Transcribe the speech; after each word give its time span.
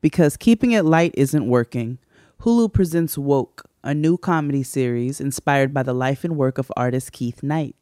Because 0.00 0.36
keeping 0.36 0.72
it 0.72 0.84
light 0.84 1.14
isn't 1.14 1.46
working, 1.46 1.98
Hulu 2.40 2.72
presents 2.72 3.18
Woke, 3.18 3.68
a 3.84 3.94
new 3.94 4.16
comedy 4.16 4.62
series 4.62 5.20
inspired 5.20 5.74
by 5.74 5.82
the 5.82 5.92
life 5.92 6.24
and 6.24 6.36
work 6.36 6.56
of 6.58 6.72
artist 6.76 7.12
Keith 7.12 7.42
Knight. 7.42 7.76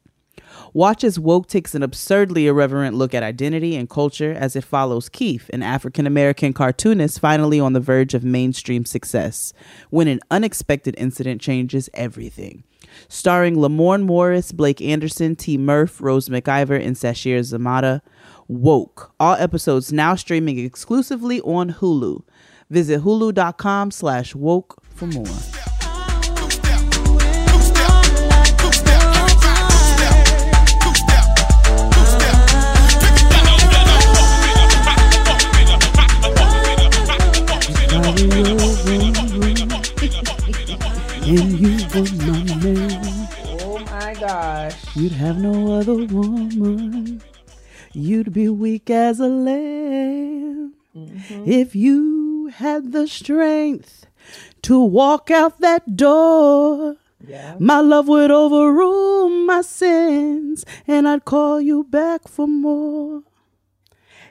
Watch 0.72 1.04
as 1.04 1.18
Woke 1.18 1.46
takes 1.48 1.74
an 1.74 1.82
absurdly 1.82 2.46
irreverent 2.46 2.96
look 2.96 3.14
at 3.14 3.22
identity 3.22 3.76
and 3.76 3.88
culture 3.88 4.32
as 4.32 4.56
it 4.56 4.64
follows 4.64 5.08
Keith, 5.08 5.48
an 5.52 5.62
African 5.62 6.06
American 6.06 6.52
cartoonist 6.52 7.20
finally 7.20 7.60
on 7.60 7.72
the 7.72 7.80
verge 7.80 8.14
of 8.14 8.24
mainstream 8.24 8.84
success, 8.84 9.52
when 9.90 10.08
an 10.08 10.20
unexpected 10.30 10.94
incident 10.98 11.40
changes 11.40 11.88
everything. 11.94 12.64
Starring 13.08 13.56
Lamorne 13.56 14.04
Morris, 14.04 14.52
Blake 14.52 14.80
Anderson, 14.80 15.36
T. 15.36 15.58
Murph, 15.58 16.00
Rose 16.00 16.28
McIver, 16.28 16.84
and 16.84 16.96
Sasheer 16.96 17.40
Zamata. 17.40 18.00
Woke. 18.48 19.12
All 19.20 19.34
episodes 19.34 19.92
now 19.92 20.14
streaming 20.14 20.58
exclusively 20.58 21.40
on 21.42 21.74
Hulu. 21.74 22.22
Visit 22.70 23.02
hulu.com 23.02 23.90
slash 23.90 24.34
woke 24.34 24.82
for 24.94 25.06
more. 25.06 25.26
And 41.28 41.60
you 41.60 41.76
were 41.92 42.08
my 42.24 42.54
man. 42.64 43.28
Oh 43.60 43.78
my 43.90 44.14
gosh. 44.14 44.96
You'd 44.96 45.12
have 45.12 45.38
no 45.38 45.74
other 45.74 45.94
woman. 45.94 47.20
You'd 47.98 48.32
be 48.32 48.48
weak 48.48 48.90
as 48.90 49.18
a 49.18 49.26
lamb 49.26 50.72
mm-hmm. 50.94 51.50
if 51.50 51.74
you 51.74 52.46
had 52.46 52.92
the 52.92 53.08
strength 53.08 54.06
to 54.62 54.78
walk 54.78 55.32
out 55.32 55.58
that 55.58 55.96
door. 55.96 56.94
Yeah. 57.26 57.56
My 57.58 57.80
love 57.80 58.06
would 58.06 58.30
overrule 58.30 59.28
my 59.28 59.62
sins, 59.62 60.64
and 60.86 61.08
I'd 61.08 61.24
call 61.24 61.60
you 61.60 61.82
back 61.82 62.28
for 62.28 62.46
more. 62.46 63.24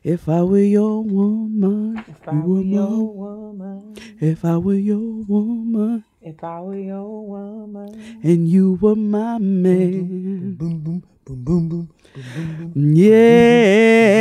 If 0.01 0.29
I 0.29 0.43
were 0.43 0.59
your 0.59 1.03
woman, 1.03 2.05
If 2.07 2.25
I 2.25 2.35
were 2.35 2.39
were 2.39 2.61
your 2.61 3.03
woman, 3.03 3.95
If 4.21 4.45
I 4.45 4.55
were 4.55 4.75
your 4.75 5.25
woman, 5.27 6.05
if 6.21 6.41
I 6.41 6.61
were 6.61 6.79
your 6.79 7.27
woman, 7.27 8.19
and 8.23 8.47
you 8.47 8.79
were 8.79 8.95
my 8.95 9.37
mm-hmm. 9.39 9.61
man. 9.61 10.55
boom 10.55 10.79
boom 10.79 11.03
boom 11.25 11.43
boom 11.43 11.69
boom. 11.69 11.89
Yeah. 12.75 14.17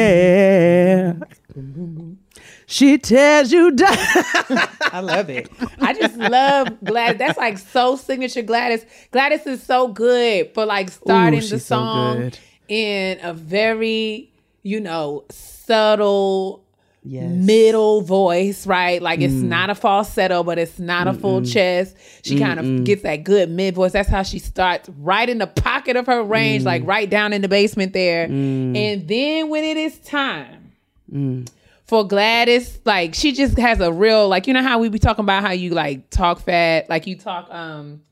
She 2.68 2.98
tears 2.98 3.52
you 3.52 3.70
down. 3.70 3.94
I 3.96 5.00
love 5.00 5.30
it. 5.30 5.48
I 5.80 5.94
just 5.94 6.16
love 6.16 6.68
Gladys. 6.82 7.18
That's 7.18 7.38
like 7.38 7.58
so 7.58 7.94
signature 7.94 8.42
Gladys. 8.42 8.84
Gladys 9.12 9.46
is 9.46 9.62
so 9.62 9.86
good 9.88 10.52
for 10.52 10.66
like 10.66 10.90
starting 10.90 11.38
the 11.40 11.46
she's 11.46 11.64
so 11.64 11.76
song 11.76 12.32
in 12.68 13.20
a 13.22 13.32
very, 13.32 14.32
you 14.64 14.80
know, 14.80 15.24
subtle 15.30 16.64
Yes. 17.08 17.30
middle 17.30 18.00
voice, 18.02 18.66
right? 18.66 19.00
Like 19.00 19.20
it's 19.20 19.32
mm. 19.32 19.44
not 19.44 19.70
a 19.70 19.76
falsetto, 19.76 20.42
but 20.42 20.58
it's 20.58 20.80
not 20.80 21.06
a 21.06 21.12
full 21.12 21.40
chest. 21.44 21.96
She 22.22 22.36
kind 22.36 22.58
of 22.58 22.84
gets 22.84 23.02
that 23.02 23.22
good 23.22 23.48
mid 23.48 23.76
voice. 23.76 23.92
That's 23.92 24.08
how 24.08 24.24
she 24.24 24.40
starts 24.40 24.88
right 24.98 25.28
in 25.28 25.38
the 25.38 25.46
pocket 25.46 25.96
of 25.96 26.06
her 26.06 26.22
range, 26.24 26.64
like 26.64 26.82
mm. 26.82 26.88
right 26.88 27.08
down 27.08 27.32
in 27.32 27.42
the 27.42 27.48
basement 27.48 27.92
there. 27.92 28.26
Mm. 28.26 28.76
And 28.76 29.08
then 29.08 29.48
when 29.50 29.62
it 29.62 29.76
is 29.76 29.98
time 30.00 30.72
for 31.84 32.06
Gladys, 32.06 32.80
like 32.84 33.14
she 33.14 33.32
just 33.32 33.56
has 33.56 33.80
a 33.80 33.92
real 33.92 34.28
like 34.28 34.48
you 34.48 34.52
know 34.52 34.62
how 34.62 34.80
we 34.80 34.88
be 34.88 34.98
talking 34.98 35.24
about 35.24 35.44
how 35.44 35.52
you 35.52 35.70
like 35.70 36.10
talk 36.10 36.40
fat, 36.40 36.88
like 36.88 37.06
you 37.06 37.16
talk 37.16 37.48
um 37.52 38.02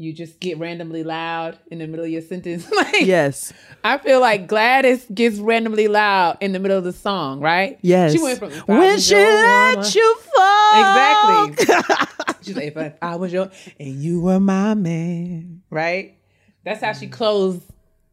you 0.00 0.14
just 0.14 0.40
get 0.40 0.56
randomly 0.58 1.04
loud 1.04 1.58
in 1.70 1.78
the 1.78 1.86
middle 1.86 2.04
of 2.06 2.10
your 2.10 2.22
sentence. 2.22 2.70
like 2.76 3.02
Yes. 3.02 3.52
I 3.84 3.98
feel 3.98 4.20
like 4.20 4.46
Gladys 4.46 5.04
gets 5.12 5.38
randomly 5.38 5.88
loud 5.88 6.38
in 6.40 6.52
the 6.52 6.58
middle 6.58 6.78
of 6.78 6.84
the 6.84 6.92
song, 6.92 7.40
right? 7.40 7.78
Yes. 7.82 8.12
She 8.12 8.22
went 8.22 8.38
from 8.38 8.50
when 8.50 8.98
she 8.98 9.14
let 9.14 9.76
woman- 9.76 9.90
you 9.92 10.16
fall. 10.34 10.80
Exactly. 10.80 12.34
She's 12.42 12.56
like, 12.56 12.64
if 12.68 12.76
I, 12.78 12.80
if 12.86 12.94
I 13.02 13.16
was 13.16 13.30
your 13.32 13.50
and 13.78 14.02
you 14.02 14.22
were 14.22 14.40
my 14.40 14.72
man, 14.74 15.62
right? 15.68 16.16
That's 16.64 16.82
how 16.82 16.94
she 16.94 17.06
closed 17.06 17.62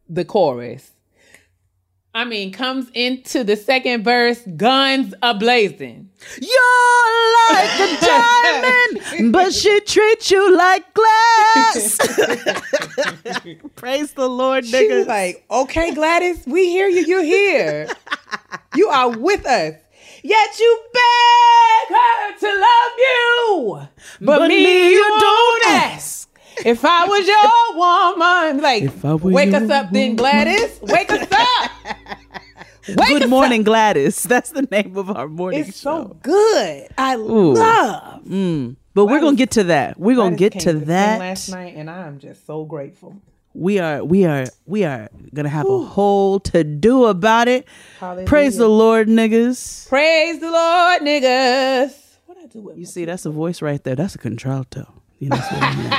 the 0.09 0.25
chorus. 0.25 0.91
I 2.17 2.23
mean, 2.25 2.51
comes 2.51 2.89
into 2.95 3.43
the 3.43 3.55
second 3.55 4.03
verse, 4.03 4.41
guns 4.57 5.13
ablazing. 5.21 6.07
You're 6.41 7.53
like 7.53 7.79
a 7.79 7.97
diamond, 9.21 9.31
but 9.31 9.53
she 9.53 9.79
treats 9.81 10.31
you 10.31 10.57
like 10.57 10.91
glass. 10.95 11.97
Praise 13.75 14.13
the 14.13 14.27
Lord, 14.27 14.65
She 14.65 14.73
nigga. 14.73 14.97
was 14.97 15.07
like, 15.07 15.45
okay, 15.51 15.93
Gladys, 15.93 16.43
we 16.47 16.69
hear 16.69 16.87
you. 16.87 17.05
You're 17.05 17.21
here. 17.23 17.87
you 18.75 18.87
are 18.87 19.15
with 19.15 19.45
us. 19.45 19.75
Yet 20.23 20.59
you 20.59 20.79
beg 20.91 21.97
her 21.99 22.37
to 22.39 22.47
love 22.47 22.97
you. 22.97 23.87
But, 24.25 24.39
But 24.39 24.47
me, 24.47 24.89
you 24.91 25.19
don't 25.19 25.65
ask. 25.67 26.26
If 26.65 26.83
I 26.83 27.05
was 27.05 27.27
your 27.27 27.77
woman, 27.77 28.61
like, 28.63 28.83
If 28.83 29.05
I 29.05 29.13
were 29.15 29.31
wake 29.31 29.53
us 29.53 29.69
up 29.69 29.91
then, 29.91 30.15
Gladys. 30.15 30.79
Wake 30.81 31.11
us 31.11 31.27
up. 31.31 31.71
Wake 32.87 33.07
Good 33.09 33.23
us 33.23 33.29
morning, 33.29 33.61
up. 33.61 33.65
Gladys. 33.65 34.23
That's 34.23 34.51
the 34.51 34.61
name 34.71 34.95
of 34.97 35.09
our 35.15 35.27
morning 35.27 35.59
It's 35.61 35.79
show. 35.81 36.07
so 36.07 36.17
good. 36.23 36.87
I 36.97 37.15
Ooh. 37.17 37.53
love. 37.53 38.23
Mm. 38.23 38.77
but 38.93 39.07
we're 39.07 39.19
gonna 39.19 39.35
get 39.35 39.51
to 39.51 39.65
that. 39.65 39.99
We're 39.99 40.15
gonna 40.15 40.37
Gladys 40.37 40.63
get 40.63 40.63
to 40.63 40.73
that. 40.85 41.19
last 41.19 41.49
night, 41.49 41.75
and 41.75 41.89
I'm 41.89 42.17
just 42.19 42.45
so 42.45 42.63
grateful. 42.63 43.17
we 43.53 43.79
are 43.79 44.03
we 44.05 44.23
are 44.25 44.45
we 44.65 44.85
are 44.85 45.09
gonna 45.33 45.49
have 45.49 45.67
a 45.67 45.79
whole 45.79 46.39
to 46.41 46.63
do 46.63 47.05
about 47.05 47.47
it. 47.49 47.67
Hallelujah. 47.99 48.25
Praise 48.27 48.55
the 48.57 48.69
Lord, 48.69 49.07
niggas. 49.09 49.87
Praise 49.89 50.39
the 50.39 50.49
Lord, 50.49 51.01
niggas. 51.01 51.93
What 52.25 52.37
I 52.41 52.45
do 52.45 52.61
with 52.61 52.77
You 52.77 52.85
see, 52.85 53.03
that's 53.03 53.25
a 53.25 53.31
voice 53.31 53.61
right 53.61 53.83
there. 53.83 53.95
That's 53.97 54.15
a 54.15 54.19
contralto. 54.19 54.93
You 55.19 55.29
know 55.31 55.37
what 55.37 55.51
I 55.63 55.75
mean? 55.75 55.89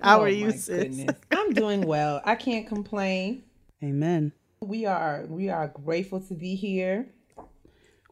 How 0.00 0.18
Oh 0.18 0.22
are 0.22 0.28
you, 0.28 0.46
my 0.46 0.52
sis? 0.52 0.66
goodness. 0.66 1.16
I'm 1.30 1.52
doing 1.52 1.86
well. 1.86 2.20
I 2.24 2.34
can't 2.34 2.66
complain. 2.66 3.44
Amen. 3.82 4.32
We 4.60 4.86
are 4.86 5.24
we 5.28 5.48
are 5.50 5.68
grateful 5.68 6.20
to 6.22 6.34
be 6.34 6.54
here. 6.56 7.06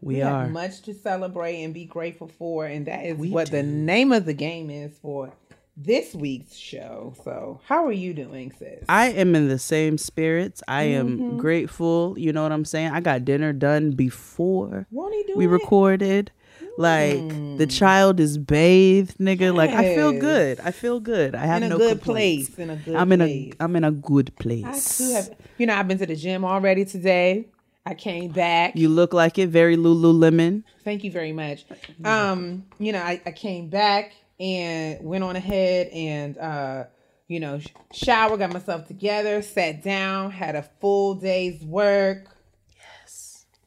We, 0.01 0.17
We 0.17 0.23
are. 0.23 0.43
have 0.43 0.51
much 0.53 0.83
to 0.83 0.95
celebrate 0.95 1.63
and 1.65 1.73
be 1.75 1.85
grateful 1.87 2.29
for, 2.29 2.67
and 2.67 2.87
that 2.87 3.05
is 3.05 3.17
We 3.19 3.31
what 3.31 3.51
the 3.51 3.63
name 3.63 4.13
of 4.13 4.27
the 4.27 4.35
game 4.35 4.71
is 4.71 4.97
for 4.99 5.33
this 5.77 6.15
week's 6.15 6.55
show. 6.55 7.15
So, 7.25 7.61
how 7.67 7.85
are 7.87 7.93
you 7.93 8.15
doing, 8.15 8.53
sis? 8.53 8.85
I 8.89 9.09
am 9.09 9.35
in 9.35 9.49
the 9.49 9.59
same 9.59 9.99
spirits. 9.99 10.63
I 10.69 10.85
am 10.85 11.19
Mm-hmm. 11.19 11.37
grateful. 11.39 12.15
You 12.19 12.33
know 12.33 12.43
what 12.45 12.53
I'm 12.53 12.65
saying? 12.65 12.93
I 12.93 13.01
got 13.01 13.25
dinner 13.25 13.53
done 13.53 13.91
before 13.93 14.87
Won't 14.93 15.15
he 15.15 15.25
do 15.25 15.37
we 15.37 15.47
it? 15.47 15.49
recorded. 15.49 16.31
Like 16.79 17.59
the 17.59 17.67
child 17.67 18.21
is 18.21 18.39
bathed, 18.39 19.19
nigga. 19.19 19.55
Like 19.55 19.71
I 19.71 19.95
feel 19.95 20.13
good. 20.13 20.61
I 20.61 20.71
feel 20.71 21.01
good. 21.01 21.35
I 21.35 21.47
have 21.47 21.63
in 21.63 21.65
a 21.65 21.69
no 21.71 21.79
good 21.79 22.03
complaints. 22.03 22.51
place. 22.51 22.59
In 22.59 22.71
a 22.71 22.77
good 22.77 22.95
I'm 22.97 23.13
in 23.13 23.21
place. 23.21 23.55
a 23.59 23.63
I'm 23.65 23.77
in 23.77 23.85
a 23.85 23.91
good 23.91 24.37
place. 24.37 24.65
I 25.01 25.05
too 25.05 25.13
have. 25.15 25.31
You 25.59 25.67
know, 25.67 25.75
I've 25.75 25.89
been 25.89 25.99
to 25.99 26.07
the 26.07 26.17
gym 26.17 26.45
already 26.45 26.85
today. 26.85 27.49
I 27.87 27.95
came 27.95 28.33
back. 28.33 28.75
You 28.75 28.89
look 28.89 29.15
like 29.15 29.39
it. 29.39 29.49
Very 29.49 29.77
Lululemon. 29.77 30.65
Thank 30.85 31.05
you 31.05 31.11
very 31.11 31.33
much. 31.33 31.65
Um, 32.05 32.67
you 32.79 32.93
know, 32.93 33.01
I, 33.01 33.21
I 33.25 33.31
came 33.31 33.69
back 33.69 34.13
and 34.41 35.03
went 35.05 35.23
on 35.25 35.37
ahead 35.37 35.89
and 35.89 36.37
uh, 36.37 36.85
you 37.29 37.41
know, 37.41 37.59
sh- 37.59 37.69
shower, 37.93 38.37
got 38.37 38.53
myself 38.53 38.87
together, 38.87 39.41
sat 39.43 39.83
down, 39.83 40.31
had 40.31 40.57
a 40.57 40.63
full 40.81 41.15
day's 41.15 41.63
work. 41.65 42.36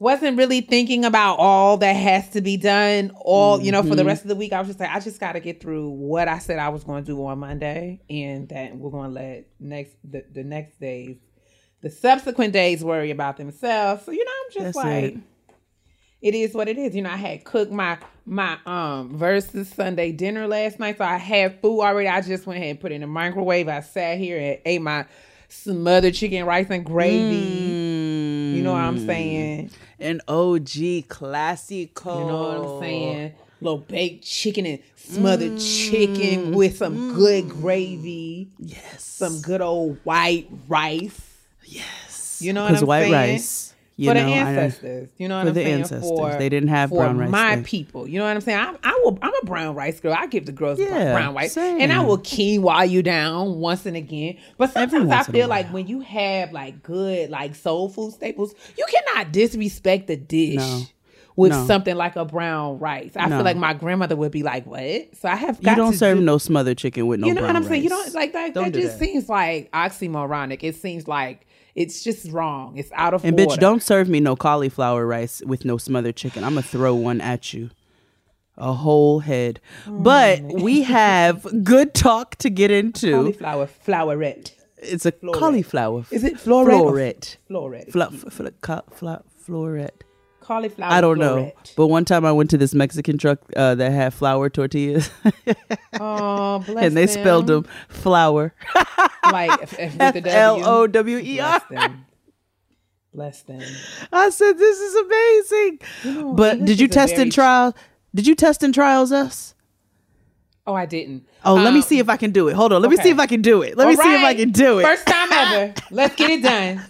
Wasn't 0.00 0.38
really 0.38 0.62
thinking 0.62 1.04
about 1.04 1.36
all 1.38 1.76
that 1.76 1.92
has 1.92 2.30
to 2.30 2.40
be 2.40 2.56
done. 2.56 3.12
All 3.16 3.60
you 3.60 3.70
know, 3.70 3.82
for 3.82 3.94
the 3.94 4.04
rest 4.04 4.22
of 4.22 4.28
the 4.28 4.34
week, 4.34 4.52
I 4.54 4.58
was 4.58 4.68
just 4.68 4.80
like, 4.80 4.88
I 4.88 4.98
just 4.98 5.20
got 5.20 5.32
to 5.32 5.40
get 5.40 5.60
through 5.60 5.90
what 5.90 6.26
I 6.26 6.38
said 6.38 6.58
I 6.58 6.70
was 6.70 6.84
going 6.84 7.04
to 7.04 7.06
do 7.06 7.24
on 7.26 7.38
Monday, 7.38 8.00
and 8.08 8.48
that 8.48 8.74
we're 8.74 8.90
going 8.90 9.10
to 9.10 9.14
let 9.14 9.46
next 9.60 9.94
the, 10.02 10.24
the 10.32 10.42
next 10.42 10.80
days, 10.80 11.18
the 11.82 11.90
subsequent 11.90 12.54
days, 12.54 12.82
worry 12.82 13.10
about 13.10 13.36
themselves. 13.36 14.06
So 14.06 14.12
you 14.12 14.24
know, 14.24 14.30
I'm 14.30 14.52
just 14.52 14.64
That's 14.64 14.76
like. 14.76 15.04
it. 15.04 15.18
it 16.22 16.34
is 16.34 16.54
what 16.54 16.68
it 16.68 16.78
is. 16.78 16.96
You 16.96 17.02
know, 17.02 17.10
I 17.10 17.16
had 17.16 17.44
cooked 17.44 17.70
my 17.70 17.98
my 18.24 18.56
um 18.64 19.18
versus 19.18 19.68
Sunday 19.68 20.12
dinner 20.12 20.46
last 20.48 20.78
night, 20.78 20.96
so 20.96 21.04
I 21.04 21.18
had 21.18 21.60
food 21.60 21.82
already. 21.82 22.08
I 22.08 22.22
just 22.22 22.46
went 22.46 22.56
ahead 22.56 22.70
and 22.70 22.80
put 22.80 22.90
it 22.92 22.94
in 22.94 23.00
the 23.02 23.06
microwave. 23.06 23.68
I 23.68 23.80
sat 23.80 24.16
here 24.16 24.38
and 24.38 24.58
ate 24.64 24.80
my 24.80 25.04
smothered 25.50 26.14
chicken, 26.14 26.46
rice, 26.46 26.68
and 26.70 26.86
gravy. 26.86 28.56
You 28.56 28.62
know 28.62 28.72
what 28.72 28.80
I'm 28.80 29.04
saying? 29.06 29.70
An 30.00 30.20
OG 30.28 31.08
classico. 31.08 32.20
You 32.20 32.26
know 32.26 32.42
what 32.42 32.76
I'm 32.76 32.80
saying? 32.80 33.34
Little 33.60 33.78
baked 33.78 34.24
chicken 34.24 34.64
and 34.64 34.78
smothered 34.96 35.58
chicken 35.58 36.44
mm-hmm. 36.44 36.54
with 36.54 36.78
some 36.78 37.14
good 37.14 37.44
mm-hmm. 37.44 37.60
gravy. 37.60 38.48
Yes. 38.58 39.04
Some 39.04 39.40
good 39.42 39.60
old 39.60 39.98
white 40.04 40.48
rice. 40.66 41.20
yes. 41.64 42.38
You 42.40 42.54
know 42.54 42.64
what 42.64 42.76
I'm 42.76 42.86
white 42.86 43.00
saying? 43.02 43.12
rice. 43.12 43.69
You 44.00 44.08
for 44.10 44.14
know, 44.14 44.24
the 44.24 44.32
I- 44.32 44.38
ancestors. 44.38 45.10
you 45.18 45.28
know 45.28 45.36
what 45.36 45.48
I'm 45.48 45.54
the 45.54 45.60
saying? 45.62 45.80
ancestors. 45.82 46.08
For, 46.08 46.34
They 46.36 46.48
didn't 46.48 46.70
have 46.70 46.90
brown 46.90 47.18
rice 47.18 47.30
my 47.30 47.54
then. 47.56 47.64
people. 47.64 48.08
You 48.08 48.18
know 48.18 48.24
what 48.24 48.34
I'm 48.34 48.40
saying? 48.40 48.58
I, 48.58 48.74
I 48.82 49.00
will. 49.04 49.18
I'm 49.20 49.32
a 49.42 49.44
brown 49.46 49.74
rice 49.74 50.00
girl. 50.00 50.14
I 50.18 50.26
give 50.26 50.46
the 50.46 50.52
girls 50.52 50.78
Yeah, 50.78 51.12
brown 51.12 51.34
rice, 51.34 51.52
same. 51.52 51.80
and 51.80 51.92
I 51.92 52.00
will 52.00 52.18
quinoa 52.18 52.88
you 52.88 53.02
down 53.02 53.56
once 53.60 53.84
and 53.84 53.96
again. 53.96 54.38
But 54.56 54.72
sometimes 54.72 55.04
I 55.10 55.16
once 55.16 55.28
in 55.28 55.34
a 55.34 55.38
feel 55.38 55.48
like 55.48 55.66
when 55.72 55.86
you 55.86 56.00
have 56.00 56.52
like 56.52 56.82
good 56.82 57.28
like 57.30 57.54
soul 57.54 57.88
food 57.90 58.14
staples, 58.14 58.54
you 58.78 58.86
cannot 58.90 59.32
disrespect 59.32 60.06
the 60.06 60.16
dish. 60.16 60.56
No. 60.56 60.82
With 61.36 61.52
No. 61.52 61.66
something 61.66 61.94
like 61.94 62.16
a 62.16 62.24
brown 62.24 62.80
rice, 62.80 63.12
I 63.16 63.26
No. 63.26 63.36
feel 63.36 63.44
like 63.44 63.56
my 63.56 63.72
grandmother 63.72 64.16
would 64.16 64.32
be 64.32 64.42
like, 64.42 64.66
"What?" 64.66 65.16
So 65.16 65.28
I 65.28 65.36
have 65.36 65.58
you 65.62 65.74
don't 65.76 65.92
to 65.92 65.96
serve 65.98 66.18
do- 66.18 66.24
no 66.24 66.36
smothered 66.38 66.76
chicken 66.76 67.06
with 67.06 67.20
no 67.20 67.28
you 67.28 67.34
know 67.34 67.42
what 67.42 67.54
I'm 67.56 67.64
saying? 67.64 67.82
You 67.82 67.88
don't 67.88 68.12
like 68.14 68.32
that. 68.32 68.52
Don't 68.52 68.64
that 68.64 68.72
do 68.72 68.80
just 68.82 68.98
that. 68.98 69.04
seems 69.06 69.28
like 69.28 69.70
oxymoronic. 69.72 70.58
It 70.62 70.74
seems 70.76 71.06
like 71.08 71.46
it's 71.74 72.02
just 72.02 72.30
wrong. 72.30 72.76
It's 72.76 72.90
out 72.94 73.14
of 73.14 73.24
And 73.24 73.38
order. 73.38 73.52
bitch, 73.54 73.58
don't 73.58 73.82
serve 73.82 74.08
me 74.08 74.20
no 74.20 74.36
cauliflower 74.36 75.06
rice 75.06 75.42
with 75.46 75.64
no 75.64 75.76
smothered 75.78 76.16
chicken. 76.16 76.44
I'm 76.44 76.50
gonna 76.54 76.62
throw 76.62 76.94
one 76.94 77.20
at 77.20 77.52
you. 77.52 77.70
A 78.56 78.72
whole 78.74 79.20
head. 79.20 79.60
But 79.86 80.42
we 80.42 80.82
have 80.98 81.46
good 81.64 81.94
talk 81.94 82.36
to 82.36 82.50
get 82.50 82.70
into. 82.70 83.12
cauliflower 83.12 83.68
flowerette. 83.86 84.52
It's 84.82 85.06
a 85.06 85.12
cauliflower. 85.12 86.04
Is 86.10 86.24
it 86.24 86.34
floret 86.36 86.80
or 86.80 86.92
Floret. 86.92 87.36
Floret. 87.50 87.92
Fla- 87.92 88.10
fla- 88.10 88.50
ca- 88.62 88.82
fla- 88.90 89.22
floret. 89.46 89.90
Cauliflower. 90.50 90.90
I 90.92 91.00
don't 91.00 91.18
know. 91.18 91.36
floret. 91.36 91.74
But 91.76 91.86
one 91.86 92.04
time 92.04 92.24
I 92.24 92.32
went 92.32 92.50
to 92.50 92.58
this 92.58 92.74
Mexican 92.74 93.18
truck 93.18 93.38
uh, 93.56 93.74
that 93.76 93.92
had 93.92 94.12
flour 94.14 94.50
tortillas, 94.50 95.10
Oh, 96.00 96.58
bless 96.66 96.84
and 96.86 96.96
they 96.96 97.06
spelled 97.06 97.46
them 97.46 97.66
flour. 97.88 98.52
like 99.24 99.62
if, 99.62 99.78
if 99.78 99.96
with 99.96 100.14
the 100.14 100.20
W. 100.22 100.32
L 100.32 100.68
O 100.68 100.86
W 100.86 101.18
E 101.18 101.40
R. 101.40 101.62
Bless 103.12 103.42
them. 103.42 103.62
I 104.12 104.30
said, 104.30 104.56
"This 104.58 104.78
is 104.78 104.94
amazing." 104.94 105.78
know, 106.04 106.32
but 106.34 106.64
did 106.64 106.78
you 106.80 106.86
test 106.88 107.14
very- 107.14 107.22
in 107.26 107.30
trial? 107.30 107.74
Did 108.14 108.26
you 108.26 108.34
test 108.34 108.62
in 108.62 108.72
trials 108.72 109.12
us? 109.12 109.54
Oh, 110.66 110.74
I 110.74 110.86
didn't. 110.86 111.26
Oh, 111.44 111.54
let 111.54 111.72
me 111.72 111.78
Um, 111.80 111.82
see 111.82 111.98
if 111.98 112.08
I 112.08 112.16
can 112.16 112.30
do 112.32 112.46
it. 112.48 112.54
Hold 112.54 112.72
on. 112.72 112.82
Let 112.82 112.90
me 112.90 112.96
see 112.96 113.08
if 113.10 113.18
I 113.18 113.26
can 113.26 113.40
do 113.42 113.62
it. 113.62 113.76
Let 113.76 113.88
me 113.88 113.96
all 113.96 114.02
see 114.02 114.14
if 114.14 114.22
I 114.24 114.34
can 114.34 114.50
do 114.50 114.78
it. 114.78 114.82
First 114.84 115.06
time 115.06 115.32
ever. 115.32 115.74
Let's 115.90 116.14
get 116.14 116.30
it 116.30 116.42
done. 116.42 116.82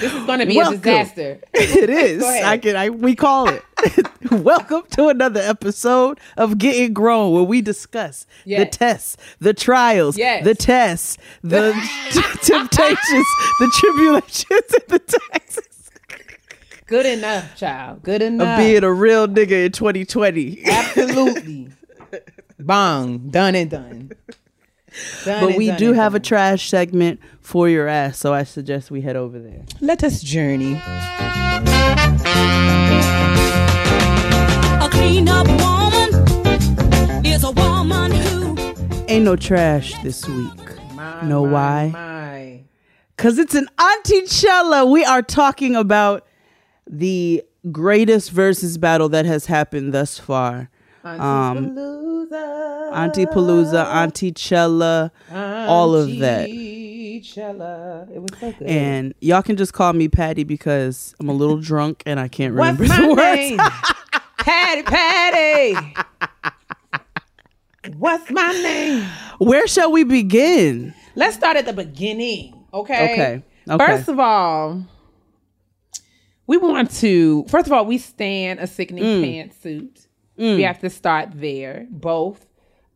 This 0.00 0.12
is 0.12 0.24
going 0.26 0.40
to 0.40 0.46
be 0.46 0.56
Welcome. 0.56 0.74
a 0.74 0.78
disaster. 0.78 1.40
it 1.54 1.90
is. 1.90 2.22
I 2.24 2.58
can. 2.58 2.76
I 2.76 2.90
we 2.90 3.14
call 3.14 3.48
it. 3.48 3.62
Welcome 4.30 4.82
to 4.92 5.08
another 5.08 5.40
episode 5.40 6.18
of 6.36 6.58
Getting 6.58 6.92
Grown, 6.92 7.32
where 7.32 7.44
we 7.44 7.62
discuss 7.62 8.26
the 8.44 8.66
tests, 8.66 9.16
the 9.38 9.54
trials, 9.54 10.18
Yes. 10.18 10.42
the 10.44 10.54
tests, 10.54 11.16
the 11.42 11.72
temptations, 12.42 13.26
the 13.60 13.70
tribulations, 13.78 14.74
and 14.74 14.82
the 14.88 14.98
taxes 14.98 15.90
Good 16.86 17.06
enough, 17.06 17.54
child. 17.54 18.02
Good 18.02 18.22
enough. 18.22 18.58
of 18.58 18.64
being 18.64 18.82
a 18.82 18.92
real 18.92 19.28
nigga 19.28 19.66
in 19.66 19.72
2020. 19.72 20.64
Absolutely. 20.64 21.68
Bong. 22.58 23.28
Done 23.30 23.54
and 23.54 23.70
done. 23.70 24.12
Done 25.24 25.46
But 25.46 25.56
we 25.56 25.70
do 25.72 25.88
and 25.88 25.96
have 25.96 26.14
a 26.14 26.20
trash 26.20 26.68
segment 26.68 27.20
for 27.40 27.68
your 27.68 27.88
ass, 27.88 28.18
so 28.18 28.32
I 28.32 28.44
suggest 28.44 28.90
we 28.90 29.00
head 29.00 29.16
over 29.16 29.38
there. 29.38 29.64
Let 29.80 30.04
us 30.04 30.20
journey. 30.22 30.74
A 34.80 34.88
clean 34.90 35.28
up 35.28 35.46
woman 35.48 36.14
is 37.24 37.44
a 37.44 37.50
woman 37.50 38.12
who 38.12 38.56
Ain't 39.08 39.24
no 39.24 39.36
trash 39.36 39.94
this 40.02 40.26
week. 40.28 40.60
My, 40.94 41.22
Know 41.22 41.44
my, 41.44 41.52
why? 41.52 41.90
My. 41.92 42.60
Because 43.16 43.38
it's 43.38 43.54
an 43.54 43.68
Anticella. 43.78 44.90
We 44.90 45.04
are 45.04 45.22
talking 45.22 45.74
about 45.74 46.26
the 46.86 47.42
greatest 47.72 48.30
versus 48.30 48.78
battle 48.78 49.08
that 49.08 49.26
has 49.26 49.46
happened 49.46 49.92
thus 49.92 50.18
far. 50.18 50.70
Um, 51.04 51.20
Palooza. 51.70 52.92
Antipalooza, 52.92 53.86
Anticella, 53.86 55.10
all 55.68 55.94
of 55.94 56.18
that. 56.18 56.48
It 56.50 58.20
was 58.20 58.30
so 58.40 58.52
good. 58.52 58.66
And 58.68 59.14
y'all 59.20 59.42
can 59.42 59.56
just 59.56 59.72
call 59.72 59.92
me 59.92 60.08
Patty 60.08 60.44
because 60.44 61.14
I'm 61.20 61.28
a 61.28 61.32
little 61.32 61.58
drunk 61.58 62.02
and 62.06 62.18
I 62.20 62.28
can't 62.28 62.54
What's 62.54 62.78
remember 62.78 63.02
my 63.02 63.08
the 63.08 63.14
words. 63.14 63.38
name? 63.50 63.58
Patty, 64.38 64.82
Patty. 64.82 65.94
What's 67.96 68.30
my 68.30 68.52
name? 68.52 69.04
Where 69.38 69.66
shall 69.66 69.90
we 69.92 70.04
begin? 70.04 70.94
Let's 71.14 71.36
start 71.36 71.56
at 71.56 71.64
the 71.66 71.72
beginning, 71.72 72.54
okay? 72.74 73.12
Okay, 73.12 73.42
okay. 73.70 73.86
First 73.86 74.08
of 74.08 74.18
all, 74.18 74.84
we 76.46 76.56
want 76.56 76.90
to. 76.96 77.44
First 77.48 77.66
of 77.66 77.72
all, 77.72 77.86
we 77.86 77.98
stand 77.98 78.60
a 78.60 78.66
sickening 78.66 79.04
Mm. 79.04 79.22
pantsuit. 79.52 80.06
We 80.38 80.62
have 80.62 80.78
to 80.80 80.90
start 80.90 81.30
there. 81.34 81.86
Both 81.90 82.46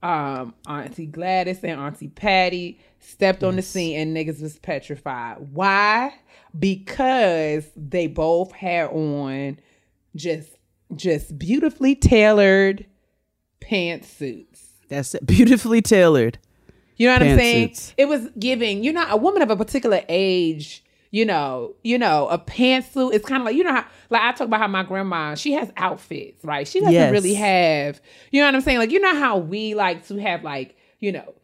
um, 0.03 0.55
Auntie 0.69 1.07
Gladys 1.07 1.63
and 1.63 1.81
Auntie 1.81 2.09
Patty 2.09 2.81
stepped 3.01 3.43
on 3.43 3.57
the 3.57 3.63
scene, 3.63 3.99
and 3.99 4.17
niggas 4.17 4.41
was 4.41 4.59
petrified. 4.59 5.39
Why? 5.53 6.15
Because 6.59 7.67
they 7.77 8.07
both 8.07 8.53
had 8.53 8.91
on 8.91 9.59
just 10.15 10.51
just 10.95 11.39
beautifully 11.39 11.95
tailored 11.95 12.87
pantsuits. 13.61 14.61
That's 14.89 15.15
it. 15.15 15.27
Beautifully 15.27 15.83
tailored. 15.83 16.39
You 16.97 17.09
know 17.09 17.15
what 17.15 17.23
I'm 17.23 17.39
saying? 17.39 17.75
It 17.97 18.07
was 18.07 18.29
giving, 18.39 18.85
you 18.85 18.93
know, 18.93 19.07
a 19.09 19.17
woman 19.17 19.43
of 19.43 19.51
a 19.51 19.57
particular 19.57 20.03
age, 20.09 20.85
you 21.13 21.25
know, 21.25 21.77
you 21.85 21.99
know, 21.99 22.27
a 22.29 22.39
pantsuit. 22.39 23.13
It's 23.15 23.25
kind 23.29 23.41
of 23.43 23.47
like, 23.47 23.55
you 23.55 23.63
know 23.63 23.73
how, 23.73 23.85
like 24.11 24.23
I 24.23 24.33
talk 24.33 24.49
about 24.49 24.59
how 24.61 24.67
my 24.67 24.83
grandma, 24.83 25.35
she 25.37 25.53
has 25.53 25.71
outfits, 25.77 26.45
right? 26.45 26.67
She 26.67 26.81
doesn't 26.81 26.93
Yes. 26.95 27.13
really 27.13 27.35
have, 27.35 28.01
you 28.33 28.41
know 28.41 28.47
what 28.49 28.55
I'm 28.57 28.61
saying? 28.63 28.79
Like, 28.79 28.91
you 28.91 28.99
know 28.99 29.15
how 29.15 29.37
we 29.39 29.75
like 29.75 30.05
to 30.09 30.17
have 30.17 30.43
like, 30.43 30.75
you 30.99 31.13
know, 31.13 31.35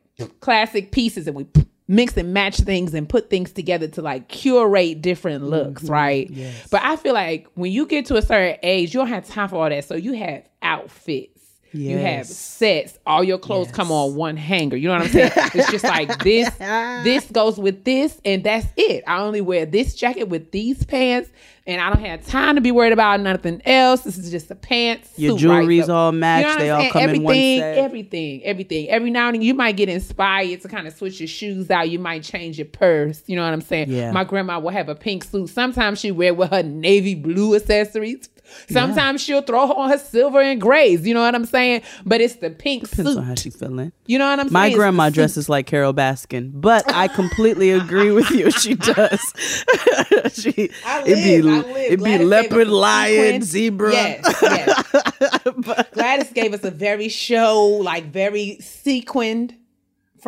classic 0.40 0.90
pieces 0.90 1.26
and 1.28 1.36
we 1.36 1.46
mix 1.86 2.16
and 2.16 2.34
match 2.34 2.56
things 2.58 2.92
and 2.94 3.08
put 3.08 3.30
things 3.30 3.52
together 3.52 3.86
to 3.88 4.02
like 4.02 4.28
curate 4.28 5.00
different 5.02 5.44
looks, 5.44 5.82
Mm-hmm. 5.84 5.92
right? 5.92 6.30
But 6.70 6.82
I 6.82 6.96
feel 6.96 7.14
like 7.14 7.46
when 7.54 7.70
you 7.70 7.86
get 7.86 8.06
to 8.06 8.16
a 8.16 8.22
certain 8.22 8.56
age, 8.62 8.92
you 8.94 9.00
don't 9.00 9.08
have 9.08 9.26
time 9.28 9.48
for 9.48 9.56
all 9.56 9.68
that. 9.70 9.84
So 9.84 9.94
you 9.94 10.14
have 10.14 10.44
outfits. 10.62 11.37
You 11.72 11.98
have 11.98 12.26
sets. 12.26 12.98
All 13.06 13.22
your 13.22 13.38
clothes 13.38 13.70
come 13.70 13.90
on 13.92 14.14
one 14.14 14.36
hanger. 14.36 14.76
You 14.76 14.88
know 14.88 14.94
what 14.94 15.02
I'm 15.04 15.08
saying? 15.08 15.32
it's 15.54 15.70
just 15.70 15.84
like 15.84 16.22
this. 16.22 16.48
This 17.04 17.30
goes 17.30 17.58
with 17.58 17.84
this, 17.84 18.20
and 18.24 18.42
that's 18.42 18.66
it. 18.76 19.04
I 19.06 19.20
only 19.20 19.40
wear 19.40 19.66
this 19.66 19.94
jacket 19.94 20.24
with 20.24 20.50
these 20.50 20.84
pants, 20.84 21.30
and 21.66 21.80
I 21.80 21.90
don't 21.90 22.04
have 22.04 22.26
time 22.26 22.54
to 22.56 22.60
be 22.60 22.72
worried 22.72 22.92
about 22.92 23.20
nothing 23.20 23.62
else. 23.64 24.00
This 24.00 24.18
is 24.18 24.30
just 24.30 24.50
a 24.50 24.54
pants. 24.54 25.10
Your 25.16 25.38
suit, 25.38 25.48
right? 25.48 25.60
jewelry's 25.60 25.88
all 25.88 26.12
matched. 26.12 26.46
what 26.46 26.52
I'm 26.54 26.58
They 26.60 26.70
all 26.70 26.90
come 26.90 27.02
in 27.10 27.22
one 27.22 27.34
everything, 27.34 27.60
set. 27.60 27.78
Everything, 27.78 28.42
everything. 28.44 28.88
Every 28.88 29.10
now 29.10 29.28
and 29.28 29.36
then, 29.36 29.42
you 29.42 29.54
might 29.54 29.76
get 29.76 29.88
inspired 29.88 30.60
to 30.62 30.68
kind 30.68 30.86
of 30.86 30.94
switch 30.94 31.20
your 31.20 31.28
shoes 31.28 31.70
out. 31.70 31.88
You 31.88 31.98
might 31.98 32.22
change 32.22 32.58
your 32.58 32.66
purse. 32.66 33.22
You 33.26 33.36
know 33.36 33.44
what 33.44 33.52
I'm 33.52 33.60
saying? 33.60 33.90
Yeah. 33.90 34.10
My 34.12 34.24
grandma 34.24 34.58
will 34.58 34.70
have 34.70 34.88
a 34.88 34.94
pink 34.94 35.24
suit. 35.24 35.50
Sometimes 35.50 36.00
she 36.00 36.10
wear 36.10 36.34
with 36.34 36.50
her 36.50 36.62
navy 36.62 37.14
blue 37.14 37.54
accessories. 37.54 38.28
Sometimes 38.70 39.20
she'll 39.22 39.42
throw 39.42 39.72
on 39.72 39.90
her 39.90 39.98
silver 39.98 40.40
and 40.40 40.60
grays. 40.60 41.06
You 41.06 41.14
know 41.14 41.20
what 41.22 41.34
I'm 41.34 41.44
saying? 41.44 41.82
But 42.04 42.20
it's 42.20 42.36
the 42.36 42.50
pink 42.50 42.88
Depends 42.88 43.12
suit. 43.12 43.18
on 43.18 43.24
how 43.24 43.34
she's 43.34 43.56
feeling. 43.56 43.92
You 44.06 44.18
know 44.18 44.28
what 44.28 44.40
I'm 44.40 44.52
My 44.52 44.66
saying? 44.68 44.72
My 44.72 44.76
grandma 44.76 45.04
the 45.04 45.08
suit. 45.10 45.14
dresses 45.14 45.48
like 45.48 45.66
Carole 45.66 45.94
Baskin, 45.94 46.50
but 46.54 46.90
I 46.92 47.08
completely 47.08 47.70
agree 47.70 48.10
with 48.10 48.30
you. 48.30 48.50
She 48.50 48.74
does. 48.74 49.20
she, 50.34 50.70
I 50.84 51.02
it'd 51.06 51.24
be, 51.24 51.36
I 51.36 51.40
live. 51.40 51.76
it'd 51.76 52.04
be 52.04 52.18
leopard, 52.18 52.68
lion, 52.68 53.42
zebra. 53.42 53.92
Yes, 53.92 54.38
yes. 54.42 55.88
Gladys 55.92 56.32
gave 56.32 56.54
us 56.54 56.64
a 56.64 56.70
very 56.70 57.08
show, 57.08 57.58
like 57.82 58.06
very 58.12 58.58
sequined 58.60 59.54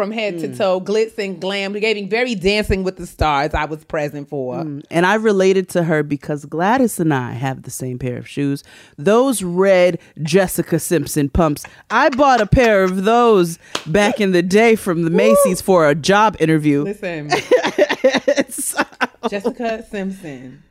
from 0.01 0.13
head 0.13 0.35
Hmm. 0.35 0.41
to 0.41 0.57
toe, 0.57 0.81
glitz 0.81 1.19
and 1.19 1.39
glam. 1.41 1.73
We 1.75 1.81
gave 1.81 1.97
him 1.97 2.09
very 2.09 2.35
dancing 2.35 2.85
with 2.85 2.97
the 2.97 3.07
stars. 3.07 3.53
I 3.53 3.67
was 3.67 3.85
present 3.85 4.31
for. 4.31 4.61
And 4.91 5.05
I 5.07 5.15
related 5.15 5.69
to 5.71 5.83
her 5.85 6.03
because 6.03 6.47
Gladys 6.47 6.99
and 6.99 7.13
I 7.13 7.33
have 7.33 7.63
the 7.65 7.71
same 7.71 7.99
pair 7.99 8.17
of 8.17 8.27
shoes. 8.27 8.65
Those 8.97 9.43
red 9.43 9.99
Jessica 10.23 10.79
Simpson 10.79 11.29
pumps. 11.29 11.65
I 11.91 12.09
bought 12.09 12.41
a 12.41 12.47
pair 12.47 12.83
of 12.83 13.05
those 13.05 13.59
back 13.87 14.21
in 14.21 14.33
the 14.33 14.43
day 14.43 14.75
from 14.75 15.03
the 15.03 15.11
Macy's 15.11 15.61
for 15.61 15.87
a 15.89 15.95
job 15.95 16.37
interview. 16.41 16.83
Listen, 16.85 17.29
Jessica 19.29 19.85
Simpson. 19.91 20.63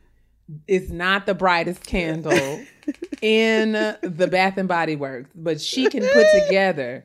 is 0.66 0.90
not 0.90 1.26
the 1.26 1.34
brightest 1.34 1.86
candle 1.86 2.60
in 3.22 3.72
the 4.02 4.28
Bath 4.30 4.56
and 4.56 4.66
Body 4.68 4.96
Works, 4.96 5.30
but 5.36 5.60
she 5.60 5.88
can 5.88 6.02
put 6.12 6.26
together 6.44 7.04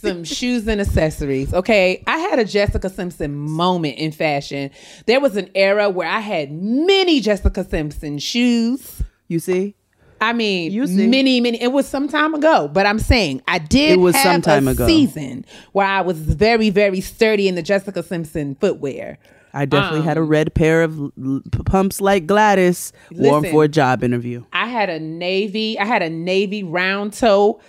some 0.00 0.24
shoes 0.24 0.66
and 0.68 0.80
accessories. 0.80 1.52
Okay. 1.54 2.02
I 2.06 2.18
had 2.18 2.38
a 2.38 2.44
Jessica 2.44 2.88
Simpson 2.90 3.34
moment 3.34 3.98
in 3.98 4.12
fashion. 4.12 4.70
There 5.06 5.20
was 5.20 5.36
an 5.36 5.50
era 5.54 5.88
where 5.90 6.08
I 6.08 6.20
had 6.20 6.52
many 6.52 7.20
Jessica 7.20 7.64
Simpson 7.64 8.18
shoes. 8.18 9.02
You 9.28 9.38
see? 9.38 9.74
I 10.20 10.32
mean, 10.32 10.72
You 10.72 10.86
see. 10.86 11.06
many, 11.06 11.40
many. 11.40 11.60
It 11.60 11.72
was 11.72 11.86
some 11.86 12.08
time 12.08 12.34
ago, 12.34 12.68
but 12.72 12.86
I'm 12.86 12.98
saying 12.98 13.42
I 13.48 13.58
did. 13.58 13.92
It 13.92 14.00
was 14.00 14.14
have 14.14 14.22
some 14.24 14.42
time 14.42 14.68
a 14.68 14.72
ago. 14.72 14.86
Season 14.86 15.44
where 15.72 15.86
I 15.86 16.00
was 16.00 16.18
very, 16.18 16.70
very 16.70 17.00
sturdy 17.00 17.46
in 17.48 17.54
the 17.56 17.62
Jessica 17.62 18.02
Simpson 18.02 18.54
footwear. 18.54 19.18
I 19.56 19.66
definitely 19.66 20.02
had 20.02 20.16
a 20.16 20.20
Um, 20.22 20.26
red 20.28 20.52
pair 20.54 20.82
of 20.82 20.98
l- 20.98 21.12
l- 21.24 21.40
p- 21.52 21.62
pumps 21.64 22.00
like 22.00 22.26
Gladys 22.26 22.92
worn 23.12 23.42
Listen. 23.42 23.52
for 23.52 23.64
a 23.64 23.68
job 23.68 24.02
interview. 24.02 24.42
I 24.52 24.66
had 24.66 24.88
a 24.90 24.98
navy. 24.98 25.78
I 25.78 25.84
had 25.84 26.02
a 26.02 26.10
navy 26.10 26.64
round 26.64 27.12
toe 27.12 27.60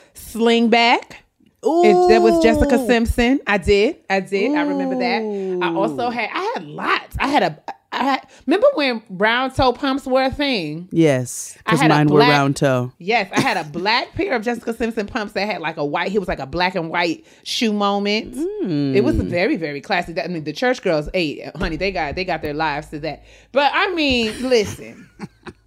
slingback. 1.65 2.05
It, 2.05 2.09
that 2.09 2.21
was 2.21 2.43
Jessica 2.43 2.85
Simpson. 2.85 3.39
I 3.47 3.57
did. 3.57 3.97
I 4.09 4.19
did. 4.19 4.55
I 4.55 4.61
remember 4.61 4.97
that. 4.99 5.65
I 5.65 5.73
also 5.73 6.09
had. 6.09 6.29
I 6.33 6.53
had 6.55 6.65
lots. 6.65 7.15
I 7.19 7.27
had 7.27 7.43
a. 7.43 7.63
I 7.91 8.03
had. 8.03 8.27
Remember 8.45 8.67
when 8.73 9.01
round 9.09 9.55
toe 9.55 9.73
pumps 9.73 10.05
were 10.05 10.23
a 10.23 10.31
thing? 10.31 10.89
Yes, 10.91 11.57
because 11.57 11.81
mine 11.81 12.07
were 12.07 12.19
round 12.19 12.57
toe. 12.57 12.91
Yes, 12.97 13.29
I 13.31 13.39
had 13.39 13.57
a 13.57 13.63
black 13.63 14.13
pair 14.13 14.35
of 14.35 14.43
Jessica 14.43 14.73
Simpson 14.73 15.07
pumps 15.07 15.33
that 15.33 15.45
had 15.45 15.61
like 15.61 15.77
a 15.77 15.85
white. 15.85 16.13
It 16.13 16.19
was 16.19 16.27
like 16.27 16.39
a 16.39 16.45
black 16.45 16.75
and 16.75 16.89
white 16.89 17.25
shoe 17.43 17.73
moment. 17.73 18.35
It 18.35 19.03
was 19.03 19.15
mm. 19.15 19.27
very, 19.27 19.55
very 19.55 19.81
classy. 19.81 20.19
I 20.19 20.27
mean, 20.27 20.43
the 20.43 20.53
church 20.53 20.81
girls 20.81 21.09
ate, 21.13 21.55
honey. 21.55 21.77
They 21.77 21.91
got 21.91 22.15
they 22.15 22.25
got 22.25 22.41
their 22.41 22.53
lives 22.53 22.87
to 22.87 22.99
that. 22.99 23.23
But 23.51 23.71
I 23.73 23.93
mean, 23.93 24.49
listen, 24.49 25.09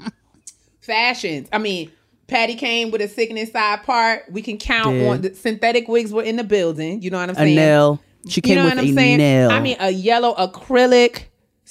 fashions. 0.81 1.49
I 1.53 1.59
mean, 1.59 1.91
Patty 2.29 2.55
came 2.57 2.91
with 2.91 3.01
a 3.01 3.09
sickening 3.09 3.47
side 3.47 3.83
part. 3.85 4.31
We 4.31 4.43
can 4.43 4.59
count 4.59 4.93
Did. 4.93 5.09
on 5.09 5.21
the 5.23 5.35
synthetic 5.35 5.89
wigs 5.89 6.13
were 6.13 6.23
in 6.23 6.37
the 6.37 6.45
building. 6.45 7.03
You 7.03 7.11
know 7.11 7.19
what 7.19 7.31
I'm 7.31 7.35
saying? 7.35 7.59
A 7.59 7.61
nail. 7.61 8.01
She 8.29 8.41
came 8.43 8.51
you 8.51 8.57
know 8.57 8.65
with 8.65 8.75
what 8.75 8.85
I'm 8.85 8.91
a 8.91 8.95
saying? 8.95 9.19
nail. 9.19 9.51
I 9.51 9.61
mean, 9.61 9.77
a 9.81 9.91
yellow 9.91 10.35
acrylic 10.35 11.25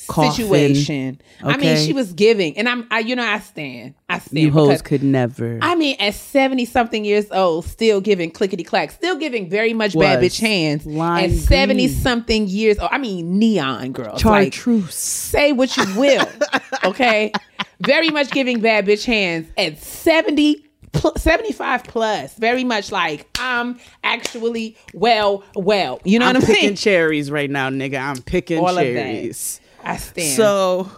Coffin. 0.07 0.31
situation. 0.45 1.21
I 1.43 1.57
mean, 1.57 1.77
she 1.77 1.93
was 1.93 2.13
giving, 2.13 2.57
and 2.57 2.67
I'm, 2.69 2.87
I, 2.91 2.99
you 2.99 3.15
know, 3.15 3.23
I 3.23 3.39
stand. 3.39 3.95
I 4.09 4.19
stand. 4.19 4.37
you 4.37 4.51
hoes 4.51 4.81
could 4.81 5.03
never. 5.03 5.59
I 5.61 5.75
mean, 5.75 5.95
at 5.99 6.13
70 6.13 6.65
something 6.65 7.03
years 7.03 7.31
old, 7.31 7.65
still 7.65 7.99
giving 8.01 8.31
clickety 8.31 8.63
clack, 8.63 8.91
still 8.91 9.17
giving 9.17 9.49
very 9.49 9.73
much 9.73 9.97
bad 9.97 10.19
bitch 10.23 10.39
hands. 10.39 10.85
Lime 10.85 11.25
at 11.25 11.31
70 11.31 11.87
something 11.89 12.47
years 12.47 12.77
old, 12.79 12.89
I 12.91 12.97
mean, 12.97 13.39
neon 13.39 13.91
girls. 13.91 14.23
Like, 14.23 14.53
Chartreuse. 14.53 14.93
say 14.93 15.51
what 15.51 15.75
you 15.77 15.85
will, 15.99 16.27
okay? 16.83 17.31
very 17.79 18.09
much 18.09 18.31
giving 18.31 18.59
bad 18.59 18.85
bitch 18.85 19.05
hands 19.05 19.47
at 19.57 19.77
70. 19.79 20.63
pl- 20.93 21.13
75 21.15 21.83
plus 21.83 22.33
very 22.35 22.63
much 22.63 22.91
like 22.91 23.27
i'm 23.39 23.77
actually 24.03 24.75
well 24.93 25.43
well 25.53 25.99
you 26.03 26.17
know 26.17 26.25
I'm 26.25 26.35
what 26.35 26.43
i'm 26.43 26.47
picking 26.47 26.61
saying 26.63 26.75
cherries 26.75 27.29
right 27.29 27.49
now, 27.49 27.69
nigga. 27.69 27.99
I'm 28.01 28.21
picking 28.23 28.57
All 28.59 28.69
of 28.69 28.75
that. 28.75 28.83
cherries. 28.83 29.61
I 29.87 29.97
stand 29.97 30.35
So, 30.35 30.91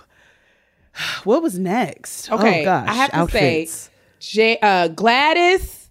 what 1.24 1.41
was 1.41 1.58
next? 1.58 2.29
Okay, 2.31 2.62
oh 2.62 2.65
gosh, 2.65 2.89
I 2.89 2.93
have 2.93 3.12
to 3.12 3.17
outfits. 3.17 3.72
say, 3.72 3.89
J- 4.19 4.60
uh, 4.62 4.88
Gladys 4.89 5.89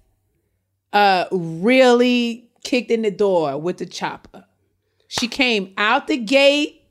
uh, 0.93 1.25
really 1.33 2.51
kicked 2.65 2.91
in 2.91 3.03
the 3.03 3.11
door 3.11 3.59
with 3.59 3.79
the 3.79 3.87
chopper. 3.87 4.45
She 5.07 5.29
came 5.29 5.73
out 5.79 6.07
the 6.09 6.19
gate 6.19 6.83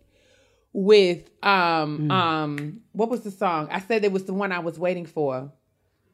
with 0.74 1.30
um 1.44 1.98
Hmm. 1.98 2.12
um 2.12 2.82
what 2.94 3.10
was 3.10 3.22
the 3.22 3.32
song? 3.32 3.68
I 3.72 3.80
said 3.80 4.04
it 4.04 4.12
was 4.12 4.24
the 4.26 4.34
one 4.34 4.52
I 4.52 4.60
was 4.60 4.80
waiting 4.80 5.06
for. 5.06 5.52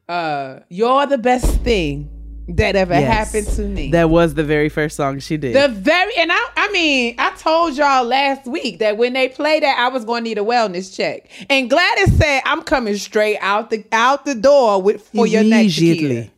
Uh, 0.10 0.60
you're 0.70 1.06
the 1.06 1.18
best 1.18 1.62
thing 1.62 2.10
that 2.50 2.76
ever 2.76 2.94
Yes. 2.94 3.32
happened 3.32 3.48
to 3.56 3.62
me. 3.64 3.92
That 3.92 4.10
was 4.10 4.34
the 4.34 4.44
very 4.44 4.70
first 4.70 4.96
song 4.96 5.20
she 5.20 5.38
did. 5.38 5.56
The 5.56 5.68
very 5.74 6.12
and 6.18 6.32
I 6.32 6.50
I 6.58 6.72
mean, 6.72 7.16
I 7.18 7.32
told 7.38 7.76
y'all 7.78 8.04
last 8.04 8.46
week 8.48 8.80
that 8.80 8.98
when 8.98 9.14
they 9.14 9.30
play 9.30 9.60
that 9.62 9.78
I 9.80 9.88
was 9.90 10.04
going 10.06 10.24
to 10.24 10.30
need 10.30 10.38
a 10.38 10.42
wellness 10.42 10.96
check. 10.96 11.30
And 11.50 11.70
Gladys 11.70 12.16
said 12.18 12.42
I'm 12.46 12.62
coming 12.64 12.96
straight 12.98 13.38
out 13.42 13.70
the 13.70 13.86
out 13.92 14.26
the 14.26 14.36
door 14.36 14.82
with 14.82 15.02
for 15.10 15.26
your 15.28 15.44
next 15.44 15.78
Immediately. 15.78 16.14
year. 16.16 16.30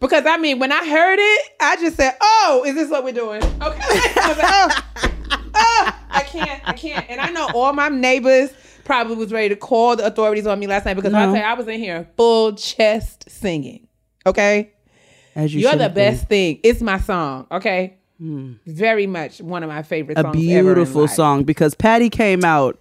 Because 0.00 0.26
I 0.26 0.36
mean, 0.36 0.58
when 0.58 0.72
I 0.72 0.84
heard 0.88 1.18
it, 1.20 1.48
I 1.60 1.76
just 1.76 1.96
said, 1.96 2.16
"Oh, 2.20 2.64
is 2.66 2.74
this 2.74 2.90
what 2.90 3.04
we're 3.04 3.12
doing?" 3.12 3.40
Okay, 3.42 3.60
I 3.62 4.26
was 4.28 4.38
like, 4.38 4.46
"Oh, 4.50 5.50
oh, 5.54 5.96
I 6.10 6.22
can't, 6.22 6.60
I 6.68 6.72
can't." 6.72 7.08
And 7.08 7.20
I 7.20 7.30
know 7.30 7.48
all 7.54 7.72
my 7.72 7.88
neighbors 7.88 8.50
probably 8.84 9.14
was 9.14 9.32
ready 9.32 9.48
to 9.50 9.54
call 9.56 9.94
the 9.94 10.04
authorities 10.04 10.44
on 10.46 10.58
me 10.58 10.66
last 10.66 10.86
night 10.86 10.94
because 10.94 11.14
I 11.14 11.26
No. 11.26 11.32
tell 11.32 11.40
you, 11.42 11.48
I 11.48 11.54
was 11.54 11.68
in 11.68 11.78
here 11.78 12.08
full 12.16 12.54
chest 12.56 13.30
singing. 13.30 13.86
Okay, 14.26 14.72
As 15.34 15.54
you 15.54 15.60
you're 15.62 15.76
the 15.76 15.88
best 15.88 16.28
thing. 16.28 16.60
It's 16.62 16.80
my 16.80 16.98
song. 16.98 17.46
Okay. 17.50 17.96
Very 18.66 19.06
much 19.06 19.40
one 19.40 19.62
of 19.62 19.68
my 19.68 19.82
favorite 19.82 20.16
A 20.18 20.22
songs. 20.22 20.36
ever 20.36 20.40
in 20.58 20.64
beautiful 20.64 21.08
song 21.08 21.42
because 21.44 21.74
Patty 21.74 22.08
came 22.08 22.44
out. 22.44 22.78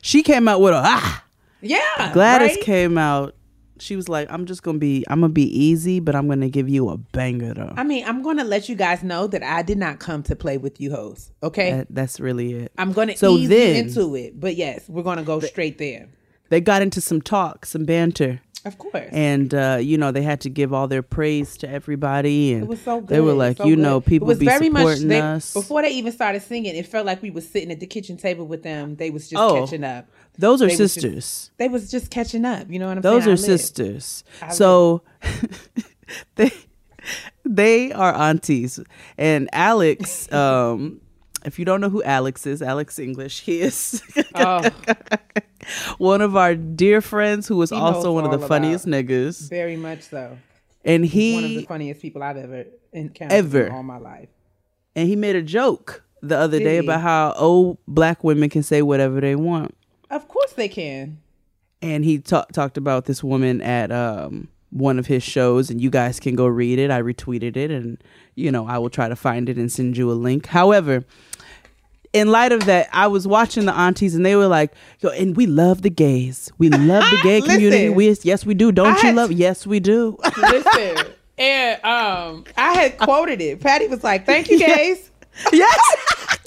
She 0.00 0.22
came 0.22 0.48
out 0.48 0.60
with 0.60 0.72
a 0.72 0.80
ah. 0.82 1.24
Yeah. 1.60 2.12
Gladys 2.12 2.56
right? 2.56 2.64
came 2.64 2.96
out. 2.96 3.34
She 3.80 3.94
was 3.96 4.08
like, 4.08 4.28
"I'm 4.32 4.46
just 4.46 4.62
gonna 4.64 4.78
be. 4.78 5.04
I'm 5.08 5.20
gonna 5.20 5.32
be 5.32 5.46
easy, 5.56 6.00
but 6.00 6.16
I'm 6.16 6.26
gonna 6.26 6.48
give 6.48 6.68
you 6.68 6.88
a 6.88 6.96
banger 6.96 7.54
though." 7.54 7.74
I 7.76 7.84
mean, 7.84 8.04
I'm 8.06 8.22
going 8.22 8.38
to 8.38 8.44
let 8.44 8.68
you 8.68 8.74
guys 8.74 9.04
know 9.04 9.26
that 9.28 9.42
I 9.44 9.62
did 9.62 9.78
not 9.78 10.00
come 10.00 10.22
to 10.24 10.34
play 10.34 10.56
with 10.58 10.80
you 10.80 10.90
hoes. 10.90 11.30
Okay. 11.44 11.72
That- 11.72 11.86
that's 11.90 12.18
really 12.18 12.54
it. 12.54 12.72
I'm 12.76 12.92
going 12.92 13.06
to 13.08 13.16
So 13.16 13.36
ease 13.36 13.48
then- 13.48 13.74
you 13.74 13.80
into 13.82 14.16
it. 14.16 14.40
But 14.40 14.56
yes, 14.56 14.88
we're 14.88 15.04
going 15.04 15.18
to 15.18 15.22
go 15.24 15.38
straight 15.40 15.78
there. 15.78 16.08
They 16.48 16.60
got 16.60 16.80
into 16.82 17.00
some 17.00 17.20
talk, 17.22 17.66
some 17.66 17.84
banter. 17.84 18.40
Of 18.68 18.78
course. 18.78 19.08
and 19.10 19.52
uh, 19.52 19.78
you 19.80 19.98
know 19.98 20.12
they 20.12 20.22
had 20.22 20.40
to 20.42 20.50
give 20.50 20.72
all 20.72 20.86
their 20.88 21.02
praise 21.02 21.56
to 21.58 21.68
everybody, 21.68 22.52
and 22.52 22.62
It 22.62 22.68
was 22.68 22.80
so 22.82 23.00
good. 23.00 23.08
they 23.08 23.20
were 23.20 23.32
like, 23.32 23.56
so 23.56 23.64
you 23.66 23.74
good. 23.76 23.82
know, 23.82 23.96
It 23.98 24.06
people 24.06 24.28
was 24.28 24.38
be 24.38 24.46
very 24.46 24.68
much 24.68 24.82
supporting 24.82 25.08
they- 25.08 25.20
us. 25.20 25.52
Before 25.54 25.82
they 25.82 25.90
even 25.90 26.12
started 26.12 26.42
singing, 26.42 26.76
it 26.76 26.86
felt 26.86 27.04
like 27.06 27.20
we 27.22 27.30
was 27.30 27.48
sitting 27.48 27.72
at 27.72 27.80
the 27.80 27.86
kitchen 27.86 28.16
table 28.16 28.46
with 28.46 28.62
them. 28.62 28.96
They 28.96 29.10
was 29.10 29.28
just 29.28 29.42
Oh, 29.42 29.60
catching 29.64 29.82
up. 29.84 30.06
Those 30.38 30.62
are 30.62 30.66
they 30.66 30.72
was 30.72 30.78
just- 30.78 30.94
sisters. 30.94 31.50
They 31.56 31.68
was 31.68 31.90
just 31.90 32.10
catching 32.10 32.44
up. 32.44 32.70
You 32.70 32.78
know 32.78 32.86
what 32.88 32.98
I'm 32.98 33.02
Those 33.02 33.24
saying? 33.24 33.36
Those 33.36 33.44
are 33.44 33.58
sisters. 33.58 34.24
So 34.52 35.02
they 36.36 36.52
they 37.44 37.92
are 37.92 38.14
aunties, 38.14 38.78
and 39.16 39.48
Alex. 39.52 40.30
um 40.32 41.00
if 41.44 41.58
you 41.58 41.64
don't 41.64 41.80
know 41.80 41.88
who 41.90 42.02
Alex 42.02 42.46
is, 42.46 42.60
Alex 42.62 42.98
English, 42.98 43.40
he 43.40 43.60
is 43.60 44.02
Oh, 44.34 44.68
one 45.98 46.20
of 46.20 46.36
our 46.36 46.54
dear 46.54 47.00
friends 47.00 47.46
who 47.48 47.60
is 47.62 47.70
He 47.70 47.76
also 47.76 48.12
one 48.12 48.24
of 48.24 48.30
the 48.38 48.46
funniest 48.46 48.86
niggas. 48.86 49.48
very 49.50 49.76
much 49.76 50.02
so. 50.02 50.38
And 50.84 51.04
he 51.04 51.34
One 51.34 51.44
of 51.44 51.50
the 51.50 51.64
funniest 51.66 52.00
people 52.02 52.22
I've 52.22 52.36
ever 52.36 52.64
encountered 52.92 53.34
Ever. 53.34 53.66
in 53.66 53.72
all 53.72 53.82
my 53.82 53.98
life. 53.98 54.28
and 54.96 55.08
he 55.08 55.16
made 55.16 55.36
a 55.36 55.42
joke 55.42 56.02
the 56.22 56.36
other 56.36 56.58
Did 56.58 56.64
day 56.64 56.72
he? 56.74 56.78
about 56.78 57.00
how 57.00 57.32
old 57.36 57.78
black 57.86 58.24
women 58.24 58.48
can 58.48 58.62
say 58.62 58.82
whatever 58.82 59.20
they 59.20 59.36
want. 59.36 59.74
Of 60.10 60.26
course 60.28 60.52
they 60.54 60.68
can. 60.68 61.18
and 61.82 62.04
he 62.04 62.18
ta- 62.18 62.46
talked 62.52 62.76
about 62.76 63.04
this 63.04 63.22
woman 63.22 63.60
at 63.60 63.92
um, 63.92 64.48
one 64.70 64.98
of 64.98 65.06
his 65.06 65.22
shows 65.22 65.70
and 65.70 65.80
you 65.80 65.90
guys 65.90 66.20
can 66.20 66.34
go 66.36 66.46
read 66.46 66.78
it. 66.78 66.90
I 66.90 67.00
retweeted 67.02 67.56
it 67.56 67.70
and 67.70 68.02
you 68.34 68.52
know 68.52 68.66
i 68.66 68.78
will 68.78 68.90
try 68.90 69.08
to 69.08 69.16
find 69.16 69.48
it 69.48 69.56
and 69.56 69.70
send 69.72 69.96
you 69.96 70.10
a 70.10 70.14
link. 70.14 70.46
However 70.46 71.04
in 72.14 72.28
light 72.28 72.52
of 72.52 72.64
that 72.64 72.88
i 72.92 73.06
was 73.06 73.26
watching 73.26 73.66
the 73.66 73.74
aunties 73.74 74.14
and 74.14 74.24
they 74.24 74.34
were 74.34 74.46
like 74.46 74.72
Yo, 75.00 75.10
and 75.10 75.36
we 75.36 75.46
love 75.46 75.82
the 75.82 75.90
gays. 75.90 76.50
We 76.58 76.70
love 76.70 77.04
the 77.10 77.18
gay 77.22 77.40
community. 77.50 77.88
We 77.90 78.16
yes 78.22 78.46
we 78.46 78.54
do. 78.54 78.72
Don't 78.72 78.86
I 78.94 78.96
you 78.96 79.02
had- 79.08 79.14
love 79.16 79.32
yes 79.32 79.66
we 79.66 79.80
do. 79.80 80.16
Listen, 80.38 81.06
and 81.38 81.84
um, 81.84 82.44
I 82.56 82.72
had 82.74 82.98
quoted 82.98 83.40
it. 83.40 83.60
Patty 83.60 83.86
was 83.88 84.02
like, 84.02 84.26
"Thank 84.26 84.50
you, 84.50 84.58
gays." 84.66 85.10
yes. 85.52 86.38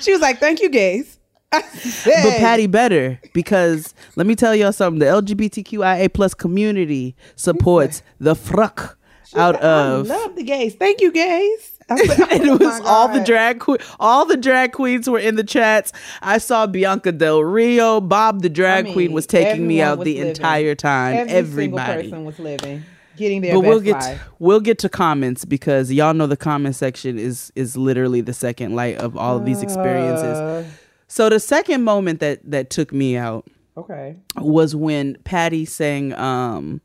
She 0.00 0.12
was 0.12 0.20
like, 0.20 0.38
"Thank 0.38 0.60
you, 0.60 0.68
gays." 0.68 1.17
Said, 1.52 2.22
but 2.24 2.38
patty 2.38 2.66
better 2.66 3.18
because 3.32 3.94
let 4.16 4.26
me 4.26 4.34
tell 4.34 4.54
y'all 4.54 4.72
something 4.72 4.98
the 4.98 5.06
lgbtqia 5.06 6.12
plus 6.12 6.34
community 6.34 7.16
supports 7.36 8.02
the 8.20 8.34
fruck 8.34 8.98
out 9.34 9.56
I 9.62 9.66
of 9.68 10.06
love 10.08 10.36
the 10.36 10.42
gays. 10.42 10.74
Thank 10.74 11.00
you, 11.00 11.10
gays. 11.12 11.72
I 11.90 11.94
"Oh 12.00 12.26
it 12.30 12.60
was 12.60 12.80
all 12.84 13.08
the 13.08 13.20
drag 13.20 13.60
que- 13.60 13.78
all 13.98 14.26
the 14.26 14.36
drag 14.36 14.72
queens 14.72 15.08
were 15.08 15.18
in 15.18 15.36
the 15.36 15.44
chats. 15.44 15.92
I 16.20 16.36
saw 16.38 16.66
Bianca 16.66 17.12
Del 17.12 17.42
Rio, 17.42 18.00
Bob 18.02 18.42
the 18.42 18.50
drag 18.50 18.80
I 18.80 18.82
mean, 18.84 18.92
queen 18.94 19.12
was 19.12 19.26
taking 19.26 19.66
me 19.66 19.80
out 19.80 20.04
the 20.04 20.14
living. 20.16 20.28
entire 20.28 20.74
time. 20.74 21.16
Every 21.16 21.34
Everybody. 21.34 22.02
single 22.02 22.02
person 22.10 22.24
was 22.26 22.38
living, 22.38 22.84
getting 23.16 23.40
their 23.40 23.54
But 23.54 23.62
best 23.62 23.68
we'll 23.70 23.80
get 23.80 23.92
life. 23.94 24.22
we'll 24.38 24.60
get 24.60 24.78
to 24.80 24.88
comments 24.90 25.46
because 25.46 25.90
y'all 25.90 26.12
know 26.14 26.26
the 26.26 26.36
comment 26.36 26.76
section 26.76 27.18
is 27.18 27.50
is 27.56 27.74
literally 27.76 28.20
the 28.20 28.34
second 28.34 28.74
light 28.76 28.96
of 28.98 29.16
all 29.16 29.36
of 29.38 29.46
these 29.46 29.62
experiences. 29.62 30.24
Uh, 30.38 30.64
So 31.08 31.28
the 31.28 31.40
second 31.40 31.84
moment 31.84 32.20
that 32.20 32.40
that 32.50 32.70
took 32.70 32.92
me 32.92 33.16
out 33.16 33.46
okay. 33.76 34.16
was 34.36 34.76
when 34.76 35.16
Patty 35.24 35.64
sang 35.64 36.12
um 36.14 36.80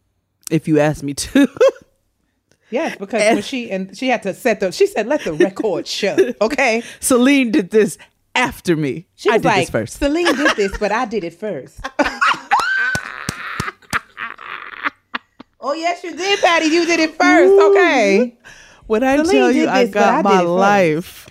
if 0.50 0.68
you 0.68 0.80
ask 0.80 1.04
me 1.04 1.14
to 1.14 1.48
Yes, 2.70 2.98
because 2.98 3.22
when 3.22 3.44
she 3.44 3.70
and 3.70 3.96
she 3.96 4.08
had 4.08 4.24
to 4.24 4.34
set 4.34 4.60
the, 4.60 4.72
she 4.72 4.88
said, 4.88 5.06
"Let 5.06 5.24
the 5.24 5.34
record 5.34 5.86
show." 5.86 6.18
Okay. 6.42 6.82
Celine 7.00 7.52
did 7.52 7.70
this 7.70 8.00
after 8.34 8.76
me. 8.76 9.06
She 9.14 9.30
I 9.30 9.38
did 9.38 9.46
like, 9.46 9.60
this 9.62 9.70
first. 9.70 10.00
Celine 10.00 10.36
did 10.36 10.56
this, 10.56 10.76
but 10.80 10.92
I 10.92 11.06
did 11.06 11.24
it 11.24 11.36
first. 11.36 11.80
Oh 15.66 15.72
yes, 15.72 16.04
you 16.04 16.14
did, 16.14 16.40
Patty. 16.42 16.66
You 16.66 16.86
did 16.86 17.00
it 17.00 17.16
first. 17.16 17.54
Okay. 17.54 18.38
When 18.94 19.04
I 19.04 19.16
Celine 19.16 19.32
tell 19.32 19.52
you 19.52 19.62
did 19.62 19.70
I 19.70 19.88
got 19.88 20.20
I 20.20 20.22
my 20.22 20.42
life. 20.42 21.28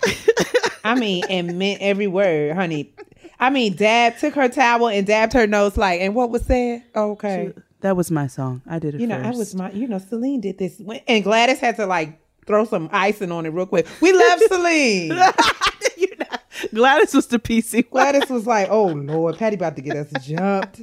I 0.83 0.95
mean, 0.95 1.23
and 1.29 1.57
meant 1.57 1.81
every 1.81 2.07
word, 2.07 2.57
honey. 2.57 2.93
I 3.39 3.51
mean, 3.51 3.77
Dad 3.77 4.19
took 4.19 4.33
her 4.33 4.49
towel 4.49 4.89
and 4.89 5.07
dabbed 5.07 5.31
her 5.31 5.47
nose 5.47 5.77
like, 5.77 6.01
and 6.01 6.13
what 6.13 6.29
was 6.29 6.45
said? 6.45 6.83
Okay. 6.93 7.53
that 7.79 7.95
was 7.95 8.11
my 8.11 8.27
song. 8.27 8.63
I 8.67 8.79
did 8.79 8.95
it 8.95 8.99
You 8.99 9.07
know, 9.07 9.15
first. 9.15 9.27
I 9.27 9.37
was 9.37 9.55
my, 9.55 9.71
you 9.71 9.87
know, 9.87 9.97
Celine 9.97 10.41
did 10.41 10.57
this, 10.57 10.81
and 11.07 11.23
Gladys 11.23 11.59
had 11.59 11.77
to 11.77 11.85
like 11.85 12.19
throw 12.45 12.65
some 12.65 12.89
icing 12.91 13.31
on 13.31 13.45
it 13.45 13.51
real 13.51 13.65
quick. 13.65 13.87
We 14.01 14.11
love 14.11 14.39
Celine. 14.49 15.17
Gladys 16.73 17.13
was 17.13 17.27
the 17.27 17.39
PC. 17.39 17.89
Gladys 17.89 18.29
was 18.29 18.45
like, 18.45 18.67
"Oh 18.69 18.87
Lord, 18.87 19.37
Patty 19.37 19.55
about 19.55 19.77
to 19.77 19.81
get 19.81 19.95
us 19.95 20.11
jumped." 20.21 20.81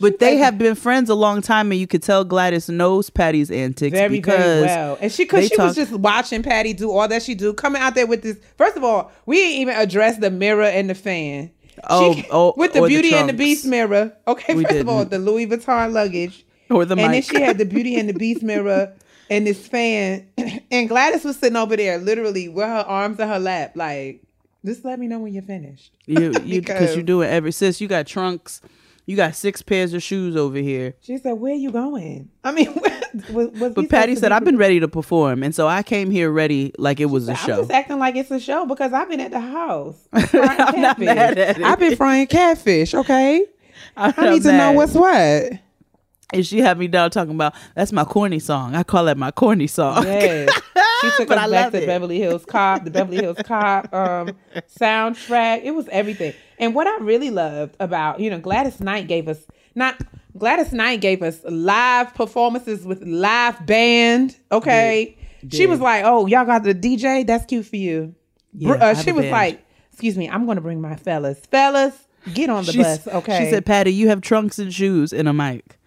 But 0.00 0.18
they 0.18 0.36
have 0.36 0.58
been 0.58 0.74
friends 0.74 1.08
a 1.10 1.14
long 1.14 1.40
time, 1.42 1.70
and 1.72 1.80
you 1.80 1.86
could 1.86 2.02
tell 2.02 2.24
Gladys 2.24 2.68
knows 2.68 3.10
Patty's 3.10 3.50
antics 3.50 3.96
Very, 3.96 4.16
because 4.16 4.38
very 4.38 4.62
well. 4.66 4.98
And 5.00 5.10
she, 5.12 5.24
cause 5.26 5.48
they 5.48 5.54
she 5.54 5.60
was 5.60 5.74
just 5.74 5.92
watching 5.92 6.42
Patty 6.42 6.72
do 6.72 6.90
all 6.90 7.08
that 7.08 7.22
she 7.22 7.34
do, 7.34 7.52
coming 7.54 7.80
out 7.80 7.94
there 7.94 8.06
with 8.06 8.22
this. 8.22 8.38
First 8.58 8.76
of 8.76 8.84
all, 8.84 9.10
we 9.26 9.36
didn't 9.36 9.60
even 9.60 9.76
address 9.76 10.18
the 10.18 10.30
mirror 10.30 10.64
and 10.64 10.90
the 10.90 10.94
fan. 10.94 11.50
Oh, 11.88 12.14
She- 12.14 12.26
oh, 12.30 12.54
with 12.56 12.72
the 12.72 12.80
or 12.80 12.88
the 12.88 12.94
Beauty 12.94 13.14
and 13.14 13.28
the. 13.28 13.32
Beast 13.32 13.66
mirror. 13.66 14.12
Okay, 14.28 14.54
We 14.54 14.64
first 14.64 14.76
of 14.76 14.88
all, 14.88 15.04
the 15.04 15.18
Louis 15.18 15.46
Vuitton 15.46 15.92
luggage. 15.92 16.44
Or 16.70 16.84
the 16.84 16.96
and 16.96 17.12
then 17.12 17.22
she 17.22 17.40
had 17.40 17.58
the 17.58 17.64
Beauty 17.64 17.98
and 17.98 18.08
the 18.08 18.14
Beast 18.14 18.42
mirror 18.42 18.92
and 19.30 19.46
this 19.46 19.66
fan. 19.66 20.26
And 20.70 20.88
Gladys 20.88 21.24
was 21.24 21.36
sitting 21.36 21.56
over 21.56 21.76
there, 21.76 21.98
literally 21.98 22.48
with 22.48 22.64
her 22.66 22.84
arms 22.86 23.20
in 23.20 23.28
her 23.28 23.38
lap, 23.38 23.72
like, 23.76 24.22
just 24.64 24.84
let 24.84 24.98
me 24.98 25.06
know 25.06 25.18
when 25.20 25.32
you're 25.32 25.42
finished. 25.42 25.92
you 26.06 26.16
you 26.20 26.32
because 26.32 26.60
Because- 26.60 26.94
you're 26.96 27.04
doing 27.04 27.28
every 27.30 27.52
sis. 27.52 27.80
You 27.80 27.86
got 27.88 28.06
trunks. 28.06 28.60
You 29.06 29.16
got 29.16 29.34
six 29.34 29.60
pairs 29.60 29.92
of 29.92 30.02
shoes 30.02 30.34
over 30.34 30.56
here. 30.56 30.94
She 31.00 31.18
said, 31.18 31.32
"Where 31.32 31.52
are 31.52 31.56
you 31.56 31.70
going?" 31.70 32.30
I 32.42 32.52
mean, 32.52 32.72
was, 33.30 33.50
was 33.52 33.72
But 33.74 33.90
Patty 33.90 34.16
said, 34.16 34.32
"I've 34.32 34.44
been 34.44 34.56
ready 34.56 34.80
to 34.80 34.88
perform, 34.88 35.42
and 35.42 35.54
so 35.54 35.68
I 35.68 35.82
came 35.82 36.10
here 36.10 36.30
ready 36.30 36.72
like 36.78 37.00
it 37.00 37.06
was 37.06 37.28
a 37.28 37.32
I'm 37.32 37.36
show." 37.36 37.56
just 37.58 37.70
acting 37.70 37.98
like 37.98 38.16
it's 38.16 38.30
a 38.30 38.40
show 38.40 38.64
because 38.64 38.92
I've 38.94 39.08
been 39.10 39.20
at 39.20 39.30
the 39.30 39.40
house. 39.40 40.08
I'm 40.12 40.80
not 40.80 40.98
mad 40.98 41.36
at 41.38 41.58
it. 41.58 41.62
I've 41.62 41.78
been 41.78 41.96
frying 41.96 42.26
catfish. 42.26 42.94
Okay, 42.94 43.44
I'm 43.96 44.14
I 44.16 44.30
need 44.30 44.42
to 44.44 44.52
know 44.52 44.72
what's 44.72 44.94
what. 44.94 45.52
And 46.32 46.44
she 46.44 46.58
had 46.58 46.78
me 46.78 46.88
down 46.88 47.10
talking 47.10 47.34
about 47.34 47.54
that's 47.76 47.92
my 47.92 48.04
corny 48.04 48.38
song. 48.40 48.74
I 48.74 48.82
call 48.82 49.04
that 49.04 49.18
my 49.18 49.30
corny 49.30 49.66
song. 49.66 50.02
Yes. 50.04 50.50
She 51.02 51.10
took 51.18 51.28
But 51.28 51.38
us 51.38 51.48
I 51.48 51.50
back 51.50 51.72
to 51.72 51.82
it. 51.82 51.86
Beverly 51.86 52.18
Hills 52.18 52.44
Cop, 52.46 52.82
the 52.84 52.90
Beverly 52.90 53.18
Hills 53.18 53.36
Cop 53.44 53.92
um, 53.92 54.30
soundtrack. 54.80 55.62
It 55.62 55.72
was 55.72 55.86
everything. 55.88 56.32
And 56.58 56.74
what 56.74 56.86
I 56.86 56.96
really 56.98 57.30
loved 57.30 57.76
about, 57.80 58.20
you 58.20 58.30
know, 58.30 58.38
Gladys 58.38 58.80
Knight 58.80 59.06
gave 59.08 59.28
us 59.28 59.38
not 59.74 59.96
Gladys 60.36 60.72
Knight 60.72 61.00
gave 61.00 61.22
us 61.22 61.40
live 61.44 62.14
performances 62.14 62.84
with 62.84 63.02
live 63.04 63.64
band. 63.66 64.36
Okay. 64.52 65.16
She 65.42 65.48
Did. 65.48 65.70
was 65.70 65.80
like, 65.80 66.04
"Oh, 66.04 66.26
y'all 66.26 66.44
got 66.46 66.62
the 66.62 66.74
DJ? 66.74 67.26
That's 67.26 67.44
cute 67.44 67.66
for 67.66 67.76
you." 67.76 68.14
Yeah, 68.52 68.72
uh, 68.72 68.94
she 68.94 69.12
was 69.12 69.22
band. 69.22 69.32
like, 69.32 69.64
"Excuse 69.92 70.16
me, 70.16 70.28
I'm 70.28 70.44
going 70.46 70.56
to 70.56 70.62
bring 70.62 70.80
my 70.80 70.96
fellas. 70.96 71.38
Fellas, 71.50 71.94
get 72.32 72.48
on 72.50 72.64
the 72.64 72.72
She's- 72.72 72.98
bus." 73.04 73.14
Okay. 73.14 73.44
She 73.44 73.50
said, 73.50 73.66
"Patty, 73.66 73.92
you 73.92 74.08
have 74.08 74.20
trunks 74.22 74.58
and 74.58 74.72
shoes 74.72 75.12
and 75.12 75.28
a 75.28 75.32
mic. 75.34 75.78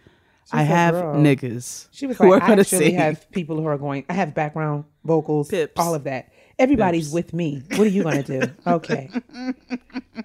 I 0.52 0.60
said, 0.60 0.68
have 0.68 0.94
"Girl." 0.94 1.16
niggas 1.16 1.88
She 1.92 2.06
was 2.08 2.18
who 2.18 2.30
like, 2.30 2.44
I 2.44 2.52
actually 2.54 2.66
sing." 2.66 2.96
have 2.96 3.30
people 3.32 3.58
who 3.58 3.66
are 3.66 3.78
going. 3.78 4.06
I 4.10 4.14
have 4.14 4.34
background 4.36 4.86
vocals, 5.04 5.50
Pips. 5.50 5.74
all 5.78 5.96
of 5.96 6.04
that. 6.04 6.30
Everybody's 6.60 7.06
Pips. 7.06 7.14
with 7.14 7.34
me. 7.34 7.64
What 7.72 7.82
are 7.82 7.90
you 7.90 8.04
gonna 8.04 8.24
do? 8.24 8.42
Okay. 8.68 9.10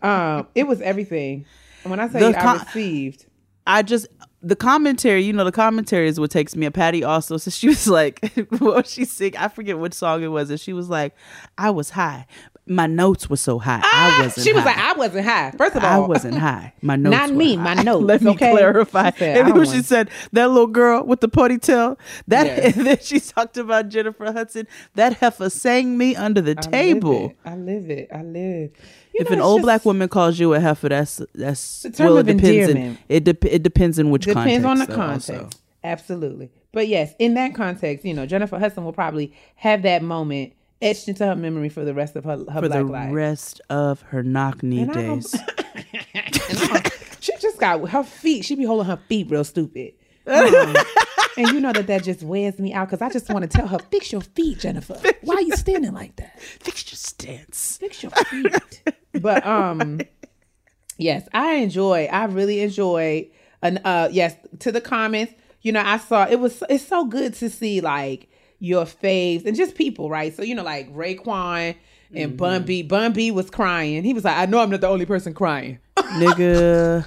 um, 0.02 0.46
it 0.54 0.66
was 0.66 0.80
everything. 0.80 1.44
And 1.84 1.90
when 1.90 2.00
I 2.00 2.08
say 2.08 2.20
The 2.20 2.38
I 2.38 2.54
received, 2.54 3.26
I 3.66 3.82
just 3.82 4.06
the 4.42 4.56
commentary, 4.56 5.22
you 5.22 5.32
know, 5.32 5.44
the 5.44 5.52
commentary 5.52 6.08
is 6.08 6.18
what 6.18 6.30
takes 6.30 6.56
me. 6.56 6.66
A 6.66 6.70
Patty 6.70 7.04
also, 7.04 7.36
so 7.38 7.50
she 7.50 7.68
was 7.68 7.86
like, 7.86 8.32
what 8.58 8.60
was 8.76 8.90
she 8.90 9.04
sing? 9.04 9.36
I 9.36 9.48
forget 9.48 9.78
which 9.78 9.94
song 9.94 10.22
it 10.22 10.28
was, 10.28 10.50
and 10.50 10.58
she 10.58 10.72
was 10.72 10.88
like, 10.88 11.14
I 11.58 11.70
was 11.70 11.90
high. 11.90 12.26
My 12.64 12.86
notes 12.86 13.28
were 13.28 13.36
so 13.36 13.58
high. 13.58 13.80
I 13.82 14.22
wasn't. 14.22 14.38
Ah, 14.38 14.42
she 14.44 14.52
was 14.52 14.62
high. 14.62 14.68
like, 14.70 14.78
I 14.78 14.92
wasn't 14.92 15.24
high. 15.26 15.50
First 15.58 15.74
of 15.74 15.82
all, 15.82 16.04
I 16.04 16.06
wasn't 16.06 16.36
high. 16.38 16.72
My 16.80 16.94
notes 16.96 17.10
Not 17.16 17.32
me, 17.32 17.56
high. 17.56 17.74
my 17.74 17.82
notes, 17.82 18.04
Let 18.06 18.22
me 18.22 18.30
okay? 18.32 18.52
clarify. 18.52 19.10
She 19.10 19.18
said, 19.18 19.36
and 19.46 19.56
then 19.56 19.64
she 19.66 19.82
said 19.82 20.10
that 20.32 20.46
little 20.48 20.68
girl 20.68 21.04
with 21.04 21.20
the 21.20 21.28
ponytail. 21.28 21.98
That 22.28 22.46
Yeah. 22.46 22.52
and 22.76 22.86
then 22.86 22.98
she 23.00 23.18
talked 23.18 23.56
about 23.56 23.88
Jennifer 23.88 24.30
Hudson. 24.32 24.68
That 24.94 25.14
heifer 25.14 25.50
sang 25.50 25.98
me 25.98 26.14
under 26.14 26.40
the 26.40 26.52
I 26.52 26.54
live 26.62 26.70
table. 26.70 27.30
it. 27.30 27.36
I 27.44 27.56
live 27.56 27.90
it. 27.90 28.08
I 28.14 28.22
live. 28.22 28.70
You 29.12 29.20
If 29.20 29.30
know, 29.30 29.36
an 29.36 29.42
old 29.42 29.58
just- 29.58 29.64
black 29.64 29.84
woman 29.84 30.08
calls 30.08 30.38
you 30.38 30.54
a 30.54 30.60
heifer, 30.60 30.88
that's 30.88 31.20
that's 31.34 31.84
well, 31.98 32.16
it 32.18 32.26
depends. 32.26 32.68
In, 32.70 32.98
it 33.08 33.24
dep 33.24 33.44
it 33.44 33.64
depends 33.64 33.98
in 33.98 34.10
which 34.10 34.24
depends 34.26 34.62
context. 34.64 34.66
on 34.66 34.78
the 34.78 34.86
though, 34.86 34.94
context. 34.94 35.30
also. 35.30 35.48
Absolutely. 35.82 36.50
But 36.72 36.86
yes, 36.86 37.12
in 37.18 37.34
that 37.34 37.56
context, 37.56 38.04
you 38.04 38.14
know, 38.14 38.24
Jennifer 38.24 38.56
Hudson 38.58 38.84
will 38.84 38.92
probably 38.92 39.34
have 39.56 39.82
that 39.82 40.02
moment 40.02 40.52
etched 40.82 41.08
into 41.08 41.24
her 41.24 41.36
memory 41.36 41.68
for 41.68 41.84
the 41.84 41.94
rest 41.94 42.16
of 42.16 42.24
her, 42.24 42.38
her 42.38 42.44
for 42.60 42.68
black 42.68 42.70
the 42.70 42.84
life. 42.84 43.12
rest 43.12 43.60
of 43.70 44.02
her 44.02 44.22
knock 44.22 44.62
knee 44.62 44.82
And 44.82 44.90
I 44.90 44.94
don't- 44.94 45.20
days. 45.22 45.34
And 46.14 46.36
I 46.44 46.80
don't- 46.80 46.92
she 47.20 47.32
just 47.38 47.58
got 47.60 47.88
her 47.90 48.02
feet. 48.02 48.44
She 48.44 48.54
be 48.56 48.64
holding 48.64 48.86
her 48.86 48.98
feet 49.08 49.30
real 49.30 49.44
stupid. 49.44 49.92
Um, 50.26 50.74
and 51.36 51.48
you 51.48 51.60
know 51.60 51.72
that 51.72 51.86
that 51.86 52.02
just 52.04 52.22
wears 52.22 52.58
me 52.58 52.72
out 52.72 52.88
because 52.88 53.00
I 53.02 53.08
just 53.10 53.28
want 53.30 53.42
to 53.42 53.48
tell 53.48 53.66
her, 53.68 53.78
fix 53.90 54.12
your 54.12 54.20
feet, 54.20 54.58
Jennifer. 54.60 54.98
Why 55.22 55.34
are 55.36 55.40
you 55.42 55.52
standing 55.56 55.92
like 55.92 56.16
that? 56.16 56.40
Fix 56.40 56.90
your 56.90 56.96
stance. 56.96 57.76
Fix 57.78 58.02
your 58.02 58.10
feet. 58.12 58.82
but 59.14 59.46
um, 59.46 60.00
yes, 60.98 61.28
I 61.32 61.54
enjoy. 61.54 62.06
I 62.10 62.24
really 62.26 62.60
enjoy. 62.60 63.28
And 63.62 63.80
uh, 63.84 64.08
yes, 64.12 64.34
to 64.60 64.72
the 64.72 64.80
comments. 64.80 65.32
You 65.62 65.70
know, 65.70 65.82
I 65.84 65.98
saw 65.98 66.26
it 66.28 66.40
was. 66.40 66.60
It's 66.68 66.84
so 66.84 67.04
good 67.04 67.34
to 67.34 67.48
see 67.48 67.80
like 67.80 68.28
your 68.62 68.84
faves 68.84 69.44
and 69.44 69.56
just 69.56 69.74
people, 69.74 70.08
right? 70.08 70.34
So 70.34 70.42
you 70.44 70.54
know, 70.54 70.62
like 70.62 70.94
Raekwon 70.94 71.74
and 72.14 72.36
Bun 72.36 72.62
B. 72.62 72.82
Bun 72.82 73.12
B 73.12 73.32
was 73.32 73.50
crying. 73.50 74.04
He 74.04 74.14
was 74.14 74.24
like, 74.24 74.36
"I 74.36 74.46
know 74.46 74.60
I'm 74.60 74.70
not 74.70 74.80
the 74.80 74.88
only 74.88 75.04
person 75.04 75.34
crying." 75.34 75.80
Nigga. 75.96 77.04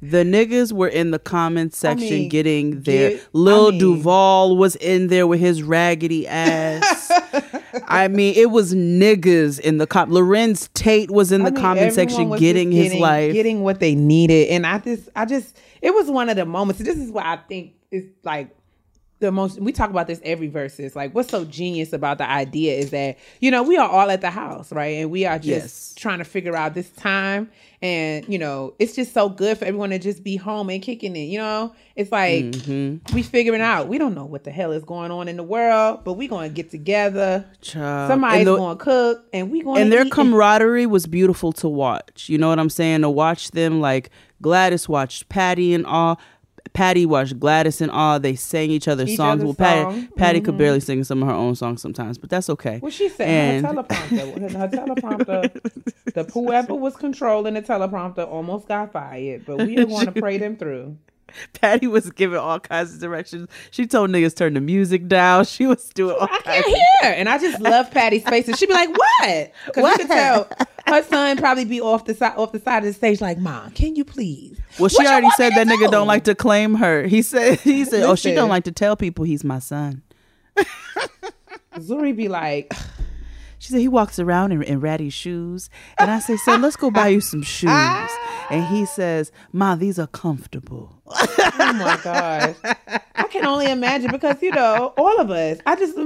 The 0.00 0.18
niggas 0.18 0.72
were 0.72 0.86
in 0.86 1.10
the 1.10 1.18
comments 1.18 1.76
section 1.76 2.08
mean, 2.08 2.28
getting 2.28 2.82
their 2.82 3.10
get- 3.10 3.28
Lil 3.32 3.68
I 3.68 3.70
mean- 3.70 3.80
Duval 3.80 4.56
was 4.56 4.76
in 4.76 5.08
there 5.08 5.26
with 5.26 5.40
his 5.40 5.62
raggedy 5.62 6.24
ass. 6.28 7.10
I 7.88 8.06
mean, 8.06 8.34
it 8.36 8.50
was 8.50 8.74
niggas 8.74 9.58
in 9.58 9.78
the 9.78 9.88
com. 9.88 10.10
Larenz 10.10 10.72
Tate 10.74 11.10
was 11.10 11.32
in 11.32 11.42
the 11.42 11.48
I 11.48 11.50
mean, 11.50 11.62
comment 11.62 11.92
section 11.94 12.28
was 12.28 12.38
getting 12.38 12.70
his 12.70 12.94
life. 12.94 13.32
getting 13.32 13.62
what 13.62 13.80
they 13.80 13.94
needed, 13.96 14.48
and 14.48 14.64
I 14.66 14.78
just, 14.78 15.08
I 15.16 15.24
just, 15.24 15.56
it 15.82 15.92
was 15.92 16.08
one 16.08 16.28
of 16.28 16.36
the 16.36 16.44
moments. 16.44 16.80
This 16.80 16.98
is 16.98 17.10
why 17.10 17.22
I 17.32 17.36
think 17.48 17.72
it's 17.90 18.06
like 18.24 18.54
the 19.20 19.32
most. 19.32 19.60
We 19.60 19.72
talk 19.72 19.90
about 19.90 20.06
this 20.06 20.20
every 20.24 20.48
verses. 20.48 20.94
Like, 20.96 21.14
what's 21.14 21.28
so 21.30 21.44
genius 21.44 21.92
about 21.92 22.18
the 22.18 22.28
idea 22.28 22.74
is 22.76 22.90
that 22.90 23.18
you 23.40 23.50
know 23.50 23.62
we 23.62 23.76
are 23.76 23.88
all 23.88 24.10
at 24.10 24.20
the 24.20 24.30
house, 24.30 24.72
right, 24.72 24.96
and 24.98 25.10
we 25.10 25.24
are 25.24 25.38
just 25.38 25.48
Yes. 25.48 25.94
trying 25.96 26.18
to 26.18 26.24
figure 26.24 26.54
out 26.56 26.74
this 26.74 26.88
time, 26.90 27.50
and 27.82 28.24
you 28.28 28.38
know 28.38 28.74
it's 28.78 28.94
just 28.94 29.12
so 29.12 29.28
good 29.28 29.58
for 29.58 29.64
everyone 29.64 29.90
to 29.90 29.98
just 29.98 30.22
be 30.22 30.36
home 30.36 30.70
and 30.70 30.80
kicking 30.82 31.16
it. 31.16 31.24
You 31.24 31.38
know, 31.38 31.72
it's 31.96 32.12
like 32.12 32.44
Mm-hmm. 32.44 33.14
we 33.14 33.22
figuring 33.22 33.60
out. 33.60 33.88
We 33.88 33.98
don't 33.98 34.14
know 34.14 34.24
what 34.24 34.44
the 34.44 34.50
hell 34.50 34.72
is 34.72 34.84
going 34.84 35.10
on 35.10 35.26
in 35.28 35.36
the 35.36 35.42
world, 35.42 36.00
but 36.04 36.12
we 36.14 36.28
gonna 36.28 36.48
get 36.48 36.70
together. 36.70 37.44
Child. 37.60 38.10
Somebody's 38.10 38.44
the- 38.44 38.56
gonna 38.56 38.76
cook, 38.76 39.24
and 39.32 39.50
we 39.50 39.62
gonna 39.62 39.80
and 39.80 39.92
their 39.92 40.04
camaraderie 40.04 40.86
was 40.86 41.06
beautiful 41.06 41.52
to 41.54 41.68
watch. 41.68 42.28
You 42.28 42.38
know 42.38 42.48
what 42.48 42.58
I'm 42.58 42.70
saying? 42.70 43.02
To 43.02 43.10
watch 43.10 43.50
them 43.50 43.80
like 43.80 44.10
Gladys 44.40 44.88
watched 44.88 45.28
Patty 45.28 45.74
and 45.74 45.84
all. 45.86 46.20
Patty 46.72 47.06
watched 47.06 47.38
Gladys 47.40 47.80
and 47.80 47.90
all. 47.90 48.20
They 48.20 48.34
sang 48.36 48.70
each 48.70 48.88
other's 48.88 49.10
Each 49.10 49.16
songs. 49.16 49.42
other's 49.42 49.56
well, 49.58 49.66
Patty, 49.66 49.82
song. 49.82 50.08
Mm-hmm. 50.18 50.44
Could 50.44 50.58
barely 50.58 50.80
sing 50.80 51.02
some 51.04 51.22
of 51.22 51.28
her 51.28 51.34
own 51.34 51.54
songs 51.54 51.80
sometimes, 51.82 52.18
but 52.18 52.30
that's 52.30 52.48
okay. 52.50 52.78
Well, 52.82 52.90
she 52.90 53.08
said 53.08 53.28
And- 53.28 53.66
her 53.66 53.72
teleprompter. 53.72 54.52
Her, 54.58 54.68
teleprompter. 54.68 56.12
the 56.14 56.24
whoever 56.32 56.74
was 56.74 56.96
controlling 56.96 57.54
the 57.54 57.62
teleprompter 57.62 58.26
almost 58.26 58.68
got 58.68 58.92
fired, 58.92 59.44
but 59.46 59.58
we 59.58 59.76
are 59.78 59.84
going 59.86 60.06
to 60.06 60.12
pray 60.12 60.38
them 60.38 60.56
through. 60.56 60.96
Patty 61.60 61.86
was 61.86 62.10
giving 62.10 62.38
all 62.38 62.58
kinds 62.58 62.94
of 62.94 63.00
directions. 63.00 63.48
She 63.70 63.86
told 63.86 64.08
niggas 64.10 64.34
turn 64.34 64.54
the 64.54 64.60
music 64.62 65.08
down. 65.08 65.44
She 65.44 65.66
was 65.66 65.90
doing 65.90 66.16
all 66.18 66.22
I 66.30 66.38
can't 66.38 66.64
hear, 66.66 66.78
and 67.02 67.28
I 67.28 67.36
just 67.38 67.60
love 67.60 67.90
Patty's 67.90 68.24
face. 68.24 68.48
And 68.48 68.56
she'd 68.56 68.66
be 68.68 68.72
like, 68.72 68.88
"What?" 68.88 69.52
Because 69.66 69.90
you 69.92 69.96
could 69.98 70.08
tell 70.08 70.48
her 70.88 71.02
son 71.02 71.36
probably 71.36 71.64
be 71.64 71.80
off 71.80 72.04
the 72.04 72.14
side 72.14 72.34
off 72.36 72.52
the 72.52 72.60
side 72.60 72.78
of 72.78 72.84
the 72.84 72.92
stage, 72.92 73.20
like, 73.20 73.38
"Mom, 73.38 73.70
can 73.72 73.96
you 73.96 74.04
please?" 74.04 74.58
Well, 74.78 74.88
she 74.88 75.06
already 75.06 75.30
said 75.30 75.52
that 75.54 75.66
nigga 75.66 75.86
do? 75.86 75.90
don't 75.90 76.06
like 76.06 76.24
to 76.24 76.34
claim 76.34 76.74
her. 76.74 77.06
He 77.06 77.22
said 77.22 77.60
he 77.60 77.84
said, 77.84 78.02
"Oh, 78.02 78.14
she 78.14 78.34
don't 78.34 78.48
like 78.48 78.64
to 78.64 78.72
tell 78.72 78.96
people 78.96 79.24
he's 79.24 79.44
my 79.44 79.58
son." 79.58 80.02
Zuri 81.76 82.16
be 82.16 82.28
like, 82.28 82.72
She 83.60 83.72
said 83.72 83.80
he 83.80 83.88
walks 83.88 84.20
around 84.20 84.52
in, 84.52 84.62
in 84.62 84.80
ratty 84.80 85.10
shoes, 85.10 85.68
and 85.98 86.10
I 86.10 86.20
say, 86.20 86.36
"Son, 86.36 86.62
let's 86.62 86.76
go 86.76 86.90
buy 86.92 87.08
you 87.08 87.20
some 87.20 87.42
shoes." 87.56 87.70
And 88.50 88.64
he 88.66 88.86
says, 88.86 89.32
"Ma, 89.52 89.74
these 89.74 89.98
are 89.98 90.06
comfortable." 90.06 91.02
"Oh 91.06 91.72
my 91.74 91.98
gosh, 92.02 92.54
I 93.16 93.24
can 93.24 93.44
only 93.44 93.70
imagine 93.70 94.12
because 94.12 94.40
you 94.42 94.52
know 94.52 94.94
all 94.96 95.20
of 95.20 95.30
us. 95.30 95.58
I 95.66 95.74
just." 95.76 95.98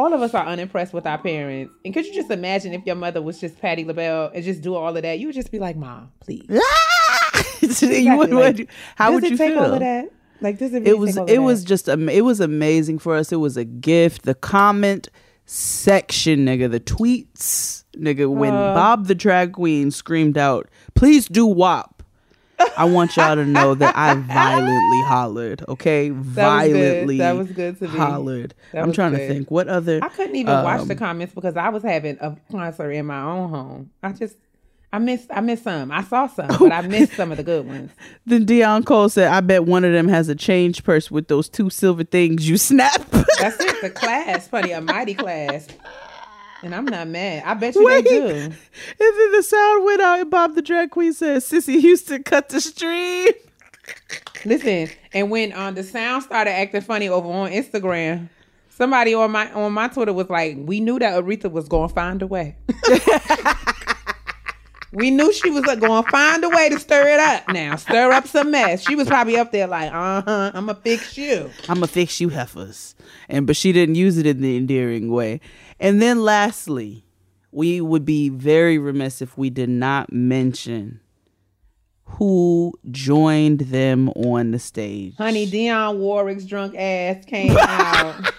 All 0.00 0.14
of 0.14 0.22
us 0.22 0.32
are 0.32 0.46
unimpressed 0.46 0.94
with 0.94 1.06
our 1.06 1.18
parents. 1.18 1.72
And 1.84 1.92
could 1.92 2.06
you 2.06 2.14
just 2.14 2.30
imagine 2.30 2.72
if 2.72 2.86
your 2.86 2.96
mother 2.96 3.20
was 3.20 3.38
just 3.38 3.60
Patty 3.60 3.84
LaBelle 3.84 4.30
and 4.34 4.42
just 4.42 4.62
do 4.62 4.74
all 4.74 4.96
of 4.96 5.02
that? 5.02 5.18
You 5.18 5.26
would 5.26 5.34
just 5.34 5.50
be 5.52 5.58
like, 5.58 5.76
Mom, 5.76 6.10
please. 6.20 6.46
you 6.48 6.58
would, 6.58 7.62
Exactly, 7.62 8.16
would- 8.16 8.30
like, 8.58 8.70
how 8.96 9.12
would 9.12 9.22
you 9.24 9.36
take 9.36 9.52
feel? 9.52 9.58
all 9.62 9.74
of 9.74 9.80
that? 9.80 10.08
Like 10.40 10.58
this. 10.58 10.72
it 10.72 10.98
was 10.98 11.18
it 11.18 11.38
was 11.42 11.64
just 11.64 11.86
am- 11.86 12.08
it 12.08 12.24
was 12.24 12.40
amazing 12.40 12.98
for 12.98 13.14
us. 13.14 13.30
It 13.30 13.36
was 13.36 13.58
a 13.58 13.64
gift. 13.66 14.22
The 14.22 14.34
comment 14.34 15.10
section, 15.44 16.46
nigga, 16.46 16.70
the 16.70 16.80
tweets, 16.80 17.84
nigga, 17.94 18.26
when 18.34 18.54
Uh. 18.54 18.72
Bob 18.74 19.06
the 19.06 19.14
drag 19.14 19.52
queen 19.52 19.90
screamed 19.90 20.38
out, 20.38 20.70
"Please 20.94 21.26
do 21.28 21.44
WAP." 21.46 21.99
I 22.76 22.84
want 22.84 23.16
y'all 23.16 23.36
to 23.36 23.44
know 23.44 23.74
that 23.74 23.96
I 23.96 24.14
violently 24.14 25.02
hollered. 25.02 25.64
Okay, 25.68 26.10
was 26.10 26.26
good. 26.26 26.34
violently. 26.34 27.18
That 27.18 27.36
was 27.36 27.50
good 27.50 27.78
to 27.78 27.88
me. 27.88 27.98
Hollered. 27.98 28.54
That 28.72 28.82
I'm 28.82 28.92
trying 28.92 29.12
to 29.12 29.18
think 29.18 29.50
what 29.50 29.68
other. 29.68 30.00
I 30.02 30.08
couldn't 30.08 30.36
even 30.36 30.52
watch 30.52 30.86
the 30.86 30.94
um, 30.94 30.98
comments 30.98 31.34
because 31.34 31.56
I 31.56 31.68
was 31.68 31.82
having 31.82 32.18
a 32.20 32.36
concert 32.50 32.92
in 32.92 33.06
my 33.06 33.22
own 33.22 33.50
home. 33.50 33.90
I 34.02 34.12
just 34.12 34.36
I 34.92 34.98
missed 34.98 35.28
I 35.32 35.40
missed 35.40 35.64
some. 35.64 35.92
I 35.92 36.02
saw 36.02 36.26
some, 36.26 36.48
but 36.48 36.72
I 36.72 36.82
missed 36.82 37.12
some 37.12 37.30
of 37.30 37.36
the 37.36 37.44
good 37.44 37.66
ones. 37.66 37.92
Then 38.26 38.44
Dion 38.44 38.82
Cole 38.82 39.08
said, 39.08 39.28
"I 39.28 39.40
bet 39.40 39.64
one 39.64 39.84
of 39.84 39.92
them 39.92 40.08
has 40.08 40.28
a 40.28 40.34
change 40.34 40.82
purse 40.82 41.10
with 41.10 41.28
those 41.28 41.48
two 41.48 41.70
silver 41.70 42.02
things 42.02 42.48
you 42.48 42.56
snap." 42.56 43.00
That's 43.38 43.58
it. 43.60 43.80
The 43.82 43.90
class, 43.90 44.48
funny, 44.48 44.72
a 44.72 44.80
mighty 44.80 45.14
class. 45.14 45.68
And 46.62 46.74
I'm 46.74 46.84
not 46.84 47.08
mad. 47.08 47.42
I 47.44 47.54
bet 47.54 47.74
you 47.74 47.84
Wait. 47.84 48.04
they 48.04 48.10
do. 48.10 48.26
And 48.26 48.52
then 48.98 49.32
the 49.32 49.42
sound 49.42 49.84
went 49.84 50.00
out, 50.00 50.20
and 50.20 50.30
Bob 50.30 50.54
the 50.54 50.62
drag 50.62 50.90
queen 50.90 51.12
said, 51.12 51.42
"Cissy 51.42 51.80
Houston 51.80 52.22
cut 52.22 52.48
the 52.48 52.60
stream." 52.60 53.32
Listen, 54.44 54.88
and 55.12 55.30
when 55.30 55.52
um, 55.52 55.74
the 55.74 55.82
sound 55.82 56.22
started 56.22 56.50
acting 56.50 56.80
funny 56.82 57.08
over 57.08 57.28
on 57.28 57.50
Instagram, 57.50 58.28
somebody 58.68 59.14
on 59.14 59.30
my 59.30 59.50
on 59.52 59.72
my 59.72 59.88
Twitter 59.88 60.12
was 60.12 60.28
like, 60.28 60.56
"We 60.58 60.80
knew 60.80 60.98
that 60.98 61.22
Aretha 61.22 61.50
was 61.50 61.68
going 61.68 61.88
to 61.88 61.94
find 61.94 62.22
a 62.22 62.26
way. 62.26 62.56
we 64.92 65.10
knew 65.10 65.32
she 65.32 65.50
was 65.50 65.64
going 65.64 66.04
to 66.04 66.10
find 66.10 66.42
a 66.44 66.48
way 66.48 66.68
to 66.68 66.78
stir 66.78 67.08
it 67.08 67.20
up. 67.20 67.48
Now, 67.48 67.76
stir 67.76 68.10
up 68.12 68.26
some 68.26 68.50
mess. 68.50 68.82
She 68.82 68.96
was 68.96 69.06
probably 69.06 69.36
up 69.36 69.52
there 69.52 69.66
like, 69.66 69.92
uh 69.92 70.22
huh, 70.22 70.50
I'm 70.54 70.66
gonna 70.66 70.78
fix 70.80 71.16
you. 71.16 71.50
I'ma 71.68 71.86
fix 71.86 72.20
you 72.20 72.28
heifers. 72.28 72.94
And 73.28 73.46
but 73.46 73.56
she 73.56 73.72
didn't 73.72 73.94
use 73.94 74.18
it 74.18 74.26
in 74.26 74.40
the 74.40 74.56
endearing 74.56 75.10
way. 75.10 75.40
And 75.80 76.00
then 76.00 76.22
lastly, 76.22 77.04
we 77.52 77.80
would 77.80 78.04
be 78.04 78.28
very 78.28 78.78
remiss 78.78 79.20
if 79.22 79.36
we 79.38 79.50
did 79.50 79.68
not 79.70 80.12
mention 80.12 81.00
who 82.04 82.72
joined 82.90 83.60
them 83.60 84.08
on 84.10 84.50
the 84.50 84.58
stage. 84.58 85.14
Honey, 85.16 85.46
Dionne 85.46 85.98
Warwick's 85.98 86.44
drunk 86.44 86.74
ass 86.76 87.24
came 87.24 87.56
out 87.60 88.32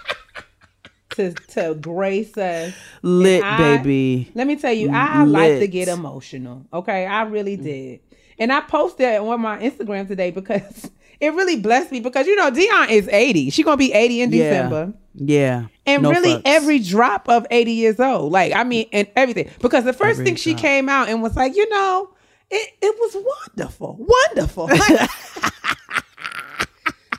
to 1.11 1.33
to 1.33 1.75
grace 1.75 2.37
us. 2.37 2.73
Lit 3.01 3.43
I- 3.43 3.57
baby. 3.77 4.31
Let 4.35 4.47
me 4.47 4.55
tell 4.55 4.73
you, 4.73 4.89
I 4.91 5.23
like 5.23 5.59
to 5.59 5.67
get 5.67 5.87
emotional. 5.87 6.65
Okay, 6.73 7.05
I 7.05 7.23
really 7.23 7.55
did, 7.57 8.01
and 8.37 8.51
I 8.51 8.61
posted 8.61 9.07
it 9.07 9.21
on 9.21 9.41
my 9.41 9.57
Instagram 9.59 10.07
today 10.07 10.31
because 10.31 10.89
it 11.19 11.33
really 11.33 11.55
blessed 11.59 11.91
me. 11.91 12.01
Because 12.01 12.27
you 12.27 12.35
know, 12.35 12.51
Dionne 12.51 12.89
is 12.89 13.07
eighty. 13.09 13.49
She 13.49 13.63
gonna 13.63 13.77
be 13.77 13.93
eighty 13.93 14.21
in 14.21 14.31
Yeah. 14.31 14.49
December, 14.49 14.93
Yeah. 15.13 15.65
and 15.85 16.03
No 16.03 16.11
really 16.11 16.35
fucks. 16.35 16.41
every 16.45 16.79
drop 16.79 17.27
of 17.29 17.45
eighty 17.51 17.73
years 17.73 17.99
old. 17.99 18.31
Like 18.31 18.53
I 18.53 18.63
mean, 18.63 18.87
and 18.93 19.07
everything. 19.15 19.49
Because 19.59 19.83
the 19.83 19.93
first 19.93 20.19
Every 20.19 20.25
thing 20.25 20.35
she 20.35 20.51
drop. 20.51 20.61
came 20.61 20.89
out 20.89 21.09
and 21.09 21.21
was 21.21 21.35
like, 21.35 21.55
you 21.55 21.67
know, 21.69 22.09
it 22.49 22.69
it 22.81 22.95
was 22.99 23.25
wonderful, 23.57 23.97
wonderful. 23.99 24.67
Like, 24.89 25.09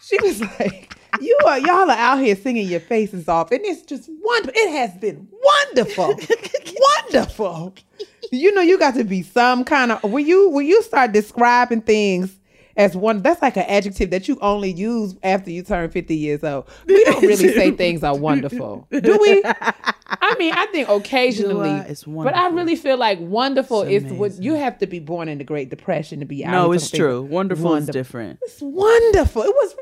she 0.02 0.18
was 0.22 0.40
like, 0.40 0.94
"You 1.20 1.38
are 1.46 1.58
y'all 1.58 1.90
are 1.90 1.96
out 1.96 2.18
here 2.18 2.36
singing 2.36 2.68
your 2.68 2.80
faces 2.80 3.28
off, 3.28 3.50
and 3.52 3.60
it's 3.64 3.82
just 3.82 4.08
wonderful. 4.22 4.52
It 4.54 4.70
has 4.72 4.92
been 5.00 5.28
wonderful, 5.30 6.14
wonderful. 7.04 7.74
You 8.30 8.54
know, 8.54 8.62
you 8.62 8.78
got 8.78 8.94
to 8.94 9.04
be 9.04 9.22
some 9.22 9.64
kind 9.64 9.92
of 9.92 10.02
when 10.10 10.26
you 10.26 10.50
when 10.50 10.66
you 10.66 10.82
start 10.82 11.12
describing 11.12 11.82
things." 11.82 12.36
As 12.76 12.96
one, 12.96 13.22
that's 13.22 13.42
like 13.42 13.56
an 13.56 13.64
adjective 13.64 14.10
that 14.10 14.28
you 14.28 14.38
only 14.40 14.72
use 14.72 15.14
after 15.22 15.50
you 15.50 15.62
turn 15.62 15.90
50 15.90 16.16
years 16.16 16.42
old. 16.42 16.68
We 16.86 17.04
don't 17.04 17.22
really 17.22 17.52
say 17.52 17.70
things 17.72 18.02
are 18.02 18.16
wonderful, 18.16 18.86
do 18.90 19.18
we? 19.20 19.42
I 19.44 20.34
mean, 20.38 20.52
I 20.54 20.66
think 20.66 20.88
occasionally, 20.88 21.70
July 21.70 21.86
is 21.88 22.04
but 22.04 22.36
I 22.36 22.48
really 22.48 22.76
feel 22.76 22.96
like 22.96 23.18
wonderful 23.20 23.82
It's 23.82 24.04
is 24.04 24.12
what 24.12 24.38
you 24.42 24.54
have 24.54 24.78
to 24.78 24.86
be 24.86 24.98
born 24.98 25.28
in 25.28 25.38
the 25.38 25.44
Great 25.44 25.70
Depression 25.70 26.20
to 26.20 26.26
be 26.26 26.44
out. 26.44 26.52
No, 26.52 26.72
it's 26.72 26.90
true. 26.90 27.22
Wonderful, 27.22 27.74
is 27.76 27.86
different. 27.86 28.38
It's 28.42 28.60
wonderful. 28.60 29.42
It 29.42 29.54
was 29.54 29.74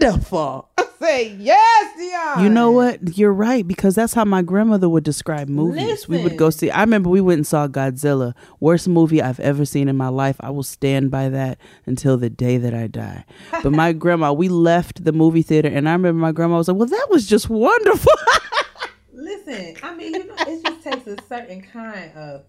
wonderful. 0.00 0.68
I 0.78 0.86
say 1.00 1.28
yes, 1.38 1.98
Dionne. 1.98 2.42
You 2.44 2.48
know 2.48 2.70
what? 2.70 3.18
You're 3.18 3.32
right 3.32 3.66
because 3.66 3.94
that's 3.94 4.14
how 4.14 4.24
my 4.24 4.42
grandmother 4.42 4.88
would 4.88 5.04
describe 5.04 5.48
movies. 5.48 6.08
We 6.08 6.22
would 6.22 6.36
go 6.36 6.50
see. 6.50 6.70
I 6.70 6.80
remember 6.80 7.10
we 7.10 7.20
went 7.20 7.38
and 7.38 7.46
saw 7.46 7.66
Godzilla, 7.68 8.34
worst 8.60 8.88
movie 8.88 9.20
I've 9.20 9.40
ever 9.40 9.64
seen 9.64 9.88
in 9.88 9.96
my 9.96 10.08
life. 10.08 10.36
I 10.40 10.50
will 10.50 10.62
stand 10.62 11.10
by 11.10 11.28
that 11.28 11.58
until 11.86 12.16
the 12.16 12.30
day 12.36 12.56
that 12.58 12.74
I 12.74 12.86
die. 12.88 13.24
But 13.62 13.72
my 13.72 13.92
grandma, 13.92 14.32
we 14.32 14.48
left 14.48 15.04
the 15.04 15.12
movie 15.12 15.42
theater, 15.42 15.68
and 15.68 15.88
I 15.88 15.92
remember 15.92 16.20
my 16.20 16.32
grandma 16.32 16.56
was 16.58 16.68
like, 16.68 16.76
"Well, 16.76 16.88
that 16.88 17.06
was 17.10 17.26
just 17.26 17.48
wonderful." 17.50 18.12
Listen, 19.12 19.76
I 19.82 19.94
mean, 19.94 20.14
you 20.14 20.24
know, 20.26 20.34
it 20.38 20.64
just 20.64 20.82
takes 20.82 21.06
a 21.06 21.16
certain 21.28 21.62
kind 21.62 22.10
of 22.16 22.42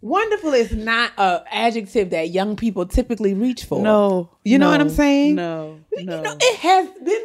wonderful. 0.00 0.52
Is 0.52 0.72
not 0.72 1.12
a 1.18 1.42
adjective 1.50 2.10
that 2.10 2.30
young 2.30 2.56
people 2.56 2.84
typically 2.86 3.32
reach 3.34 3.64
for. 3.64 3.82
no, 3.82 4.30
You 4.44 4.58
know 4.58 4.68
what 4.70 4.80
I'm 4.80 4.90
saying? 4.90 5.36
No, 5.36 5.78
You 5.96 6.04
no. 6.04 6.22
know, 6.22 6.36
it 6.40 6.56
has 6.58 6.88
been 7.04 7.24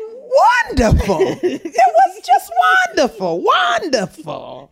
wonderful. 0.69 1.17
it 1.43 1.63
was 1.63 2.25
just 2.25 2.51
wonderful, 2.95 3.41
wonderful. 3.41 4.71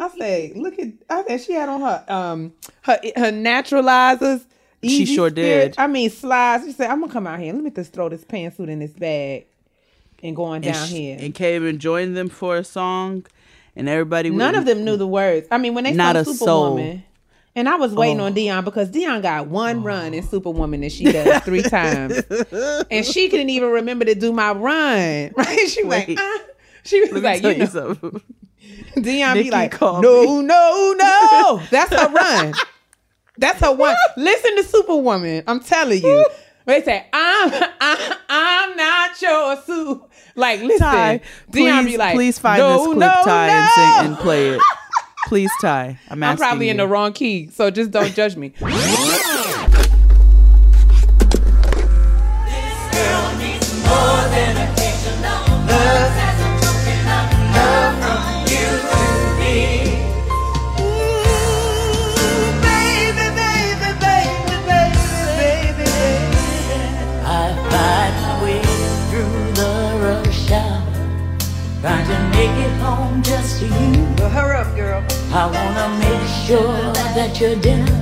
I 0.00 0.08
say, 0.18 0.52
look 0.56 0.78
at. 0.78 0.88
I 1.10 1.24
said 1.24 1.40
she 1.42 1.52
had 1.52 1.68
on 1.68 1.80
her 1.82 2.04
um 2.08 2.52
her 2.82 2.98
her 3.16 3.30
naturalizers. 3.32 4.44
She 4.82 5.06
sure 5.06 5.28
Spirit. 5.30 5.72
did. 5.72 5.74
I 5.78 5.86
mean, 5.88 6.08
slides. 6.10 6.64
She 6.64 6.72
said, 6.72 6.90
"I'm 6.90 7.00
gonna 7.00 7.12
come 7.12 7.26
out 7.26 7.40
here. 7.40 7.52
Let 7.52 7.62
me 7.62 7.70
just 7.70 7.92
throw 7.92 8.08
this 8.08 8.24
pantsuit 8.24 8.68
in 8.68 8.78
this 8.78 8.92
bag 8.92 9.46
and 10.22 10.36
going 10.36 10.64
and 10.64 10.72
down 10.74 10.86
sh- 10.86 10.90
here." 10.92 11.16
and 11.20 11.34
came 11.34 11.66
and 11.66 11.78
joined 11.80 12.16
them 12.16 12.28
for 12.28 12.56
a 12.56 12.64
song, 12.64 13.26
and 13.74 13.88
everybody. 13.88 14.30
None 14.30 14.54
of 14.54 14.64
them 14.66 14.84
knew 14.84 14.96
the 14.96 15.06
words. 15.06 15.48
I 15.50 15.58
mean, 15.58 15.74
when 15.74 15.84
they 15.84 15.92
Not 15.94 16.14
a 16.16 16.24
soul. 16.24 16.34
Superwoman, 16.34 17.02
and 17.56 17.68
I 17.68 17.74
was 17.74 17.92
waiting 17.92 18.20
Oh. 18.20 18.26
on 18.26 18.34
Dionne 18.34 18.64
because 18.64 18.88
Dionne 18.90 19.20
got 19.20 19.48
one 19.48 19.82
run 19.82 20.14
in 20.14 20.22
Superwoman 20.22 20.84
and 20.84 20.92
she 20.92 21.04
does 21.10 21.42
three 21.42 21.62
times, 21.76 22.22
and 22.88 23.04
she 23.04 23.28
couldn't 23.28 23.50
even 23.50 23.70
remember 23.70 24.04
to 24.04 24.14
do 24.14 24.32
my 24.32 24.52
run. 24.52 25.32
Right? 25.36 25.68
She 25.68 25.82
was 25.82 25.90
like, 26.06 26.14
ah. 26.20 26.38
she 26.84 27.00
was 27.00 27.10
Let 27.12 27.22
like, 27.22 27.42
you 27.42 27.48
you 27.50 27.58
know, 27.58 27.64
something. 27.66 28.20
Dionne 28.96 29.34
be 29.42 29.50
like, 29.50 29.80
no, 29.80 30.00
me. 30.40 30.42
no, 30.46 30.94
no. 30.96 31.62
That's 31.70 31.92
her 31.92 32.08
run. 32.12 32.54
That's 33.38 33.60
her 33.60 33.72
one. 33.72 33.96
Listen 34.16 34.56
to 34.56 34.64
Superwoman. 34.64 35.44
I'm 35.46 35.60
telling 35.60 36.02
you. 36.02 36.26
They 36.68 36.82
say, 36.82 37.06
I'm, 37.14 37.50
I'm, 37.80 38.16
I'm 38.28 38.76
not 38.76 39.22
your 39.22 39.56
suit. 39.62 40.02
Like, 40.34 40.60
listen, 40.60 40.86
Ty, 40.86 41.20
Dionne 41.50 41.80
please, 41.80 41.86
be 41.86 41.96
like, 41.96 42.14
please 42.14 42.38
find 42.38 42.58
no, 42.58 42.76
this 42.76 42.86
clip, 42.88 42.98
no, 42.98 43.14
Ty, 43.24 43.46
no. 43.46 43.52
and 43.54 43.70
sing 43.70 44.06
and 44.12 44.16
play 44.18 44.48
it. 44.50 44.60
Please, 45.28 45.50
Ty. 45.62 45.98
I'm 46.10 46.22
I'm 46.22 46.36
probably 46.36 46.68
in 46.68 46.76
the 46.76 46.86
wrong 46.86 47.14
key, 47.14 47.48
so 47.48 47.70
just 47.70 47.90
don't 47.90 48.14
judge 48.14 48.36
me. 48.36 48.52
To 73.58 73.64
you. 73.66 74.04
Well, 74.18 74.30
hurry 74.30 74.56
up, 74.56 74.74
girl. 74.76 75.02
I 75.32 75.46
wanna 75.46 75.88
make 75.98 76.26
sure 76.46 76.92
that 77.16 77.40
your 77.40 77.56
dinner 77.56 77.98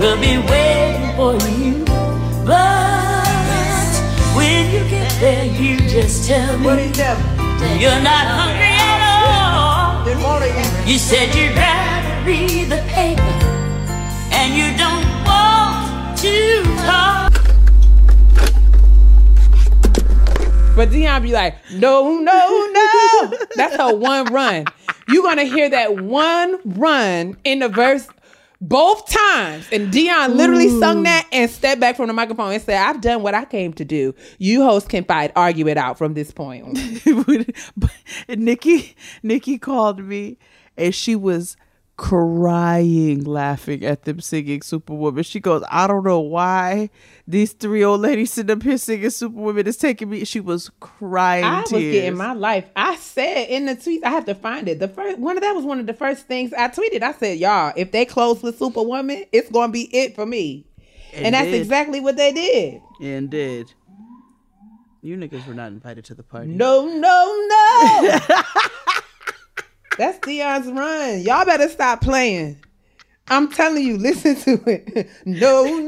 will 0.00 0.18
be 0.20 0.38
waiting 0.50 1.10
for 1.14 1.34
you. 1.58 1.84
But 2.44 3.92
when 4.34 4.72
you 4.74 4.82
get 4.90 5.10
there, 5.20 5.44
you 5.46 5.76
just 5.88 6.26
tell 6.26 6.58
What 6.58 6.76
me 6.78 6.84
is 6.90 6.96
that? 6.96 7.16
you're 7.80 8.02
not 8.02 8.26
hungry 8.38 8.74
at 8.74 9.00
all. 9.14 10.04
Didn't 10.04 10.22
want 10.22 10.44
to. 10.44 10.90
You 10.90 10.98
said 10.98 11.34
you'd 11.34 11.54
rather 11.56 12.26
read 12.26 12.70
the 12.70 12.82
paper, 12.88 13.36
and 14.32 14.48
you 14.58 14.76
don't 14.76 15.06
want 15.24 16.18
to 16.18 16.64
talk. 16.84 17.33
But 20.74 20.88
Dionne 20.88 21.22
be 21.22 21.30
like, 21.30 21.54
no, 21.72 22.18
no, 22.18 22.70
no. 22.72 23.32
That's 23.54 23.76
her 23.76 23.94
one 23.94 24.26
run. 24.32 24.64
You're 25.06 25.22
gonna 25.22 25.44
hear 25.44 25.70
that 25.70 26.02
one 26.02 26.58
run 26.64 27.36
in 27.44 27.60
the 27.60 27.68
verse 27.68 28.08
both 28.60 29.08
times. 29.08 29.68
And 29.70 29.92
Dionne 29.92 30.34
literally 30.34 30.68
sung 30.80 31.04
that 31.04 31.28
and 31.30 31.48
stepped 31.48 31.80
back 31.80 31.96
from 31.96 32.08
the 32.08 32.12
microphone 32.12 32.52
and 32.52 32.60
said, 32.60 32.78
I've 32.78 33.00
done 33.00 33.22
what 33.22 33.34
I 33.34 33.44
came 33.44 33.72
to 33.74 33.84
do. 33.84 34.14
You 34.38 34.64
hosts 34.64 34.88
can 34.88 35.04
fight, 35.04 35.30
argue 35.36 35.68
it 35.68 35.76
out 35.76 35.96
from 35.96 36.14
this 36.14 36.32
point 36.32 36.64
on. 36.66 37.44
But 37.76 37.90
Nikki, 38.38 38.96
Nikki 39.22 39.58
called 39.58 40.00
me, 40.00 40.38
and 40.76 40.92
she 40.92 41.14
was 41.14 41.56
crying 41.96 43.22
laughing 43.24 43.84
at 43.84 44.04
them 44.04 44.20
singing 44.20 44.62
Superwoman. 44.62 45.22
She 45.22 45.40
goes, 45.40 45.62
I 45.70 45.86
don't 45.86 46.04
know 46.04 46.20
why 46.20 46.90
these 47.26 47.52
three 47.52 47.84
old 47.84 48.00
ladies 48.00 48.32
sitting 48.32 48.56
up 48.56 48.62
here 48.62 48.76
singing 48.78 49.10
Superwoman 49.10 49.66
is 49.66 49.76
taking 49.76 50.10
me. 50.10 50.24
She 50.24 50.40
was 50.40 50.70
crying. 50.80 51.44
I 51.44 51.60
was 51.60 51.70
getting 51.70 52.16
my 52.16 52.32
life. 52.32 52.66
I 52.74 52.96
said 52.96 53.48
in 53.48 53.66
the 53.66 53.76
tweets, 53.76 54.02
I 54.04 54.10
have 54.10 54.24
to 54.26 54.34
find 54.34 54.68
it. 54.68 54.78
The 54.80 54.88
first 54.88 55.18
one 55.18 55.36
of 55.36 55.42
that 55.42 55.52
was 55.54 55.64
one 55.64 55.78
of 55.80 55.86
the 55.86 55.94
first 55.94 56.26
things 56.26 56.52
I 56.52 56.68
tweeted. 56.68 57.02
I 57.02 57.12
said, 57.12 57.38
"Y'all, 57.38 57.72
if 57.76 57.92
they 57.92 58.04
close 58.04 58.42
with 58.42 58.58
Superwoman, 58.58 59.24
it's 59.32 59.50
gonna 59.50 59.72
be 59.72 59.84
it 59.96 60.14
for 60.14 60.26
me." 60.26 60.66
And, 61.12 61.26
And 61.26 61.34
that's 61.34 61.46
did. 61.46 61.60
exactly 61.60 62.00
what 62.00 62.16
they 62.16 62.32
did. 62.32 62.80
and 63.00 63.30
did. 63.30 63.72
You 65.00 65.16
niggas 65.16 65.46
were 65.46 65.54
not 65.54 65.68
invited 65.68 66.04
to 66.06 66.14
the 66.14 66.22
party. 66.22 66.48
No, 66.48 66.86
no, 66.88 67.46
no. 67.48 68.18
that's 69.98 70.18
Dionne's 70.18 70.70
run. 70.70 71.20
Y'all 71.22 71.44
better 71.44 71.68
stop 71.68 72.00
playing. 72.00 72.58
I'm 73.28 73.50
telling 73.50 73.82
you, 73.84 73.96
listen 73.96 74.36
to 74.36 74.70
it. 74.70 75.08
No, 75.24 75.64
no, 75.64 75.80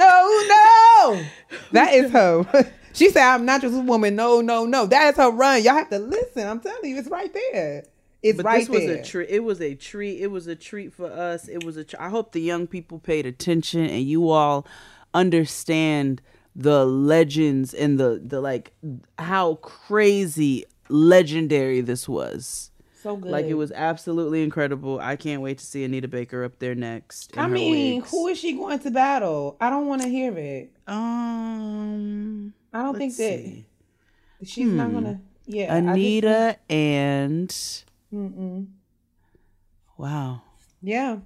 no. 0.49 1.25
That 1.73 1.92
is 1.95 2.11
her. 2.12 2.73
She 2.97 3.11
said, 3.11 3.29
I'm 3.29 3.45
not 3.45 3.61
just 3.61 3.75
a 3.77 3.81
woman. 3.81 4.16
No, 4.16 4.40
no, 4.40 4.64
no. 4.64 4.87
That 4.87 5.11
is 5.11 5.16
her 5.19 5.31
run. 5.31 5.62
Y'all 5.62 5.75
have 5.75 5.90
to 5.90 5.99
listen. 5.99 6.47
I'm 6.49 6.61
telling 6.61 6.88
you, 6.90 6.97
it's 6.97 7.09
right 7.11 7.31
there. 7.53 7.85
It's 8.23 8.38
But 8.38 8.47
right 8.47 8.61
this 8.61 8.71
was 8.71 8.87
there. 8.87 8.97
a 8.97 9.05
treat. 9.05 9.29
It 9.29 9.40
was 9.40 9.61
a 9.61 9.75
treat. 9.75 10.19
It 10.23 10.29
was 10.29 10.47
a 10.47 10.57
treat 10.57 10.95
for 10.95 11.05
us. 11.12 11.47
It 11.47 11.62
was 11.62 11.77
a. 11.77 11.85
Tr- 11.85 11.97
I 12.01 12.09
hope 12.09 12.33
the 12.33 12.40
young 12.40 12.66
people 12.66 12.99
paid 12.99 13.27
attention 13.27 13.81
and 13.85 14.03
you 14.03 14.31
all 14.31 14.66
understand 15.12 16.23
the 16.55 16.87
legends 16.87 17.75
and 17.75 18.01
the 18.01 18.23
the 18.25 18.40
like 18.40 18.73
how 19.19 19.57
crazy 19.57 20.64
legendary 20.88 21.83
this 21.83 22.09
was. 22.09 22.71
So 23.07 23.16
good. 23.16 23.31
Like 23.31 23.47
it 23.47 23.55
was 23.55 23.71
absolutely 23.73 24.42
incredible. 24.42 24.99
I 25.01 25.14
can't 25.16 25.40
wait 25.42 25.59
to 25.59 25.64
see 25.66 25.85
Anita 25.85 26.09
Baker 26.09 26.42
up 26.42 26.59
there 26.59 26.75
next. 26.75 27.38
I 27.38 27.47
mean, 27.47 27.97
wigs. 28.01 28.11
who 28.11 28.27
is 28.27 28.38
she 28.38 28.55
going 28.55 28.81
to 28.81 28.90
battle? 28.90 29.57
I 29.61 29.71
don't 29.71 29.87
want 29.87 30.03
to 30.03 30.09
hear 30.09 30.37
it. 30.37 30.73
Um, 30.88 32.53
I 32.73 32.83
don't 32.83 32.99
think 32.99 33.12
see. 33.12 33.64
that 34.40 34.49
she's 34.49 34.66
not 34.66 34.92
gonna. 34.92 35.21
Yeah, 35.47 35.77
Anita 35.77 36.57
and 36.69 37.49
Mm-mm. 38.12 38.66
wow, 39.97 40.42
Yeah, 40.83 41.19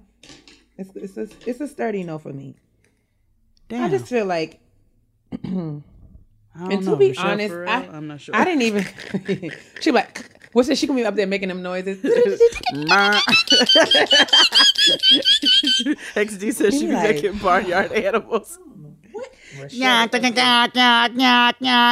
it's 0.77 0.95
it's 0.95 1.17
a, 1.17 1.27
it's 1.49 1.59
a 1.59 1.67
sturdy 1.67 2.03
no 2.03 2.19
for 2.19 2.31
me. 2.31 2.55
damn. 3.69 3.85
I 3.85 3.89
just 3.89 4.05
feel 4.05 4.25
like, 4.27 4.59
I 5.33 5.37
don't 5.43 5.83
and 6.59 6.83
to 6.83 6.89
know. 6.91 6.95
be 6.97 7.07
Michelle 7.09 7.31
honest? 7.31 7.53
I, 7.55 7.87
I'm 7.91 8.07
not 8.07 8.21
sure. 8.21 8.35
I 8.35 8.43
didn't 8.45 8.61
even. 8.61 9.51
she 9.81 9.89
like, 9.89 10.40
what's 10.53 10.67
that? 10.69 10.77
She 10.77 10.87
gonna 10.87 10.99
be 10.99 11.05
up 11.05 11.15
there 11.15 11.27
making 11.27 11.49
them 11.49 11.61
noises. 11.61 11.97
XD 16.15 16.53
says 16.53 16.73
she 16.73 16.87
be 16.87 16.93
Like- 16.93 17.15
making 17.15 17.37
barnyard 17.39 17.91
animals. 17.91 18.59
Yeah, 19.69 20.07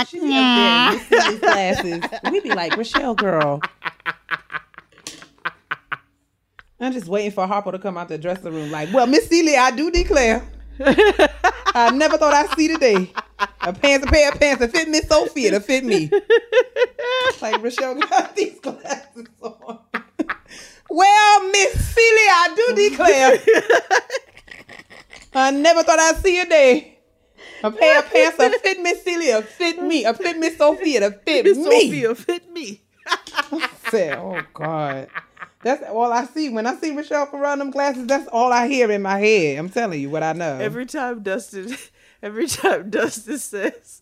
she 0.05 0.19
be 0.19 0.25
up 0.33 1.09
there 1.09 1.31
in 1.33 1.33
Miss 1.33 1.39
glasses. 1.39 2.01
We 2.31 2.39
be 2.39 2.49
like, 2.51 2.71
Rachelle, 2.73 3.15
girl. 3.15 3.61
I'm 6.81 6.93
just 6.93 7.07
waiting 7.07 7.31
for 7.31 7.45
Harpo 7.45 7.71
to 7.73 7.79
come 7.79 7.97
out 7.97 8.07
the 8.07 8.17
dressing 8.17 8.53
room. 8.53 8.71
Like, 8.71 8.93
well, 8.93 9.05
Miss 9.05 9.27
Celie, 9.27 9.57
I 9.57 9.71
do 9.71 9.91
declare, 9.91 10.41
I 10.81 11.91
never 11.93 12.17
thought 12.17 12.33
I'd 12.33 12.55
see 12.55 12.67
the 12.67 12.77
day. 12.77 13.11
A 13.61 13.73
pants, 13.73 14.05
a 14.05 14.09
pair 14.09 14.31
of 14.31 14.39
pants 14.39 14.59
that 14.59 14.71
fit 14.71 14.89
Miss 14.89 15.07
Sofia 15.07 15.51
to 15.51 15.59
fit 15.59 15.83
me. 15.83 16.09
Like 17.41 17.55
Rachelle 17.61 17.99
got 18.09 18.35
these 18.35 18.59
glasses 18.59 19.27
on. 19.41 19.79
well, 20.89 21.49
Miss 21.51 21.93
Celie, 21.93 22.29
I 22.31 22.53
do 22.55 22.89
declare, 22.89 23.39
I 25.33 25.51
never 25.51 25.83
thought 25.83 25.99
I'd 25.99 26.17
see 26.17 26.39
a 26.39 26.45
day. 26.45 26.99
A 27.63 27.71
pair 27.71 27.99
of 27.99 28.09
pants 28.09 28.37
that 28.37 28.59
fit 28.61 28.81
Miss 28.81 29.03
Celie, 29.03 29.41
fit 29.43 29.81
me. 29.81 30.05
A 30.05 30.13
fit 30.13 30.37
Miss 30.37 30.57
Sofia 30.57 31.01
to 31.01 31.11
fit 31.11 31.45
Miss 31.45 31.57
me. 31.57 31.63
Sofia 31.63 32.15
fit 32.15 32.51
me. 32.53 32.81
I 33.05 33.69
Said, 33.89 34.17
oh 34.17 34.41
God. 34.53 35.07
That's 35.61 35.83
all 35.89 36.11
I 36.13 36.25
see. 36.25 36.49
When 36.49 36.65
I 36.65 36.75
see 36.75 36.91
Rachelle 36.91 37.29
Ferrell 37.29 37.53
in 37.53 37.59
them 37.59 37.71
glasses, 37.71 38.07
that's 38.07 38.27
all 38.29 38.51
I 38.53 38.67
hear 38.67 38.89
in 38.91 39.01
my 39.01 39.19
head. 39.19 39.57
I'm 39.57 39.69
telling 39.69 39.99
you 40.01 40.09
what 40.09 40.23
I 40.23 40.33
know. 40.33 40.57
Every 40.57 40.85
time 40.85 41.21
Dustin, 41.21 41.75
every 42.23 42.47
time 42.47 42.89
Dustin 42.89 43.37
says, 43.37 44.01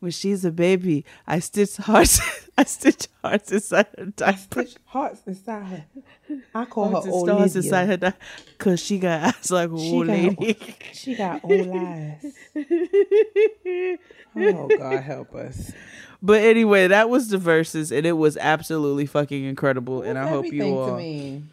"When 0.00 0.10
she's 0.10 0.44
a 0.44 0.50
baby, 0.50 1.04
I 1.26 1.38
stitch 1.38 1.76
hearts, 1.76 2.20
I 2.58 2.64
stitch 2.64 3.06
hearts 3.22 3.52
inside 3.52 3.86
her 3.96 4.06
diaper." 4.06 4.64
Stitch 4.66 4.76
hearts 4.86 5.20
inside 5.26 5.62
her. 5.66 5.84
I 6.54 6.64
call 6.64 6.90
Hearts 6.90 7.06
her 7.06 7.12
old 7.12 7.28
stars 7.28 7.54
lady. 7.54 7.66
inside 7.66 7.86
her 7.86 7.96
diaper, 7.98 8.18
cause 8.58 8.80
she 8.80 8.98
got 8.98 9.34
eyes 9.36 9.50
like 9.52 9.70
a 9.70 9.72
old 9.74 10.06
lady. 10.08 10.56
She 10.92 11.14
got 11.14 11.40
old 11.44 11.68
eyes. 11.68 12.24
oh 14.36 14.68
God, 14.76 15.00
help 15.02 15.34
us. 15.34 15.70
But 16.26 16.42
anyway, 16.42 16.88
that 16.88 17.08
was 17.08 17.28
the 17.28 17.38
verses, 17.38 17.92
and 17.92 18.04
it 18.04 18.12
was 18.12 18.36
absolutely 18.36 19.06
fucking 19.06 19.44
incredible. 19.44 20.02
and 20.02 20.18
I 20.18 20.26
hope 20.28 20.46
you 20.52 20.64
all. 20.76 20.88
To 20.88 20.96
me. 20.96 21.44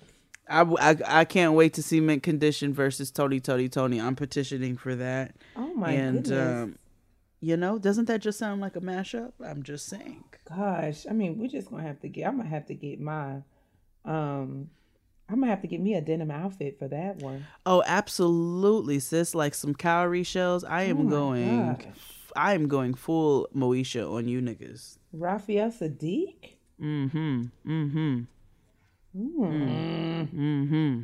I, 0.50 0.62
I, 0.62 0.98
I 1.22 1.26
can't 1.26 1.54
wait 1.54 1.74
to 1.76 1.84
see 1.84 2.00
Mint 2.00 2.24
Condition 2.24 2.74
versus 2.74 3.12
Tony 3.12 3.40
Tony 3.40 3.70
Tony. 3.70 4.02
I'm 4.02 4.16
petitioning 4.16 4.76
for 4.76 4.96
that. 4.96 5.36
Oh 5.56 5.74
my 5.76 5.92
and 5.92 6.24
goodness. 6.24 6.64
um, 6.64 6.78
you 7.40 7.56
know, 7.56 7.78
doesn't 7.78 8.06
that 8.06 8.22
just 8.22 8.40
sound 8.40 8.62
like 8.62 8.76
a 8.76 8.82
mashup? 8.82 9.34
I'm 9.46 9.62
just 9.64 9.86
saying. 9.88 10.24
Gosh, 10.50 11.06
I 11.10 11.14
mean, 11.14 11.38
we're 11.38 11.50
just 11.50 11.70
gonna 11.70 11.84
have 11.84 12.00
to 12.02 12.10
get. 12.10 12.28
I'm 12.28 12.38
gonna 12.38 12.50
have 12.50 12.66
to 12.68 12.74
get 12.74 13.00
my. 13.00 13.44
Um, 14.06 14.70
I'm 15.30 15.40
gonna 15.40 15.48
have 15.48 15.62
to 15.62 15.68
get 15.68 15.80
me 15.82 15.94
a 15.94 16.02
denim 16.02 16.32
outfit 16.32 16.78
for 16.80 16.88
that 16.90 17.18
one. 17.18 17.46
Oh, 17.66 17.84
absolutely, 17.86 19.00
sis. 19.00 19.34
Like 19.36 19.54
some 19.54 19.74
cowrie 19.76 20.24
shells. 20.24 20.64
I 20.64 20.84
am 20.84 21.08
Oh 21.08 21.10
going. 21.10 21.74
gosh. 21.74 21.86
I 22.36 22.54
am 22.54 22.68
going 22.68 22.94
full 22.94 23.48
Moesha 23.56 24.12
on 24.12 24.28
you 24.28 24.42
niggas. 24.42 24.98
Raphael 25.12 25.70
Saadiq. 25.72 26.36
Mm-hmm. 26.82 27.44
Mm-hmm. 27.66 28.22
Mm. 29.16 30.28
Mm-hmm. 30.34 31.02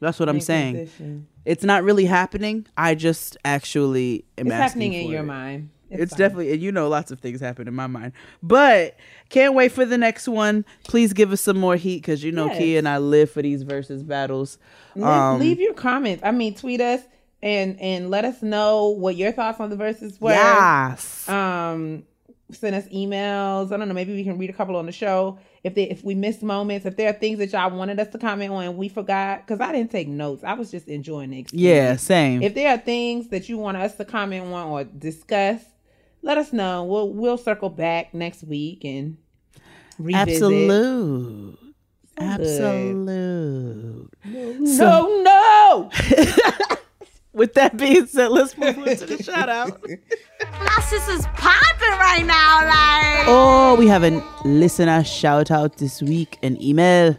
That's 0.00 0.18
what 0.18 0.28
I'm 0.28 0.40
saying. 0.40 1.26
It's 1.44 1.62
not 1.64 1.84
really 1.84 2.06
happening. 2.06 2.66
I 2.76 2.94
just 2.94 3.36
actually 3.44 4.24
am 4.38 4.46
It's 4.46 4.54
happening 4.54 4.92
in 4.94 5.08
your 5.10 5.20
it. 5.20 5.24
mind. 5.24 5.70
It's 5.90 6.12
fine. 6.12 6.18
definitely, 6.18 6.52
and 6.54 6.62
you 6.62 6.72
know, 6.72 6.88
lots 6.88 7.10
of 7.10 7.20
things 7.20 7.38
happen 7.40 7.68
in 7.68 7.74
my 7.74 7.86
mind. 7.86 8.12
But 8.42 8.96
can't 9.28 9.52
wait 9.54 9.72
for 9.72 9.84
the 9.84 9.98
next 9.98 10.26
one. 10.26 10.64
Please 10.84 11.12
give 11.12 11.32
us 11.32 11.42
some 11.42 11.58
more 11.58 11.76
heat 11.76 11.96
because 11.96 12.24
you 12.24 12.32
know, 12.32 12.46
Yes. 12.46 12.62
Keia 12.62 12.78
and 12.78 12.88
I 12.88 12.96
live 12.96 13.30
for 13.30 13.42
these 13.42 13.62
versus 13.62 14.02
battles. 14.02 14.56
Um, 15.00 15.38
leave 15.38 15.60
your 15.60 15.74
comments. 15.74 16.22
I 16.24 16.30
mean, 16.30 16.54
tweet 16.54 16.80
us 16.80 17.02
and 17.42 17.80
and 17.80 18.10
let 18.10 18.24
us 18.24 18.42
know 18.42 18.88
what 18.88 19.16
your 19.16 19.32
thoughts 19.32 19.60
on 19.60 19.70
the 19.70 19.76
verses 19.76 20.20
were. 20.20 20.30
yes. 20.30 21.28
Um, 21.28 22.04
send 22.52 22.76
us 22.76 22.84
emails. 22.88 23.72
I 23.72 23.76
don't 23.76 23.88
know. 23.88 23.94
Maybe 23.94 24.14
we 24.14 24.24
can 24.24 24.38
read 24.38 24.50
a 24.50 24.52
couple 24.52 24.76
on 24.76 24.86
the 24.86 24.92
show. 24.92 25.38
If 25.64 25.74
they 25.74 25.84
if 25.84 26.04
we 26.04 26.14
missed 26.14 26.42
moments, 26.42 26.86
if 26.86 26.96
there 26.96 27.08
are 27.10 27.14
things 27.14 27.38
that 27.38 27.52
y'all 27.52 27.76
wanted 27.76 27.98
us 27.98 28.08
to 28.08 28.18
comment 28.18 28.52
on 28.52 28.64
and 28.64 28.76
we 28.76 28.88
forgot, 28.88 29.46
because 29.46 29.60
I 29.60 29.72
didn't 29.72 29.90
take 29.90 30.08
notes. 30.08 30.44
I 30.44 30.54
was 30.54 30.70
just 30.70 30.88
enjoying 30.88 31.30
the 31.30 31.40
experience. 31.40 31.62
yeah, 31.62 31.96
same. 31.96 32.42
If 32.42 32.54
there 32.54 32.72
are 32.72 32.78
things 32.78 33.28
that 33.28 33.48
you 33.48 33.58
want 33.58 33.76
us 33.76 33.96
to 33.96 34.04
comment 34.04 34.46
on 34.52 34.68
or 34.68 34.84
discuss, 34.84 35.60
let 36.22 36.38
us 36.38 36.52
know. 36.52 36.84
We'll 36.84 37.12
we'll 37.12 37.38
circle 37.38 37.70
back 37.70 38.14
next 38.14 38.44
week 38.44 38.84
and 38.84 39.16
revisit. 39.98 40.34
Absolute. 40.34 41.58
good. 41.58 41.74
Absolute. 42.18 44.08
No, 44.60 45.22
no. 45.22 45.90
With 47.32 47.54
that 47.54 47.76
being 47.78 48.06
said, 48.06 48.30
let's 48.30 48.56
move 48.58 48.76
on 48.78 48.84
to 48.96 49.06
the 49.06 49.22
shout 49.22 49.48
out. 49.48 49.82
My 50.60 50.80
sister's 50.82 51.24
popping 51.34 51.88
right 51.88 52.24
now, 52.26 52.64
like. 52.66 53.26
Oh, 53.26 53.76
we 53.78 53.86
have 53.86 54.04
a 54.04 54.22
listener 54.44 55.02
shout 55.02 55.50
out 55.50 55.78
this 55.78 56.02
week, 56.02 56.38
an 56.42 56.60
email. 56.60 57.16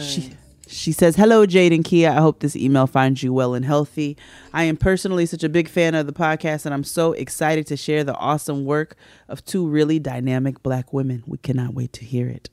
She, 0.00 0.32
she 0.66 0.92
says, 0.92 1.14
Hello, 1.16 1.44
Jade 1.44 1.72
and 1.72 1.84
Keia. 1.84 2.10
I 2.10 2.20
hope 2.20 2.40
this 2.40 2.56
email 2.56 2.86
finds 2.86 3.22
you 3.22 3.32
well 3.32 3.54
and 3.54 3.64
healthy. 3.64 4.16
I 4.54 4.64
am 4.64 4.76
personally 4.76 5.26
such 5.26 5.44
a 5.44 5.48
big 5.48 5.68
fan 5.68 5.94
of 5.94 6.06
the 6.06 6.12
podcast, 6.12 6.64
and 6.64 6.74
I'm 6.74 6.84
so 6.84 7.12
excited 7.12 7.66
to 7.68 7.76
share 7.76 8.04
the 8.04 8.14
awesome 8.16 8.64
work 8.64 8.96
of 9.28 9.44
two 9.44 9.68
really 9.68 9.98
dynamic 9.98 10.62
black 10.62 10.92
women. 10.92 11.22
We 11.26 11.38
cannot 11.38 11.74
wait 11.74 11.92
to 11.94 12.04
hear 12.04 12.28
it. 12.28 12.48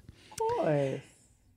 Boy. 0.58 1.02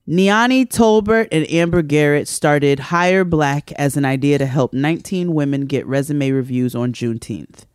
Niani 0.09 0.67
Tolbert 0.67 1.29
and 1.31 1.47
Amber 1.51 1.83
Garrett 1.83 2.29
started 2.29 2.79
Hire 2.79 3.25
Black 3.25 3.73
as 3.73 3.95
an 3.95 4.07
idea 4.07 4.39
to 4.39 4.47
help 4.47 4.73
19 4.73 5.35
women 5.35 5.67
get 5.67 5.87
resume 5.87 6.31
reviews 6.31 6.75
on 6.75 6.95
Juneteenth. 6.95 7.67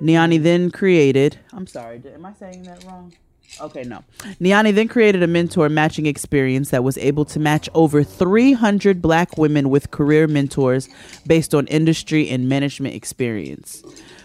Niani 0.00 0.40
then 0.40 0.70
created, 0.70 1.40
I'm 1.52 1.66
sorry, 1.66 2.00
am 2.14 2.24
I 2.24 2.34
saying 2.34 2.62
that 2.64 2.84
wrong? 2.84 3.12
Okay, 3.60 3.82
no. 3.82 4.04
Niani 4.40 4.72
then 4.72 4.86
created 4.86 5.24
a 5.24 5.26
mentor 5.26 5.68
matching 5.68 6.06
experience 6.06 6.70
that 6.70 6.84
was 6.84 6.98
able 6.98 7.24
to 7.24 7.40
match 7.40 7.68
over 7.74 8.04
300 8.04 9.02
black 9.02 9.36
women 9.36 9.68
with 9.68 9.90
career 9.90 10.28
mentors 10.28 10.88
based 11.26 11.52
on 11.52 11.66
industry 11.66 12.28
and 12.28 12.48
management 12.48 12.94
experience. 12.94 13.82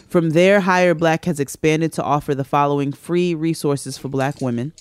From 0.10 0.32
there, 0.32 0.60
Hire 0.60 0.94
Black 0.94 1.26
has 1.26 1.40
expanded 1.40 1.92
to 1.94 2.04
offer 2.04 2.36
the 2.36 2.44
following 2.44 2.92
free 2.92 3.34
resources 3.34 3.98
for 3.98 4.10
black 4.10 4.42
women 4.42 4.74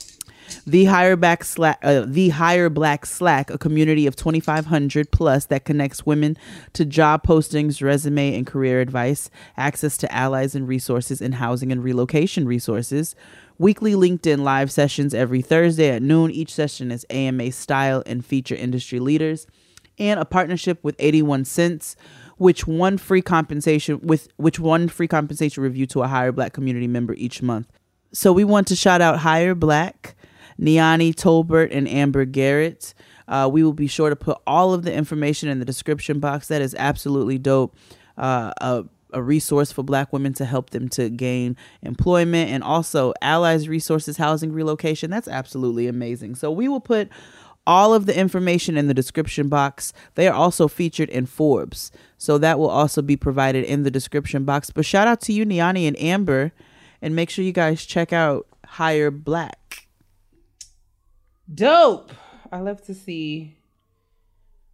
The 0.66 0.84
Hire 0.86 1.16
Black 1.16 1.44
Slack, 1.44 1.78
uh, 1.82 2.04
the 2.06 2.30
Black 2.72 3.06
Slack, 3.06 3.50
a 3.50 3.58
community 3.58 4.06
of 4.06 4.16
2,500 4.16 5.10
plus 5.10 5.46
that 5.46 5.64
connects 5.64 6.06
women 6.06 6.36
to 6.72 6.84
job 6.84 7.24
postings, 7.24 7.82
resume 7.82 8.36
and 8.36 8.46
career 8.46 8.80
advice, 8.80 9.30
access 9.56 9.96
to 9.98 10.12
allies 10.12 10.54
and 10.54 10.68
resources, 10.68 11.20
and 11.20 11.36
housing 11.36 11.72
and 11.72 11.82
relocation 11.82 12.46
resources. 12.46 13.14
Weekly 13.58 13.92
LinkedIn 13.92 14.40
live 14.40 14.72
sessions 14.72 15.12
every 15.12 15.42
Thursday 15.42 15.90
at 15.90 16.02
noon. 16.02 16.30
Each 16.30 16.52
session 16.54 16.90
is 16.90 17.04
AMA 17.10 17.52
style 17.52 18.02
and 18.06 18.24
feature 18.24 18.54
industry 18.54 19.00
leaders, 19.00 19.46
and 19.98 20.18
a 20.18 20.24
partnership 20.24 20.82
with 20.82 20.96
81 20.98 21.44
Cents, 21.44 21.94
which 22.38 22.66
one 22.66 22.96
free 22.96 23.20
compensation 23.20 24.00
with 24.02 24.28
which 24.36 24.58
one 24.58 24.88
free 24.88 25.08
compensation 25.08 25.62
review 25.62 25.86
to 25.86 26.02
a 26.02 26.08
Hire 26.08 26.32
Black 26.32 26.54
community 26.54 26.86
member 26.86 27.12
each 27.14 27.42
month. 27.42 27.70
So 28.12 28.32
we 28.32 28.44
want 28.44 28.66
to 28.68 28.76
shout 28.76 29.00
out 29.00 29.18
Hire 29.18 29.54
Black. 29.54 30.16
Niani 30.60 31.14
Tolbert 31.14 31.68
and 31.72 31.88
Amber 31.88 32.24
Garrett. 32.24 32.94
Uh, 33.26 33.48
we 33.50 33.62
will 33.62 33.72
be 33.72 33.86
sure 33.86 34.10
to 34.10 34.16
put 34.16 34.38
all 34.46 34.74
of 34.74 34.82
the 34.82 34.92
information 34.92 35.48
in 35.48 35.58
the 35.58 35.64
description 35.64 36.20
box. 36.20 36.48
That 36.48 36.60
is 36.60 36.74
absolutely 36.78 37.38
dope. 37.38 37.76
Uh, 38.18 38.52
a, 38.60 38.84
a 39.12 39.22
resource 39.22 39.72
for 39.72 39.82
Black 39.82 40.12
women 40.12 40.32
to 40.34 40.44
help 40.44 40.70
them 40.70 40.88
to 40.90 41.08
gain 41.08 41.56
employment 41.82 42.50
and 42.50 42.62
also 42.62 43.14
allies, 43.22 43.68
resources, 43.68 44.18
housing, 44.18 44.52
relocation. 44.52 45.10
That's 45.10 45.28
absolutely 45.28 45.86
amazing. 45.86 46.34
So 46.34 46.50
we 46.50 46.68
will 46.68 46.80
put 46.80 47.08
all 47.66 47.94
of 47.94 48.06
the 48.06 48.18
information 48.18 48.76
in 48.76 48.88
the 48.88 48.94
description 48.94 49.48
box. 49.48 49.92
They 50.14 50.26
are 50.26 50.34
also 50.34 50.66
featured 50.66 51.08
in 51.08 51.26
Forbes. 51.26 51.92
So 52.18 52.36
that 52.38 52.58
will 52.58 52.70
also 52.70 53.00
be 53.00 53.16
provided 53.16 53.64
in 53.64 53.84
the 53.84 53.90
description 53.90 54.44
box. 54.44 54.70
But 54.70 54.84
shout 54.84 55.06
out 55.06 55.20
to 55.22 55.32
you, 55.32 55.46
Niani 55.46 55.86
and 55.86 56.00
Amber, 56.00 56.52
and 57.00 57.14
make 57.14 57.30
sure 57.30 57.44
you 57.44 57.52
guys 57.52 57.84
check 57.84 58.12
out 58.12 58.46
Hire 58.66 59.10
Black. 59.10 59.88
Dope. 61.52 62.12
I 62.52 62.58
love 62.60 62.82
to 62.82 62.94
see 62.94 63.56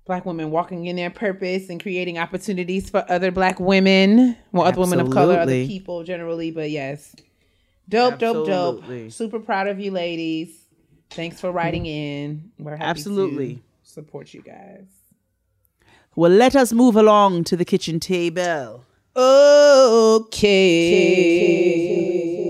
black 0.07 0.25
women 0.25 0.51
walking 0.51 0.87
in 0.87 0.97
their 0.97 1.11
purpose 1.11 1.69
and 1.69 1.83
creating 1.83 2.19
opportunities 2.19 2.89
for 2.89 3.05
other 3.09 3.31
black 3.31 3.59
women, 3.61 4.37
well, 4.53 4.65
other 4.67 4.81
women 4.81 5.01
of 5.01 5.11
color, 5.11 5.39
other 5.39 5.67
people 5.67 6.05
generally. 6.05 6.51
But 6.51 6.71
yes, 6.71 7.15
dope, 7.89 8.19
dope, 8.19 8.49
Absolutely. 8.49 9.03
dope. 9.05 9.13
Super 9.13 9.41
proud 9.41 9.69
of 9.69 9.79
you, 9.81 9.91
ladies. 9.91 10.57
Thanks 11.11 11.41
for 11.41 11.51
writing 11.51 11.85
mm. 11.85 11.89
in. 11.89 12.51
We're 12.59 12.77
happy 12.77 12.85
Absolutely. 12.85 13.55
to 13.57 13.61
support 13.83 14.33
you 14.35 14.43
guys. 14.43 14.85
Well, 16.15 16.31
let 16.31 16.57
us 16.57 16.73
move 16.73 16.97
along 16.97 17.45
to 17.45 17.57
the 17.57 17.65
kitchen 17.65 18.01
table. 18.01 18.85
Okay. 19.15 20.43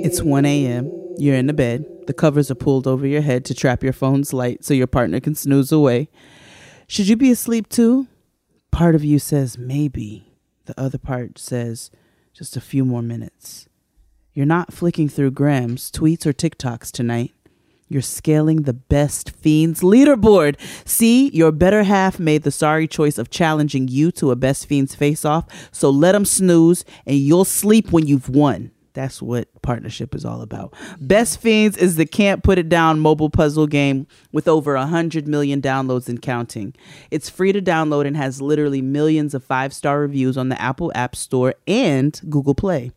It's 0.05 0.23
1 0.23 0.45
a.m. 0.45 0.96
You're 1.19 1.37
in 1.37 1.47
the 1.47 1.53
bed. 1.53 1.87
The 2.07 2.13
covers 2.13 2.51
are 2.51 2.55
pulled 2.55 2.87
over 2.87 3.07
your 3.07 3.23
head 3.23 3.45
to 3.47 3.55
trap 3.55 3.83
your 3.83 3.93
phone's 3.93 4.33
light 4.33 4.65
so 4.65 4.75
your 4.75 4.87
partner 4.87 5.21
can 5.21 5.35
snooze 5.35 5.73
away. 5.73 6.09
Should 6.87 7.09
you 7.09 7.17
be 7.17 7.31
asleep 7.31 7.69
too? 7.69 8.07
Part 8.71 8.95
of 8.95 9.05
you 9.05 9.19
says 9.19 9.57
maybe. 9.57 10.33
The 10.67 10.79
other 10.79 10.99
part 10.99 11.39
says 11.39 11.91
just 12.35 12.57
a 12.57 12.61
few 12.61 12.85
more 12.85 13.03
minutes. 13.03 13.67
You're 14.35 14.45
not 14.45 14.75
flicking 14.75 15.09
through 15.09 15.31
grams, 15.31 15.91
tweets, 15.91 16.27
or 16.27 16.35
TikToks 16.35 16.91
tonight. 16.91 17.33
You're 17.89 18.03
scaling 18.03 18.63
the 18.63 18.75
best 18.75 19.31
fiends 19.31 19.81
leaderboard. 19.81 20.57
See, 20.85 21.31
your 21.31 21.53
better 21.53 21.85
half 21.85 22.19
made 22.19 22.43
the 22.43 22.51
sorry 22.51 22.87
choice 22.87 23.17
of 23.17 23.31
challenging 23.31 23.89
you 23.89 24.11
to 24.13 24.33
a 24.33 24.37
best 24.37 24.67
fiends 24.67 24.95
face 24.95 25.25
off. 25.25 25.47
So 25.73 25.89
let 25.89 26.13
them 26.13 26.25
snooze 26.25 26.85
and 27.07 27.17
you'll 27.17 27.45
sleep 27.45 27.93
when 27.93 28.07
you've 28.07 28.29
won. 28.29 28.73
That's 28.97 29.21
what 29.21 29.49
partnership 29.61 30.15
is 30.15 30.25
all 30.25 30.41
about. 30.41 30.73
Best 30.99 31.39
Fiends 31.39 31.77
is 31.77 31.97
the 31.97 32.07
can't 32.07 32.43
put 32.43 32.59
it 32.59 32.71
down 32.71 32.99
mobile 32.99 33.29
puzzle 33.29 33.67
game 33.67 34.07
with 34.33 34.49
over 34.49 34.75
100 34.75 35.29
million 35.29 35.61
downloads 35.61 36.09
and 36.09 36.21
counting. 36.21 36.75
It's 37.11 37.29
free 37.29 37.53
to 37.53 37.61
download 37.61 38.07
and 38.07 38.17
has 38.17 38.41
literally 38.41 38.81
millions 38.81 39.35
of 39.35 39.45
five 39.45 39.75
star 39.75 40.01
reviews 40.01 40.39
on 40.39 40.49
the 40.49 40.61
Apple 40.61 40.91
App 40.95 41.15
Store 41.15 41.55
and 41.67 42.19
Google 42.31 42.55
Play. 42.55 42.91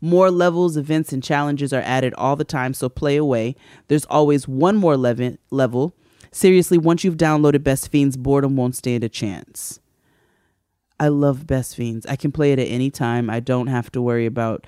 More 0.00 0.30
levels, 0.30 0.78
events, 0.78 1.12
and 1.12 1.22
challenges 1.22 1.74
are 1.74 1.82
added 1.82 2.14
all 2.14 2.36
the 2.36 2.44
time, 2.44 2.72
so 2.72 2.88
play 2.88 3.16
away. 3.16 3.54
There's 3.88 4.06
always 4.06 4.48
one 4.48 4.76
more 4.76 4.96
level. 4.96 5.36
level. 5.50 5.94
Seriously, 6.32 6.78
once 6.78 7.04
you've 7.04 7.18
downloaded 7.18 7.62
Best 7.62 7.90
Fiends, 7.90 8.16
boredom 8.16 8.56
won't 8.56 8.76
stand 8.76 9.04
a 9.04 9.10
chance. 9.10 9.78
I 10.98 11.08
love 11.08 11.46
Best 11.46 11.74
Fiends. 11.76 12.06
I 12.06 12.16
can 12.16 12.32
play 12.32 12.52
it 12.52 12.58
at 12.58 12.68
any 12.68 12.90
time. 12.90 13.28
I 13.28 13.40
don't 13.40 13.66
have 13.66 13.90
to 13.92 14.00
worry 14.00 14.26
about 14.26 14.66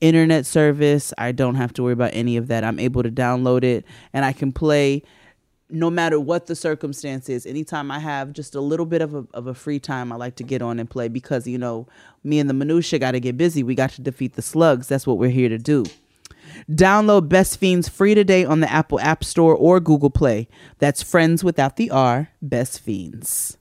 internet 0.00 0.46
service. 0.46 1.12
I 1.18 1.32
don't 1.32 1.56
have 1.56 1.72
to 1.74 1.82
worry 1.82 1.92
about 1.92 2.10
any 2.14 2.36
of 2.36 2.48
that. 2.48 2.64
I'm 2.64 2.78
able 2.78 3.02
to 3.02 3.10
download 3.10 3.64
it 3.64 3.84
and 4.12 4.24
I 4.24 4.32
can 4.32 4.52
play 4.52 5.02
no 5.70 5.90
matter 5.90 6.18
what 6.18 6.46
the 6.46 6.56
circumstance 6.56 7.28
is. 7.28 7.44
Anytime 7.44 7.90
I 7.90 7.98
have 7.98 8.32
just 8.32 8.54
a 8.54 8.60
little 8.60 8.86
bit 8.86 9.02
of 9.02 9.14
a, 9.14 9.26
of 9.34 9.46
a 9.46 9.54
free 9.54 9.78
time, 9.78 10.12
I 10.12 10.16
like 10.16 10.36
to 10.36 10.44
get 10.44 10.62
on 10.62 10.78
and 10.78 10.88
play 10.88 11.08
because, 11.08 11.46
you 11.46 11.58
know, 11.58 11.86
me 12.24 12.38
and 12.38 12.48
the 12.48 12.54
minutia 12.54 12.98
got 12.98 13.12
to 13.12 13.20
get 13.20 13.36
busy. 13.36 13.62
We 13.62 13.74
got 13.74 13.90
to 13.90 14.00
defeat 14.00 14.34
the 14.34 14.42
slugs. 14.42 14.88
That's 14.88 15.06
what 15.06 15.18
we're 15.18 15.30
here 15.30 15.48
to 15.48 15.58
do. 15.58 15.84
Download 16.70 17.28
Best 17.28 17.58
Fiends 17.58 17.88
free 17.88 18.14
today 18.14 18.44
on 18.44 18.60
the 18.60 18.72
Apple 18.72 18.98
App 19.00 19.22
Store 19.22 19.54
or 19.54 19.80
Google 19.80 20.10
Play. 20.10 20.48
That's 20.78 21.02
friends 21.02 21.44
without 21.44 21.76
the 21.76 21.90
R, 21.90 22.30
Best 22.40 22.80
Fiends. 22.80 23.57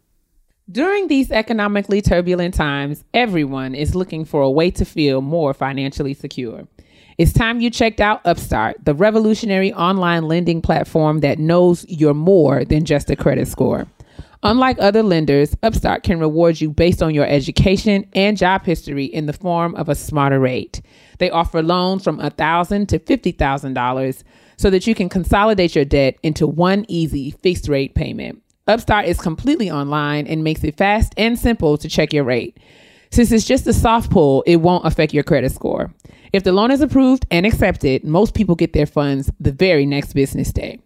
During 0.70 1.08
these 1.08 1.32
economically 1.32 2.02
turbulent 2.02 2.54
times, 2.54 3.06
everyone 3.14 3.74
is 3.74 3.96
looking 3.96 4.26
for 4.26 4.42
a 4.42 4.52
way 4.52 4.70
to 4.72 4.84
feel 4.84 5.22
more 5.22 5.54
financially 5.54 6.14
secure. 6.14 6.68
It's 7.18 7.32
time 7.32 7.62
you 7.62 7.70
checked 7.70 8.02
out 8.02 8.26
Upstart, 8.26 8.84
the 8.84 8.94
revolutionary 8.94 9.72
online 9.72 10.28
lending 10.28 10.62
platform 10.62 11.22
that 11.22 11.40
knows 11.40 11.86
you're 11.88 12.14
more 12.14 12.66
than 12.66 12.84
just 12.84 13.10
a 13.10 13.16
credit 13.16 13.48
score. 13.48 13.88
Unlike 14.44 14.80
other 14.80 15.04
lenders, 15.04 15.56
Upstart 15.64 16.04
can 16.04 16.20
reward 16.20 16.60
you 16.60 16.70
based 16.70 17.02
on 17.02 17.16
your 17.16 17.26
education 17.26 18.06
and 18.14 18.36
job 18.36 18.66
history 18.66 19.06
in 19.06 19.26
the 19.26 19.34
form 19.34 19.74
of 19.76 19.88
a 19.88 19.96
smarter 19.96 20.40
rate. 20.40 20.82
They 21.18 21.30
offer 21.30 21.64
loans 21.64 22.04
from 22.04 22.18
1,000 22.18 22.88
to 22.90 23.00
$50,000 23.00 24.24
so 24.58 24.70
that 24.70 24.86
you 24.86 24.94
can 24.94 25.08
consolidate 25.08 25.76
your 25.76 25.86
debt 25.86 26.18
into 26.24 26.46
one 26.46 26.86
easy 26.90 27.32
fixed 27.32 27.70
rate 27.70 27.96
payment. 27.96 28.44
Upstart 28.68 29.06
is 29.06 29.20
completely 29.20 29.72
online 29.72 30.28
and 30.28 30.44
makes 30.44 30.64
it 30.64 30.78
fast 30.78 31.14
and 31.18 31.38
simple 31.38 31.78
to 31.78 31.88
check 31.88 32.14
your 32.14 32.24
rate. 32.24 32.58
Since 33.12 33.32
it's 33.32 33.46
just 33.46 33.68
a 33.68 33.74
soft 33.74 34.12
pull, 34.12 34.44
it 34.46 34.58
won't 34.58 34.86
affect 34.86 35.14
your 35.14 35.24
credit 35.24 35.52
score. 35.52 35.94
If 36.34 36.44
the 36.44 36.52
loan 36.52 36.72
is 36.72 36.82
approved 36.82 37.26
and 37.32 37.46
accepted, 37.46 38.04
most 38.04 38.34
people 38.34 38.56
get 38.56 38.74
their 38.74 38.86
funds 38.86 39.32
the 39.40 39.52
very 39.52 39.86
next 39.86 40.14
business 40.14 40.52
day. 40.52 40.80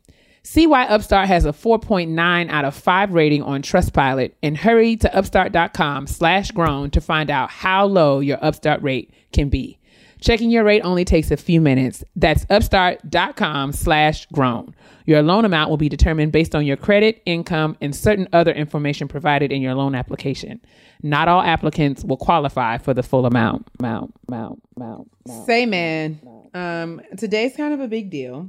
See 0.43 0.65
why 0.65 0.85
Upstart 0.85 1.27
has 1.27 1.45
a 1.45 1.51
4.9 1.51 2.49
out 2.49 2.65
of 2.65 2.75
5 2.75 3.13
rating 3.13 3.43
on 3.43 3.61
Trustpilot 3.61 4.33
and 4.41 4.57
hurry 4.57 4.95
to 4.97 5.15
upstart.com 5.15 6.07
slash 6.07 6.51
grown 6.51 6.89
to 6.91 7.01
find 7.01 7.29
out 7.29 7.51
how 7.51 7.85
low 7.85 8.19
your 8.19 8.43
Upstart 8.43 8.81
rate 8.81 9.13
can 9.33 9.49
be. 9.49 9.77
Checking 10.21 10.51
your 10.51 10.63
rate 10.63 10.81
only 10.81 11.03
takes 11.03 11.31
a 11.31 11.37
few 11.37 11.59
minutes. 11.59 12.03
That's 12.15 12.45
upstart.com 12.49 13.71
slash 13.73 14.27
grown. 14.27 14.73
Your 15.05 15.23
loan 15.23 15.45
amount 15.45 15.71
will 15.71 15.77
be 15.77 15.89
determined 15.89 16.31
based 16.31 16.53
on 16.53 16.65
your 16.65 16.77
credit, 16.77 17.21
income, 17.25 17.75
and 17.81 17.95
certain 17.95 18.27
other 18.31 18.51
information 18.51 19.07
provided 19.07 19.51
in 19.51 19.61
your 19.63 19.73
loan 19.73 19.95
application. 19.95 20.61
Not 21.01 21.27
all 21.27 21.41
applicants 21.41 22.03
will 22.03 22.17
qualify 22.17 22.77
for 22.77 22.93
the 22.93 23.01
full 23.01 23.25
amount. 23.25 23.67
Amount, 23.79 24.13
amount, 24.27 24.61
amount, 24.77 25.11
amount. 25.25 25.45
Say, 25.47 25.65
man, 25.65 26.21
um, 26.53 27.01
today's 27.17 27.55
kind 27.55 27.73
of 27.73 27.79
a 27.79 27.87
big 27.87 28.11
deal. 28.11 28.47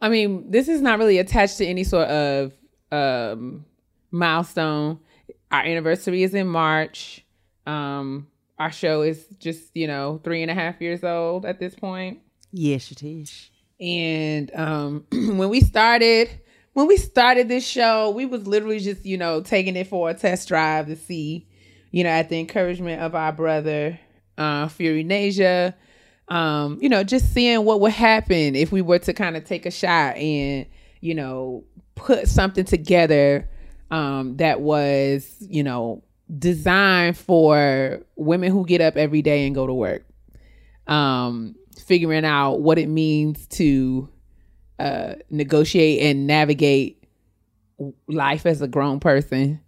I 0.00 0.08
mean, 0.08 0.50
this 0.50 0.68
is 0.68 0.80
not 0.80 0.98
really 0.98 1.18
attached 1.18 1.58
to 1.58 1.66
any 1.66 1.84
sort 1.84 2.08
of 2.08 2.52
um, 2.90 3.66
milestone. 4.10 4.98
Our 5.52 5.60
anniversary 5.60 6.22
is 6.22 6.32
in 6.32 6.46
March. 6.46 7.26
Um, 7.66 8.28
our 8.60 8.70
show 8.70 9.00
is 9.00 9.24
just, 9.38 9.74
you 9.74 9.86
know, 9.86 10.20
three 10.22 10.42
and 10.42 10.50
a 10.50 10.54
half 10.54 10.82
years 10.82 11.02
old 11.02 11.46
at 11.46 11.58
this 11.58 11.74
point. 11.74 12.20
Yes, 12.52 12.92
it 12.92 13.02
is. 13.02 13.50
And 13.80 14.54
um, 14.54 15.06
when 15.12 15.48
we 15.48 15.62
started, 15.62 16.28
when 16.74 16.86
we 16.86 16.98
started 16.98 17.48
this 17.48 17.66
show, 17.66 18.10
we 18.10 18.26
was 18.26 18.46
literally 18.46 18.78
just, 18.78 19.06
you 19.06 19.16
know, 19.16 19.40
taking 19.40 19.76
it 19.76 19.86
for 19.86 20.10
a 20.10 20.14
test 20.14 20.46
drive 20.46 20.88
to 20.88 20.96
see, 20.96 21.48
you 21.90 22.04
know, 22.04 22.10
at 22.10 22.28
the 22.28 22.38
encouragement 22.38 23.00
of 23.00 23.14
our 23.14 23.32
brother, 23.32 23.98
uh, 24.36 24.68
Fury 24.68 25.04
Nasia, 25.04 25.72
um, 26.28 26.78
you 26.82 26.90
know, 26.90 27.02
just 27.02 27.32
seeing 27.32 27.64
what 27.64 27.80
would 27.80 27.92
happen 27.92 28.54
if 28.54 28.70
we 28.70 28.82
were 28.82 28.98
to 28.98 29.14
kind 29.14 29.38
of 29.38 29.44
take 29.44 29.64
a 29.64 29.70
shot 29.70 30.18
and, 30.18 30.66
you 31.00 31.14
know, 31.14 31.64
put 31.94 32.28
something 32.28 32.66
together 32.66 33.48
um, 33.90 34.36
that 34.36 34.60
was, 34.60 35.34
you 35.40 35.62
know, 35.62 36.04
designed 36.38 37.16
for 37.16 38.00
women 38.16 38.52
who 38.52 38.64
get 38.64 38.80
up 38.80 38.96
every 38.96 39.22
day 39.22 39.46
and 39.46 39.54
go 39.54 39.66
to 39.66 39.74
work. 39.74 40.04
Um, 40.86 41.56
figuring 41.84 42.24
out 42.24 42.60
what 42.60 42.78
it 42.78 42.88
means 42.88 43.46
to 43.46 44.08
uh, 44.78 45.14
negotiate 45.30 46.02
and 46.02 46.26
navigate 46.26 47.04
life 48.08 48.46
as 48.46 48.60
a 48.62 48.68
grown 48.68 49.00
person 49.00 49.60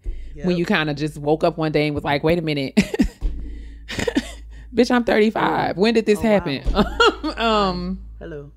when 0.43 0.57
you 0.57 0.65
kind 0.65 0.91
of 0.91 0.97
just 0.97 1.19
woke 1.19 1.45
up 1.45 1.59
one 1.59 1.73
day 1.73 1.87
and 1.87 1.95
was 1.95 2.05
like, 2.05 2.23
wait 2.23 2.39
a 2.39 2.43
minute. 2.43 2.75
Bitch, 4.75 4.91
I'm 4.91 5.05
35. 5.05 5.77
When 5.77 5.95
did 5.95 6.07
this 6.07 6.21
happen? 6.21 6.63
um, 7.37 8.03
Hello. 8.19 8.51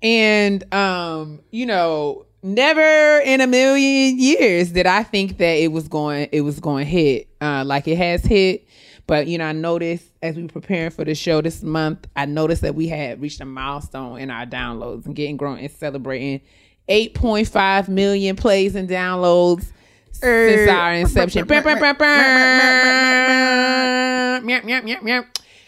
And 0.00 0.72
um, 0.72 1.42
you 1.50 1.66
know, 1.66 2.26
never 2.44 3.20
in 3.20 3.40
a 3.40 3.46
million 3.46 4.18
years 4.18 4.70
did 4.70 4.86
I 4.86 5.02
think 5.02 5.38
that 5.38 5.54
it 5.54 5.72
was 5.72 5.88
going 5.88 6.28
it 6.30 6.42
was 6.42 6.60
going 6.60 6.84
to 6.84 6.90
hit 6.90 7.28
uh, 7.40 7.64
like 7.66 7.88
it 7.88 7.96
has 7.96 8.24
hit. 8.24 8.68
But 9.06 9.26
you 9.26 9.38
know, 9.38 9.46
I 9.46 9.52
noticed 9.52 10.04
as 10.22 10.36
we 10.36 10.42
were 10.42 10.48
preparing 10.48 10.90
for 10.90 11.04
the 11.04 11.14
show 11.14 11.40
this 11.40 11.62
month, 11.62 12.06
I 12.16 12.26
noticed 12.26 12.62
that 12.62 12.74
we 12.74 12.88
had 12.88 13.20
reached 13.20 13.40
a 13.40 13.44
milestone 13.44 14.18
in 14.18 14.30
our 14.30 14.46
downloads 14.46 15.06
and 15.06 15.14
getting 15.16 15.36
grown 15.36 15.58
and 15.58 15.70
celebrating 15.70 16.40
8.5 16.88 17.88
million 17.88 18.36
plays 18.36 18.74
and 18.74 18.88
downloads 18.88 19.72
since 20.12 20.70
our 20.70 20.92
inception. 20.92 21.46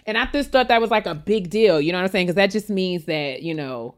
And 0.07 0.17
I 0.17 0.27
just 0.27 0.53
thought 0.53 0.69
that 0.69 0.81
was 0.81 0.91
like 0.91 1.07
a 1.07 1.15
big 1.15 1.51
deal. 1.51 1.81
You 1.81 1.93
know 1.93 1.99
what 1.99 2.05
I'm 2.05 2.11
saying? 2.11 2.27
Because 2.27 2.37
that 2.37 2.51
just 2.51 2.71
means 2.71 3.07
that 3.07 3.43
you 3.43 3.55
know 3.55 3.95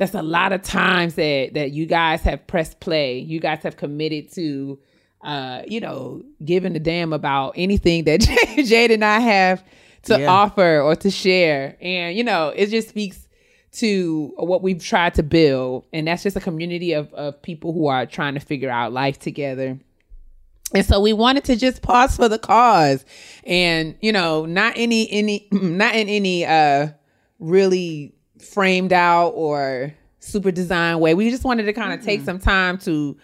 that's 0.00 0.14
a 0.14 0.22
lot 0.22 0.52
of 0.52 0.62
times 0.62 1.14
that 1.16 1.50
that 1.54 1.70
you 1.72 1.84
guys 1.86 2.22
have 2.22 2.46
pressed 2.46 2.80
play. 2.80 3.18
You 3.18 3.38
guys 3.38 3.62
have 3.62 3.76
committed 3.76 4.32
to, 4.32 4.78
uh, 5.20 5.62
you 5.68 5.78
know, 5.78 6.22
giving 6.44 6.74
a 6.74 6.78
damn 6.80 7.12
about 7.12 7.52
anything 7.56 8.04
that 8.04 8.20
Jade 8.64 8.90
and 8.90 9.04
I 9.04 9.20
have 9.20 9.62
to 10.04 10.18
Yeah. 10.18 10.26
offer 10.32 10.80
or 10.80 10.96
to 10.96 11.10
share. 11.10 11.76
And 11.82 12.16
you 12.16 12.24
know, 12.24 12.48
it 12.48 12.68
just 12.70 12.88
speaks 12.88 13.28
to 13.72 14.32
what 14.36 14.62
we've 14.62 14.82
tried 14.82 15.14
to 15.14 15.22
build, 15.22 15.84
and 15.92 16.08
that's 16.08 16.22
just 16.22 16.34
a 16.34 16.40
community 16.40 16.94
of 16.94 17.12
of 17.12 17.40
people 17.42 17.72
who 17.74 17.86
are 17.86 18.06
trying 18.06 18.32
to 18.34 18.40
figure 18.40 18.70
out 18.70 18.92
life 18.94 19.18
together. 19.18 19.78
And 20.74 20.86
so 20.86 20.98
we 21.00 21.12
wanted 21.12 21.44
to 21.44 21.56
just 21.56 21.82
pause 21.82 22.16
for 22.16 22.28
the 22.28 22.38
cause 22.38 23.04
and, 23.44 23.96
you 24.00 24.12
know, 24.12 24.46
not 24.46 24.74
any, 24.76 25.10
any, 25.10 25.48
not 25.52 25.96
in 25.96 26.08
any, 26.08 26.46
uh, 26.46 26.88
really 27.40 28.14
framed 28.40 28.92
out 28.92 29.30
or 29.30 29.94
super 30.20 30.50
designed 30.50 31.00
way. 31.00 31.14
We 31.14 31.30
just 31.30 31.44
wanted 31.44 31.64
to 31.64 31.72
kind 31.72 31.92
of 31.92 32.04
take 32.04 32.22
some 32.22 32.38
time 32.38 32.78
to, 32.78 33.16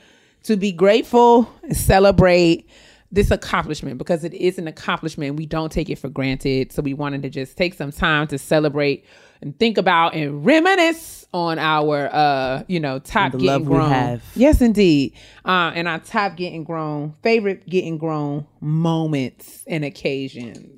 to 0.45 0.57
be 0.57 0.73
grateful 0.73 1.51
and 1.63 1.77
celebrate 1.77 2.69
this 3.13 3.31
accomplishment 3.31 3.99
because 3.99 4.25
it 4.25 4.35
is 4.35 4.59
an 4.59 4.67
accomplishment. 4.69 5.37
We 5.37 5.47
don't 5.47 5.71
take 5.71 5.89
it 5.89 5.97
for 5.97 6.09
granted. 6.09 6.73
So 6.73 6.83
we 6.83 6.95
wanted 6.95 7.23
to 7.23 7.31
just 7.31 7.57
take 7.57 7.75
some 7.75 7.93
time 7.93 8.27
to 8.29 8.39
celebrate 8.39 9.05
and 9.41 9.57
think 9.59 9.79
about 9.79 10.15
and 10.15 10.45
reminisce 10.45 11.27
on 11.33 11.59
our, 11.59 12.09
uh, 12.13 12.63
you 12.69 12.81
know, 12.81 12.99
top 12.99 13.33
getting 13.33 13.47
love 13.47 13.63
we 13.63 13.77
grown. 13.77 13.91
have. 13.91 14.23
Yes, 14.35 14.61
indeed. 14.61 15.15
Uh, 15.45 15.73
and 15.75 15.87
our 15.87 15.99
top 15.99 16.37
getting 16.37 16.65
grown, 16.65 17.15
favorite 17.23 17.69
getting 17.69 17.99
grown 17.99 18.47
moments 18.61 19.63
and 19.67 19.85
occasions. 19.85 20.76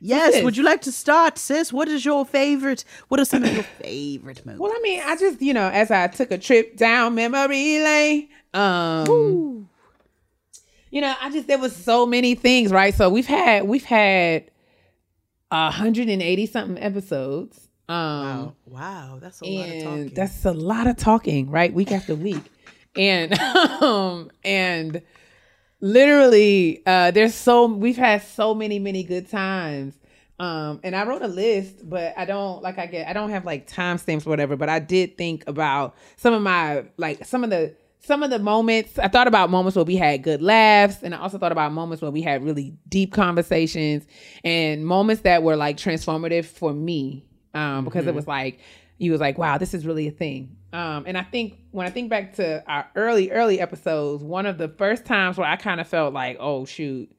Yes. 0.00 0.34
Sis. 0.34 0.44
Would 0.44 0.56
you 0.56 0.62
like 0.62 0.80
to 0.82 0.92
start, 0.92 1.36
sis? 1.38 1.72
What 1.72 1.88
is 1.88 2.04
your 2.04 2.24
favorite? 2.24 2.84
What 3.08 3.20
are 3.20 3.24
some 3.24 3.44
of 3.44 3.52
your 3.52 3.62
favorite 3.62 4.44
movies? 4.46 4.58
Well, 4.58 4.72
I 4.74 4.80
mean, 4.82 5.00
I 5.04 5.16
just, 5.16 5.42
you 5.42 5.52
know, 5.52 5.68
as 5.68 5.90
I 5.90 6.06
took 6.06 6.30
a 6.30 6.38
trip 6.38 6.76
down 6.76 7.14
memory 7.14 7.80
lane, 7.80 8.28
um, 8.54 9.68
you 10.90 11.00
know, 11.00 11.14
I 11.20 11.30
just 11.30 11.46
there 11.46 11.58
was 11.58 11.76
so 11.76 12.06
many 12.06 12.34
things, 12.34 12.72
right? 12.72 12.94
So 12.94 13.08
we've 13.10 13.26
had 13.26 13.64
we've 13.66 13.84
had 13.84 14.50
a 15.50 15.70
hundred 15.70 16.08
and 16.08 16.22
eighty 16.22 16.46
something 16.46 16.82
episodes. 16.82 17.68
Um 17.88 17.96
wow, 17.96 18.54
wow, 18.66 19.18
that's 19.20 19.40
a 19.40 19.44
lot 19.44 19.68
of 19.68 19.82
talking. 19.82 20.08
that's 20.14 20.44
a 20.44 20.52
lot 20.52 20.86
of 20.86 20.96
talking, 20.96 21.50
right? 21.50 21.72
Week 21.72 21.92
after 21.92 22.14
week. 22.14 22.42
And 22.96 23.38
um 23.82 24.30
and 24.44 25.02
literally 25.80 26.82
uh 26.86 27.10
there's 27.10 27.34
so 27.34 27.66
we've 27.66 27.96
had 27.96 28.22
so 28.22 28.54
many 28.54 28.78
many 28.78 29.02
good 29.02 29.28
times. 29.30 29.94
Um 30.38 30.80
and 30.82 30.96
i 30.96 31.04
wrote 31.04 31.22
a 31.22 31.28
list 31.28 31.88
but 31.88 32.14
i 32.16 32.24
don't 32.24 32.62
like 32.62 32.78
i 32.78 32.86
get 32.86 33.06
i 33.08 33.12
don't 33.12 33.30
have 33.30 33.44
like 33.44 33.70
timestamps 33.70 34.26
or 34.26 34.30
whatever 34.30 34.56
but 34.56 34.70
i 34.70 34.78
did 34.78 35.18
think 35.18 35.44
about 35.46 35.94
some 36.16 36.32
of 36.32 36.40
my 36.40 36.84
like 36.96 37.26
some 37.26 37.44
of 37.44 37.50
the 37.50 37.74
some 38.02 38.22
of 38.22 38.30
the 38.30 38.38
moments. 38.38 38.98
I 38.98 39.08
thought 39.08 39.28
about 39.28 39.50
moments 39.50 39.76
where 39.76 39.84
we 39.84 39.96
had 39.96 40.22
good 40.22 40.40
laughs 40.40 41.02
and 41.02 41.14
i 41.14 41.18
also 41.18 41.38
thought 41.38 41.52
about 41.52 41.72
moments 41.72 42.00
where 42.00 42.10
we 42.10 42.22
had 42.22 42.42
really 42.42 42.74
deep 42.88 43.12
conversations 43.12 44.06
and 44.42 44.86
moments 44.86 45.22
that 45.22 45.42
were 45.42 45.56
like 45.56 45.76
transformative 45.76 46.46
for 46.46 46.72
me 46.72 47.26
um 47.54 47.84
because 47.84 48.06
it 48.06 48.14
was 48.14 48.26
like 48.26 48.60
you 48.98 49.12
was 49.12 49.20
like 49.20 49.36
wow 49.36 49.58
this 49.58 49.74
is 49.74 49.86
really 49.86 50.08
a 50.08 50.10
thing 50.10 50.56
um 50.72 51.04
and 51.06 51.16
i 51.18 51.22
think 51.22 51.58
when 51.70 51.86
i 51.86 51.90
think 51.90 52.08
back 52.10 52.34
to 52.34 52.62
our 52.70 52.86
early 52.94 53.30
early 53.30 53.60
episodes 53.60 54.22
one 54.22 54.46
of 54.46 54.58
the 54.58 54.68
first 54.68 55.04
times 55.04 55.36
where 55.36 55.48
i 55.48 55.56
kind 55.56 55.80
of 55.80 55.86
felt 55.88 56.12
like 56.14 56.36
oh 56.40 56.64
shoot 56.64 57.10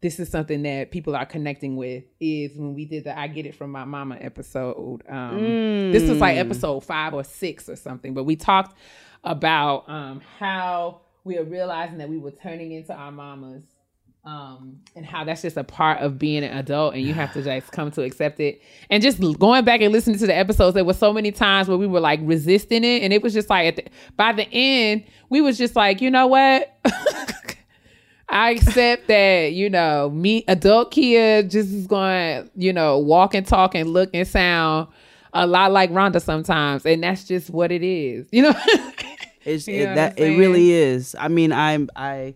this 0.00 0.20
is 0.20 0.28
something 0.28 0.62
that 0.64 0.90
people 0.90 1.16
are 1.16 1.24
connecting 1.24 1.76
with 1.76 2.04
is 2.20 2.54
when 2.58 2.74
we 2.74 2.84
did 2.84 3.04
the 3.04 3.18
I 3.18 3.26
Get 3.26 3.46
It 3.46 3.54
From 3.54 3.70
My 3.70 3.86
Mama 3.86 4.18
episode. 4.20 5.00
Um, 5.08 5.92
This 5.92 6.06
was 6.10 6.18
like 6.18 6.36
episode 6.36 6.80
five 6.80 7.14
or 7.14 7.24
six 7.24 7.70
or 7.70 7.76
something, 7.76 8.12
but 8.12 8.24
we 8.24 8.36
talked 8.36 8.76
about 9.24 9.88
um, 9.88 10.20
how 10.38 11.00
we 11.24 11.38
are 11.38 11.44
realizing 11.44 11.96
that 11.98 12.10
we 12.10 12.18
were 12.18 12.32
turning 12.32 12.72
into 12.72 12.92
our 12.92 13.10
mamas 13.10 13.64
um, 14.24 14.80
and 14.96 15.04
how 15.04 15.24
that's 15.24 15.42
just 15.42 15.56
a 15.56 15.64
part 15.64 16.00
of 16.00 16.18
being 16.18 16.44
an 16.44 16.56
adult 16.56 16.94
and 16.94 17.02
you 17.02 17.12
have 17.12 17.32
to 17.34 17.42
just 17.42 17.70
come 17.72 17.90
to 17.90 18.02
accept 18.02 18.40
it. 18.40 18.62
And 18.88 19.02
just 19.02 19.20
going 19.38 19.64
back 19.64 19.82
and 19.82 19.92
listening 19.92 20.18
to 20.18 20.26
the 20.26 20.34
episodes, 20.34 20.74
there 20.74 20.84
were 20.84 20.94
so 20.94 21.12
many 21.12 21.30
times 21.30 21.68
where 21.68 21.76
we 21.76 21.86
were 21.86 22.00
like 22.00 22.20
resisting 22.22 22.84
it. 22.84 23.02
And 23.02 23.12
it 23.12 23.22
was 23.22 23.34
just 23.34 23.50
like, 23.50 23.66
at 23.66 23.76
the, 23.76 23.84
by 24.16 24.32
the 24.32 24.48
end, 24.50 25.04
we 25.28 25.42
was 25.42 25.58
just 25.58 25.76
like, 25.76 26.00
you 26.00 26.10
know 26.10 26.26
what? 26.26 26.74
I 28.30 28.50
accept 28.50 29.08
that, 29.08 29.52
you 29.52 29.68
know, 29.68 30.08
me, 30.10 30.44
adult 30.48 30.90
Keia 30.92 31.42
just 31.48 31.70
is 31.70 31.86
going 31.86 32.50
you 32.56 32.72
know, 32.72 32.98
walk 32.98 33.34
and 33.34 33.46
talk 33.46 33.74
and 33.74 33.90
look 33.90 34.08
and 34.14 34.26
sound 34.26 34.88
a 35.34 35.46
lot 35.46 35.70
like 35.70 35.90
Rhonda 35.90 36.22
sometimes. 36.22 36.86
And 36.86 37.02
that's 37.02 37.24
just 37.24 37.50
what 37.50 37.70
it 37.70 37.82
is, 37.82 38.26
you 38.32 38.42
know? 38.42 38.54
It's 39.46 39.68
You 39.68 39.82
it, 39.82 39.84
know 39.84 39.94
that 39.96 40.18
it 40.18 40.38
really 40.38 40.72
is. 40.72 41.14
I 41.18 41.28
mean, 41.28 41.52
I'm 41.52 41.90
I 41.94 42.34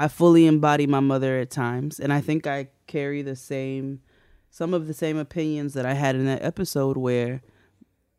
I 0.00 0.08
fully 0.08 0.46
embody 0.46 0.86
my 0.86 1.00
mother 1.00 1.38
at 1.38 1.50
times, 1.50 2.00
and 2.00 2.10
I 2.12 2.20
think 2.22 2.46
I 2.46 2.68
carry 2.86 3.20
the 3.22 3.36
same 3.36 4.00
some 4.48 4.74
of 4.74 4.86
the 4.88 4.94
same 4.94 5.16
opinions 5.16 5.74
that 5.74 5.84
I 5.86 5.92
had 5.94 6.16
in 6.16 6.24
that 6.26 6.42
episode 6.42 6.96
where 6.96 7.40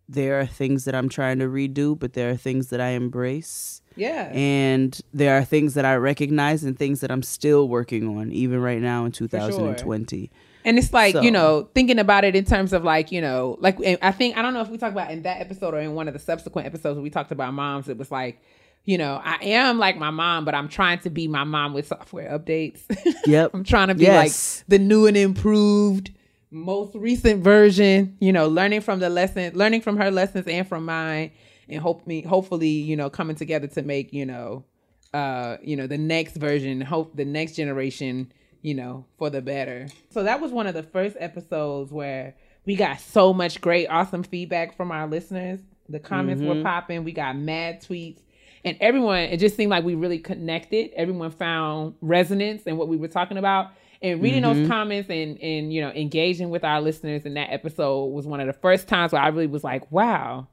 there 0.08 0.40
are 0.40 0.46
things 0.46 0.86
that 0.86 0.94
I'm 0.96 1.10
trying 1.10 1.40
to 1.40 1.46
redo, 1.46 1.98
but 1.98 2.14
there 2.14 2.30
are 2.30 2.38
things 2.38 2.68
that 2.70 2.80
I 2.80 2.90
embrace. 2.90 3.82
yeah. 3.96 4.32
And 4.34 5.00
there 5.14 5.38
are 5.38 5.44
things 5.44 5.74
that 5.74 5.84
I 5.86 5.96
recognize 5.96 6.64
and 6.64 6.78
things 6.78 7.02
that 7.02 7.12
I'm 7.12 7.24
still 7.24 7.68
working 7.68 8.18
on, 8.18 8.32
even 8.32 8.62
right 8.62 8.82
now 8.82 9.04
in 9.06 9.12
2020. 9.12 10.32
And 10.64 10.78
it's 10.78 10.94
like, 10.94 11.14
So- 11.14 11.22
you 11.22 11.32
know, 11.32 11.70
thinking 11.74 11.98
about 12.00 12.24
it 12.24 12.36
in 12.36 12.46
terms 12.46 12.72
of 12.74 12.84
like, 12.84 13.12
you 13.12 13.20
know, 13.22 13.58
like 13.60 13.78
I 14.02 14.12
think 14.12 14.38
I 14.38 14.42
don't 14.42 14.54
know 14.54 14.62
if 14.62 14.70
we 14.70 14.78
talked 14.78 14.94
about 14.94 15.12
in 15.12 15.24
that 15.24 15.42
episode 15.42 15.74
or 15.74 15.80
in 15.80 15.96
one 15.96 16.08
of 16.08 16.14
the 16.14 16.20
subsequent 16.20 16.66
episodes 16.68 16.96
where 16.96 17.04
we 17.04 17.10
talked 17.10 17.32
about 17.32 17.54
moms, 17.54 17.90
it 17.90 17.98
was 17.98 18.12
like, 18.12 18.42
you 18.86 18.98
know, 18.98 19.22
I 19.24 19.38
am 19.44 19.78
like 19.78 19.98
my 19.98 20.10
mom, 20.10 20.44
but 20.46 20.56
I'm 20.56 20.68
trying 20.68 21.00
to 21.00 21.10
be 21.10 21.28
my 21.28 21.44
mom 21.44 21.74
with 21.74 21.88
software 21.88 22.38
updates. 22.38 22.82
Yep. 23.28 23.52
I'm 23.54 23.64
trying 23.64 23.90
to 23.90 23.96
be 23.96 24.04
Yes. 24.04 24.60
like 24.62 24.68
the 24.70 24.80
new 24.80 25.06
and 25.06 25.16
improved, 25.16 26.12
most 26.50 26.96
recent 26.96 27.44
version, 27.44 28.18
you 28.20 28.34
know, 28.34 28.48
learning 28.48 28.82
from 28.82 29.00
the 29.00 29.10
lesson, 29.10 29.54
learning 29.56 29.82
from 29.82 29.98
her 29.98 30.10
lessons 30.10 30.48
and 30.48 30.68
from 30.68 30.86
mine, 30.86 31.32
and 31.70 31.80
hope 31.80 32.06
me 32.08 32.22
hopefully, 32.24 32.68
you 32.70 32.96
know, 32.98 33.10
coming 33.10 33.36
together 33.36 33.68
to 33.68 33.82
make, 33.84 34.12
you 34.12 34.26
know, 34.26 34.66
uh, 35.14 35.58
you 35.62 35.76
know, 35.76 35.86
the 35.88 35.98
next 35.98 36.36
version, 36.38 36.82
hope 36.82 37.16
the 37.16 37.26
next 37.26 37.56
generation, 37.56 38.32
you 38.64 38.74
know, 38.74 39.06
for 39.18 39.30
the 39.30 39.42
better. 39.42 39.88
So 40.10 40.24
that 40.24 40.42
was 40.42 40.52
one 40.52 40.66
of 40.68 40.74
the 40.74 40.84
first 40.84 41.16
episodes 41.20 41.92
where 41.92 42.36
we 42.66 42.76
got 42.76 43.00
so 43.00 43.34
much 43.34 43.62
great, 43.62 43.88
awesome 43.88 44.24
feedback 44.24 44.76
from 44.76 44.92
our 44.92 45.08
listeners. 45.08 45.60
The 45.90 46.00
comments 46.00 46.42
were 46.42 46.62
popping. 46.64 47.04
We 47.04 47.12
got 47.12 47.38
mad 47.38 47.82
tweets. 47.84 48.20
And 48.64 48.78
everyone, 48.80 49.20
it 49.20 49.38
just 49.38 49.55
seemed 49.55 49.72
like 49.72 49.84
we 49.84 49.95
really 49.95 50.20
connected. 50.20 50.91
Everyone 50.95 51.32
found 51.32 51.95
resonance 52.01 52.64
in 52.64 52.78
what 52.78 52.88
we 52.88 52.97
were 52.97 53.07
talking 53.07 53.38
about. 53.38 53.72
And 54.03 54.22
reading 54.22 54.41
those 54.41 54.68
comments 54.68 55.12
and 55.12 55.39
and 55.39 55.72
you 55.72 55.80
know, 55.80 55.91
engaging 55.91 56.49
with 56.49 56.64
our 56.64 56.82
listeners 56.82 57.24
in 57.24 57.36
that 57.36 57.53
episode 57.53 58.07
was 58.07 58.26
one 58.26 58.39
of 58.39 58.47
the 58.47 58.53
first 58.53 58.88
times 58.88 59.12
where 59.12 59.22
I 59.22 59.28
really 59.28 59.45
was 59.45 59.64
like, 59.64 59.91
wow, 59.91 60.47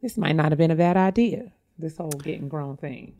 this 0.00 0.16
might 0.16 0.36
not 0.36 0.52
have 0.52 0.58
been 0.58 0.70
a 0.70 0.76
bad 0.76 0.96
idea. 0.96 1.52
This 1.76 1.96
whole 1.96 2.10
getting 2.10 2.48
grown 2.48 2.76
thing. 2.76 3.14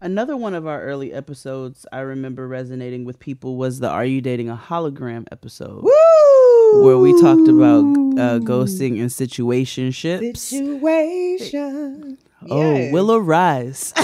Another 0.00 0.36
one 0.36 0.54
of 0.54 0.68
our 0.68 0.80
early 0.82 1.12
episodes 1.12 1.84
I 1.90 1.98
remember 2.00 2.46
resonating 2.46 3.04
with 3.04 3.18
people 3.18 3.56
was 3.56 3.80
the 3.80 3.88
Are 3.88 4.04
You 4.04 4.20
Dating 4.20 4.48
a 4.48 4.56
Hologram 4.56 5.26
episode. 5.32 5.82
Where 5.82 6.98
we 6.98 7.20
talked 7.20 7.48
about 7.48 7.80
uh, 7.80 8.38
ghosting 8.38 9.00
and 9.00 9.10
situationships. 9.10 10.36
Situation. 10.36 12.18
Oh, 12.48 12.90
Willow 12.92 13.18
Rise. 13.18 13.92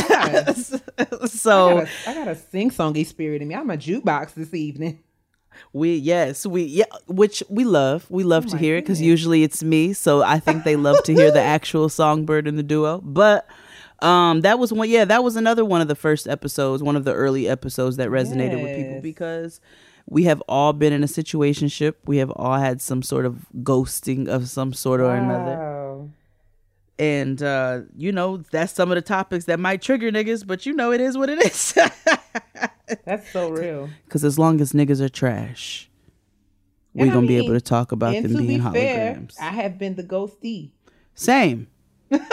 so 1.26 1.68
I 1.68 1.74
got, 1.74 1.84
a, 1.84 1.88
I 2.10 2.14
got 2.14 2.28
a 2.28 2.34
sing 2.34 2.70
songy 2.70 3.06
spirit 3.06 3.42
in 3.42 3.48
me. 3.48 3.54
I'm 3.54 3.70
a 3.70 3.76
jukebox 3.76 4.34
this 4.34 4.52
evening. 4.54 5.00
we 5.72 5.94
yes 5.96 6.44
we 6.44 6.64
yeah 6.64 6.84
which 7.06 7.42
we 7.48 7.64
love 7.64 8.06
we 8.10 8.24
Oh 8.24 8.26
love 8.28 8.44
to 8.46 8.56
hear 8.56 8.76
it 8.76 8.82
because 8.82 9.00
usually 9.00 9.44
it's 9.44 9.62
me 9.62 9.92
so 9.92 10.20
I 10.22 10.40
think 10.40 10.64
they 10.64 10.74
love 10.74 11.00
to 11.04 11.14
hear 11.14 11.30
the 11.30 11.40
actual 11.56 11.88
songbird 11.88 12.48
in 12.48 12.56
the 12.56 12.64
duo 12.64 13.00
but 13.04 13.46
um 14.00 14.40
that 14.40 14.58
was 14.58 14.72
one 14.72 14.90
yeah 14.90 15.04
that 15.04 15.22
was 15.22 15.36
another 15.36 15.64
one 15.64 15.80
of 15.80 15.86
the 15.86 15.94
first 15.94 16.26
episodes 16.26 16.82
one 16.82 16.96
of 16.96 17.04
the 17.04 17.14
early 17.14 17.48
episodes 17.48 17.98
that 17.98 18.08
resonated 18.08 18.60
with 18.60 18.74
people 18.74 19.00
because 19.00 19.60
we 20.06 20.24
have 20.24 20.40
all 20.48 20.72
been 20.72 20.92
in 20.92 21.04
a 21.04 21.06
situationship 21.06 21.94
we 22.04 22.16
have 22.16 22.32
all 22.32 22.58
had 22.58 22.80
some 22.82 23.00
sort 23.00 23.24
of 23.24 23.46
ghosting 23.62 24.26
of 24.26 24.48
some 24.48 24.72
sort 24.72 25.00
or 25.00 25.14
another 25.14 25.56
Wow. 25.56 25.83
And 26.98 27.42
uh, 27.42 27.80
you 27.96 28.12
know, 28.12 28.38
that's 28.52 28.72
some 28.72 28.90
of 28.90 28.94
the 28.94 29.02
topics 29.02 29.46
that 29.46 29.58
might 29.58 29.82
trigger 29.82 30.10
niggas, 30.10 30.46
but 30.46 30.64
you 30.64 30.72
know 30.72 30.92
it 30.92 31.00
is 31.00 31.18
what 31.18 31.28
it 31.28 31.40
is. 31.42 31.74
That's 33.04 33.30
so 33.32 33.50
real. 33.50 33.88
Cause 34.08 34.24
as 34.24 34.38
long 34.38 34.60
as 34.60 34.72
niggas 34.72 35.00
are 35.00 35.08
trash, 35.08 35.90
we're 36.92 37.12
gonna 37.12 37.26
be 37.26 37.36
able 37.36 37.54
to 37.54 37.60
talk 37.60 37.92
about 37.92 38.12
them 38.12 38.34
being 38.34 38.46
be 38.46 38.60
fair, 38.60 39.14
holograms. 39.14 39.34
I 39.40 39.50
have 39.50 39.78
been 39.78 39.96
the 39.96 40.04
ghostie. 40.04 40.70
Same. 41.14 41.66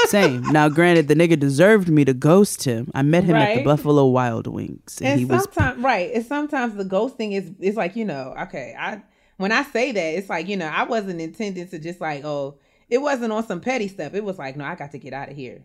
Same. 0.06 0.42
now, 0.52 0.70
granted, 0.70 1.08
the 1.08 1.16
nigga 1.16 1.40
deserved 1.40 1.90
me 1.90 2.06
to 2.06 2.14
ghost 2.14 2.64
him. 2.64 2.92
I 2.94 3.02
met 3.02 3.24
him 3.24 3.36
at 3.36 3.56
the 3.56 3.64
Buffalo 3.64 4.06
Wild 4.08 4.48
Wings, 4.48 5.00
and, 5.00 5.10
And 5.10 5.20
he 5.20 5.26
was 5.26 5.48
right? 5.78 6.12
And 6.14 6.26
sometimes 6.26 6.76
the 6.76 6.86
ghosting 6.86 7.34
is 7.34 7.52
it's 7.60 7.78
like 7.78 7.96
you 7.96 8.06
know, 8.06 8.36
okay. 8.44 8.76
I 8.78 9.02
when 9.38 9.52
I 9.52 9.64
say 9.64 9.92
that, 9.92 10.00
it's 10.00 10.30
like 10.30 10.48
you 10.48 10.58
know, 10.58 10.68
I 10.68 10.84
wasn't 10.84 11.22
intending 11.22 11.68
to 11.70 11.80
just 11.80 12.02
like 12.02 12.24
oh, 12.24 12.58
it 12.92 13.02
wasn't 13.02 13.32
on 13.34 13.44
some 13.48 13.60
petty 13.62 13.88
stuff. 13.88 14.14
It 14.14 14.24
was 14.24 14.38
like 14.38 14.56
no, 14.56 14.66
I 14.66 14.76
got 14.76 14.92
to 14.92 15.00
get 15.00 15.14
out 15.14 15.30
of 15.30 15.36
here. 15.36 15.64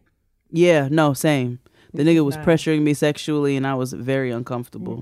yeah, 0.50 0.88
no, 0.90 1.12
same. 1.12 1.58
The 1.94 2.02
nigga 2.02 2.22
was 2.26 2.36
pressuring 2.36 2.82
me 2.82 2.92
sexually, 2.92 3.56
and 3.56 3.66
I 3.66 3.72
was 3.74 3.92
very 3.94 4.30
uncomfortable. 4.30 4.96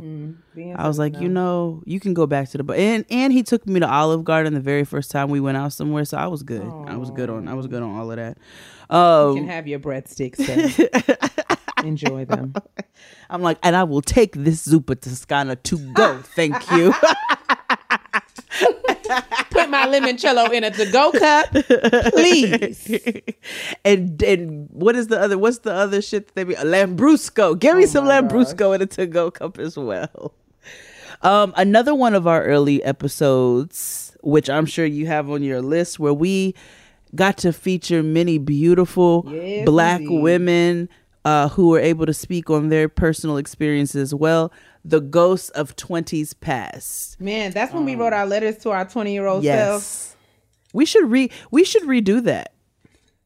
Being 0.55 0.77
I 0.77 0.87
was 0.87 0.97
like, 0.97 1.19
you 1.21 1.29
know, 1.29 1.83
you 1.87 1.99
can 1.99 2.15
go 2.15 2.25
back 2.27 2.49
to 2.51 2.59
the 2.59 2.63
bu-" 2.63 2.75
and 2.75 3.05
and 3.11 3.33
he 3.33 3.43
took 3.43 3.67
me 3.67 3.81
to 3.81 3.89
Olive 3.91 4.23
Garden 4.23 4.55
the 4.55 4.61
very 4.61 4.85
first 4.85 5.11
time 5.11 5.29
we 5.29 5.41
went 5.41 5.57
out 5.57 5.73
somewhere, 5.73 6.05
so 6.05 6.17
I 6.19 6.29
was 6.29 6.43
good. 6.45 6.63
I 6.87 6.97
was 6.97 7.11
good 7.11 7.31
on 7.31 7.49
I 7.49 7.55
was 7.55 7.67
good 7.67 7.83
on 7.83 7.97
all 7.97 8.11
of 8.13 8.17
that. 8.17 8.39
you 8.91 8.97
Um, 8.97 9.35
can 9.37 9.49
have 9.49 9.67
your 9.67 9.81
breadsticks. 9.81 10.39
Enjoy 11.85 12.25
them. 12.27 12.55
I'm 13.29 13.43
like, 13.43 13.59
and 13.65 13.75
I 13.75 13.83
will 13.85 14.03
take 14.03 14.35
this 14.37 14.65
Zuppa 14.67 14.99
Toscana 15.01 15.57
to 15.57 15.79
go. 15.95 16.21
Thank 16.37 16.55
you. 16.71 16.95
Put 19.51 19.71
my 19.71 19.87
limoncello 19.87 20.53
in 20.53 20.65
a 20.65 20.71
to-go 20.71 21.13
cup, 21.13 21.51
please. 22.13 22.99
and 23.85 24.23
and 24.23 24.69
what 24.71 24.97
is 24.97 25.09
the 25.09 25.21
other? 25.21 25.39
What's 25.39 25.59
the 25.59 25.73
other 25.73 26.03
shit 26.03 26.27
that 26.29 26.35
they 26.35 26.45
be? 26.45 26.55
A 26.55 26.65
Lambrusco. 26.65 27.59
Give 27.59 27.75
Oh 27.75 27.79
me 27.79 27.87
some 27.87 28.05
Lambrusco 28.07 28.75
in 28.75 28.83
a 28.83 28.87
to 28.87 29.07
go 29.07 29.31
cup 29.31 29.59
as 29.59 29.77
well. 29.77 30.35
Um, 31.23 31.55
another 31.57 31.95
one 31.95 32.15
of 32.15 32.27
our 32.27 32.43
early 32.45 32.83
episodes, 32.83 34.17
which 34.23 34.51
I'm 34.51 34.67
sure 34.67 34.85
you 34.85 35.07
have 35.07 35.31
on 35.31 35.43
your 35.43 35.63
list, 35.63 35.99
where 35.99 36.13
we 36.13 36.55
got 37.15 37.39
to 37.39 37.53
feature 37.53 38.03
many 38.03 38.39
beautiful 38.39 39.25
Yes, 39.31 39.65
black 39.65 40.01
indeed. 40.01 40.21
women 40.21 40.89
uh, 41.25 41.49
who 41.51 41.69
were 41.69 41.79
able 41.81 42.05
to 42.07 42.13
speak 42.13 42.51
on 42.51 42.69
their 42.69 42.89
personal 42.89 43.37
experiences 43.39 44.03
as 44.03 44.15
well. 44.15 44.53
The 44.85 45.01
ghosts 45.01 45.49
of 45.51 45.77
20s 45.77 46.35
past. 46.41 47.21
Man, 47.21 47.53
that's 47.53 47.73
when 47.73 47.85
we 47.85 47.95
wrote 47.95 48.13
our 48.13 48.27
letters 48.27 48.59
to 48.59 48.71
our 48.71 48.85
20-year-old 48.85 49.43
self. 49.43 49.81
Yes. 49.83 50.17
We 50.73 50.85
should 50.85 51.11
re 51.11 51.31
we 51.51 51.65
should 51.65 51.85
redo 51.85 52.23
that. 52.25 52.53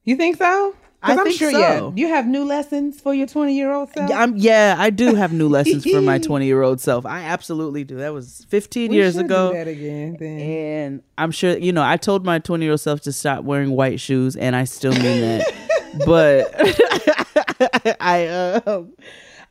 You 0.04 0.16
think 0.16 0.36
so? 0.36 0.74
I 1.02 1.12
I'm 1.12 1.24
think 1.24 1.38
sure, 1.38 1.52
so. 1.52 1.58
yeah. 1.58 1.90
You 1.94 2.08
have 2.08 2.26
new 2.26 2.44
lessons 2.44 3.00
for 3.00 3.14
your 3.14 3.28
20-year-old 3.28 3.92
self? 3.92 4.10
Yeah, 4.10 4.20
I'm, 4.20 4.36
yeah, 4.36 4.74
I 4.78 4.90
do 4.90 5.14
have 5.14 5.32
new 5.32 5.48
lessons 5.48 5.84
for 5.88 6.00
my 6.00 6.18
20 6.30 6.44
year 6.44 6.62
old 6.62 6.80
self. 6.80 7.06
I 7.06 7.20
absolutely 7.20 7.84
do. 7.84 7.96
That 7.98 8.12
was 8.12 8.44
15 8.48 8.90
We 8.90 8.96
years 8.96 9.14
should 9.14 9.26
ago. 9.26 9.52
Do 9.52 9.58
that 9.58 9.68
again, 9.68 10.16
then. 10.18 10.38
And 10.40 11.02
I'm 11.16 11.30
sure, 11.30 11.56
you 11.56 11.72
know, 11.72 11.84
I 11.84 11.96
told 11.98 12.24
my 12.24 12.40
20 12.40 12.64
year 12.64 12.72
old 12.72 12.80
self 12.80 13.00
to 13.02 13.12
stop 13.12 13.44
wearing 13.44 13.70
white 13.70 14.00
shoes, 14.00 14.34
and 14.34 14.56
I 14.56 14.64
still 14.64 14.92
mean 14.92 15.20
that. 15.20 15.54
but 16.04 17.96
I, 18.00 18.26
uh, 18.26 18.82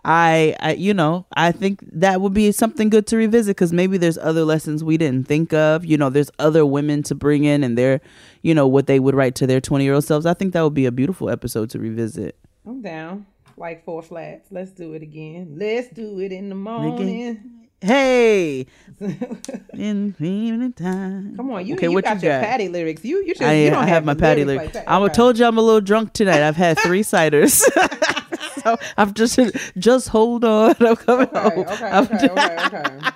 I, 0.06 0.56
I, 0.60 0.74
you 0.74 0.94
know, 0.94 1.26
I 1.34 1.52
think 1.52 1.82
that 1.92 2.22
would 2.22 2.34
be 2.34 2.52
something 2.52 2.90
good 2.90 3.08
to 3.08 3.18
revisit 3.18 3.56
because 3.56 3.74
maybe 3.74 3.98
there's 3.98 4.18
other 4.18 4.46
lessons 4.46 4.84
we 4.84 4.98
didn't 4.98 5.28
think 5.28 5.54
of. 5.54 5.84
You 5.86 5.98
know, 5.98 6.10
there's 6.10 6.32
other 6.40 6.66
women 6.66 7.04
to 7.04 7.16
bring 7.16 7.44
in 7.44 7.64
and 7.64 7.78
their, 7.78 8.00
you 8.42 8.56
know, 8.56 8.68
what 8.68 8.88
they 8.88 9.00
would 9.00 9.16
write 9.16 9.36
to 9.36 9.48
their 9.48 9.60
20 9.60 9.84
year 9.84 9.94
old 9.94 10.06
selves. 10.06 10.26
I 10.26 10.34
think 10.34 10.54
that 10.54 10.62
would 10.62 10.74
be 10.74 10.86
a 10.86 10.92
beautiful 10.92 11.30
episode 11.30 11.70
to 11.72 11.80
revisit. 11.80 12.38
I'm 12.66 12.82
down. 12.82 13.26
Like 13.58 13.84
four 13.86 14.02
flats. 14.02 14.48
Let's 14.52 14.72
do 14.72 14.94
it 14.94 15.02
again. 15.02 15.56
Let's 15.58 15.90
do 15.90 16.20
it 16.20 16.32
in 16.32 16.50
the 16.50 16.56
morning. 16.56 17.68
Hey, 17.80 18.66
in 19.74 20.16
evening 20.20 20.74
time. 20.74 21.36
Come 21.36 21.52
on, 21.52 21.66
you, 21.66 21.76
okay, 21.76 21.88
you 21.88 21.92
what 21.94 22.04
got 22.04 22.24
you 22.24 22.30
your 22.30 22.40
got? 22.40 22.48
patty 22.48 22.70
lyrics. 22.70 23.06
You 23.06 23.18
you 23.24 23.34
just 23.36 23.42
I, 23.44 23.54
you 23.54 23.70
don't 23.70 23.84
I 23.84 23.88
have 23.88 24.04
my 24.04 24.16
patty 24.16 24.46
lyrics 24.46 24.74
lyric. 24.74 24.88
like. 24.90 25.02
I 25.02 25.08
told 25.10 25.38
you 25.38 25.46
I'm 25.46 25.60
a 25.60 25.62
little 25.62 25.82
drunk 25.82 26.14
tonight. 26.14 26.42
I've 26.42 26.56
had 26.56 26.80
three 26.80 27.04
ciders. 27.04 27.62
I'm 28.98 29.14
just 29.14 29.40
just 29.78 30.10
hold 30.10 30.44
on. 30.46 30.76
I'm 30.80 30.96
coming 30.96 31.28
Okay, 31.30 31.40
home. 31.56 31.60
okay, 31.68 31.86
I'm 31.86 32.04
okay, 32.06 32.30
okay, 32.30 32.78
okay. 32.78 33.10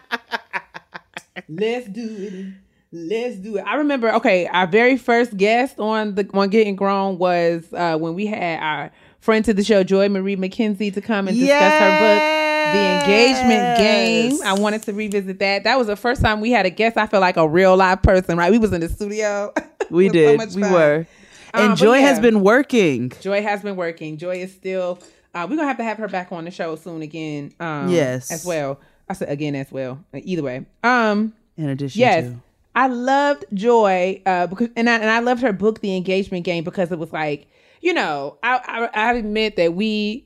Let's 1.50 1.88
do 1.88 2.08
it. 2.20 2.46
Let's 2.94 3.36
do 3.38 3.58
it. 3.58 3.62
I 3.62 3.76
remember. 3.76 4.14
Okay, 4.16 4.48
our 4.48 4.68
very 4.68 4.98
first 4.98 5.38
guest 5.38 5.80
on 5.80 6.16
the 6.16 6.30
on 6.34 6.50
Getting 6.50 6.76
Grown 6.76 7.18
was 7.18 7.66
uh, 7.74 7.98
when 7.98 8.16
we 8.16 8.26
had 8.26 8.62
our 8.62 8.92
friend 9.22 9.46
to 9.46 9.54
the 9.54 9.64
show, 9.64 9.84
Joy 9.84 10.10
Marie 10.10 10.36
McKenzie, 10.36 10.94
to 10.94 11.02
come 11.02 11.28
and 11.28 11.38
discuss 11.38 11.72
her 11.74 12.00
book, 12.00 12.74
The 12.74 13.00
Engagement 13.00 13.78
Game. 13.78 14.40
I 14.44 14.60
wanted 14.60 14.84
to 14.84 14.94
revisit 14.94 15.40
that. 15.40 15.64
That 15.64 15.78
was 15.78 15.88
the 15.88 15.96
first 15.96 16.22
time 16.22 16.42
we 16.42 16.52
had 16.52 16.66
a 16.66 16.70
guest. 16.70 16.98
I 16.98 17.08
feel 17.08 17.22
like 17.22 17.38
a 17.38 17.48
real 17.48 17.78
live 17.78 18.02
person. 18.02 18.38
Right? 18.38 18.52
We 18.52 18.58
was 18.58 18.74
in 18.74 18.82
the 18.82 18.90
studio. 18.90 19.54
We 19.90 20.06
was 20.10 20.14
so 20.14 20.38
did. 20.38 20.56
we 20.56 20.62
were. 20.62 21.06
And 21.54 21.64
Um, 21.64 21.70
but 21.72 21.76
Joy 21.80 22.00
has 22.00 22.18
been 22.22 22.40
working. 22.42 23.12
Joy 23.20 23.42
has 23.42 23.62
been 23.62 23.76
working. 23.76 24.16
Joy 24.18 24.38
is 24.38 24.54
still. 24.54 25.00
Uh, 25.34 25.48
we're 25.50 25.56
gonna 25.56 25.68
have 25.68 25.78
to 25.78 25.84
have 25.84 25.98
her 25.98 26.08
back 26.08 26.32
on 26.32 26.46
the 26.46 26.52
show 26.52 26.76
soon 26.76 27.02
again. 27.02 27.52
Um, 27.60 27.90
Yes. 27.90 28.32
as 28.32 28.46
well. 28.46 28.80
I 29.10 29.14
said 29.14 29.30
again 29.30 29.56
as 29.56 29.72
well. 29.72 30.04
Either 30.14 30.44
way. 30.44 30.66
Um. 30.84 31.34
In 31.58 31.70
addition 31.70 32.00
Yes. 32.00 32.26
to 32.26 32.42
I 32.74 32.88
loved 32.88 33.44
Joy 33.54 34.22
uh, 34.26 34.48
because, 34.48 34.70
and 34.78 34.90
I, 34.90 34.96
and 34.96 35.10
I 35.10 35.20
loved 35.20 35.42
her 35.42 35.52
book, 35.52 35.82
The 35.82 35.98
Engagement 35.98 36.46
Game, 36.46 36.64
because 36.64 36.90
it 36.92 36.98
was 37.00 37.12
like, 37.12 37.48
you 37.82 37.94
know, 37.94 38.38
I, 38.42 38.90
I 38.94 39.08
I 39.10 39.14
admit 39.16 39.58
that 39.58 39.74
we 39.74 40.26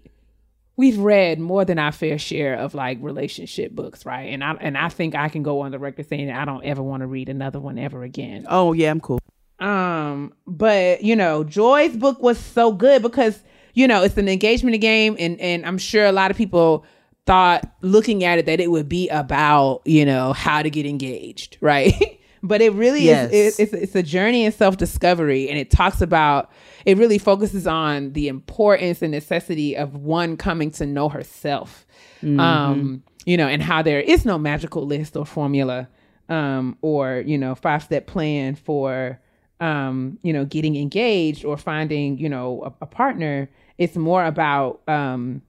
we've 0.77 0.97
read 0.99 1.39
more 1.39 1.65
than 1.65 1.79
our 1.79 1.91
fair 1.91 2.19
share 2.19 2.53
of 2.55 2.75
like 2.75 2.99
relationship 3.01 3.71
books, 3.71 4.05
right? 4.05 4.31
And 4.31 4.43
I 4.43 4.51
and 4.59 4.77
I 4.77 4.89
think 4.89 5.15
I 5.15 5.29
can 5.29 5.41
go 5.41 5.61
on 5.61 5.71
the 5.71 5.79
record 5.79 6.07
saying 6.07 6.27
that 6.27 6.39
I 6.39 6.45
don't 6.45 6.63
ever 6.63 6.83
want 6.83 7.01
to 7.01 7.07
read 7.07 7.29
another 7.29 7.59
one 7.59 7.79
ever 7.79 8.03
again. 8.03 8.45
Oh 8.49 8.73
yeah, 8.73 8.91
I'm 8.91 8.99
cool. 8.99 9.19
Um, 9.59 10.33
but 10.45 11.01
you 11.03 11.15
know, 11.15 11.43
Joy's 11.43 11.95
book 11.97 12.21
was 12.21 12.37
so 12.37 12.71
good 12.73 13.01
because 13.01 13.41
you 13.75 13.87
know 13.87 14.01
it's 14.03 14.17
an 14.17 14.27
engagement 14.27 14.81
game, 14.81 15.15
and 15.19 15.39
and 15.39 15.65
I'm 15.65 15.77
sure 15.77 16.05
a 16.05 16.11
lot 16.11 16.31
of 16.31 16.37
people 16.37 16.83
thought 17.27 17.63
looking 17.81 18.23
at 18.23 18.37
it 18.39 18.45
that 18.47 18.59
it 18.59 18.69
would 18.71 18.89
be 18.89 19.07
about 19.09 19.81
you 19.85 20.03
know 20.05 20.33
how 20.33 20.63
to 20.63 20.69
get 20.71 20.85
engaged, 20.87 21.57
right? 21.61 22.19
but 22.43 22.61
it 22.61 22.73
really 22.73 23.01
Yes. 23.05 23.31
is. 23.31 23.59
It, 23.59 23.63
it's 23.63 23.73
it's 23.73 23.95
a 23.95 24.03
journey 24.03 24.45
in 24.45 24.51
self 24.51 24.77
discovery, 24.77 25.47
and 25.49 25.57
it 25.59 25.69
talks 25.69 26.01
about. 26.01 26.49
It 26.85 26.97
really 26.99 27.17
focuses 27.17 27.65
on 27.65 28.13
the 28.13 28.27
importance 28.27 29.01
and 29.01 29.11
necessity 29.11 29.75
of 29.75 29.95
one 29.95 30.37
coming 30.37 30.69
to 30.71 30.85
know 30.85 31.09
herself. 31.09 31.85
Um, 32.21 33.03
you 33.25 33.37
know, 33.37 33.47
and 33.47 33.61
how 33.61 33.81
there 33.81 33.99
is 33.99 34.23
no 34.25 34.37
magical 34.37 34.85
list 34.85 35.15
or 35.17 35.25
formula 35.25 35.87
um, 36.29 36.77
or 36.81 37.23
you 37.25 37.37
know 37.39 37.55
five 37.55 37.81
step 37.83 38.05
plan 38.07 38.53
for 38.55 39.19
um, 39.59 40.19
you 40.21 40.31
know 40.33 40.45
getting 40.45 40.75
engaged 40.75 41.43
or 41.45 41.57
finding 41.57 42.17
you 42.19 42.29
know 42.29 42.61
a, 42.79 42.83
a 42.83 42.85
partner 42.85 43.49
it's 43.77 43.95
more 43.95 44.25
about 44.25 44.81
um, 44.87 45.41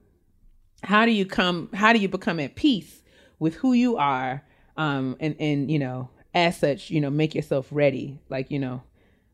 how 0.83 1.05
do 1.05 1.13
you 1.13 1.27
come 1.27 1.69
how 1.75 1.93
do 1.93 1.99
you 1.99 2.09
become 2.09 2.41
at 2.41 2.55
peace 2.55 3.03
with 3.39 3.55
who 3.57 3.73
you 3.73 3.97
are 3.97 4.43
um, 4.77 5.17
and 5.21 5.37
and 5.41 5.71
you 5.71 5.79
know 5.79 6.09
as 6.35 6.59
such 6.59 6.91
you 6.91 7.01
know 7.01 7.11
make 7.11 7.35
yourself 7.35 7.67
ready 7.71 8.21
like 8.29 8.51
you 8.51 8.59
know 8.59 8.83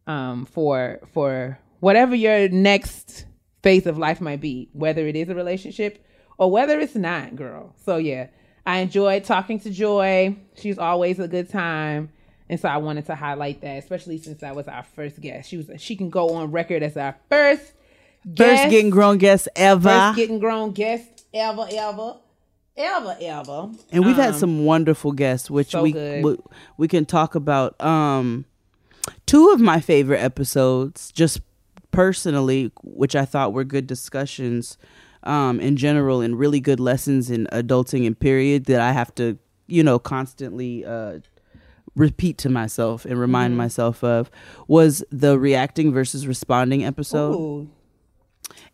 um, 0.07 0.47
for 0.47 1.01
for 1.13 1.59
whatever 1.81 2.15
your 2.15 2.49
next 2.49 3.27
phase 3.63 3.87
of 3.87 3.99
life 3.99 4.21
might 4.21 4.41
be 4.41 4.69
whether 4.73 5.07
it 5.07 5.17
is 5.17 5.29
a 5.29 5.35
relationship 5.35 6.05
or 6.39 6.51
whether 6.51 6.81
it's 6.81 6.95
not 6.95 7.37
girl. 7.37 7.75
So 7.85 7.97
yeah 7.97 8.29
i 8.65 8.79
enjoyed 8.79 9.25
talking 9.25 9.59
to 9.61 9.71
joy. 9.71 10.37
She's 10.55 10.79
always 10.79 11.19
a 11.19 11.27
good 11.27 11.51
time. 11.51 12.11
And 12.49 12.61
so 12.61 12.69
i 12.69 12.77
wanted 12.77 13.07
to 13.07 13.15
highlight 13.15 13.61
that 13.63 13.79
especially 13.79 14.19
since 14.19 14.41
that 14.41 14.55
was 14.55 14.69
our 14.69 14.85
first 14.85 15.21
guest. 15.21 15.49
She 15.51 15.57
was 15.57 15.71
she 15.79 15.97
can 15.97 16.11
go 16.11 16.31
on 16.31 16.53
record 16.53 16.83
as 16.83 16.97
our 16.97 17.17
first 17.29 17.73
First 18.37 18.71
getting 18.71 18.91
grown 18.91 19.19
guest 19.19 19.49
ever. 19.57 19.89
first 19.89 20.17
getting 20.17 20.39
grown 20.39 20.73
guest 20.73 21.25
ever 21.35 21.67
ever 21.73 22.17
ever 22.77 23.17
ever. 23.21 23.71
And 23.91 24.05
we've 24.07 24.17
had 24.17 24.35
Um, 24.35 24.41
some 24.41 24.65
wonderful 24.65 25.13
guests 25.13 25.51
which 25.51 25.71
so 25.71 25.83
we, 25.83 25.93
we 25.93 26.37
we 26.79 26.89
can 26.89 27.05
talk 27.05 27.35
about 27.35 27.79
um 27.83 28.45
two 29.27 29.51
of 29.51 29.61
my 29.61 29.81
favorite 29.81 30.21
episodes 30.21 31.11
just 31.13 31.41
personally 31.91 32.71
which 32.83 33.15
i 33.15 33.25
thought 33.27 33.53
were 33.53 33.65
good 33.65 33.87
discussions 33.87 34.79
um 35.25 35.61
in 35.61 35.77
general 35.77 36.21
and 36.23 36.39
really 36.39 36.61
good 36.61 36.81
lessons 36.81 37.31
in 37.31 37.47
adulting 37.53 38.07
and 38.07 38.19
period 38.19 38.65
that 38.65 38.81
i 38.81 38.93
have 38.93 39.15
to 39.15 39.37
you 39.67 39.83
know 39.83 39.99
constantly 39.99 40.85
uh 40.87 41.19
repeat 41.95 42.39
to 42.39 42.49
myself 42.49 43.05
and 43.05 43.19
remind 43.21 43.51
Mm-hmm. 43.51 43.59
myself 43.59 44.03
of 44.03 44.31
was 44.67 45.05
the 45.11 45.39
reacting 45.39 45.93
versus 45.93 46.27
responding 46.27 46.83
episode. 46.85 47.35
Ooh, 47.35 47.69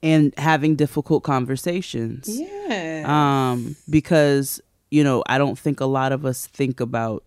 and 0.03 0.33
having 0.39 0.77
difficult 0.77 1.23
conversations. 1.25 2.29
Yeah 2.29 3.05
um 3.07 3.77
because 3.89 4.61
you 4.91 5.03
know 5.05 5.23
i 5.27 5.39
don't 5.39 5.59
think 5.59 5.81
a 5.81 5.87
lot 5.87 6.13
of 6.13 6.25
us 6.27 6.47
think 6.47 6.81
about 6.81 7.23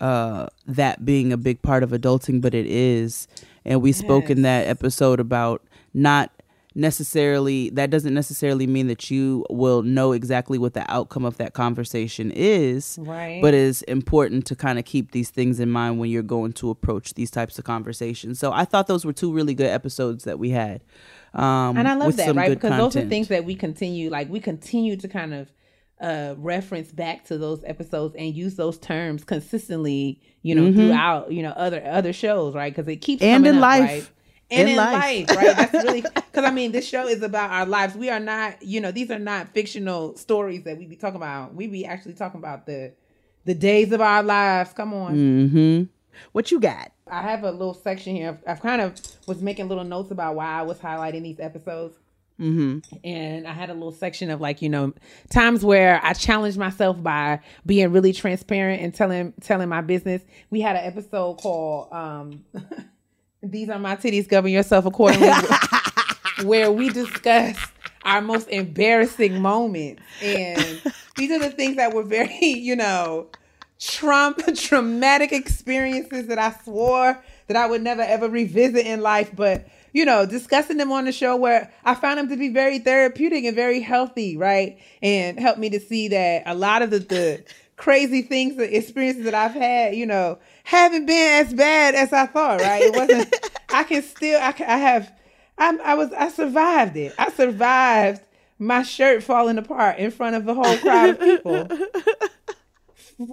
uh 0.00 0.46
that 0.66 1.04
being 1.04 1.32
a 1.32 1.36
big 1.36 1.60
part 1.62 1.82
of 1.82 1.90
adulting 1.90 2.40
but 2.40 2.54
it 2.54 2.66
is. 2.66 3.26
And 3.64 3.80
we 3.80 3.92
spoke 3.92 4.28
in 4.28 4.42
that 4.42 4.66
episode 4.66 5.20
about 5.20 5.62
not 5.94 6.30
necessarily 6.74 7.70
that 7.70 7.88
doesn't 7.88 8.12
necessarily 8.12 8.66
mean 8.66 8.88
that 8.88 9.08
you 9.10 9.46
will 9.48 9.82
know 9.82 10.10
exactly 10.12 10.58
what 10.58 10.74
the 10.74 10.84
outcome 10.92 11.24
of 11.24 11.36
that 11.38 11.52
conversation 11.54 12.30
is 12.32 12.98
Right. 13.00 13.40
but 13.40 13.54
it's 13.54 13.82
important 13.82 14.44
to 14.46 14.56
kind 14.56 14.78
of 14.78 14.84
keep 14.84 15.12
these 15.12 15.30
things 15.30 15.60
in 15.60 15.70
mind 15.70 15.98
when 16.00 16.10
you're 16.10 16.22
going 16.22 16.52
to 16.54 16.70
approach 16.70 17.14
these 17.14 17.30
types 17.30 17.58
of 17.58 17.64
conversations. 17.64 18.38
So 18.40 18.52
i 18.52 18.64
thought 18.64 18.86
those 18.88 19.04
were 19.06 19.12
two 19.12 19.32
really 19.32 19.54
good 19.54 19.70
episodes 19.70 20.24
that 20.24 20.38
we 20.38 20.50
had 20.50 20.82
um 21.34 21.76
and 21.76 21.88
I 21.88 21.94
love 21.94 22.16
that, 22.16 22.34
right? 22.36 22.50
Because 22.50 22.70
those 22.78 22.96
are 22.96 23.00
things 23.08 23.28
that 23.28 23.44
we 23.44 23.54
continue, 23.54 24.10
like 24.10 24.28
we 24.30 24.40
continue 24.40 24.96
to 24.96 25.08
kind 25.08 25.34
of 25.34 25.50
uh 26.00 26.34
reference 26.38 26.90
back 26.92 27.24
to 27.26 27.38
those 27.38 27.62
episodes 27.64 28.14
and 28.16 28.34
use 28.34 28.56
those 28.56 28.78
terms 28.78 29.24
consistently, 29.24 30.20
you 30.42 30.54
know, 30.54 30.72
throughout, 30.72 31.32
you 31.32 31.42
know, 31.42 31.50
other 31.50 31.82
other 31.86 32.12
shows, 32.12 32.54
right? 32.54 32.74
Because 32.74 32.88
it 32.88 32.96
keeps 32.96 33.22
Mm-hmm. 33.22 33.34
And 33.36 33.46
in 33.46 33.54
up, 33.56 33.60
life. 33.62 33.80
right? 33.82 34.10
And 34.50 34.68
In 34.68 34.68
in, 34.68 34.76
life. 34.76 34.92
life. 35.28 35.36
right? 35.36 35.56
That's 35.56 35.72
really 35.84 36.00
because 36.14 36.44
I 36.44 36.50
mean, 36.50 36.72
this 36.72 36.86
show 36.86 37.06
is 37.08 37.22
about 37.22 37.50
our 37.50 37.66
lives. 37.66 37.94
We 37.96 38.10
are 38.10 38.20
not, 38.20 38.62
you 38.62 38.80
know, 38.80 38.92
these 38.92 39.10
are 39.10 39.18
not 39.18 39.48
fictional 39.54 40.16
stories 40.16 40.64
that 40.64 40.76
we 40.78 40.86
be 40.86 40.96
talking 40.96 41.16
about. 41.16 41.54
We 41.54 41.66
be 41.66 41.86
actually 41.86 42.14
talking 42.14 42.38
about 42.40 42.66
the 42.66 42.92
the 43.46 43.54
days 43.54 43.92
of 43.92 44.00
our 44.00 44.22
lives. 44.22 44.72
Come 44.72 44.92
on. 44.94 45.14
mm-hmm 45.16 45.84
what 46.32 46.50
you 46.50 46.60
got 46.60 46.92
I 47.10 47.22
have 47.22 47.44
a 47.44 47.50
little 47.50 47.74
section 47.74 48.14
here. 48.14 48.40
I've, 48.46 48.56
I've 48.56 48.62
kind 48.62 48.80
of 48.80 48.94
was 49.26 49.42
making 49.42 49.68
little 49.68 49.84
notes 49.84 50.10
about 50.10 50.34
why 50.34 50.46
I 50.46 50.62
was 50.62 50.78
highlighting 50.78 51.22
these 51.22 51.38
episodes. 51.38 51.96
mm-hmm 52.40 52.78
And 53.04 53.46
I 53.46 53.52
had 53.52 53.70
a 53.70 53.74
little 53.74 53.92
section 53.92 54.30
of 54.30 54.40
like, 54.40 54.62
you 54.62 54.68
know, 54.68 54.94
times 55.30 55.64
where 55.64 56.00
I 56.02 56.14
challenged 56.14 56.58
myself 56.58 57.02
by 57.02 57.40
being 57.66 57.92
really 57.92 58.12
transparent 58.12 58.82
and 58.82 58.94
telling 58.94 59.34
telling 59.42 59.68
my 59.68 59.82
business. 59.82 60.22
We 60.50 60.60
had 60.60 60.76
an 60.76 60.84
episode 60.84 61.34
called 61.34 61.92
um 61.92 62.44
These 63.42 63.68
Are 63.68 63.78
My 63.78 63.96
Titties, 63.96 64.26
Govern 64.26 64.50
Yourself 64.50 64.86
Accordingly, 64.86 65.28
where 66.44 66.72
we 66.72 66.88
discussed 66.88 67.70
our 68.04 68.22
most 68.22 68.48
embarrassing 68.48 69.40
moments. 69.40 70.02
And 70.22 70.80
these 71.16 71.30
are 71.30 71.38
the 71.38 71.50
things 71.50 71.76
that 71.76 71.92
were 71.92 72.02
very, 72.02 72.38
you 72.42 72.76
know, 72.76 73.28
Trump 73.80 74.40
traumatic 74.56 75.32
experiences 75.32 76.28
that 76.28 76.38
I 76.38 76.52
swore 76.64 77.22
that 77.48 77.56
I 77.56 77.66
would 77.66 77.82
never 77.82 78.02
ever 78.02 78.28
revisit 78.28 78.86
in 78.86 79.00
life, 79.00 79.30
but 79.34 79.66
you 79.94 80.04
know, 80.04 80.26
discussing 80.26 80.76
them 80.76 80.90
on 80.90 81.04
the 81.04 81.12
show 81.12 81.36
where 81.36 81.72
I 81.84 81.94
found 81.94 82.18
them 82.18 82.28
to 82.28 82.36
be 82.36 82.48
very 82.48 82.80
therapeutic 82.80 83.44
and 83.44 83.54
very 83.54 83.80
healthy, 83.80 84.36
right? 84.36 84.76
And 85.00 85.38
helped 85.38 85.60
me 85.60 85.70
to 85.70 85.78
see 85.78 86.08
that 86.08 86.42
a 86.46 86.54
lot 86.54 86.82
of 86.82 86.90
the, 86.90 86.98
the 86.98 87.44
crazy 87.76 88.22
things, 88.22 88.56
the 88.56 88.76
experiences 88.76 89.24
that 89.24 89.34
I've 89.34 89.54
had, 89.54 89.94
you 89.94 90.04
know, 90.04 90.38
haven't 90.64 91.06
been 91.06 91.46
as 91.46 91.54
bad 91.54 91.94
as 91.94 92.12
I 92.12 92.26
thought, 92.26 92.60
right? 92.60 92.82
It 92.82 92.96
wasn't, 92.96 93.34
I 93.72 93.84
can 93.84 94.02
still, 94.02 94.40
I, 94.42 94.52
can, 94.52 94.68
I 94.68 94.78
have, 94.78 95.12
I'm, 95.58 95.80
I 95.80 95.94
was, 95.94 96.12
I 96.12 96.28
survived 96.28 96.96
it. 96.96 97.14
I 97.16 97.30
survived 97.30 98.20
my 98.58 98.82
shirt 98.82 99.22
falling 99.22 99.58
apart 99.58 99.98
in 99.98 100.10
front 100.10 100.34
of 100.34 100.48
a 100.48 100.54
whole 100.54 100.76
crowd 100.78 101.10
of 101.10 101.20
people. 101.20 101.68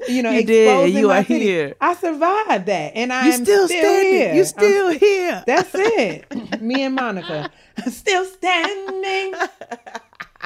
You 0.07 0.21
know, 0.21 0.31
You 0.31 0.43
did. 0.43 0.93
You 0.93 1.09
are 1.09 1.21
here. 1.21 1.75
I 1.81 1.95
survived 1.95 2.67
that, 2.67 2.93
and 2.95 3.11
I 3.11 3.25
you 3.27 3.33
am 3.33 3.43
still, 3.45 3.67
still, 3.67 4.01
here. 4.01 4.33
you 4.33 4.41
I'm 4.41 4.45
still 4.45 4.89
here 4.91 5.21
that's 5.45 5.71
it. 5.73 6.61
Me 6.61 6.83
and 6.83 6.95
Monica. 6.95 7.49
Still 7.87 8.25
standing. 8.25 9.33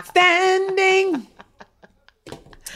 Standing. 0.05 1.27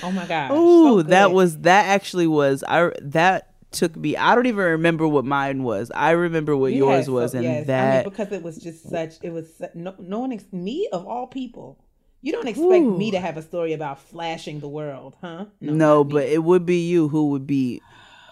Oh 0.04 0.12
my 0.12 0.26
God. 0.26 0.52
Ooh, 0.52 1.04
that 1.04 1.32
was 1.32 1.60
that 1.60 1.86
actually 1.86 2.28
was 2.28 2.64
I 2.68 2.92
that 3.02 3.54
took 3.72 3.96
me 3.96 4.18
I 4.18 4.36
don't 4.36 4.48
even 4.48 4.66
remember 4.66 5.08
what 5.08 5.26
mine 5.26 5.64
was. 5.64 5.92
I 5.96 6.12
remember 6.12 6.58
what 6.58 6.74
yours 6.74 7.10
was 7.10 7.34
and 7.34 7.68
that 7.68 8.06
because 8.06 8.32
it 8.32 8.44
was 8.44 8.58
just 8.58 8.90
such 8.90 9.16
it 9.22 9.32
was 9.32 9.62
no, 9.74 9.96
no 10.00 10.20
one 10.20 10.34
ex- 10.34 10.52
me 10.52 10.90
of 10.92 11.06
all 11.06 11.28
people. 11.28 11.78
You 12.22 12.34
don't 12.34 12.48
expect 12.48 12.86
me 12.86 13.12
to 13.12 13.20
have 13.20 13.38
a 13.38 13.42
story 13.42 13.74
about 13.74 14.00
flashing 14.00 14.60
the 14.60 14.68
world, 14.68 15.16
huh? 15.22 15.46
no, 15.62 16.04
me. 16.04 16.14
but 16.14 16.24
it 16.24 16.44
would 16.44 16.66
be 16.66 16.88
you 16.88 17.08
who 17.08 17.30
would 17.30 17.48
be 17.48 17.82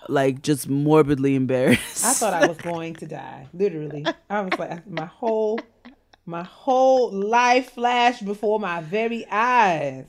like 0.10 0.42
just 0.42 0.68
morbidly 0.68 1.36
embarrassed. 1.36 2.06
I 2.06 2.14
thought 2.14 2.34
I 2.34 2.48
was 2.48 2.58
going 2.58 2.96
to 2.96 3.06
die. 3.06 3.48
Literally. 3.54 4.06
I 4.30 4.42
was 4.42 4.60
like 4.60 4.88
my 4.88 5.06
whole 5.06 5.60
my 6.26 6.44
whole 6.44 7.12
life 7.12 7.72
flashed 7.72 8.26
before 8.26 8.60
my 8.60 8.82
very 8.82 9.26
eyes. 9.32 10.06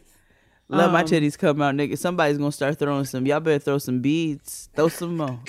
Let 0.70 0.90
my 0.90 1.00
um, 1.00 1.06
titties 1.06 1.38
come 1.38 1.62
out, 1.62 1.74
nigga. 1.74 1.96
Somebody's 1.96 2.36
gonna 2.36 2.52
start 2.52 2.78
throwing 2.78 3.04
some. 3.06 3.24
Y'all 3.26 3.40
better 3.40 3.58
throw 3.58 3.78
some 3.78 4.00
beads. 4.00 4.68
Throw 4.74 4.88
some 4.88 5.16
more. 5.16 5.40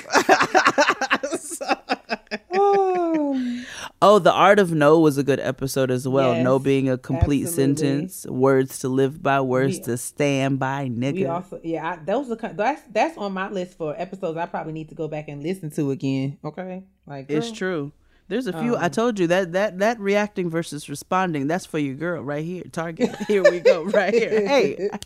Oh. 2.52 3.64
Oh, 4.02 4.18
the 4.18 4.32
art 4.32 4.60
of 4.60 4.72
no 4.72 5.00
was 5.00 5.18
a 5.18 5.24
good 5.24 5.42
episode 5.42 5.92
as 5.92 6.08
well. 6.08 6.42
no 6.42 6.58
being 6.58 6.90
a 6.90 6.98
complete 6.98 7.46
absolutely. 7.46 7.76
sentence, 7.84 8.26
words 8.28 8.80
to 8.80 8.90
live 8.90 9.22
by, 9.22 9.42
words 9.42 9.78
We- 9.80 9.84
to 9.86 9.98
stand 9.98 10.58
by, 10.60 10.88
nigga. 10.88 11.14
We 11.14 11.26
also, 11.26 11.60
yeah, 11.64 11.90
I, 11.90 11.96
those 11.98 12.32
are 12.32 12.36
that's 12.36 12.82
that's 12.92 13.18
on 13.18 13.34
my 13.34 13.50
list 13.50 13.78
for 13.78 13.94
episodes. 13.98 14.38
I 14.38 14.46
probably 14.46 14.74
need 14.74 14.90
to 14.90 14.96
go 14.96 15.08
back 15.08 15.28
and 15.28 15.44
listen 15.44 15.70
to 15.72 15.92
again. 15.92 16.38
Okay, 16.44 16.84
like 17.06 17.30
It's 17.30 17.52
true. 17.52 17.92
There's 18.30 18.46
a 18.46 18.54
few. 18.54 18.76
Um, 18.76 18.84
I 18.84 18.90
told 18.90 19.18
you 19.18 19.26
that 19.28 19.54
that 19.54 19.80
that 19.80 20.00
reacting 20.00 20.52
versus 20.52 20.88
responding. 20.88 21.48
That's 21.48 21.66
for 21.66 21.80
your 21.80 21.96
girl 21.96 22.22
right 22.22 22.46
here. 22.46 22.64
Target. 22.72 23.16
Here 23.28 23.42
we 23.44 23.60
go. 23.60 23.84
Right 23.84 24.14
here. 24.14 24.48
Hey. 24.48 24.90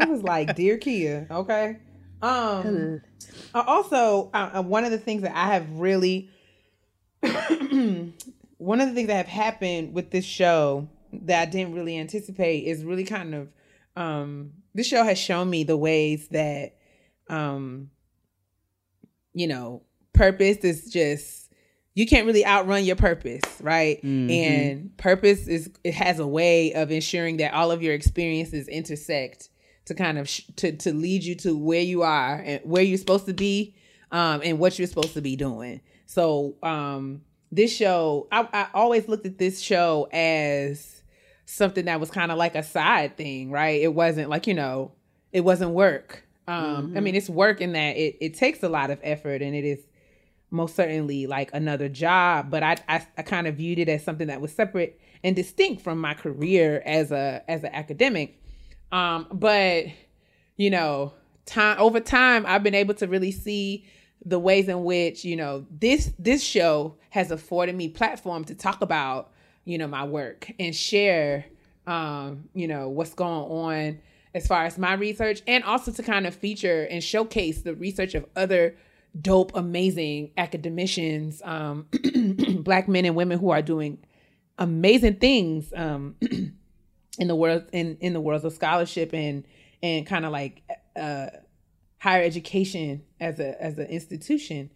It 0.00 0.08
was 0.08 0.22
like 0.22 0.54
dear 0.54 0.78
Keia. 0.78 1.28
Okay. 1.28 1.78
Um. 2.22 3.00
also, 3.54 4.30
uh, 4.32 4.50
uh, 4.54 4.62
one 4.62 4.84
of 4.84 4.90
the 4.90 4.98
things 4.98 5.22
that 5.22 5.36
I 5.36 5.54
have 5.54 5.68
really, 5.72 6.30
one 8.58 8.80
of 8.80 8.88
the 8.88 8.94
things 8.94 9.08
that 9.08 9.16
have 9.16 9.26
happened 9.26 9.94
with 9.94 10.10
this 10.10 10.24
show 10.24 10.88
that 11.12 11.48
I 11.48 11.50
didn't 11.50 11.74
really 11.74 11.98
anticipate 11.98 12.64
is 12.64 12.84
really 12.84 13.04
kind 13.04 13.34
of, 13.34 13.48
um, 13.96 14.52
this 14.74 14.86
show 14.86 15.02
has 15.02 15.18
shown 15.18 15.48
me 15.50 15.64
the 15.64 15.76
ways 15.76 16.28
that, 16.28 16.76
um, 17.28 17.90
you 19.34 19.46
know, 19.46 19.82
purpose 20.12 20.58
is 20.58 20.90
just 20.90 21.52
you 21.94 22.06
can't 22.06 22.26
really 22.26 22.46
outrun 22.46 22.84
your 22.84 22.94
purpose, 22.94 23.42
right? 23.60 24.00
And 24.30 24.96
purpose 24.98 25.48
is 25.48 25.68
it 25.82 25.94
has 25.94 26.20
a 26.20 26.26
way 26.26 26.72
of 26.74 26.92
ensuring 26.92 27.38
that 27.38 27.54
all 27.54 27.72
of 27.72 27.82
your 27.82 27.92
experiences 27.92 28.68
intersect 28.68 29.48
to 29.86 29.94
kind 29.94 30.16
of 30.16 30.28
sh- 30.28 30.42
to 30.56 30.76
to 30.76 30.92
lead 30.92 31.24
you 31.24 31.34
to 31.36 31.56
where 31.58 31.80
you 31.80 32.02
are 32.02 32.36
and 32.36 32.60
where 32.62 32.84
you're 32.84 32.98
supposed 32.98 33.26
to 33.26 33.34
be, 33.34 33.74
um, 34.12 34.42
and 34.44 34.60
what 34.60 34.78
you're 34.78 34.86
supposed 34.86 35.14
to 35.14 35.20
be 35.20 35.34
doing. 35.34 35.80
So, 36.08 36.56
um, 36.62 37.20
this 37.52 37.74
show, 37.74 38.28
I, 38.32 38.48
I 38.50 38.66
always 38.72 39.08
looked 39.08 39.26
at 39.26 39.36
this 39.36 39.60
show 39.60 40.08
as 40.10 41.02
something 41.44 41.84
that 41.84 42.00
was 42.00 42.10
kind 42.10 42.32
of 42.32 42.38
like 42.38 42.54
a 42.54 42.62
side 42.62 43.18
thing, 43.18 43.50
right? 43.50 43.78
It 43.82 43.92
wasn't 43.92 44.30
like 44.30 44.46
you 44.46 44.54
know, 44.54 44.92
it 45.32 45.42
wasn't 45.42 45.72
work. 45.72 46.24
Um, 46.46 46.94
I 46.96 47.00
mean, 47.00 47.14
it's 47.14 47.28
work 47.28 47.60
in 47.60 47.72
that 47.72 47.98
it 47.98 48.16
it 48.22 48.34
takes 48.34 48.62
a 48.62 48.70
lot 48.70 48.90
of 48.90 48.98
effort 49.02 49.42
and 49.42 49.54
it 49.54 49.66
is 49.66 49.80
most 50.50 50.74
certainly 50.74 51.26
like 51.26 51.50
another 51.52 51.90
job, 51.90 52.50
but 52.50 52.62
I, 52.62 52.76
I 52.88 53.06
I 53.18 53.22
kind 53.22 53.46
of 53.46 53.56
viewed 53.56 53.78
it 53.78 53.90
as 53.90 54.02
something 54.02 54.28
that 54.28 54.40
was 54.40 54.50
separate 54.50 54.98
and 55.22 55.36
distinct 55.36 55.82
from 55.82 56.00
my 56.00 56.14
career 56.14 56.82
as 56.86 57.12
a 57.12 57.44
as 57.48 57.64
an 57.64 57.74
academic. 57.74 58.42
Um, 58.92 59.26
but 59.30 59.84
you 60.56 60.70
know, 60.70 61.12
time 61.44 61.78
over 61.78 62.00
time, 62.00 62.46
I've 62.46 62.62
been 62.62 62.74
able 62.74 62.94
to 62.94 63.06
really 63.06 63.30
see 63.30 63.84
the 64.28 64.38
ways 64.38 64.68
in 64.68 64.84
which 64.84 65.24
you 65.24 65.36
know 65.36 65.64
this 65.70 66.12
this 66.18 66.42
show 66.42 66.96
has 67.10 67.30
afforded 67.30 67.74
me 67.74 67.88
platform 67.88 68.44
to 68.44 68.54
talk 68.54 68.82
about 68.82 69.32
you 69.64 69.78
know 69.78 69.86
my 69.86 70.04
work 70.04 70.50
and 70.58 70.74
share 70.74 71.46
um, 71.86 72.44
you 72.54 72.68
know 72.68 72.88
what's 72.90 73.14
going 73.14 73.50
on 73.50 73.98
as 74.34 74.46
far 74.46 74.64
as 74.64 74.76
my 74.76 74.92
research 74.92 75.40
and 75.46 75.64
also 75.64 75.90
to 75.90 76.02
kind 76.02 76.26
of 76.26 76.34
feature 76.34 76.86
and 76.90 77.02
showcase 77.02 77.62
the 77.62 77.74
research 77.74 78.14
of 78.14 78.26
other 78.36 78.76
dope 79.18 79.50
amazing 79.56 80.30
academicians 80.36 81.40
um, 81.44 81.86
black 82.60 82.86
men 82.86 83.06
and 83.06 83.16
women 83.16 83.38
who 83.38 83.50
are 83.50 83.62
doing 83.62 83.98
amazing 84.58 85.16
things 85.16 85.72
um, 85.74 86.14
in 87.18 87.28
the 87.28 87.34
world 87.34 87.64
in 87.72 87.96
in 88.00 88.12
the 88.12 88.20
worlds 88.20 88.44
of 88.44 88.52
scholarship 88.52 89.14
and 89.14 89.44
and 89.82 90.06
kind 90.06 90.26
of 90.26 90.32
like 90.32 90.62
uh 91.00 91.28
higher 91.98 92.22
education 92.22 93.02
as 93.20 93.38
a 93.40 93.60
as 93.62 93.78
an 93.78 93.86
institution 93.86 94.70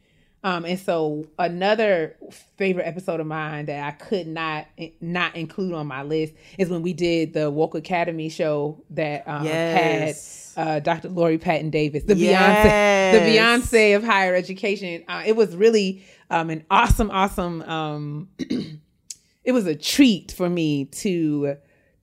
um 0.44 0.64
and 0.64 0.78
so 0.78 1.24
another 1.38 2.16
favorite 2.56 2.82
episode 2.84 3.20
of 3.20 3.26
mine 3.28 3.66
that 3.66 3.84
I 3.86 3.92
could 3.92 4.26
not 4.26 4.66
not 5.00 5.36
include 5.36 5.72
on 5.72 5.86
my 5.86 6.02
list 6.02 6.34
is 6.58 6.68
when 6.68 6.82
we 6.82 6.92
did 6.92 7.32
the 7.32 7.48
Woke 7.48 7.76
Academy 7.76 8.28
show 8.28 8.82
that 8.90 9.26
um, 9.28 9.44
Yes. 9.44 10.52
had 10.56 10.68
uh, 10.68 10.80
Dr. 10.80 11.08
Lori 11.10 11.38
Patton 11.38 11.70
Davis, 11.70 12.02
the 12.04 12.16
Yes. 12.16 13.14
Beyonce, 13.16 13.20
the 13.24 13.38
Beyonce 13.78 13.96
of 13.96 14.02
higher 14.04 14.34
education. 14.34 15.04
Uh, 15.08 15.22
it 15.24 15.36
was 15.36 15.54
really 15.56 16.04
um, 16.28 16.50
an 16.50 16.64
awesome, 16.70 17.10
awesome. 17.10 17.62
Um, 17.62 18.28
it 19.44 19.52
was 19.52 19.66
a 19.66 19.76
treat 19.76 20.32
for 20.32 20.50
me 20.50 20.86
to 20.86 21.56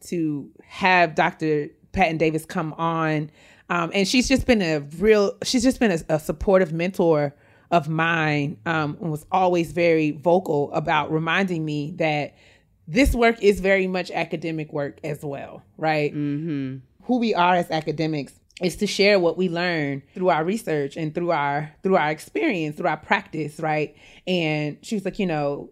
to 0.08 0.50
have 0.64 1.14
Dr. 1.14 1.68
Patton 1.92 2.18
Davis 2.18 2.46
come 2.46 2.74
on, 2.74 3.32
um, 3.70 3.92
and 3.94 4.08
she's 4.08 4.28
just 4.28 4.46
been 4.46 4.62
a 4.62 4.80
real. 4.98 5.38
She's 5.44 5.64
just 5.64 5.80
been 5.80 5.92
a, 5.92 6.16
a 6.16 6.20
supportive 6.20 6.74
mentor 6.74 7.36
of 7.72 7.88
mine, 7.88 8.58
um, 8.66 8.98
and 9.02 9.12
was 9.12 9.26
always 9.32 9.72
very 9.72 10.12
vocal 10.12 10.72
about 10.74 11.12
reminding 11.12 11.64
me 11.66 11.92
that 11.98 12.36
this 12.88 13.14
work 13.14 13.42
is 13.44 13.60
very 13.60 13.86
much 13.86 14.10
academic 14.10 14.74
work 14.74 15.00
as 15.04 15.24
well, 15.24 15.62
right? 15.78 16.12
Mm-hmm. 16.12 16.78
Who 17.04 17.20
we 17.20 17.36
are 17.36 17.56
as 17.56 17.70
academics 17.70 18.34
is 18.62 18.76
to 18.78 18.88
share 18.88 19.20
what 19.20 19.38
we 19.38 19.48
learn 19.48 20.02
through 20.14 20.30
our 20.30 20.44
research 20.44 20.98
and 20.98 21.14
through 21.14 21.32
our 21.32 21.72
through 21.84 21.98
our 21.98 22.10
experience, 22.10 22.78
through 22.78 22.90
our 22.90 22.98
practice, 22.98 23.60
right? 23.60 23.96
And 24.28 24.78
she 24.82 24.96
was 24.96 25.06
like, 25.06 25.20
you 25.20 25.28
know, 25.28 25.70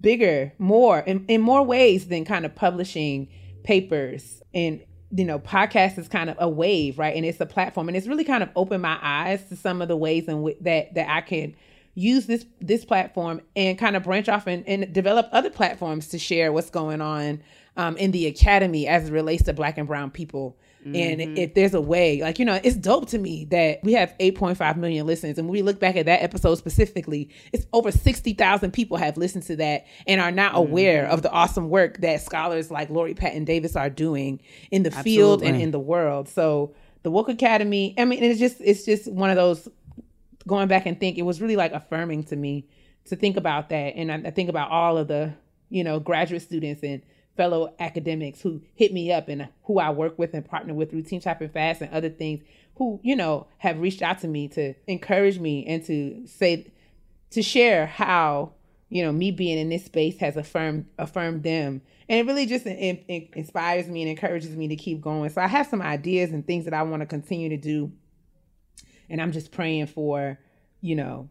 bigger, 0.00 0.52
more 0.58 1.00
in, 1.00 1.24
in 1.26 1.40
more 1.40 1.62
ways 1.62 2.08
than 2.08 2.24
kind 2.24 2.44
of 2.44 2.54
publishing 2.54 3.28
papers 3.62 4.42
and 4.54 4.82
you 5.10 5.24
know, 5.24 5.38
podcast 5.38 5.98
is 5.98 6.08
kind 6.08 6.30
of 6.30 6.36
a 6.38 6.48
wave, 6.48 6.98
right? 6.98 7.16
And 7.16 7.24
it's 7.24 7.40
a 7.40 7.46
platform, 7.46 7.88
and 7.88 7.96
it's 7.96 8.06
really 8.06 8.24
kind 8.24 8.42
of 8.42 8.50
opened 8.54 8.82
my 8.82 8.98
eyes 9.02 9.44
to 9.48 9.56
some 9.56 9.82
of 9.82 9.88
the 9.88 9.96
ways 9.96 10.28
in 10.28 10.42
which 10.42 10.58
that 10.60 10.94
that 10.94 11.08
I 11.08 11.20
can 11.20 11.54
use 11.94 12.26
this 12.26 12.46
this 12.60 12.84
platform 12.84 13.40
and 13.56 13.78
kind 13.78 13.96
of 13.96 14.04
branch 14.04 14.28
off 14.28 14.46
and, 14.46 14.66
and 14.66 14.92
develop 14.92 15.28
other 15.32 15.50
platforms 15.50 16.08
to 16.08 16.18
share 16.18 16.52
what's 16.52 16.70
going 16.70 17.00
on 17.00 17.42
um, 17.76 17.96
in 17.96 18.10
the 18.12 18.26
academy 18.26 18.86
as 18.86 19.08
it 19.08 19.12
relates 19.12 19.44
to 19.44 19.52
Black 19.52 19.78
and 19.78 19.88
Brown 19.88 20.10
people. 20.10 20.56
And 20.84 21.20
mm-hmm. 21.20 21.36
if 21.36 21.54
there's 21.54 21.74
a 21.74 21.80
way, 21.80 22.22
like 22.22 22.38
you 22.38 22.44
know, 22.44 22.58
it's 22.62 22.76
dope 22.76 23.08
to 23.10 23.18
me 23.18 23.44
that 23.46 23.80
we 23.82 23.92
have 23.92 24.14
8.5 24.18 24.76
million 24.76 25.06
listens, 25.06 25.36
and 25.36 25.46
when 25.46 25.52
we 25.52 25.62
look 25.62 25.78
back 25.78 25.96
at 25.96 26.06
that 26.06 26.22
episode 26.22 26.54
specifically, 26.54 27.28
it's 27.52 27.66
over 27.72 27.92
60,000 27.92 28.70
people 28.72 28.96
have 28.96 29.18
listened 29.18 29.44
to 29.44 29.56
that 29.56 29.84
and 30.06 30.20
are 30.20 30.30
now 30.30 30.48
mm-hmm. 30.48 30.56
aware 30.56 31.06
of 31.06 31.20
the 31.20 31.30
awesome 31.30 31.68
work 31.68 31.98
that 31.98 32.22
scholars 32.22 32.70
like 32.70 32.88
Lori 32.88 33.12
Patton 33.12 33.44
Davis 33.44 33.76
are 33.76 33.90
doing 33.90 34.40
in 34.70 34.82
the 34.82 34.90
field 34.90 35.42
and 35.42 35.60
in 35.60 35.70
the 35.70 35.78
world. 35.78 36.28
So 36.28 36.74
the 37.02 37.10
Woke 37.10 37.28
Academy, 37.28 37.94
I 37.98 38.06
mean, 38.06 38.22
it's 38.22 38.40
just 38.40 38.56
it's 38.60 38.84
just 38.84 39.10
one 39.10 39.30
of 39.30 39.36
those 39.36 39.68
going 40.46 40.68
back 40.68 40.86
and 40.86 40.98
think 40.98 41.18
it 41.18 41.22
was 41.22 41.40
really 41.40 41.56
like 41.56 41.72
affirming 41.72 42.24
to 42.24 42.36
me 42.36 42.66
to 43.06 43.16
think 43.16 43.36
about 43.36 43.68
that. 43.68 43.96
And 43.96 44.10
I, 44.10 44.28
I 44.28 44.30
think 44.30 44.48
about 44.48 44.70
all 44.70 44.96
of 44.96 45.08
the 45.08 45.34
you 45.68 45.84
know 45.84 46.00
graduate 46.00 46.42
students 46.42 46.82
and 46.82 47.02
fellow 47.40 47.72
academics 47.78 48.42
who 48.42 48.60
hit 48.74 48.92
me 48.92 49.10
up 49.10 49.26
and 49.26 49.48
who 49.62 49.78
I 49.78 49.88
work 49.88 50.18
with 50.18 50.34
and 50.34 50.44
partner 50.44 50.74
with 50.74 50.90
through 50.90 51.04
Team 51.04 51.22
Chop 51.22 51.40
and 51.40 51.50
Fast 51.50 51.80
and 51.80 51.90
other 51.90 52.10
things 52.10 52.42
who 52.74 53.00
you 53.02 53.16
know 53.16 53.46
have 53.56 53.80
reached 53.80 54.02
out 54.02 54.18
to 54.18 54.28
me 54.28 54.46
to 54.48 54.74
encourage 54.86 55.38
me 55.38 55.64
and 55.64 55.82
to 55.86 56.26
say 56.26 56.70
to 57.30 57.40
share 57.40 57.86
how 57.86 58.52
you 58.90 59.02
know 59.02 59.10
me 59.10 59.30
being 59.30 59.56
in 59.56 59.70
this 59.70 59.86
space 59.86 60.18
has 60.18 60.36
affirmed 60.36 60.84
affirmed 60.98 61.42
them. 61.42 61.80
And 62.10 62.18
it 62.18 62.30
really 62.30 62.44
just 62.44 62.66
in, 62.66 62.98
in- 63.08 63.28
inspires 63.32 63.88
me 63.88 64.02
and 64.02 64.10
encourages 64.10 64.54
me 64.54 64.68
to 64.68 64.76
keep 64.76 65.00
going. 65.00 65.30
So 65.30 65.40
i 65.40 65.46
have 65.46 65.66
some 65.66 65.80
ideas 65.80 66.32
and 66.32 66.46
things 66.46 66.66
that 66.66 66.74
i 66.74 66.82
want 66.82 67.00
to 67.00 67.06
continue 67.06 67.48
to 67.48 67.56
do. 67.56 67.90
And 69.08 69.22
i'm 69.22 69.32
just 69.32 69.50
praying 69.50 69.86
for 69.86 70.38
you 70.82 70.94
know 70.94 71.30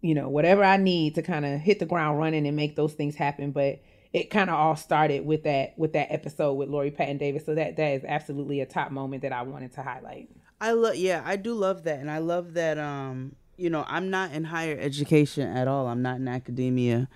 you 0.00 0.16
know 0.16 0.28
whatever 0.28 0.64
i 0.64 0.76
need 0.76 1.14
to 1.14 1.22
kind 1.22 1.46
of 1.46 1.60
hit 1.60 1.78
the 1.78 1.86
ground 1.86 2.18
running 2.18 2.48
and 2.48 2.56
make 2.56 2.74
those 2.74 2.94
things 2.94 3.14
happen. 3.14 3.52
But 3.52 3.80
it 4.16 4.30
kind 4.30 4.48
of 4.48 4.56
all 4.56 4.76
started 4.76 5.26
with 5.26 5.42
that 5.42 5.78
with 5.78 5.92
that 5.92 6.10
episode 6.10 6.54
with 6.54 6.70
Lori 6.70 6.90
Patton 6.90 7.18
Davis. 7.18 7.44
So 7.44 7.54
that 7.54 7.76
that 7.76 7.88
is 7.88 8.02
absolutely 8.02 8.62
a 8.62 8.66
top 8.66 8.90
moment 8.90 9.20
that 9.22 9.32
I 9.32 9.42
wanted 9.42 9.74
to 9.74 9.82
highlight. 9.82 10.30
I 10.58 10.72
love 10.72 10.96
yeah, 10.96 11.22
I 11.22 11.36
do 11.36 11.52
love 11.52 11.84
that. 11.84 12.00
And 12.00 12.10
I 12.10 12.18
love 12.18 12.54
that 12.54 12.78
um 12.78 13.36
you 13.58 13.68
know, 13.68 13.84
I'm 13.86 14.08
not 14.08 14.32
in 14.32 14.44
higher 14.44 14.76
education 14.80 15.54
at 15.54 15.68
all. 15.68 15.86
I'm 15.86 16.00
not 16.00 16.16
in 16.16 16.28
academia. 16.28 17.08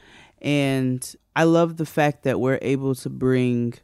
And 0.43 1.17
I 1.35 1.45
love 1.45 1.79
the 1.79 1.87
fact 1.87 2.23
that 2.25 2.39
we're 2.39 2.59
able 2.61 2.95
to 2.97 3.09
bring 3.09 3.75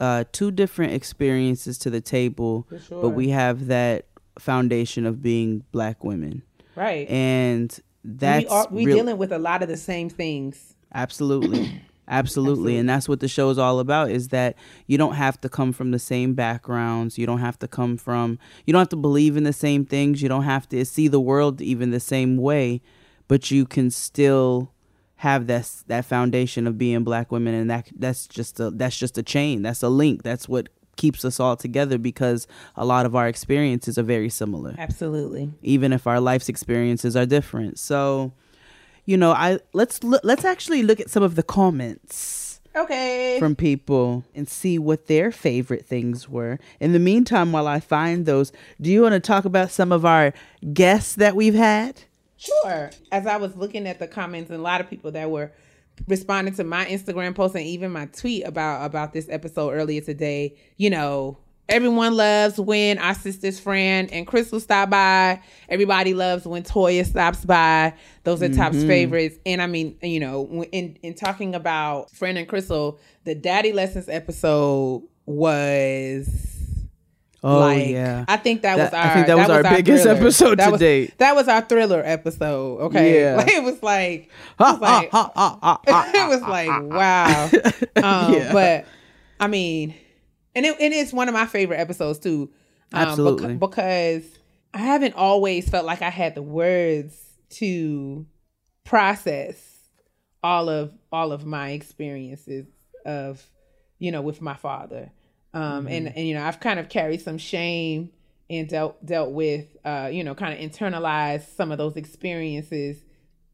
uh 0.00 0.24
two 0.32 0.50
different 0.50 0.94
experiences 0.94 1.78
to 1.78 1.90
the 1.90 2.00
table, 2.00 2.66
but 2.90 3.10
we 3.10 3.28
have 3.28 3.68
that 3.68 4.06
foundation 4.40 5.06
of 5.06 5.22
being 5.22 5.62
black 5.70 6.02
women. 6.02 6.42
right. 6.74 7.08
And 7.08 7.78
that's 8.02 8.46
we 8.46 8.50
are 8.50 8.66
we 8.68 8.86
real- 8.86 8.96
dealing 8.96 9.16
with 9.16 9.30
a 9.30 9.38
lot 9.38 9.62
of 9.62 9.68
the 9.68 9.76
same 9.76 10.10
things. 10.10 10.74
Absolutely. 10.92 11.82
Absolutely. 12.12 12.76
And 12.76 12.88
that's 12.88 13.08
what 13.08 13.20
the 13.20 13.28
show 13.28 13.50
is 13.50 13.58
all 13.58 13.80
about 13.80 14.10
is 14.10 14.28
that 14.28 14.56
you 14.86 14.98
don't 14.98 15.14
have 15.14 15.40
to 15.40 15.48
come 15.48 15.72
from 15.72 15.90
the 15.90 15.98
same 15.98 16.34
backgrounds. 16.34 17.18
You 17.18 17.26
don't 17.26 17.38
have 17.38 17.58
to 17.60 17.68
come 17.68 17.96
from, 17.96 18.38
you 18.66 18.72
don't 18.72 18.80
have 18.80 18.88
to 18.90 18.96
believe 18.96 19.36
in 19.36 19.44
the 19.44 19.52
same 19.52 19.84
things. 19.84 20.22
You 20.22 20.28
don't 20.28 20.44
have 20.44 20.68
to 20.68 20.84
see 20.84 21.08
the 21.08 21.20
world 21.20 21.60
even 21.60 21.90
the 21.90 22.00
same 22.00 22.36
way, 22.36 22.82
but 23.28 23.50
you 23.50 23.64
can 23.64 23.90
still 23.90 24.72
have 25.16 25.46
that 25.46 25.70
that 25.86 26.04
foundation 26.04 26.66
of 26.66 26.76
being 26.76 27.04
black 27.04 27.30
women 27.30 27.54
and 27.54 27.70
that 27.70 27.88
that's 27.96 28.26
just 28.26 28.58
a 28.58 28.70
that's 28.70 28.98
just 28.98 29.16
a 29.16 29.22
chain 29.22 29.62
that's 29.62 29.80
a 29.80 29.88
link 29.88 30.24
that's 30.24 30.48
what 30.48 30.68
keeps 30.96 31.24
us 31.24 31.38
all 31.38 31.54
together 31.54 31.96
because 31.96 32.48
a 32.74 32.84
lot 32.84 33.06
of 33.06 33.14
our 33.14 33.28
experiences 33.28 33.96
are 33.96 34.02
very 34.02 34.28
similar 34.28 34.74
absolutely 34.78 35.48
even 35.62 35.92
if 35.92 36.08
our 36.08 36.18
life's 36.18 36.48
experiences 36.48 37.14
are 37.16 37.24
different. 37.24 37.78
So, 37.78 38.32
you 39.04 39.16
know, 39.16 39.32
I 39.32 39.58
let's 39.72 40.02
look, 40.04 40.22
let's 40.24 40.44
actually 40.44 40.82
look 40.82 41.00
at 41.00 41.10
some 41.10 41.22
of 41.22 41.34
the 41.34 41.42
comments 41.42 42.60
okay 42.74 43.36
from 43.38 43.54
people 43.54 44.24
and 44.34 44.48
see 44.48 44.78
what 44.78 45.06
their 45.06 45.30
favorite 45.32 45.84
things 45.86 46.28
were. 46.28 46.58
In 46.80 46.92
the 46.92 46.98
meantime, 46.98 47.52
while 47.52 47.66
I 47.66 47.80
find 47.80 48.26
those, 48.26 48.52
do 48.80 48.90
you 48.90 49.02
want 49.02 49.14
to 49.14 49.20
talk 49.20 49.44
about 49.44 49.70
some 49.70 49.92
of 49.92 50.04
our 50.04 50.32
guests 50.72 51.14
that 51.16 51.36
we've 51.36 51.54
had? 51.54 52.02
Sure. 52.36 52.90
As 53.10 53.26
I 53.26 53.36
was 53.36 53.54
looking 53.56 53.86
at 53.86 53.98
the 53.98 54.08
comments, 54.08 54.50
and 54.50 54.58
a 54.58 54.62
lot 54.62 54.80
of 54.80 54.90
people 54.90 55.12
that 55.12 55.30
were 55.30 55.52
responding 56.08 56.54
to 56.54 56.64
my 56.64 56.84
Instagram 56.86 57.34
post 57.34 57.54
and 57.54 57.64
even 57.64 57.92
my 57.92 58.06
tweet 58.06 58.44
about 58.46 58.84
about 58.84 59.12
this 59.12 59.28
episode 59.28 59.70
earlier 59.70 60.00
today, 60.00 60.56
you 60.76 60.90
know, 60.90 61.38
everyone 61.72 62.16
loves 62.16 62.58
when 62.60 62.98
our 62.98 63.14
sister's 63.14 63.58
Fran 63.58 64.08
and 64.08 64.26
Crystal 64.26 64.60
stop 64.60 64.90
by. 64.90 65.40
Everybody 65.68 66.14
loves 66.14 66.46
when 66.46 66.62
Toya 66.62 67.04
stops 67.04 67.44
by. 67.44 67.94
Those 68.24 68.42
are 68.42 68.48
Top's 68.48 68.84
favorites. 68.84 69.38
And 69.46 69.60
I 69.62 69.66
mean, 69.66 69.96
you 70.02 70.20
know, 70.20 70.64
in 70.72 70.96
in 71.02 71.14
talking 71.14 71.54
about 71.54 72.10
Fran 72.10 72.36
and 72.36 72.48
Crystal, 72.48 73.00
the 73.24 73.34
Daddy 73.34 73.72
Lessons 73.72 74.08
episode 74.08 75.02
was 75.26 76.52
Oh 77.44 77.58
like, 77.58 77.88
yeah. 77.88 78.24
I 78.28 78.36
think 78.36 78.62
that, 78.62 78.78
was 78.78 78.92
our. 78.92 79.04
I 79.04 79.14
think 79.14 79.26
that 79.26 79.36
was 79.36 79.50
our 79.50 79.62
biggest 79.64 80.04
thriller. 80.04 80.20
episode 80.20 80.58
that 80.58 80.66
to 80.66 80.70
was, 80.72 80.80
date. 80.80 81.18
That 81.18 81.34
was 81.34 81.48
our 81.48 81.60
thriller 81.60 82.00
episode. 82.04 82.80
Okay, 82.82 83.20
Yeah. 83.20 83.36
like, 83.38 83.48
it 83.48 83.64
was 83.64 83.82
like, 83.82 84.12
it 84.22 84.30
was 84.60 84.80
like, 84.80 85.10
it 85.12 86.28
was 86.28 86.42
like, 86.42 86.68
wow. 86.92 87.50
Um, 87.96 88.32
Yeah. 88.34 88.52
But 88.52 88.86
I 89.40 89.48
mean, 89.48 89.94
and 90.54 90.66
it, 90.66 90.76
it's 90.80 91.12
one 91.12 91.28
of 91.28 91.34
my 91.34 91.46
favorite 91.46 91.78
episodes 91.78 92.18
too. 92.18 92.50
Um, 92.92 93.08
Absolutely. 93.08 93.54
beca- 93.54 93.60
because 93.60 94.24
I 94.74 94.78
haven't 94.78 95.14
always 95.14 95.68
felt 95.68 95.84
like 95.84 96.02
I 96.02 96.10
had 96.10 96.34
the 96.34 96.42
words 96.42 97.16
to 97.50 98.26
process 98.84 99.72
all 100.42 100.68
of 100.68 100.92
all 101.12 101.32
of 101.32 101.44
my 101.44 101.70
experiences 101.70 102.66
of 103.06 103.48
you 103.98 104.10
know 104.10 104.20
with 104.20 104.40
my 104.40 104.54
father 104.56 105.10
um 105.54 105.86
and 105.86 106.08
and 106.08 106.26
you 106.26 106.34
know 106.34 106.42
i've 106.42 106.60
kind 106.60 106.80
of 106.80 106.88
carried 106.88 107.20
some 107.20 107.38
shame 107.38 108.10
and 108.50 108.68
dealt 108.68 109.04
dealt 109.04 109.30
with 109.30 109.76
uh 109.84 110.08
you 110.10 110.24
know 110.24 110.34
kind 110.34 110.52
of 110.52 110.58
internalized 110.58 111.54
some 111.56 111.70
of 111.70 111.78
those 111.78 111.96
experiences 111.96 113.04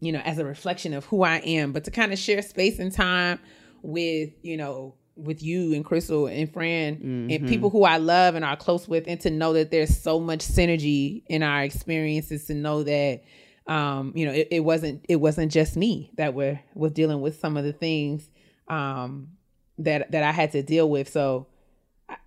you 0.01 0.13
know 0.13 0.21
as 0.21 0.39
a 0.39 0.45
reflection 0.45 0.95
of 0.95 1.05
who 1.07 1.23
i 1.23 1.37
am 1.39 1.73
but 1.73 1.85
to 1.85 1.91
kind 1.91 2.13
of 2.13 2.19
share 2.19 2.41
space 2.41 2.79
and 2.79 2.93
time 2.93 3.39
with 3.83 4.31
you 4.43 4.57
know 4.57 4.95
with 5.19 5.43
you 5.43 5.75
and 5.75 5.85
crystal 5.85 6.27
and 6.27 6.53
fran 6.53 6.95
and 7.31 7.49
people 7.49 7.71
who 7.71 7.85
i 7.85 7.97
love 7.97 8.35
and 8.35 8.45
are 8.45 8.57
close 8.57 8.87
with 8.89 9.05
and 9.07 9.21
to 9.21 9.31
know 9.31 9.53
that 9.53 9.71
there's 9.71 9.97
so 9.99 10.21
much 10.21 10.41
synergy 10.41 11.23
in 11.29 11.43
our 11.43 11.63
experiences 11.63 12.47
to 12.47 12.55
know 12.55 12.83
that 12.83 13.21
um, 13.69 14.13
you 14.17 14.25
know, 14.25 14.33
it, 14.33 14.49
it 14.51 14.61
wasn't 14.61 15.05
it 15.09 15.17
wasn't 15.17 15.53
just 15.53 15.77
me 15.77 16.11
that 16.17 16.35
were 16.35 16.59
was 16.75 16.93
dealing 16.93 17.21
with 17.21 17.39
some 17.39 17.57
of 17.57 17.65
the 17.65 17.73
things 17.73 18.29
um, 18.69 19.29
that 19.77 20.11
that 20.11 20.23
I 20.23 20.33
had 20.33 20.53
to 20.53 20.63
deal 20.63 20.89
with. 20.89 21.09
So, 21.11 21.47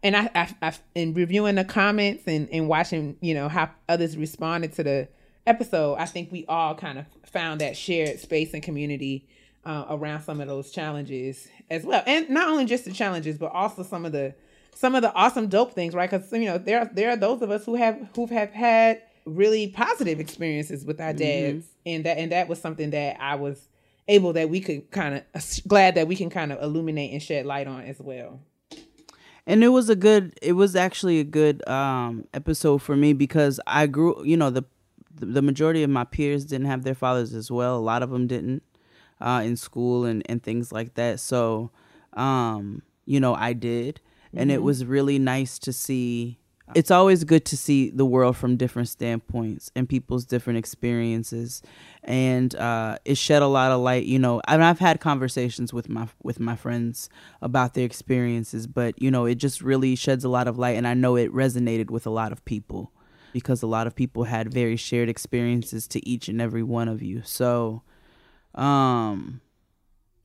and 0.03 0.15
I, 0.15 0.29
I, 0.35 0.55
I 0.61 0.73
in 0.93 1.15
reviewing 1.15 1.55
the 1.55 1.65
comments 1.65 2.23
and 2.27 2.47
and 2.51 2.67
watching, 2.67 3.17
you 3.21 3.33
know, 3.33 3.49
how 3.49 3.71
others 3.89 4.15
responded 4.17 4.73
to 4.73 4.83
the 4.83 5.07
episode, 5.47 5.95
I 5.95 6.05
think 6.05 6.31
we 6.31 6.45
all 6.45 6.75
kind 6.75 6.99
of 6.99 7.05
found 7.25 7.61
that 7.61 7.75
shared 7.75 8.19
space 8.19 8.53
and 8.53 8.61
community 8.61 9.27
uh, 9.65 9.85
around 9.89 10.21
some 10.21 10.41
of 10.41 10.47
those 10.47 10.71
challenges 10.71 11.47
as 11.69 11.83
well, 11.83 12.03
and 12.05 12.29
not 12.29 12.47
only 12.47 12.65
just 12.65 12.85
the 12.85 12.91
challenges, 12.91 13.37
but 13.37 13.51
also 13.51 13.83
some 13.83 14.05
of 14.05 14.11
the 14.11 14.33
some 14.73 14.95
of 14.95 15.01
the 15.01 15.13
awesome 15.13 15.47
dope 15.47 15.73
things, 15.73 15.93
right? 15.93 16.09
Because 16.09 16.31
you 16.31 16.45
know 16.45 16.57
there 16.57 16.79
are, 16.79 16.89
there 16.93 17.09
are 17.09 17.17
those 17.17 17.41
of 17.41 17.51
us 17.51 17.65
who 17.65 17.75
have 17.75 18.09
who 18.15 18.25
have 18.27 18.51
had 18.51 19.01
really 19.25 19.67
positive 19.67 20.19
experiences 20.19 20.83
with 20.83 20.99
our 20.99 21.13
dads, 21.13 21.65
and 21.85 22.05
that 22.05 22.17
and 22.17 22.31
that 22.31 22.47
was 22.47 22.59
something 22.59 22.89
that 22.91 23.17
I 23.19 23.35
was 23.35 23.67
able 24.07 24.33
that 24.33 24.49
we 24.49 24.59
could 24.59 24.89
kind 24.91 25.15
of 25.15 25.43
glad 25.67 25.95
that 25.95 26.07
we 26.07 26.15
can 26.15 26.29
kind 26.29 26.51
of 26.51 26.61
illuminate 26.61 27.11
and 27.13 27.21
shed 27.21 27.45
light 27.45 27.67
on 27.67 27.83
as 27.83 27.99
well. 27.99 28.39
and 29.45 29.63
it 29.63 29.69
was 29.69 29.89
a 29.89 29.95
good 29.95 30.37
it 30.41 30.53
was 30.53 30.75
actually 30.75 31.19
a 31.19 31.23
good 31.23 31.65
um 31.69 32.27
episode 32.33 32.79
for 32.79 32.95
me 32.95 33.13
because 33.13 33.59
i 33.67 33.85
grew 33.85 34.21
you 34.25 34.35
know 34.35 34.49
the 34.49 34.63
the 35.19 35.41
majority 35.41 35.83
of 35.83 35.89
my 35.89 36.03
peers 36.03 36.45
didn't 36.45 36.67
have 36.67 36.83
their 36.83 36.95
fathers 36.95 37.33
as 37.33 37.51
well. 37.51 37.77
A 37.77 37.79
lot 37.79 38.01
of 38.01 38.09
them 38.09 38.27
didn't 38.27 38.63
uh 39.21 39.41
in 39.43 39.55
school 39.55 40.05
and 40.05 40.23
and 40.27 40.43
things 40.43 40.71
like 40.71 40.95
that. 40.95 41.19
So 41.19 41.71
um 42.13 42.81
you 43.05 43.19
know 43.19 43.35
i 43.35 43.53
did. 43.53 44.01
And 44.33 44.49
it 44.49 44.63
was 44.63 44.85
really 44.85 45.19
nice 45.19 45.59
to 45.59 45.73
see 45.73 46.37
it's 46.73 46.89
always 46.89 47.25
good 47.25 47.43
to 47.45 47.57
see 47.57 47.89
the 47.89 48.05
world 48.05 48.37
from 48.37 48.55
different 48.55 48.87
standpoints 48.87 49.71
and 49.75 49.89
people's 49.89 50.23
different 50.23 50.57
experiences. 50.57 51.61
And 52.01 52.55
uh, 52.55 52.97
it 53.03 53.15
shed 53.17 53.41
a 53.41 53.47
lot 53.47 53.71
of 53.71 53.81
light 53.81 54.05
you 54.05 54.17
know 54.17 54.41
and 54.47 54.63
i've 54.63 54.79
had 54.79 54.99
conversations 54.99 55.73
with 55.73 55.89
my 55.89 56.07
with 56.23 56.39
my 56.39 56.55
friends 56.55 57.09
about 57.41 57.73
their 57.73 57.85
experiences 57.85 58.67
but 58.67 58.99
you 59.01 59.11
know 59.11 59.25
it 59.25 59.35
just 59.35 59.61
really 59.61 59.95
sheds 59.95 60.23
a 60.23 60.29
lot 60.29 60.47
of 60.47 60.57
light. 60.57 60.77
And 60.77 60.87
i 60.87 60.93
know 60.93 61.15
it 61.15 61.31
resonated 61.33 61.91
with 61.91 62.07
a 62.07 62.09
lot 62.09 62.31
of 62.31 62.43
people 62.45 62.91
because 63.33 63.61
a 63.61 63.67
lot 63.67 63.87
of 63.87 63.95
people 63.95 64.25
had 64.25 64.53
very 64.53 64.75
shared 64.75 65.09
experiences 65.09 65.87
to 65.89 66.07
each 66.07 66.27
and 66.27 66.41
every 66.41 66.63
one 66.63 66.87
of 66.87 67.01
you. 67.01 67.21
So 67.23 67.83
um 68.55 69.41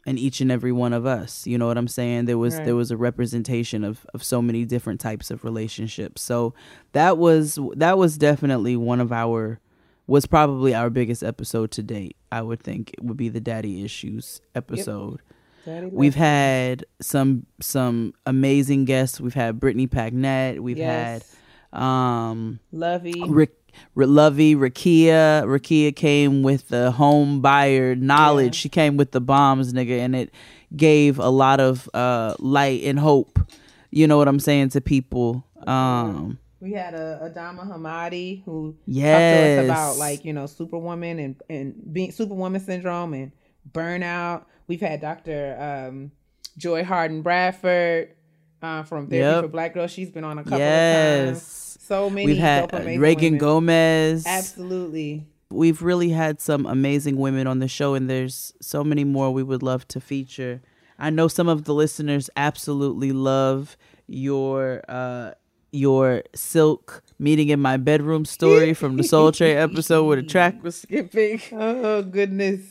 and 0.08 0.20
each 0.20 0.40
and 0.40 0.52
every 0.52 0.70
one 0.70 0.92
of 0.92 1.04
us. 1.04 1.46
You 1.46 1.58
know 1.58 1.66
what 1.66 1.76
i'm 1.78 1.88
saying? 1.88 2.26
There 2.26 2.38
was 2.38 2.54
Right. 2.56 2.64
there 2.66 2.76
was 2.76 2.90
a 2.90 2.96
representation 2.96 3.82
of 3.84 4.06
of 4.14 4.22
so 4.22 4.40
many 4.40 4.64
different 4.64 5.00
types 5.00 5.30
of 5.30 5.44
relationships. 5.44 6.22
So 6.22 6.54
that 6.92 7.18
was 7.18 7.58
that 7.74 7.98
was 7.98 8.16
definitely 8.18 8.76
one 8.76 9.00
of 9.00 9.10
our 9.12 9.60
was 10.06 10.26
probably 10.26 10.72
our 10.74 10.88
biggest 10.90 11.24
episode 11.24 11.72
to 11.72 11.82
date 11.82 12.16
i 12.30 12.40
would 12.40 12.60
think 12.62 12.92
it 12.92 13.02
would 13.02 13.16
be 13.16 13.28
the 13.28 13.40
daddy 13.40 13.84
issues 13.84 14.40
episode. 14.54 15.20
Daddy 15.64 15.86
we've 15.88 16.14
had 16.14 16.84
some 17.00 17.46
some 17.60 18.14
amazing 18.24 18.84
guests. 18.84 19.20
We've 19.20 19.34
had 19.34 19.58
brittany 19.58 19.88
packnett 19.88 20.60
we've 20.62 20.78
Yes. 20.78 21.34
had 21.72 21.82
um 21.82 22.60
Lovey. 22.70 23.24
Rick, 23.26 23.54
Lovey, 23.94 24.54
Rakia. 24.54 25.44
Rakia 25.44 25.94
came 25.94 26.42
with 26.42 26.68
the 26.68 26.90
home 26.92 27.40
buyer 27.40 27.94
knowledge. 27.94 28.56
Yeah. 28.56 28.60
She 28.60 28.68
came 28.68 28.96
with 28.96 29.12
the 29.12 29.20
bombs, 29.20 29.72
nigga, 29.72 29.98
and 30.00 30.14
it 30.16 30.30
gave 30.74 31.18
a 31.18 31.28
lot 31.30 31.60
of 31.60 31.88
uh, 31.94 32.34
light 32.38 32.82
and 32.84 32.98
hope. 32.98 33.38
You 33.90 34.06
know 34.06 34.18
what 34.18 34.28
I'm 34.28 34.40
saying 34.40 34.70
to 34.70 34.80
people. 34.80 35.44
Um, 35.66 36.38
We 36.60 36.72
had 36.72 36.94
a 36.94 37.30
Adama 37.32 37.66
Hamadi 37.70 38.42
who 38.44 38.72
talked 38.72 38.86
to 38.86 39.58
us 39.60 39.64
about 39.64 39.96
like 39.96 40.24
you 40.24 40.32
know 40.32 40.46
Superwoman 40.46 41.18
and 41.18 41.36
and 41.48 41.74
being 41.92 42.12
Superwoman 42.12 42.60
syndrome 42.60 43.14
and 43.14 43.32
burnout. 43.72 44.44
We've 44.66 44.80
had 44.80 45.00
Dr. 45.00 45.56
Um, 45.88 46.10
Joy 46.58 46.82
Harden 46.84 47.22
Bradford 47.22 48.10
uh, 48.62 48.82
from 48.82 49.06
Therapy 49.08 49.34
Yep. 49.34 49.44
for 49.44 49.48
Black 49.48 49.74
Girls. 49.74 49.90
She's 49.92 50.10
been 50.10 50.24
on 50.24 50.38
a 50.38 50.42
couple 50.44 50.60
of 50.62 51.26
times. 51.28 51.38
So 51.86 52.10
many. 52.10 52.26
We've 52.26 52.38
had 52.38 52.74
uh, 52.74 52.80
Reagan 52.80 53.34
women. 53.34 53.38
Gomez. 53.38 54.26
Absolutely. 54.26 55.26
We've 55.50 55.80
really 55.80 56.10
had 56.10 56.40
some 56.40 56.66
amazing 56.66 57.16
women 57.16 57.46
on 57.46 57.60
the 57.60 57.68
show, 57.68 57.94
and 57.94 58.10
there's 58.10 58.52
so 58.60 58.82
many 58.82 59.04
more 59.04 59.30
we 59.30 59.44
would 59.44 59.62
love 59.62 59.86
to 59.88 60.00
feature. 60.00 60.60
I 60.98 61.10
know 61.10 61.28
some 61.28 61.48
of 61.48 61.64
the 61.64 61.74
listeners 61.74 62.28
absolutely 62.36 63.12
love 63.12 63.76
your 64.08 64.82
uh, 64.88 65.32
your 65.70 66.24
silk 66.34 67.04
meeting 67.20 67.50
in 67.50 67.60
my 67.60 67.76
bedroom 67.76 68.24
story 68.24 68.74
from 68.74 68.96
the 68.96 69.04
Soul 69.04 69.30
Train 69.30 69.56
episode 69.56 70.04
where 70.04 70.16
the 70.16 70.26
track 70.26 70.62
was 70.64 70.80
skipping. 70.80 71.40
Oh 71.52 72.02
goodness. 72.02 72.62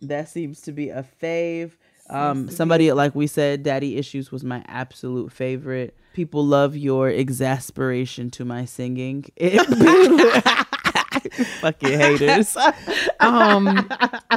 That 0.00 0.28
seems 0.28 0.60
to 0.62 0.72
be 0.72 0.88
a 0.88 1.06
fave. 1.22 1.72
Um, 2.10 2.50
somebody 2.50 2.90
like 2.92 3.14
we 3.14 3.28
said, 3.28 3.62
Daddy 3.62 3.96
Issues 3.96 4.32
was 4.32 4.42
my 4.42 4.64
absolute 4.66 5.30
favorite. 5.30 5.96
People 6.12 6.44
love 6.44 6.76
your 6.76 7.08
exasperation 7.08 8.30
to 8.32 8.44
my 8.44 8.64
singing. 8.64 9.24
Fucking 11.60 11.98
haters. 11.98 12.56
um 13.20 13.88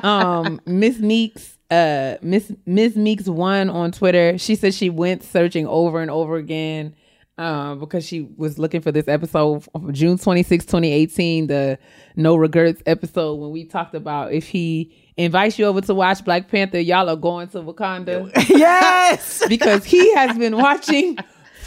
um 0.04 0.62
miss 0.66 1.00
meeks 1.00 1.58
uh 1.72 2.16
miss 2.22 2.52
miss 2.66 2.96
meeks 2.96 3.28
one 3.28 3.70
on 3.70 3.92
twitter 3.92 4.38
she 4.38 4.56
said 4.56 4.74
she 4.74 4.90
went 4.90 5.24
searching 5.24 5.68
over 5.68 6.02
and 6.02 6.12
over 6.12 6.36
again 6.36 6.96
uh, 7.38 7.76
because 7.76 8.06
she 8.08 8.22
was 8.38 8.58
looking 8.58 8.80
for 8.80 8.92
this 8.92 9.08
episode 9.08 9.66
from 9.72 9.92
june 9.92 10.18
26 10.18 10.66
2018 10.66 11.48
the 11.48 11.78
no 12.16 12.36
regrets 12.36 12.82
episode 12.86 13.36
when 13.36 13.52
we 13.52 13.66
talked 13.66 13.96
about 13.96 14.32
if 14.32 14.48
he 14.48 14.96
invites 15.18 15.60
you 15.60 15.66
over 15.66 15.82
to 15.82 15.94
watch 15.94 16.24
black 16.24 16.48
panther 16.48 16.80
y'all 16.80 17.10
are 17.10 17.16
going 17.16 17.48
to 17.48 17.62
wakanda 17.62 18.32
yes. 18.50 19.44
because 19.50 19.84
he 19.84 20.14
has 20.14 20.38
been 20.38 20.56
watching 20.56 21.18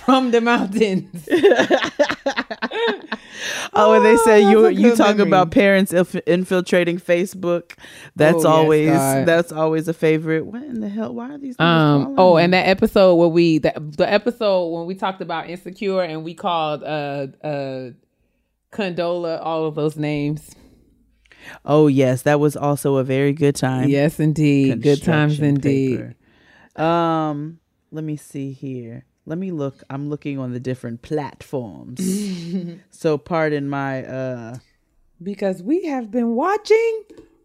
from 0.09 0.31
the 0.31 0.41
mountains 0.41 1.29
Oh, 3.75 3.93
and 3.93 4.05
they 4.05 4.17
say 4.19 4.45
Oh, 4.45 4.51
you 4.69 4.69
you 4.69 4.97
talk 4.97 5.17
memory. 5.17 5.29
about 5.29 5.51
parents 5.51 5.93
inf- 5.93 6.15
infiltrating 6.27 6.99
Facebook. 6.99 7.73
That's 8.17 8.45
Oh, 8.45 8.49
always 8.49 8.89
God. 8.91 9.27
that's 9.27 9.53
always 9.53 9.87
a 9.87 9.93
favorite. 9.93 10.47
What 10.47 10.63
in 10.63 10.81
the 10.81 10.89
hell? 10.89 11.15
Why 11.15 11.35
are 11.35 11.39
these? 11.39 11.59
Um. 11.61 12.15
Oh, 12.19 12.37
me? 12.37 12.43
and 12.45 12.53
that 12.55 12.67
episode 12.67 13.15
where 13.17 13.29
we 13.29 13.59
the, 13.59 13.73
the 13.97 14.11
episode 14.11 14.69
when 14.69 14.87
we 14.87 14.95
talked 14.95 15.21
about 15.21 15.49
insecure 15.49 16.03
and 16.03 16.25
we 16.25 16.35
called 16.35 16.83
uh 16.83 17.27
uh 17.45 17.91
Condola 18.73 19.41
all 19.45 19.67
of 19.67 19.75
those 19.75 19.97
names. 19.97 20.55
oh 21.65 21.87
yes, 21.87 22.23
that 22.23 22.41
was 22.41 22.57
also 22.57 22.97
a 22.97 23.05
very 23.05 23.33
good 23.33 23.55
time. 23.55 23.89
Yes, 23.89 24.19
indeed. 24.19 24.83
Good 24.83 25.03
times 25.03 25.39
indeed. 25.41 26.15
paper. 26.77 26.83
Um, 26.83 27.61
let 27.93 28.05
me 28.05 28.17
see 28.17 28.53
here. 28.53 29.05
Let 29.29 29.37
me 29.39 29.51
look. 29.53 29.83
I'm 29.91 30.09
looking 30.09 30.39
on 30.39 30.53
the 30.53 30.61
different 30.61 31.03
platforms. 31.03 32.01
so 32.91 33.19
pardon 33.19 33.69
my 33.69 34.05
uh 34.05 34.57
Because 35.23 35.63
we 35.63 35.85
have 35.85 36.11
been 36.11 36.35
watching 36.35 37.03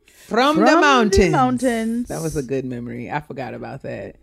from, 0.08 0.56
From 0.56 0.66
the 0.66 0.72
the 0.72 0.82
mountains. 0.82 1.32
mountains. 1.32 2.08
That 2.08 2.22
was 2.22 2.38
a 2.38 2.44
good 2.44 2.64
memory. 2.64 3.12
I 3.12 3.20
forgot 3.20 3.54
about 3.54 3.82
that. 3.84 4.16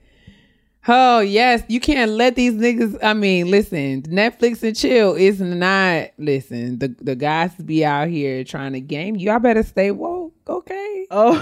Oh 0.88 1.20
yes, 1.20 1.62
you 1.68 1.78
can't 1.78 2.12
let 2.12 2.36
these 2.36 2.54
niggas. 2.54 2.96
I 3.02 3.12
mean, 3.12 3.50
listen, 3.50 4.00
Netflix 4.04 4.62
and 4.62 4.74
chill 4.74 5.14
is 5.14 5.38
not. 5.38 6.08
Listen, 6.16 6.78
the 6.78 6.88
the 7.02 7.14
guys 7.14 7.54
be 7.56 7.84
out 7.84 8.08
here 8.08 8.42
trying 8.44 8.72
to 8.72 8.80
game 8.80 9.16
you. 9.16 9.30
I 9.30 9.36
better 9.36 9.62
stay 9.62 9.90
woke, 9.90 10.32
okay? 10.48 11.06
Oh, 11.10 11.36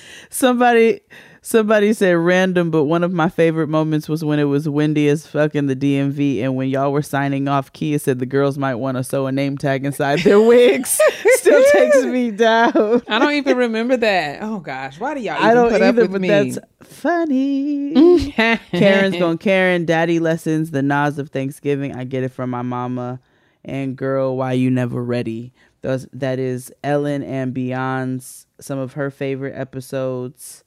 somebody, 0.30 1.00
somebody 1.42 1.92
said 1.92 2.12
random, 2.16 2.70
but 2.70 2.84
one 2.84 3.02
of 3.02 3.12
my 3.12 3.28
favorite 3.28 3.68
moments 3.68 4.08
was 4.08 4.24
when 4.24 4.38
it 4.38 4.44
was 4.44 4.68
windy 4.68 5.08
as 5.08 5.26
fuck 5.26 5.54
in 5.54 5.66
the 5.66 5.76
DMV, 5.76 6.42
and 6.42 6.56
when 6.56 6.68
y'all 6.68 6.92
were 6.92 7.02
signing 7.02 7.48
off, 7.48 7.72
Keia 7.72 8.00
said 8.00 8.18
the 8.18 8.26
girls 8.26 8.58
might 8.58 8.76
want 8.76 8.96
to 8.96 9.04
sew 9.04 9.26
a 9.26 9.32
name 9.32 9.56
tag 9.58 9.84
inside 9.84 10.20
their 10.20 10.40
wigs. 10.46 11.00
Still 11.34 11.64
takes 11.72 12.04
me 12.04 12.30
down. 12.30 13.02
I 13.08 13.18
don't 13.18 13.32
even 13.32 13.56
remember 13.56 13.96
that. 13.96 14.42
Oh 14.42 14.58
gosh, 14.60 15.00
why 15.00 15.14
do 15.14 15.20
y'all? 15.20 15.36
Even 15.36 15.48
I 15.48 15.54
don't 15.54 15.70
put 15.70 15.82
either, 15.82 16.02
up 16.02 16.10
with 16.10 16.12
but 16.12 16.20
me? 16.20 16.28
that's 16.28 16.58
funny. 16.82 18.32
Karen's 18.72 19.16
going 19.16 19.38
Karen, 19.38 19.84
daddy 19.84 20.18
lessons, 20.18 20.70
the 20.70 20.82
Nas 20.82 21.18
of 21.18 21.30
Thanksgiving. 21.30 21.94
I 21.96 22.04
get 22.04 22.22
it 22.22 22.30
from 22.30 22.50
my 22.50 22.62
mama. 22.62 23.20
And 23.64 23.96
girl, 23.96 24.36
why 24.36 24.52
you 24.52 24.70
never 24.70 25.02
ready? 25.04 25.52
Those 25.82 26.06
that 26.12 26.38
is 26.38 26.72
Ellen 26.84 27.22
and 27.22 27.54
Beyond's 27.54 28.46
some 28.60 28.78
of 28.78 28.94
her 28.94 29.10
favorite 29.10 29.54
episodes. 29.56 30.64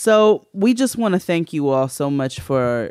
So 0.00 0.46
we 0.54 0.72
just 0.72 0.96
want 0.96 1.12
to 1.12 1.18
thank 1.20 1.52
you 1.52 1.68
all 1.68 1.86
so 1.86 2.10
much 2.10 2.40
for 2.40 2.90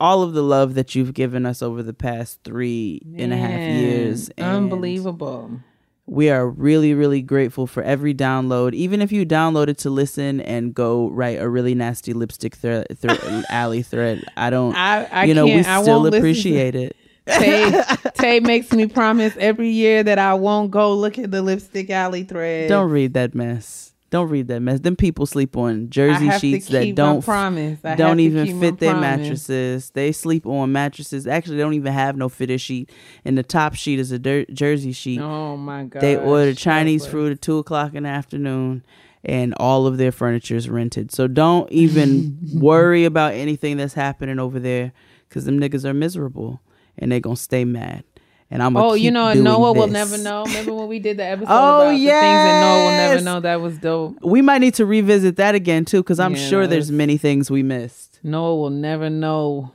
all 0.00 0.24
of 0.24 0.32
the 0.32 0.42
love 0.42 0.74
that 0.74 0.92
you've 0.96 1.14
given 1.14 1.46
us 1.46 1.62
over 1.62 1.84
the 1.84 1.92
past 1.94 2.40
three 2.42 3.00
and 3.16 3.32
a 3.32 3.36
half 3.36 3.50
Man, 3.50 3.78
years. 3.78 4.28
And 4.30 4.48
unbelievable. 4.64 5.60
we 6.06 6.30
are 6.30 6.48
really, 6.48 6.94
really 6.94 7.22
grateful 7.22 7.68
for 7.68 7.80
every 7.84 8.12
download. 8.12 8.74
Even 8.74 9.00
if 9.00 9.12
you 9.12 9.24
download 9.24 9.68
it 9.68 9.78
to 9.78 9.90
listen 9.90 10.40
and 10.40 10.74
go 10.74 11.10
write 11.10 11.40
a 11.40 11.48
really 11.48 11.76
nasty 11.76 12.12
lipstick 12.12 12.56
thread, 12.56 12.88
thre- 12.98 13.12
alley 13.48 13.82
thread, 13.82 14.24
I 14.36 14.50
don't. 14.50 14.74
I, 14.74 15.04
I 15.04 15.24
you 15.26 15.34
know, 15.34 15.44
we 15.44 15.62
still 15.62 15.84
won't 15.84 16.02
listen 16.02 16.10
to- 16.10 16.18
appreciate 16.18 16.74
it. 16.74 16.96
Tay, 17.28 17.84
Tay 18.14 18.40
makes 18.40 18.72
me 18.72 18.88
promise 18.88 19.32
every 19.38 19.68
year 19.68 20.02
that 20.02 20.18
I 20.18 20.34
won't 20.34 20.72
go 20.72 20.92
look 20.92 21.20
at 21.20 21.30
the 21.30 21.40
lipstick 21.40 21.88
alley 21.90 22.24
thread. 22.24 22.68
Don't 22.68 22.90
read 22.90 23.14
that 23.14 23.32
mess. 23.32 23.91
Don't 24.12 24.28
read 24.28 24.48
that 24.48 24.60
mess. 24.60 24.80
Them 24.80 24.94
people 24.94 25.24
sleep 25.24 25.56
on 25.56 25.88
jersey 25.88 26.28
I 26.28 26.32
have 26.32 26.40
to 26.42 26.46
sheets 26.46 26.68
that 26.68 26.94
don't 26.94 27.24
promise. 27.24 27.78
Don't 27.96 28.20
even 28.20 28.60
fit 28.60 28.78
their 28.78 28.92
promise. 28.92 29.20
mattresses. 29.20 29.90
They 29.90 30.12
sleep 30.12 30.46
on 30.46 30.70
mattresses. 30.70 31.26
Actually, 31.26 31.56
they 31.56 31.62
don't 31.62 31.72
even 31.72 31.94
have 31.94 32.14
no 32.14 32.28
fitted 32.28 32.60
sheet, 32.60 32.90
and 33.24 33.38
the 33.38 33.42
top 33.42 33.72
sheet 33.74 33.98
is 33.98 34.12
a 34.12 34.18
dirt 34.18 34.52
jersey 34.52 34.92
sheet. 34.92 35.18
Oh 35.18 35.56
my 35.56 35.84
god! 35.84 36.02
They 36.02 36.18
order 36.18 36.52
Chinese 36.52 37.06
food 37.06 37.32
at 37.32 37.40
two 37.40 37.56
o'clock 37.56 37.94
in 37.94 38.02
the 38.02 38.10
afternoon, 38.10 38.84
and 39.24 39.54
all 39.56 39.86
of 39.86 39.96
their 39.96 40.12
furniture 40.12 40.56
is 40.56 40.68
rented. 40.68 41.10
So 41.10 41.26
don't 41.26 41.72
even 41.72 42.38
worry 42.52 43.06
about 43.06 43.32
anything 43.32 43.78
that's 43.78 43.94
happening 43.94 44.38
over 44.38 44.60
there, 44.60 44.92
because 45.26 45.46
them 45.46 45.58
niggas 45.58 45.86
are 45.86 45.94
miserable 45.94 46.60
and 46.98 47.10
they 47.10 47.18
gonna 47.18 47.36
stay 47.36 47.64
mad. 47.64 48.04
And 48.52 48.62
I'm 48.62 48.76
Oh, 48.76 48.92
you 48.92 49.10
know, 49.10 49.32
Noah 49.32 49.72
will 49.72 49.86
never 49.86 50.18
know. 50.18 50.44
Remember 50.44 50.74
when 50.74 50.86
we 50.88 50.98
did 50.98 51.16
the 51.16 51.24
episode 51.34 51.48
Oh, 51.50 51.80
about 51.80 51.90
the 51.92 51.96
things 51.96 52.06
that 52.10 52.60
Noah 52.60 52.84
will 52.84 52.90
never 52.96 53.20
know? 53.22 53.40
That 53.40 53.60
was 53.62 53.78
dope. 53.78 54.18
We 54.22 54.42
might 54.42 54.58
need 54.58 54.74
to 54.74 54.84
revisit 54.84 55.36
that 55.36 55.54
again 55.54 55.84
too, 55.86 56.02
because 56.02 56.20
I'm 56.20 56.34
Yeah, 56.36 56.48
sure 56.48 56.66
there's 56.66 56.90
many 56.92 57.16
things 57.16 57.50
we 57.50 57.62
missed. 57.62 58.20
Noah 58.22 58.56
will 58.56 58.70
never 58.70 59.08
know 59.08 59.72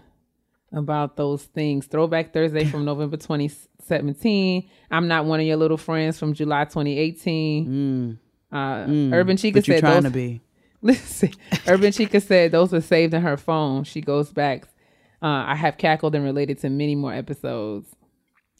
about 0.71 1.15
those 1.17 1.43
things. 1.43 1.88
Throwback 1.88 2.34
Thursday 2.34 2.65
from 2.65 2.86
November 2.86 3.17
2017. 3.17 4.69
I'm 4.91 5.07
not 5.07 5.25
one 5.25 5.39
of 5.39 5.45
your 5.45 5.57
little 5.57 5.78
friends 5.78 6.19
from 6.19 6.34
July 6.34 6.65
2018. 6.65 8.19
Uh, 8.51 8.55
Urban 9.13 9.38
Chica 9.38 9.59
Mm. 9.59 9.61
But 9.61 9.67
you're 9.67 9.78
said 9.78 9.82
trying 9.82 10.03
those. 10.03 10.11
to 10.11 10.15
be. 10.15 10.41
Listen, 10.84 11.32
Urban 11.67 11.91
Chica 11.91 12.21
said 12.21 12.51
those 12.51 12.71
were 12.71 12.82
saved 12.82 13.13
in 13.15 13.21
her 13.23 13.38
phone. 13.38 13.84
She 13.86 14.01
goes 14.01 14.32
back. 14.32 14.65
Uh, 15.21 15.25
I 15.47 15.55
have 15.55 15.78
cackled 15.80 16.13
and 16.13 16.23
related 16.23 16.59
to 16.59 16.69
many 16.69 16.93
more 16.95 17.11
episodes. 17.11 17.88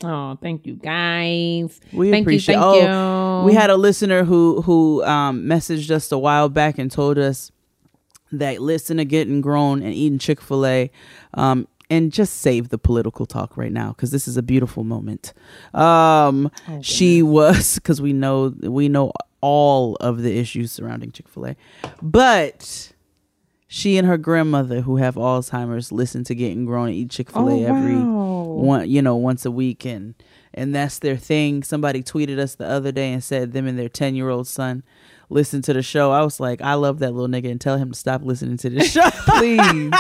Oh, 0.04 0.38
thank 0.42 0.66
you 0.68 0.76
guys. 0.76 1.80
We 1.92 2.12
thank 2.12 2.26
appreciate. 2.26 2.56
You, 2.56 2.62
oh, 2.64 3.40
you. 3.42 3.46
we 3.48 3.54
had 3.54 3.70
a 3.70 3.76
listener 3.78 4.24
who 4.24 4.62
who 4.62 5.04
um, 5.04 5.44
messaged 5.44 5.90
us 5.90 6.12
a 6.12 6.18
while 6.18 6.50
back 6.50 6.78
and 6.78 6.92
told 6.92 7.18
us 7.18 7.52
that 8.32 8.62
listen 8.62 8.98
to 8.98 9.06
getting 9.06 9.42
grown 9.42 9.82
and 9.82 9.94
eating 9.94 10.20
Chick 10.20 10.40
Fil 10.42 10.66
A, 10.66 10.92
um, 11.34 11.68
and 11.90 12.12
just 12.12 12.42
save 12.42 12.70
the 12.70 12.78
political 12.78 13.26
talk 13.26 13.58
right 13.58 13.72
now 13.72 13.90
because 13.90 14.12
this 14.12 14.28
is 14.28 14.38
a 14.38 14.44
beautiful 14.44 14.84
moment. 14.84 15.34
Um, 15.74 16.52
Oh, 16.68 16.82
she 16.82 17.24
was 17.24 17.76
because 17.76 18.00
we 18.00 18.14
know 18.14 18.54
we 18.60 18.90
know 18.90 19.12
all 19.42 19.96
of 19.96 20.22
the 20.22 20.38
issues 20.38 20.72
surrounding 20.72 21.12
Chick 21.12 21.28
Fil 21.28 21.48
A, 21.48 21.56
but. 22.02 22.94
She 23.68 23.98
and 23.98 24.08
her 24.08 24.18
grandmother, 24.18 24.82
who 24.82 24.96
have 24.98 25.16
Alzheimer's, 25.16 25.92
listen 25.92 26.24
to 26.26 26.36
Getting 26.36 26.66
Grown 26.66 26.88
and 26.88 26.96
eat 26.96 27.10
Chick 27.10 27.30
Fil 27.32 27.50
A 27.50 27.66
Oh, 27.66 27.76
every 27.76 27.96
wow. 27.98 28.44
one, 28.44 28.90
you 28.90 29.02
know, 29.02 29.16
once 29.18 29.46
a 29.46 29.52
week, 29.52 29.86
and 29.86 30.16
and 30.54 30.74
that's 30.74 31.00
their 31.00 31.18
thing. 31.18 31.64
Somebody 31.64 32.02
tweeted 32.02 32.40
us 32.40 32.56
the 32.56 32.66
other 32.68 32.92
day 32.94 33.12
and 33.12 33.24
said 33.24 33.52
them 33.52 33.68
and 33.68 33.78
their 33.78 33.90
ten 33.90 34.16
year 34.16 34.30
old 34.30 34.48
son 34.48 34.84
listen 35.30 35.62
to 35.62 35.74
the 35.74 35.84
show. 35.84 36.12
I 36.14 36.22
was 36.24 36.40
like, 36.40 36.62
I 36.62 36.76
love 36.76 37.00
that 37.00 37.12
little 37.14 37.28
nigga, 37.28 37.52
and 37.52 37.60
tell 37.60 37.78
him 37.78 37.92
to 37.92 37.98
stop 38.00 38.22
listening 38.24 38.56
to 38.58 38.70
this 38.70 38.92
show. 38.94 39.10
Please. 39.12 39.92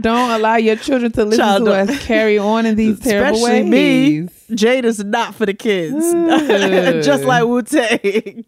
Don't 0.00 0.30
allow 0.30 0.56
your 0.56 0.76
children 0.76 1.12
to 1.12 1.24
listen 1.24 1.44
Child, 1.44 1.64
to 1.64 1.70
don't- 1.70 1.90
us 1.90 2.04
carry 2.06 2.38
on 2.38 2.66
in 2.66 2.76
these 2.76 2.98
terrible 3.00 3.36
Especially 3.44 3.70
ways. 3.70 4.30
me. 4.48 4.56
Jade 4.56 4.84
is 4.84 5.02
not 5.04 5.34
for 5.34 5.46
the 5.46 5.54
kids, 5.54 5.94
just 7.06 7.24
like 7.24 7.44
Wu 7.44 7.62
Tang. 7.62 8.44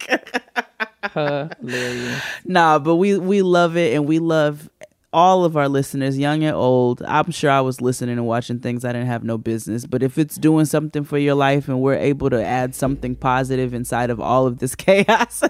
Hilarious. 1.12 2.22
nah, 2.45 2.78
but 2.78 2.97
we 2.97 3.18
we 3.18 3.42
love 3.42 3.76
it, 3.76 3.95
and 3.95 4.07
we 4.07 4.18
love 4.18 4.68
all 5.15 5.45
of 5.45 5.57
our 5.57 5.69
listeners, 5.69 6.19
young 6.19 6.43
and 6.43 6.57
old. 6.57 7.01
I'm 7.07 7.31
sure 7.31 7.49
I 7.49 7.61
was 7.61 7.81
listening 7.81 8.19
and 8.19 8.27
watching 8.27 8.59
things 8.59 8.85
I 8.85 8.93
didn't 8.93 9.07
have 9.07 9.23
no 9.23 9.39
business, 9.39 9.87
but 9.87 10.03
if 10.03 10.19
it's 10.19 10.35
doing 10.37 10.67
something 10.67 11.05
for 11.05 11.17
your 11.17 11.37
life, 11.37 11.69
and 11.69 11.81
we're 11.81 11.95
able 11.95 12.31
to 12.31 12.45
add 12.45 12.75
something 12.75 13.15
positive 13.15 13.73
inside 13.73 14.11
of 14.11 14.19
all 14.19 14.47
of 14.47 14.59
this 14.59 14.75
chaos, 14.75 15.43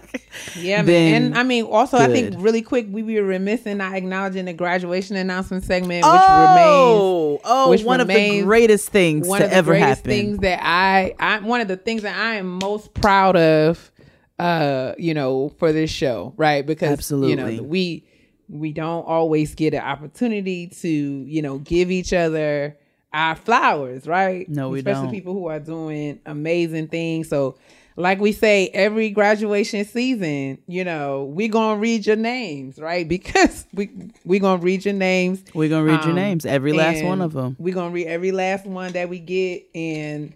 Yeah, 0.55 0.83
man. 0.83 1.25
And 1.25 1.39
I 1.39 1.43
mean, 1.45 1.65
also, 1.65 1.97
I 1.97 2.09
think 2.09 2.35
really 2.39 2.61
quick, 2.61 2.87
we 2.91 3.03
were 3.03 3.25
remiss 3.25 3.63
in 3.63 3.79
not 3.79 3.95
acknowledging 3.95 4.45
the 4.45 4.53
graduation 4.53 5.17
announcement 5.17 5.65
segment, 5.65 6.05
which 6.05 6.13
oh, 6.15 7.41
oh, 7.43 7.71
which 7.71 7.83
one 7.83 8.01
of 8.03 8.07
the 8.09 8.43
greatest 8.43 8.91
things 8.91 9.27
one 9.27 9.41
to 9.41 9.47
of 9.47 9.51
the 9.51 9.57
ever 9.57 9.73
greatest 9.73 9.89
happen. 9.89 10.11
things 10.11 10.39
that 10.41 10.61
I, 10.63 11.15
I, 11.19 11.41
one 11.41 11.63
of 11.63 11.69
the 11.69 11.79
things 11.79 12.03
that 12.03 12.17
I 12.17 12.35
am 12.35 12.59
most 12.59 12.93
proud 12.93 13.37
of, 13.37 13.91
uh, 14.39 14.93
you 14.99 15.15
know, 15.15 15.49
for 15.59 15.73
this 15.73 15.91
show, 15.91 16.35
right? 16.37 16.67
Because 16.67 16.93
absolutely, 16.93 17.31
you 17.31 17.37
know, 17.57 17.63
we 17.63 18.05
we 18.49 18.73
don't 18.73 19.05
always 19.07 19.55
get 19.55 19.75
an 19.75 19.81
opportunity 19.81 20.67
to, 20.69 20.89
you 20.89 21.43
know, 21.43 21.59
give 21.59 21.91
each 21.91 22.13
other 22.13 22.77
our 23.13 23.37
flowers, 23.37 24.07
right? 24.07 24.49
No, 24.49 24.71
we 24.71 24.79
Especially 24.81 25.03
don't. 25.05 25.11
people 25.13 25.33
who 25.35 25.47
are 25.47 25.61
doing 25.61 26.21
amazing 26.27 26.89
things. 26.89 27.29
So, 27.29 27.57
like 27.97 28.19
we 28.21 28.33
say, 28.33 28.69
every 28.75 29.11
graduation 29.11 29.85
season, 29.85 30.59
you 30.67 30.83
know, 30.83 31.25
we're 31.25 31.49
gonna 31.49 31.79
read 31.79 32.07
your 32.07 32.17
names, 32.17 32.79
right? 32.79 33.07
Because 33.09 33.67
we 33.73 33.91
we're 34.25 34.41
gonna 34.41 34.61
read 34.63 34.85
your 34.85 34.95
names. 34.95 35.45
We're 35.55 35.69
gonna 35.69 35.85
read 35.85 36.01
your 36.03 36.11
Um, 36.11 36.17
names, 36.17 36.45
every 36.45 36.73
last 36.73 37.05
one 37.05 37.21
of 37.21 37.33
them. 37.33 37.55
We're 37.59 37.75
gonna 37.75 37.91
read 37.93 38.09
every 38.09 38.33
last 38.33 38.67
one 38.67 38.93
that 38.95 39.09
we 39.09 39.21
get, 39.21 39.65
and 39.77 40.33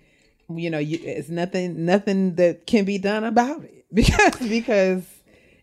you 0.54 0.70
know, 0.70 0.78
you, 0.78 0.98
it's 1.02 1.28
nothing, 1.28 1.84
nothing 1.84 2.36
that 2.36 2.66
can 2.66 2.84
be 2.84 2.96
done 2.98 3.24
about 3.24 3.64
it 3.64 3.84
because 3.92 4.36
because 4.48 5.02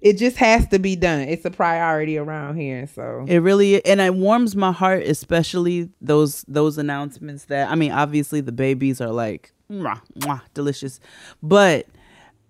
it 0.01 0.17
just 0.17 0.37
has 0.37 0.67
to 0.69 0.79
be 0.79 0.95
done. 0.95 1.21
It's 1.21 1.45
a 1.45 1.51
priority 1.51 2.17
around 2.17 2.57
here. 2.57 2.87
So 2.87 3.25
It 3.27 3.39
really 3.39 3.83
and 3.85 3.99
it 4.01 4.15
warms 4.15 4.55
my 4.55 4.71
heart, 4.71 5.03
especially 5.03 5.89
those 6.01 6.43
those 6.47 6.77
announcements 6.77 7.45
that 7.45 7.69
I 7.69 7.75
mean, 7.75 7.91
obviously 7.91 8.41
the 8.41 8.51
babies 8.51 9.01
are 9.01 9.11
like 9.11 9.53
mwah, 9.71 10.01
mwah, 10.19 10.41
delicious, 10.53 10.99
but 11.41 11.87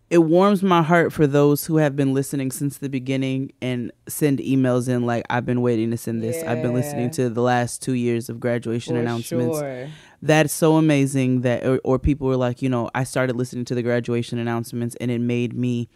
it 0.10 0.20
warms 0.20 0.62
my 0.62 0.84
heart 0.84 1.12
for 1.12 1.26
those 1.26 1.66
who 1.66 1.78
have 1.78 1.96
been 1.96 2.14
listening 2.14 2.52
since 2.52 2.78
the 2.78 2.90
beginning 2.90 3.52
and 3.62 3.92
send 4.08 4.38
emails 4.40 4.88
in 4.88 5.06
like 5.06 5.26
I've 5.32 5.46
been 5.46 5.62
waiting 5.62 5.90
to 5.92 5.98
send 5.98 6.22
this. 6.22 6.44
I've 6.44 6.62
been 6.62 6.74
listening 6.74 7.10
to 7.12 7.30
the 7.30 7.42
last 7.42 7.82
two 7.82 7.94
years 7.94 8.30
of 8.30 8.40
graduation 8.40 8.96
for 8.96 9.02
announcements. 9.02 9.58
sure. 9.58 9.88
That's 10.22 10.54
so 10.54 10.76
amazing 10.76 11.42
that 11.42 11.66
or, 11.66 11.80
or 11.84 12.00
people 12.00 12.28
were 12.28 12.38
like, 12.38 12.62
you 12.62 12.70
know, 12.70 12.90
I 12.94 13.04
started 13.04 13.36
listening 13.36 13.66
to 13.66 13.76
the 13.76 13.82
graduation 13.82 14.38
announcements 14.38 14.96
and 15.02 15.10
it 15.10 15.20
made 15.22 15.54
me 15.56 15.90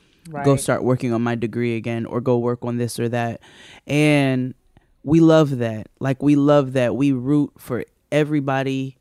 go 0.43 0.55
start 0.55 0.83
working 0.83 1.13
on 1.13 1.21
my 1.21 1.35
degree 1.35 1.75
again 1.75 2.05
or 2.05 2.21
go 2.21 2.37
work 2.37 2.63
on 2.63 2.77
this 2.77 2.99
or 2.99 3.09
that. 3.09 3.41
And 3.87 4.53
we 5.03 5.19
love 5.19 5.57
that. 5.59 5.87
Like 5.99 6.21
we 6.21 6.35
love 6.35 6.73
that. 6.73 6.95
We 6.95 7.11
root 7.11 7.51
for 7.57 7.85
everybody 8.11 8.97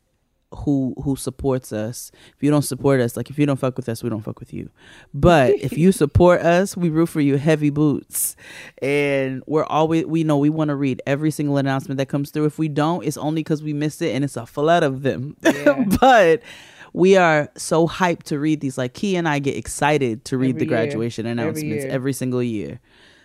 who 0.51 0.95
who 1.03 1.15
supports 1.15 1.71
us. 1.71 2.11
If 2.35 2.41
you 2.41 2.49
don't 2.49 2.63
support 2.63 2.99
us, 3.01 3.15
like 3.15 3.29
if 3.29 3.37
you 3.37 3.45
don't 3.45 3.59
fuck 3.59 3.77
with 3.77 3.87
us, 3.87 4.01
we 4.01 4.09
don't 4.09 4.21
fuck 4.21 4.39
with 4.39 4.53
you. 4.53 4.69
But 5.13 5.51
if 5.59 5.77
you 5.77 5.91
support 6.03 6.41
us, 6.41 6.75
we 6.75 6.89
root 6.89 7.07
for 7.07 7.21
you 7.21 7.37
heavy 7.37 7.69
boots. 7.69 8.35
And 8.81 9.43
we're 9.45 9.65
always 9.65 10.05
we 10.05 10.23
know 10.23 10.37
we 10.37 10.49
want 10.49 10.69
to 10.69 10.75
read 10.75 11.01
every 11.05 11.31
single 11.31 11.57
announcement 11.57 11.97
that 11.99 12.07
comes 12.07 12.31
through. 12.31 12.45
If 12.45 12.57
we 12.57 12.67
don't, 12.67 13.05
it's 13.05 13.17
only 13.17 13.43
cuz 13.43 13.61
we 13.61 13.73
missed 13.73 14.01
it 14.01 14.15
and 14.15 14.23
it's 14.23 14.37
a 14.37 14.45
flood 14.45 14.83
of 14.83 15.03
them. 15.03 15.35
Yeah. 15.59 15.83
but 15.99 16.41
we 16.99 17.15
are 17.17 17.49
so 17.55 17.87
hyped 17.87 18.23
to 18.23 18.39
read 18.39 18.61
these. 18.61 18.77
Like 18.77 18.93
Key 18.93 19.15
and 19.15 19.27
I 19.27 19.39
get 19.39 19.55
excited 19.55 20.25
to 20.25 20.37
read 20.37 20.55
Every 20.55 20.59
the 20.59 20.65
graduation 20.65 21.25
Every 21.25 21.41
announcements 21.41 21.83
year. 21.85 21.91
every 21.91 22.13
single 22.13 22.43
year. 22.43 22.79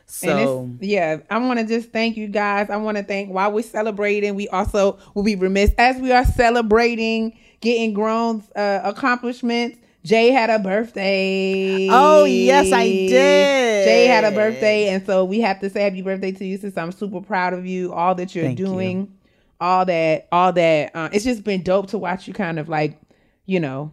So 0.07 0.71
yeah, 0.81 1.19
I 1.31 1.39
want 1.39 1.61
to 1.61 1.67
just 1.67 1.91
thank 1.91 2.17
you 2.17 2.29
guys. 2.29 2.71
I 2.71 2.77
want 2.77 2.99
to 2.99 3.03
thank 3.03 3.31
while 3.31 3.51
we're 3.53 3.63
celebrating, 3.63 4.35
we 4.35 4.49
also 4.49 4.99
will 5.15 5.23
be 5.23 5.35
remiss 5.35 5.73
as 5.79 5.97
we 6.01 6.13
are 6.13 6.25
celebrating 6.25 7.37
getting 7.61 7.95
grown 7.95 8.45
uh, 8.55 8.81
accomplishments. 8.85 9.79
Jay 10.05 10.31
had 10.31 10.51
a 10.51 10.59
birthday. 10.59 11.89
Oh, 11.91 12.25
yes, 12.25 12.71
I 12.73 12.87
did. 12.87 13.85
Jay 13.87 14.07
had 14.07 14.25
a 14.25 14.33
birthday, 14.33 14.91
and 14.91 15.05
so 15.07 15.25
we 15.25 15.41
have 15.41 15.61
to 15.61 15.71
say 15.71 15.83
happy 15.85 16.03
birthday 16.03 16.31
to 16.33 16.45
you, 16.45 16.59
sis. 16.59 16.77
I'm 16.77 16.93
super 16.93 17.23
proud 17.23 17.55
of 17.55 17.65
you, 17.65 17.91
all 17.95 18.15
that 18.17 18.35
you're 18.35 18.45
Thank 18.45 18.59
you. 18.59 18.67
doing, 18.67 19.17
all 19.63 19.87
that, 19.87 20.29
all 20.31 20.53
that. 20.53 20.95
Uh, 20.95 21.09
it's 21.11 21.25
just 21.25 21.43
been 21.43 21.63
dope 21.63 21.87
to 21.89 21.99
watch 21.99 22.29
you 22.29 22.35
kind 22.35 22.59
of 22.59 22.69
like, 22.69 23.01
you 23.47 23.61
know, 23.61 23.93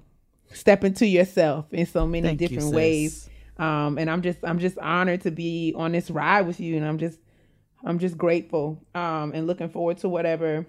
step 0.54 0.84
into 0.84 1.06
yourself 1.06 1.66
in 1.74 1.86
so 1.86 2.06
many 2.06 2.28
Thank 2.30 2.40
different 2.40 2.64
sis. 2.64 2.74
ways. 2.74 3.30
Um 3.58 3.98
and 3.98 4.10
i'm 4.10 4.22
just 4.22 4.40
i'm 4.44 4.60
just 4.60 4.78
honored 4.80 5.22
to 5.22 5.32
be 5.32 5.74
on 5.76 5.92
this 5.92 6.10
ride 6.10 6.48
with 6.48 6.60
you 6.60 6.78
and 6.78 6.86
i'm 6.86 6.98
just 6.98 7.20
i'm 7.84 8.00
just 8.00 8.18
grateful 8.18 8.82
um 8.96 9.34
and 9.36 9.46
looking 9.46 9.70
forward 9.70 9.98
to 10.00 10.10
whatever 10.10 10.66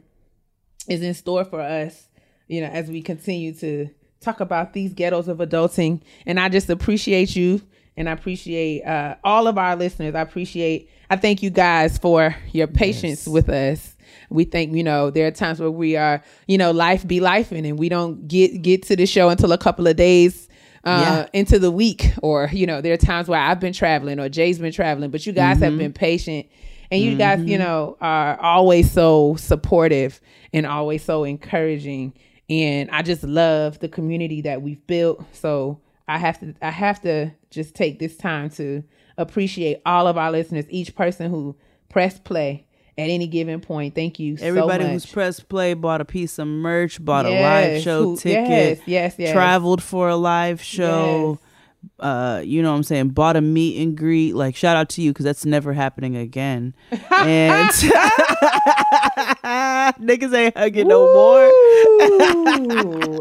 is 0.88 1.00
in 1.00 1.14
store 1.14 1.44
for 1.44 1.60
us 1.60 2.08
you 2.48 2.60
know 2.60 2.66
as 2.66 2.90
we 2.90 3.00
continue 3.00 3.54
to 3.54 3.88
talk 4.20 4.40
about 4.40 4.72
these 4.72 4.92
ghettos 4.92 5.28
of 5.28 5.38
adulting. 5.38 6.02
And 6.26 6.38
i 6.38 6.48
just 6.48 6.68
appreciate 6.68 7.34
you 7.34 7.62
and 7.96 8.08
i 8.08 8.12
appreciate 8.12 8.82
uh 8.84 9.14
all 9.24 9.46
of 9.46 9.58
our 9.58 9.74
listeners. 9.76 10.14
I 10.14 10.20
appreciate 10.20 10.90
i 11.08 11.16
thank 11.16 11.42
you 11.42 11.50
guys 11.50 11.98
for 11.98 12.34
your 12.52 12.66
patience 12.66 13.26
with 13.26 13.48
us 13.48 13.96
we 14.32 14.44
think 14.44 14.74
you 14.74 14.82
know 14.82 15.10
there 15.10 15.26
are 15.26 15.30
times 15.30 15.60
where 15.60 15.70
we 15.70 15.96
are 15.96 16.22
you 16.46 16.58
know 16.58 16.70
life 16.70 17.06
be 17.06 17.20
life 17.20 17.52
and 17.52 17.78
we 17.78 17.88
don't 17.88 18.28
get 18.28 18.62
get 18.62 18.82
to 18.82 18.96
the 18.96 19.06
show 19.06 19.28
until 19.28 19.52
a 19.52 19.58
couple 19.58 19.86
of 19.86 19.96
days 19.96 20.48
uh, 20.84 21.26
into 21.32 21.58
the 21.58 21.70
week, 21.70 22.12
or 22.22 22.48
you 22.52 22.66
know, 22.66 22.80
there 22.80 22.92
are 22.92 22.98
times 22.98 23.28
where 23.28 23.40
I've 23.40 23.60
been 23.60 23.72
traveling 23.72 24.18
or 24.18 24.28
Jay's 24.28 24.58
been 24.58 24.72
traveling, 24.72 25.10
but 25.10 25.24
you 25.26 25.32
guys 25.32 25.58
have 25.60 25.78
been 25.78 25.92
patient, 25.92 26.46
and 26.90 27.00
you 27.00 27.16
guys, 27.16 27.40
you 27.44 27.58
know, 27.58 27.96
are 28.00 28.38
always 28.40 28.90
so 28.90 29.36
supportive 29.36 30.20
and 30.52 30.66
always 30.66 31.04
so 31.04 31.24
encouraging, 31.24 32.14
and 32.50 32.90
I 32.90 33.02
just 33.02 33.22
love 33.22 33.78
the 33.78 33.88
community 33.88 34.42
that 34.42 34.62
we've 34.62 34.84
built. 34.86 35.24
So 35.32 35.80
I 36.08 36.18
have 36.18 36.40
to, 36.40 36.54
I 36.60 36.70
have 36.70 37.00
to 37.02 37.32
just 37.50 37.74
take 37.74 37.98
this 37.98 38.16
time 38.16 38.50
to 38.50 38.82
appreciate 39.16 39.80
all 39.86 40.08
of 40.08 40.18
our 40.18 40.32
listeners, 40.32 40.64
each 40.68 40.94
person 40.96 41.30
who 41.30 41.56
pressed 41.88 42.24
play 42.24 42.66
at 42.98 43.08
any 43.08 43.26
given 43.26 43.60
point. 43.60 43.94
Thank 43.94 44.18
you 44.18 44.36
Everybody 44.40 44.84
so 44.84 44.88
much. 44.88 44.92
who's 44.92 45.06
pressed 45.06 45.48
play 45.48 45.74
bought 45.74 46.00
a 46.00 46.04
piece 46.04 46.38
of 46.38 46.46
merch, 46.46 47.02
bought 47.02 47.26
a 47.26 47.30
live 47.30 47.82
show 47.82 48.02
who- 48.04 48.16
ticket, 48.16 48.78
yes, 48.78 48.80
yes, 48.86 49.14
yes. 49.18 49.32
traveled 49.32 49.82
for 49.82 50.08
a 50.08 50.16
live 50.16 50.62
show. 50.62 51.38
Uh, 51.98 52.40
you 52.44 52.62
know 52.62 52.70
what 52.70 52.76
I'm 52.76 52.82
saying? 52.84 53.08
Bought 53.08 53.34
a 53.36 53.40
meet 53.40 53.82
and 53.82 53.96
greet. 53.96 54.34
Like 54.36 54.54
shout 54.54 54.76
out 54.76 54.88
to 54.90 55.02
you 55.02 55.10
because 55.10 55.24
that's 55.24 55.44
never 55.44 55.72
happening 55.72 56.16
again. 56.16 56.74
And 56.90 57.70
niggas 60.00 60.34
ain't 60.34 60.56
hugging 60.56 60.88
no 60.88 61.12
more. 61.12 61.50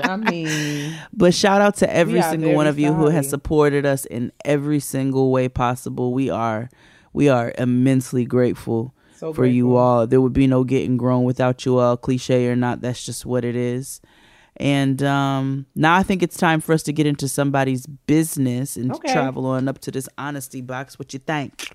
I 0.04 0.18
mean, 0.18 0.96
But 1.14 1.34
shout 1.34 1.62
out 1.62 1.76
to 1.78 1.92
every 1.94 2.22
single 2.22 2.54
one 2.54 2.68
of 2.68 2.78
you 2.78 2.94
who 2.94 3.08
has 3.08 3.30
supported 3.30 3.86
us 3.86 4.06
in 4.06 4.32
every 4.46 4.80
single 4.80 5.32
way 5.32 5.50
possible. 5.50 6.14
We 6.14 6.30
are 6.30 6.70
we 7.14 7.30
are 7.30 7.54
immensely 7.58 8.26
grateful 8.26 8.94
So 9.22 9.34
for 9.34 9.46
you 9.46 9.76
all. 9.76 10.08
There 10.08 10.20
would 10.20 10.34
be 10.34 10.48
no 10.48 10.64
getting 10.64 10.98
grown 10.98 11.26
without 11.26 11.64
you 11.64 11.78
all, 11.78 11.96
cliche 11.96 12.48
or 12.48 12.56
not, 12.56 12.82
that's 12.82 13.06
just 13.06 13.24
what 13.24 13.46
it 13.46 13.56
is. 13.56 14.02
And 14.58 15.04
um, 15.04 15.68
now 15.76 15.96
I 15.96 16.02
think 16.02 16.24
it's 16.24 16.38
time 16.38 16.60
for 16.60 16.74
us 16.74 16.82
to 16.84 16.92
get 16.92 17.06
into 17.06 17.28
somebody's 17.28 17.86
business 17.86 18.76
and 18.78 18.92
Okay. 18.92 19.14
travel 19.14 19.46
on 19.46 19.68
up 19.68 19.78
to 19.82 19.92
this 19.92 20.10
honesty 20.18 20.60
box. 20.62 20.98
What 20.98 21.14
you 21.14 21.20
think? 21.20 21.70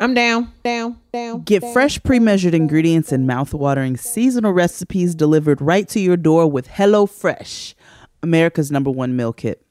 I'm 0.00 0.12
down, 0.12 0.52
down, 0.64 0.98
down. 1.12 1.42
Get 1.42 1.62
fresh 1.72 2.02
pre-measured 2.02 2.52
ingredients 2.54 3.12
and 3.12 3.28
mouth-watering 3.28 3.96
seasonal 3.96 4.52
recipes 4.52 5.14
delivered 5.14 5.60
right 5.60 5.88
to 5.90 6.00
your 6.00 6.16
door 6.16 6.50
with 6.50 6.66
HelloFresh. 6.66 7.74
America's 8.24 8.72
number 8.72 8.90
one 8.90 9.14
meal 9.14 9.32
kit. 9.32 9.64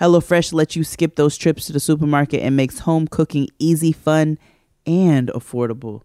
HelloFresh 0.00 0.52
lets 0.52 0.74
you 0.74 0.82
skip 0.82 1.14
those 1.14 1.36
trips 1.36 1.66
to 1.66 1.72
the 1.72 1.78
supermarket 1.78 2.40
and 2.42 2.56
makes 2.56 2.80
home 2.80 3.06
cooking 3.06 3.46
easy, 3.60 3.92
fun, 3.92 4.38
and 4.84 5.28
affordable. 5.28 6.02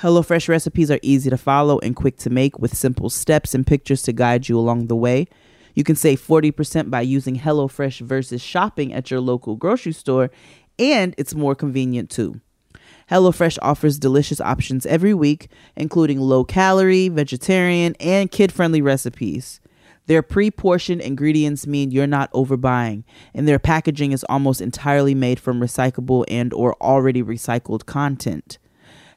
HelloFresh 0.00 0.48
recipes 0.48 0.90
are 0.90 0.98
easy 1.02 1.30
to 1.30 1.36
follow 1.36 1.78
and 1.78 1.94
quick 1.94 2.16
to 2.18 2.30
make 2.30 2.58
with 2.58 2.76
simple 2.76 3.08
steps 3.08 3.54
and 3.54 3.66
pictures 3.66 4.02
to 4.02 4.12
guide 4.12 4.48
you 4.48 4.58
along 4.58 4.88
the 4.88 4.96
way. 4.96 5.26
You 5.74 5.84
can 5.84 5.94
save 5.94 6.20
40% 6.20 6.90
by 6.90 7.02
using 7.02 7.38
HelloFresh 7.38 8.00
versus 8.00 8.42
shopping 8.42 8.92
at 8.92 9.10
your 9.10 9.20
local 9.20 9.54
grocery 9.54 9.92
store, 9.92 10.30
and 10.78 11.14
it's 11.16 11.34
more 11.34 11.54
convenient 11.54 12.10
too. 12.10 12.40
HelloFresh 13.10 13.58
offers 13.62 13.98
delicious 13.98 14.40
options 14.40 14.84
every 14.86 15.14
week, 15.14 15.48
including 15.76 16.18
low 16.20 16.44
calorie, 16.44 17.08
vegetarian, 17.08 17.94
and 18.00 18.30
kid 18.30 18.50
friendly 18.50 18.82
recipes. 18.82 19.60
Their 20.06 20.22
pre 20.22 20.50
portioned 20.50 21.02
ingredients 21.02 21.66
mean 21.66 21.90
you're 21.90 22.06
not 22.06 22.32
overbuying, 22.32 23.04
and 23.32 23.46
their 23.46 23.58
packaging 23.60 24.12
is 24.12 24.24
almost 24.24 24.60
entirely 24.60 25.14
made 25.14 25.38
from 25.38 25.60
recyclable 25.60 26.24
and 26.28 26.52
or 26.52 26.74
already 26.80 27.22
recycled 27.22 27.86
content. 27.86 28.58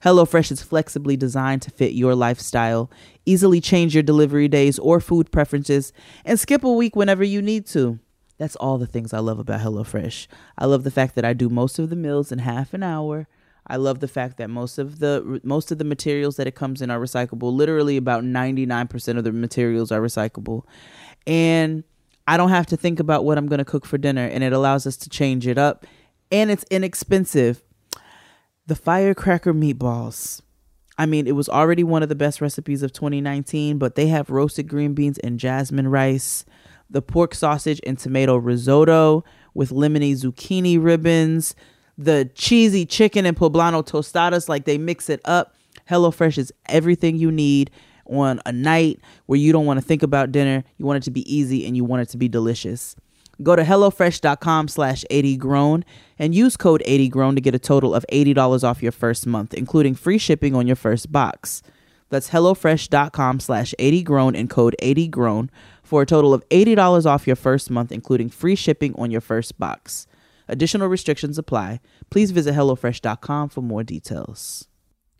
HelloFresh 0.04 0.52
is 0.52 0.62
flexibly 0.62 1.18
designed 1.18 1.62
to 1.64 1.72
fit 1.72 1.93
your 1.93 2.16
lifestyle. 2.16 2.89
Easily 3.26 3.62
change 3.62 3.93
your 3.93 4.04
delivery 4.04 4.48
days 4.48 4.80
or 4.80 5.00
food 5.00 5.32
preferences 5.32 5.91
and 6.24 6.39
skip 6.39 6.64
a 6.64 6.72
week 6.72 6.95
whenever 6.95 7.24
you 7.24 7.41
need 7.41 7.66
to. 7.68 8.00
That's 8.38 8.56
all 8.58 8.78
the 8.78 8.86
things 8.86 9.14
I 9.14 9.20
love 9.20 9.39
about 9.39 9.62
HelloFresh. 9.62 10.28
I 10.58 10.66
love 10.66 10.84
the 10.84 10.91
fact 10.91 11.16
that 11.16 11.26
I 11.26 11.34
do 11.34 11.50
most 11.50 11.80
of 11.80 11.89
the 11.89 11.95
meals 11.95 12.32
in 12.32 12.39
half 12.39 12.74
an 12.74 12.84
hour. 12.84 13.28
I 13.66 13.76
love 13.76 14.00
the 14.00 14.08
fact 14.08 14.38
that 14.38 14.50
most 14.50 14.78
of 14.78 15.00
the 15.00 15.41
most 15.43 15.72
of 15.72 15.78
the 15.78 15.84
materials 15.84 16.38
that 16.38 16.48
it 16.48 16.56
comes 16.56 16.82
in 16.82 16.89
are 16.89 17.00
recyclable. 17.00 17.52
Literally 17.52 17.98
about 17.98 18.24
99% 18.24 19.18
of 19.18 19.24
the 19.24 19.32
materials 19.34 19.91
are 19.91 20.00
recyclable. 20.00 20.64
And 21.26 21.84
I 22.28 22.38
don't 22.38 22.50
have 22.50 22.68
to 22.68 22.78
think 22.78 23.00
about 23.00 23.26
what 23.26 23.38
I'm 23.38 23.48
going 23.48 23.60
to 23.60 23.66
cook 23.66 23.86
for 23.86 23.98
dinner 23.98 24.26
and 24.26 24.43
it 24.43 24.54
allows 24.54 24.88
us 24.88 24.95
to 24.98 25.10
change 25.10 25.48
it 25.48 25.58
up 25.58 25.86
and 26.32 26.52
it's 26.52 26.66
inexpensive. 26.70 27.64
The 28.68 28.76
firecracker 28.76 29.53
meatballs. 29.53 30.41
I 30.97 31.05
mean, 31.05 31.26
it 31.26 31.38
was 31.38 31.47
already 31.47 31.86
one 31.86 32.03
of 32.03 32.09
the 32.09 32.15
best 32.15 32.41
recipes 32.41 32.84
of 32.84 32.91
2019, 32.91 33.78
but 33.78 33.95
they 33.95 34.07
have 34.07 34.30
roasted 34.30 34.68
green 34.68 34.93
beans 34.93 35.18
and 35.20 35.39
jasmine 35.39 35.88
rice, 35.88 36.43
the 36.89 37.01
pork 37.01 37.34
sausage 37.34 37.80
and 37.88 37.97
tomato 37.97 38.36
risotto 38.36 39.24
with 39.53 39.70
lemony 39.70 40.11
zucchini 40.11 40.84
ribbons, 40.84 41.55
the 41.97 42.30
cheesy 42.36 42.86
chicken 42.86 43.26
and 43.26 43.38
poblano 43.38 43.88
tostadas, 43.88 44.49
like 44.49 44.65
they 44.65 44.78
mix 44.78 45.09
it 45.09 45.22
up. 45.24 45.55
HelloFresh 45.89 46.38
is 46.38 46.51
everything 46.65 47.15
you 47.15 47.32
need 47.32 47.72
on 48.05 48.41
a 48.45 48.51
night 48.51 48.99
where 49.28 49.39
you 49.39 49.53
don't 49.53 49.65
want 49.65 49.80
to 49.80 49.86
think 49.86 50.03
about 50.03 50.34
dinner. 50.34 50.65
You 50.78 50.86
want 50.86 50.97
it 50.97 51.03
to 51.03 51.11
be 51.11 51.34
easy 51.34 51.65
and 51.65 51.78
you 51.78 51.86
want 51.86 52.01
it 52.01 52.09
to 52.09 52.18
be 52.18 52.28
delicious. 52.28 52.97
Go 53.44 53.56
to 53.56 53.64
HelloFresh.com 53.64 54.68
slash 54.68 55.06
80grown 55.12 55.84
and 56.18 56.34
use 56.34 56.58
code 56.58 56.82
80grown 56.88 57.36
to 57.36 57.42
get 57.42 57.56
a 57.56 57.60
total 57.60 57.94
of 57.94 58.06
$80 58.12 58.64
off 58.64 58.82
your 58.82 58.92
first 58.92 59.28
month, 59.28 59.54
including 59.54 59.96
free 59.96 60.18
shipping 60.18 60.56
on 60.56 60.66
your 60.68 60.76
first 60.76 61.12
box. 61.12 61.62
That's 62.10 62.30
HelloFresh.com 62.30 63.40
slash 63.40 63.76
80grown 63.78 64.38
and 64.38 64.50
code 64.50 64.76
80grown 64.82 65.50
for 65.84 66.02
a 66.02 66.06
total 66.06 66.34
of 66.34 66.48
$80 66.50 67.06
off 67.06 67.28
your 67.28 67.36
first 67.36 67.70
month, 67.70 67.92
including 67.92 68.30
free 68.30 68.56
shipping 68.56 68.96
on 68.96 69.12
your 69.12 69.22
first 69.22 69.60
box. 69.60 70.08
Additional 70.48 70.88
restrictions 70.88 71.38
apply. 71.38 71.80
Please 72.10 72.32
visit 72.32 72.56
HelloFresh.com 72.56 73.50
for 73.50 73.62
more 73.62 73.84
details. 73.84 74.68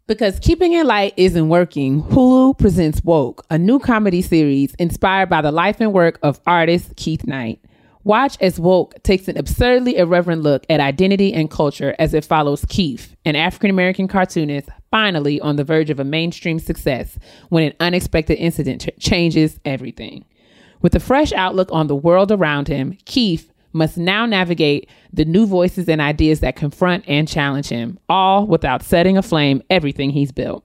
Because 0.07 0.39
keeping 0.39 0.72
it 0.72 0.86
light 0.86 1.13
isn't 1.18 1.49
working, 1.49 2.01
Hulu 2.01 2.57
presents 2.57 3.03
Woke, 3.03 3.45
a 3.49 3.57
new 3.57 3.78
comedy 3.78 4.22
series 4.22 4.74
inspired 4.76 5.30
by 5.30 5.41
the 5.41 5.51
life 5.51 5.82
and 5.82 5.91
work 5.91 6.18
of 6.24 6.39
artist 6.47 6.95
Keith 6.95 7.28
Knight. 7.28 7.59
Watch 8.08 8.38
as 8.39 8.58
Woke 8.58 9.03
takes 9.03 9.28
an 9.28 9.38
absurdly 9.38 9.97
irreverent 9.97 10.41
look 10.41 10.66
at 10.70 10.80
identity 10.80 11.34
and 11.34 11.51
culture 11.51 11.93
as 11.99 12.14
it 12.14 12.24
follows 12.24 12.64
Keith, 12.70 13.18
an 13.26 13.36
African 13.36 13.70
American 13.70 14.08
cartoonist, 14.08 14.70
finally 14.89 15.41
on 15.41 15.58
the 15.58 15.66
verge 15.66 15.89
of 15.89 15.99
a 15.99 16.05
mainstream 16.05 16.58
success 16.58 17.20
when 17.49 17.66
an 17.66 17.74
unexpected 17.82 18.36
incident 18.36 18.84
ch- 18.84 18.97
changes 18.97 19.60
everything. 19.66 20.24
With 20.82 20.95
a 20.95 21.01
fresh 21.01 21.34
outlook 21.34 21.68
on 21.74 21.88
the 21.88 21.97
world 21.97 22.32
around 22.32 22.70
him, 22.70 22.97
Keith 23.03 23.51
must 23.74 23.97
now 23.97 24.26
navigate 24.26 24.89
the 25.12 25.26
new 25.26 25.45
voices 25.45 25.89
and 25.89 25.99
ideas 25.99 26.39
that 26.39 26.55
confront 26.55 27.03
and 27.10 27.28
challenge 27.28 27.68
him, 27.68 27.99
all 28.08 28.47
without 28.47 28.84
setting 28.84 29.18
aflame 29.18 29.62
everything 29.70 30.12
he's 30.12 30.32
built. 30.32 30.64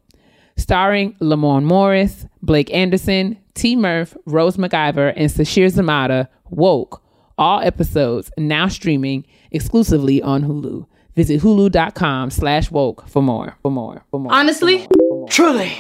Starring 0.57 1.15
Lamorne 1.15 1.65
Morris, 1.65 2.25
Blake 2.41 2.73
Anderson, 2.73 3.37
T. 3.55 3.75
Murph, 3.75 4.17
Rose 4.27 4.59
McIver, 4.59 5.13
and 5.17 5.29
Sasheer 5.29 5.73
Zamata, 5.73 6.29
Woke, 6.49 7.03
all 7.39 7.61
episodes 7.61 8.31
now 8.37 8.69
streaming 8.69 9.25
exclusively 9.51 10.23
on 10.23 10.43
Hulu. 10.43 10.87
Visit 11.15 11.41
hulu.com 11.43 12.31
slash 12.31 12.71
woke 12.71 13.07
for 13.09 13.23
more. 13.23 13.57
For 13.63 13.71
more. 13.71 14.05
For 14.11 14.19
more. 14.19 14.33
Honestly, 14.33 14.87
for 14.87 14.97
more, 15.11 15.29
truly. 15.29 15.73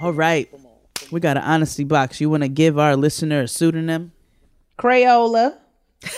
All 0.00 0.12
right. 0.12 0.48
We 1.10 1.20
got 1.20 1.36
an 1.36 1.42
honesty 1.42 1.84
box. 1.84 2.20
You 2.20 2.28
want 2.30 2.42
to 2.42 2.48
give 2.48 2.78
our 2.78 2.94
listener 2.96 3.42
a 3.42 3.48
pseudonym? 3.48 4.12
Crayola. 4.78 5.56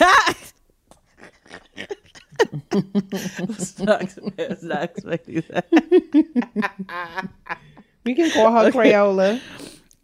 Sucks, 3.58 4.18
man. 4.36 4.58
Not 4.62 4.82
expecting 4.84 5.42
that. 5.50 5.66
We 8.04 8.14
can 8.14 8.30
call 8.32 8.50
her 8.50 8.70
Crayola. 8.72 9.40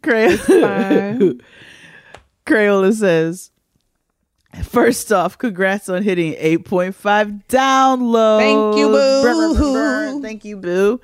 Crayola. 0.01 1.41
Crayola 2.45 2.93
says, 2.93 3.51
First 4.63 5.11
off, 5.11 5.37
congrats 5.37 5.89
on 5.89 6.01
hitting 6.03 6.33
8.5 6.33 7.43
downloads. 7.47 8.39
Thank 8.39 8.77
you, 8.77 8.87
boo. 8.87 9.21
Brr, 9.21 9.33
brr, 9.33 9.53
brr, 9.53 9.71
brr. 10.13 10.21
Thank 10.21 10.43
you, 10.45 10.57
boo. 10.57 11.01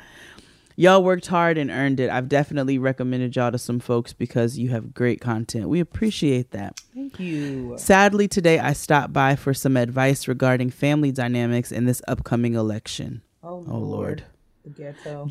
Y'all 0.77 1.03
worked 1.03 1.27
hard 1.27 1.57
and 1.57 1.71
earned 1.71 2.01
it. 2.01 2.09
I've 2.09 2.27
definitely 2.27 2.77
recommended 2.77 3.33
y'all 3.35 3.51
to 3.51 3.57
some 3.57 3.79
folks 3.79 4.11
because 4.11 4.57
you 4.57 4.69
have 4.69 4.93
great 4.93 5.21
content. 5.21 5.69
We 5.69 5.79
appreciate 5.79 6.51
that. 6.51 6.81
Thank 6.93 7.17
you. 7.19 7.75
Sadly, 7.77 8.27
today 8.27 8.59
I 8.59 8.73
stopped 8.73 9.13
by 9.13 9.37
for 9.37 9.53
some 9.53 9.77
advice 9.77 10.27
regarding 10.27 10.71
family 10.71 11.13
dynamics 11.13 11.71
in 11.71 11.85
this 11.85 12.01
upcoming 12.09 12.55
election. 12.55 13.21
Oh, 13.41 13.63
Oh, 13.69 13.77
Lord. 13.77 14.23
The 14.65 14.71
ghetto. 14.71 15.29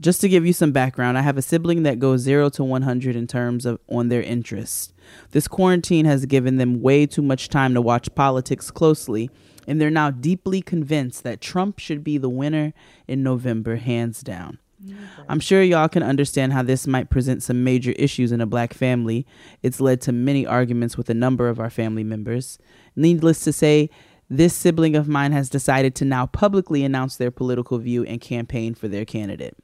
Just 0.00 0.20
to 0.20 0.28
give 0.28 0.46
you 0.46 0.52
some 0.52 0.72
background, 0.72 1.18
I 1.18 1.22
have 1.22 1.38
a 1.38 1.42
sibling 1.42 1.82
that 1.84 1.98
goes 1.98 2.20
0 2.20 2.50
to 2.50 2.64
100 2.64 3.16
in 3.16 3.26
terms 3.26 3.66
of 3.66 3.78
on 3.88 4.08
their 4.08 4.22
interests. 4.22 4.92
This 5.30 5.48
quarantine 5.48 6.04
has 6.04 6.26
given 6.26 6.56
them 6.56 6.80
way 6.80 7.06
too 7.06 7.22
much 7.22 7.48
time 7.48 7.74
to 7.74 7.80
watch 7.80 8.14
politics 8.14 8.70
closely, 8.70 9.30
and 9.66 9.80
they're 9.80 9.90
now 9.90 10.10
deeply 10.10 10.60
convinced 10.60 11.22
that 11.24 11.40
Trump 11.40 11.78
should 11.78 12.02
be 12.02 12.18
the 12.18 12.28
winner 12.28 12.72
in 13.06 13.22
November, 13.22 13.76
hands 13.76 14.22
down. 14.22 14.58
Mm-hmm. 14.84 15.22
I'm 15.28 15.40
sure 15.40 15.62
y'all 15.62 15.88
can 15.88 16.02
understand 16.02 16.52
how 16.52 16.62
this 16.62 16.86
might 16.86 17.10
present 17.10 17.42
some 17.42 17.64
major 17.64 17.92
issues 17.92 18.30
in 18.30 18.40
a 18.40 18.46
black 18.46 18.72
family. 18.72 19.26
It's 19.62 19.80
led 19.80 20.00
to 20.02 20.12
many 20.12 20.46
arguments 20.46 20.96
with 20.96 21.10
a 21.10 21.14
number 21.14 21.48
of 21.48 21.58
our 21.58 21.70
family 21.70 22.04
members. 22.04 22.58
Needless 22.94 23.42
to 23.44 23.52
say, 23.52 23.90
this 24.30 24.54
sibling 24.54 24.94
of 24.94 25.08
mine 25.08 25.32
has 25.32 25.48
decided 25.48 25.94
to 25.96 26.04
now 26.04 26.26
publicly 26.26 26.84
announce 26.84 27.16
their 27.16 27.30
political 27.30 27.78
view 27.78 28.04
and 28.04 28.20
campaign 28.20 28.74
for 28.74 28.88
their 28.88 29.04
candidate. 29.04 29.56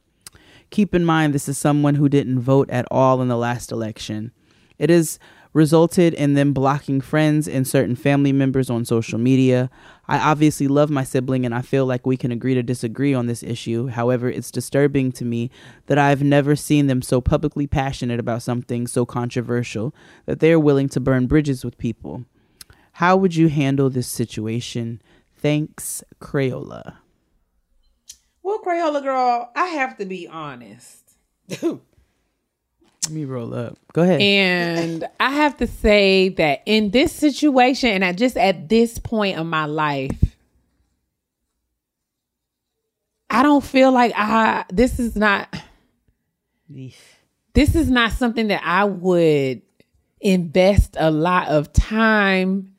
Keep 0.71 0.95
in 0.95 1.05
mind, 1.05 1.35
this 1.35 1.49
is 1.49 1.59
someone 1.59 1.97
who 1.97 2.09
didn't 2.09 2.41
vote 2.41 2.71
at 2.71 2.87
all 2.91 3.21
in 3.21 3.29
the 3.29 3.37
last 3.37 3.71
election. 3.71 4.33
It 4.79 4.91
has 4.91 5.19
resulted 5.53 6.13
in 6.15 6.35
them 6.35 6.53
blocking 6.53 7.01
friends 7.01 7.47
and 7.47 7.67
certain 7.67 7.95
family 7.95 8.33
members 8.33 8.69
on 8.69 8.85
social 8.85 9.19
media. 9.19 9.71
I 10.09 10.19
obviously 10.19 10.67
love 10.67 10.91
my 10.91 11.05
sibling 11.05 11.47
and 11.47 11.55
I 11.55 11.63
feel 11.63 11.87
like 11.87 12.05
we 12.05 12.17
can 12.17 12.33
agree 12.33 12.55
to 12.55 12.63
disagree 12.63 13.15
on 13.15 13.27
this 13.27 13.43
issue. 13.43 13.87
However, 13.87 14.29
it's 14.29 14.51
disturbing 14.51 15.13
to 15.13 15.25
me 15.25 15.51
that 15.87 15.97
I've 15.97 16.25
never 16.25 16.57
seen 16.57 16.89
them 16.89 17.03
so 17.03 17.21
publicly 17.21 17.69
passionate 17.69 18.19
about 18.19 18.43
something 18.43 18.89
so 18.89 19.07
controversial 19.07 19.95
that 20.27 20.41
they 20.41 20.53
are 20.53 20.59
willing 20.59 20.89
to 20.89 21.01
burn 21.01 21.29
bridges 21.29 21.65
with 21.65 21.79
people. 21.79 22.25
How 22.95 23.17
would 23.17 23.35
you 23.35 23.49
handle 23.49 23.91
this 23.91 24.07
situation? 24.07 25.03
Thanks, 25.37 26.05
Crayola. 26.21 26.95
Well, 28.41 28.61
Crayola 28.61 29.03
girl, 29.03 29.51
I 29.57 29.67
have 29.67 29.99
to 29.99 30.07
be 30.07 30.29
honest. 30.29 31.03
Let 31.61 31.81
me 33.11 33.25
roll 33.25 33.53
up. 33.53 33.79
Go 33.93 34.03
ahead. 34.03 34.21
And 34.21 35.09
I 35.19 35.31
have 35.31 35.57
to 35.57 35.67
say 35.67 36.29
that 36.31 36.63
in 36.67 36.91
this 36.91 37.13
situation, 37.13 37.91
and 37.91 38.05
I 38.05 38.13
just 38.13 38.37
at 38.37 38.69
this 38.69 38.99
point 38.99 39.39
of 39.39 39.47
my 39.47 39.65
life, 39.65 40.37
I 43.29 43.43
don't 43.43 43.65
feel 43.65 43.91
like 43.91 44.13
I 44.15 44.67
this 44.73 45.01
is 45.01 45.17
not 45.17 45.53
this 47.55 47.75
is 47.75 47.91
not 47.91 48.13
something 48.13 48.47
that 48.49 48.63
I 48.65 48.85
would 48.85 49.63
invest 50.21 50.97
a 50.97 51.11
lot 51.11 51.49
of 51.49 51.73
time 51.73 52.74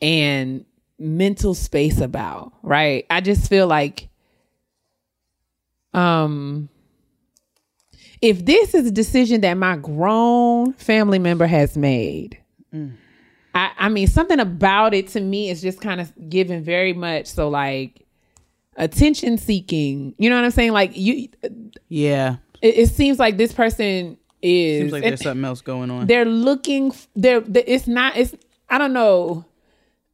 and 0.00 0.64
mental 0.98 1.54
space 1.54 2.00
about, 2.00 2.52
right? 2.62 3.06
I 3.10 3.20
just 3.20 3.48
feel 3.48 3.66
like 3.66 4.08
um 5.94 6.68
if 8.20 8.44
this 8.44 8.74
is 8.74 8.86
a 8.86 8.90
decision 8.90 9.40
that 9.42 9.54
my 9.54 9.76
grown 9.76 10.72
family 10.74 11.18
member 11.20 11.46
has 11.46 11.76
made, 11.76 12.36
I, 13.54 13.70
I 13.78 13.88
mean, 13.88 14.08
something 14.08 14.40
about 14.40 14.92
it 14.92 15.08
to 15.08 15.20
me 15.20 15.50
is 15.50 15.62
just 15.62 15.80
kind 15.80 16.00
of 16.00 16.12
given 16.28 16.62
very 16.64 16.92
much 16.92 17.26
so 17.26 17.48
like 17.48 18.04
attention 18.76 19.38
seeking. 19.38 20.14
You 20.18 20.30
know 20.30 20.36
what 20.36 20.44
I'm 20.44 20.50
saying? 20.50 20.72
Like 20.72 20.96
you, 20.96 21.28
Yeah. 21.88 22.36
it, 22.60 22.74
it 22.76 22.90
seems 22.90 23.18
like 23.20 23.36
this 23.36 23.52
person 23.52 24.18
is. 24.42 24.80
Seems 24.80 24.92
like 24.92 25.02
there's 25.04 25.22
something 25.22 25.44
else 25.44 25.60
going 25.60 25.90
on. 25.90 26.06
they're 26.08 26.24
looking. 26.24 26.92
They're. 27.14 27.42
It's 27.54 27.86
not. 27.86 28.16
It's. 28.16 28.34
I 28.68 28.78
don't 28.78 28.92
know. 28.92 29.44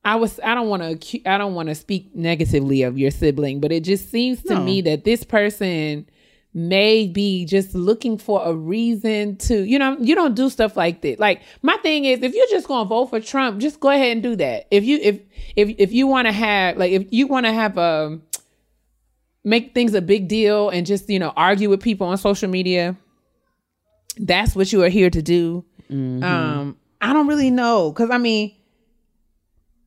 I 0.05 0.16
was. 0.16 0.39
I 0.44 0.55
don't 0.55 0.68
want 0.68 1.01
to. 1.01 1.24
I 1.24 1.39
don't 1.39 1.55
want 1.55 1.68
to 1.70 1.74
speak 1.74 2.14
negatively 2.14 2.82
of 2.82 2.98
your 2.98 3.10
sibling, 3.10 3.60
but 3.60 3.72
it 3.72 3.85
just 3.85 4.10
seems 4.10 4.43
to 4.44 4.55
No. 4.55 4.62
me 4.64 4.81
that 4.82 5.05
this 5.05 5.24
person 5.24 6.06
may 6.52 7.09
be 7.09 7.44
just 7.47 7.74
looking 7.74 8.16
for 8.18 8.43
a 8.44 8.55
reason 8.55 9.36
to. 9.39 9.62
You 9.64 9.78
know, 9.78 9.97
you 9.98 10.14
don't 10.14 10.35
do 10.35 10.51
stuff 10.51 10.76
like 10.76 11.01
that. 11.02 11.18
Like 11.18 11.40
my 11.62 11.76
thing 11.78 12.05
is, 12.05 12.22
if 12.22 12.35
you're 12.35 12.47
just 12.51 12.68
gonna 12.68 12.89
vote 12.89 13.06
for 13.06 13.18
Trump, 13.20 13.60
just 13.60 13.81
go 13.81 13.89
ahead 13.90 14.12
and 14.12 14.22
do 14.22 14.36
that. 14.36 14.66
If 14.70 14.85
you 14.85 14.98
if 15.02 15.20
if 15.56 15.74
if 15.78 15.93
you 15.93 16.06
want 16.06 16.26
to 16.26 16.32
have 16.32 16.76
like 16.76 16.93
if 16.93 17.06
you 17.10 17.26
want 17.26 17.47
to 17.47 17.52
have 17.52 17.78
a 17.78 18.18
make 19.43 19.74
things 19.74 19.94
a 19.94 20.01
big 20.02 20.28
deal 20.28 20.68
and 20.70 20.86
just 20.86 21.09
you 21.10 21.18
know 21.18 21.32
argue 21.36 21.68
with 21.70 21.82
people 21.82 22.06
on 22.06 22.16
social 22.16 22.48
media 22.48 22.97
that's 24.18 24.56
what 24.56 24.72
you 24.72 24.82
are 24.82 24.89
here 24.89 25.10
to 25.10 25.20
do 25.20 25.64
um 26.24 26.76
i 27.02 27.12
don't 27.12 27.26
really 27.26 27.51
know 27.51 27.90
because 27.93 28.09
i 28.10 28.16
mean 28.16 28.55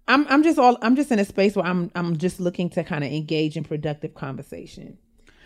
i'm 0.07 0.25
i'm 0.29 0.43
just 0.43 0.57
all 0.57 0.77
i'm 0.81 0.95
just 0.95 1.11
in 1.11 1.19
a 1.19 1.25
space 1.25 1.55
where 1.55 1.65
i'm 1.65 1.91
i'm 1.95 2.17
just 2.17 2.39
looking 2.39 2.69
to 2.69 2.83
kind 2.83 3.03
of 3.03 3.11
engage 3.11 3.57
in 3.57 3.63
productive 3.63 4.13
conversation. 4.13 4.97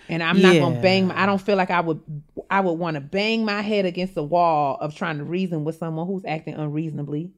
And 0.09 0.21
i'm 0.21 0.41
not 0.41 0.55
gonna 0.55 0.81
bang 0.81 1.07
my, 1.07 1.23
i 1.23 1.25
don't 1.25 1.41
feel 1.41 1.55
like 1.55 1.71
i 1.71 1.79
would 1.79 2.01
i 2.49 2.59
would 2.59 2.73
want 2.73 2.95
to 2.95 3.01
bang 3.01 3.45
my 3.45 3.61
head 3.61 3.85
against 3.85 4.15
the 4.15 4.23
wall 4.23 4.77
of 4.81 4.95
trying 4.95 5.19
to 5.19 5.23
reason 5.23 5.63
with 5.63 5.77
someone 5.77 6.07
who's 6.07 6.23
acting 6.25 6.55
unreasonably. 6.55 7.31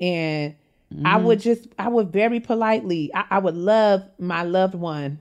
And 0.00 0.56
i 1.04 1.16
mm-hmm. 1.16 1.24
would 1.24 1.40
just 1.40 1.68
i 1.78 1.88
would 1.88 2.12
very 2.12 2.40
politely 2.40 3.10
I, 3.14 3.24
I 3.30 3.38
would 3.38 3.56
love 3.56 4.02
my 4.18 4.42
loved 4.42 4.74
one 4.74 5.20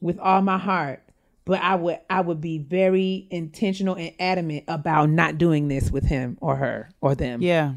with 0.00 0.18
all 0.18 0.42
my 0.42 0.58
heart 0.58 1.02
but 1.44 1.60
i 1.60 1.74
would 1.74 2.00
i 2.08 2.20
would 2.20 2.40
be 2.40 2.58
very 2.58 3.26
intentional 3.30 3.94
and 3.94 4.12
adamant 4.18 4.64
about 4.68 5.10
not 5.10 5.38
doing 5.38 5.68
this 5.68 5.90
with 5.90 6.04
him 6.04 6.38
or 6.40 6.56
her 6.56 6.90
or 7.00 7.14
them. 7.14 7.42
Yeah. 7.42 7.74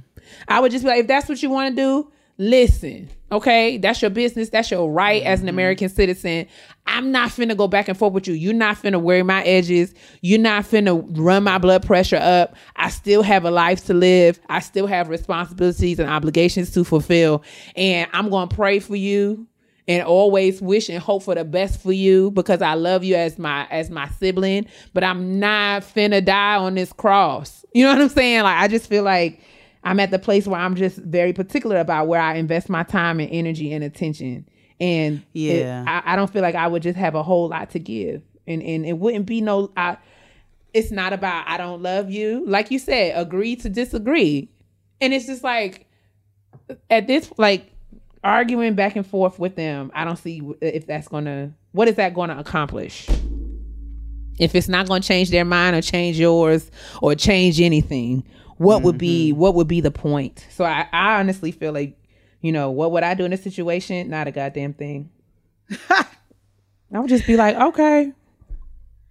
i 0.48 0.60
would 0.60 0.72
just 0.72 0.84
be 0.84 0.90
like 0.90 1.02
if 1.02 1.08
that's 1.08 1.28
what 1.28 1.42
you 1.44 1.50
want 1.50 1.76
to 1.76 1.82
do 1.82 2.12
listen 2.40 3.10
okay? 3.32 3.78
That's 3.78 4.02
your 4.02 4.12
business. 4.12 4.50
That's 4.50 4.72
your 4.72 4.92
right 4.92 5.24
as 5.24 5.40
an 5.40 5.46
mm-hmm. 5.46 5.56
american 5.56 5.90
citizen. 5.90 6.48
I'm 6.88 7.12
not 7.12 7.30
finna 7.30 7.56
go 7.56 7.68
back 7.68 7.88
and 7.88 7.98
forth 7.98 8.14
with 8.14 8.28
you. 8.28 8.34
You're 8.34 8.54
not 8.54 8.78
finna 8.78 9.02
wear 9.02 9.24
my 9.24 9.44
edges. 9.44 9.94
You're 10.22 10.40
not 10.40 10.66
finna 10.66 11.06
run 11.18 11.44
my 11.44 11.58
blood 11.58 11.86
pressure 11.86 12.18
up. 12.18 12.56
I 12.76 12.90
still 12.90 13.22
have 13.22 13.46
a 13.46 13.52
life 13.52 13.86
to 13.86 13.94
live. 13.94 14.40
I 14.50 14.60
still 14.60 14.88
have 14.88 15.10
responsibilities 15.10 16.00
and 16.00 16.10
obligations 16.10 16.72
to 16.72 16.84
fulfill. 16.84 17.44
And 17.76 18.10
i'm 18.14 18.30
gonna 18.30 18.48
pray 18.48 18.80
for 18.80 18.96
you 18.96 19.48
and 19.88 20.04
always 20.04 20.62
wish 20.62 20.90
and 20.90 21.00
hope 21.00 21.24
for 21.24 21.34
the 21.34 21.44
best 21.44 21.82
for 21.82 21.92
you 21.92 22.30
because 22.32 22.62
I 22.62 22.76
love 22.76 23.04
you 23.04 23.16
as 23.16 23.40
my 23.40 23.68
as 23.72 23.90
my 23.90 24.08
sibling, 24.10 24.68
but 24.94 25.04
I'm 25.04 25.40
not 25.40 25.82
finna 25.82 26.24
die 26.24 26.58
on 26.58 26.76
this 26.76 26.94
cross. 26.94 27.66
You 27.74 27.86
know 27.86 27.94
what 27.94 28.02
I'm 28.02 28.10
saying? 28.10 28.44
Like 28.44 28.58
I 28.58 28.68
just 28.68 28.88
feel 28.88 29.04
like 29.04 29.42
I'm 29.84 30.00
at 30.00 30.12
the 30.12 30.20
place 30.20 30.46
where 30.48 30.60
I'm 30.60 30.76
just 30.76 30.98
very 30.98 31.34
particular 31.34 31.78
about 31.80 32.08
where 32.08 32.22
I 32.22 32.36
invest 32.36 32.70
my 32.70 32.84
time 32.84 33.20
and 33.20 33.30
energy 33.32 33.72
and 33.74 33.84
attention. 33.84 34.48
And 34.80 35.24
it- 35.34 35.62
Yeah. 35.62 35.86
I, 35.88 36.14
I 36.14 36.16
don't 36.16 36.32
feel 36.32 36.42
like 36.42 36.56
I 36.56 36.68
would 36.68 36.84
just 36.84 36.98
have 36.98 37.16
a 37.16 37.24
whole 37.24 37.48
lot 37.50 37.70
to 37.72 37.80
give. 37.80 38.22
And 38.48 38.62
and 38.64 38.86
it 38.86 38.98
wouldn't 38.98 39.26
be 39.26 39.42
no 39.42 39.72
I 39.78 39.98
it's 40.74 40.92
not 40.92 41.14
about 41.14 41.46
I 41.48 41.58
don't 41.58 41.82
love 41.82 42.10
you. 42.12 42.44
Like 42.46 42.72
you 42.72 42.80
said, 42.80 43.14
agree 43.16 43.56
to 43.58 43.70
disagree. 43.70 44.50
And 45.02 45.14
it's 45.14 45.26
just 45.26 45.44
like 45.44 45.86
at 46.90 47.08
this 47.08 47.32
like 47.38 47.72
arguing 48.24 48.74
back 48.76 48.96
and 48.98 49.08
forth 49.08 49.40
with 49.40 49.56
them 49.56 49.90
i 49.96 50.04
don't 50.04 50.18
see 50.18 50.42
if 50.62 50.86
that's 50.86 51.08
gonna 51.08 51.52
what 51.72 51.88
is 51.88 51.96
that 51.96 52.14
gonna 52.14 52.38
accomplish 52.38 53.08
if 54.40 54.54
it's 54.56 54.68
not 54.68 54.88
gonna 54.88 55.00
change 55.02 55.30
their 55.30 55.46
mind 55.46 55.76
or 55.76 55.82
change 55.82 56.20
yours 56.20 56.70
or 57.02 57.16
change 57.16 57.60
anything 57.62 58.24
what 58.60 58.84
would 58.84 58.98
be 58.98 59.32
mm-hmm. 59.32 59.40
what 59.40 59.56
would 59.56 59.68
be 59.68 59.82
the 59.82 59.92
point? 59.92 60.46
So 60.50 60.66
I, 60.66 60.88
I 60.92 61.20
honestly 61.20 61.52
feel 61.52 61.72
like 61.74 61.98
you 62.42 62.52
know 62.52 62.72
what 62.72 62.92
would 62.92 63.04
i 63.04 63.14
do 63.14 63.26
in 63.26 63.32
this 63.32 63.44
situation? 63.44 64.10
Not 64.10 64.28
a 64.28 64.32
goddamn 64.32 64.74
thing. 64.74 65.10
I 65.90 66.06
would 67.00 67.10
just 67.10 67.26
be 67.26 67.36
like 67.36 67.56
okay. 67.56 68.14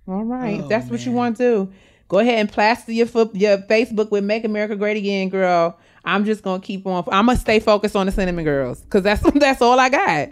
All 0.07 0.25
right. 0.25 0.61
If 0.61 0.69
that's 0.69 0.91
what 0.91 1.05
you 1.05 1.12
want 1.12 1.37
to 1.39 1.43
do. 1.43 1.73
Go 2.09 2.20
ahead 2.20 2.39
and 2.39 2.51
plaster 2.51 2.93
your 2.93 3.07
foot 3.07 3.35
your 3.35 3.59
facebook 3.59 4.11
with 4.11 4.25
make 4.25 4.45
america 4.45 4.77
great 4.77 4.97
again 4.97 5.29
girl. 5.29 5.79
I'm 6.05 6.25
just 6.25 6.43
gonna 6.43 6.62
keep 6.62 6.87
on 6.87 7.05
i'm 7.09 7.27
gonna 7.27 7.39
stay 7.39 7.61
focused 7.61 7.97
on 7.97 8.07
the 8.07 8.12
cinnamon 8.12 8.45
girls 8.45 8.81
because 8.81 9.03
that's 9.03 9.23
that's 9.35 9.61
all 9.61 9.79
i 9.81 9.89
got. 9.89 10.31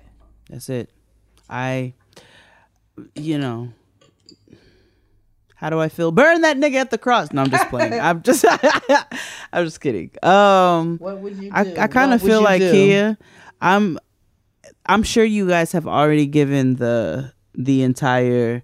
That's 0.49 0.69
it. 0.69 0.91
I, 1.49 1.95
you 3.15 3.39
know, 3.39 3.73
how 5.57 5.71
do 5.71 5.81
I 5.81 5.89
feel? 5.89 6.13
Burn 6.13 6.43
that 6.43 6.57
nigga 6.57 6.75
at 6.77 6.91
the 6.91 6.99
cross. 6.99 7.33
No, 7.33 7.43
I'm 7.43 7.51
just 7.51 7.69
playing. 7.69 7.93
I'm 8.01 8.23
just, 8.23 8.45
I'm 9.53 9.65
just 9.65 9.81
kidding. 9.81 10.11
Um, 10.23 10.99
what 10.99 11.19
would 11.19 11.37
you 11.37 11.51
I, 11.53 11.75
I 11.79 11.87
kind 11.89 12.13
of 12.13 12.23
feel 12.23 12.43
like 12.43 12.63
Keia. 12.63 13.17
I'm, 13.61 13.99
I'm 14.87 15.03
sure 15.03 15.25
you 15.25 15.49
guys 15.49 15.73
have 15.73 15.87
already 15.87 16.27
given 16.27 16.77
the 16.77 17.33
the 17.55 17.83
entire, 17.83 18.63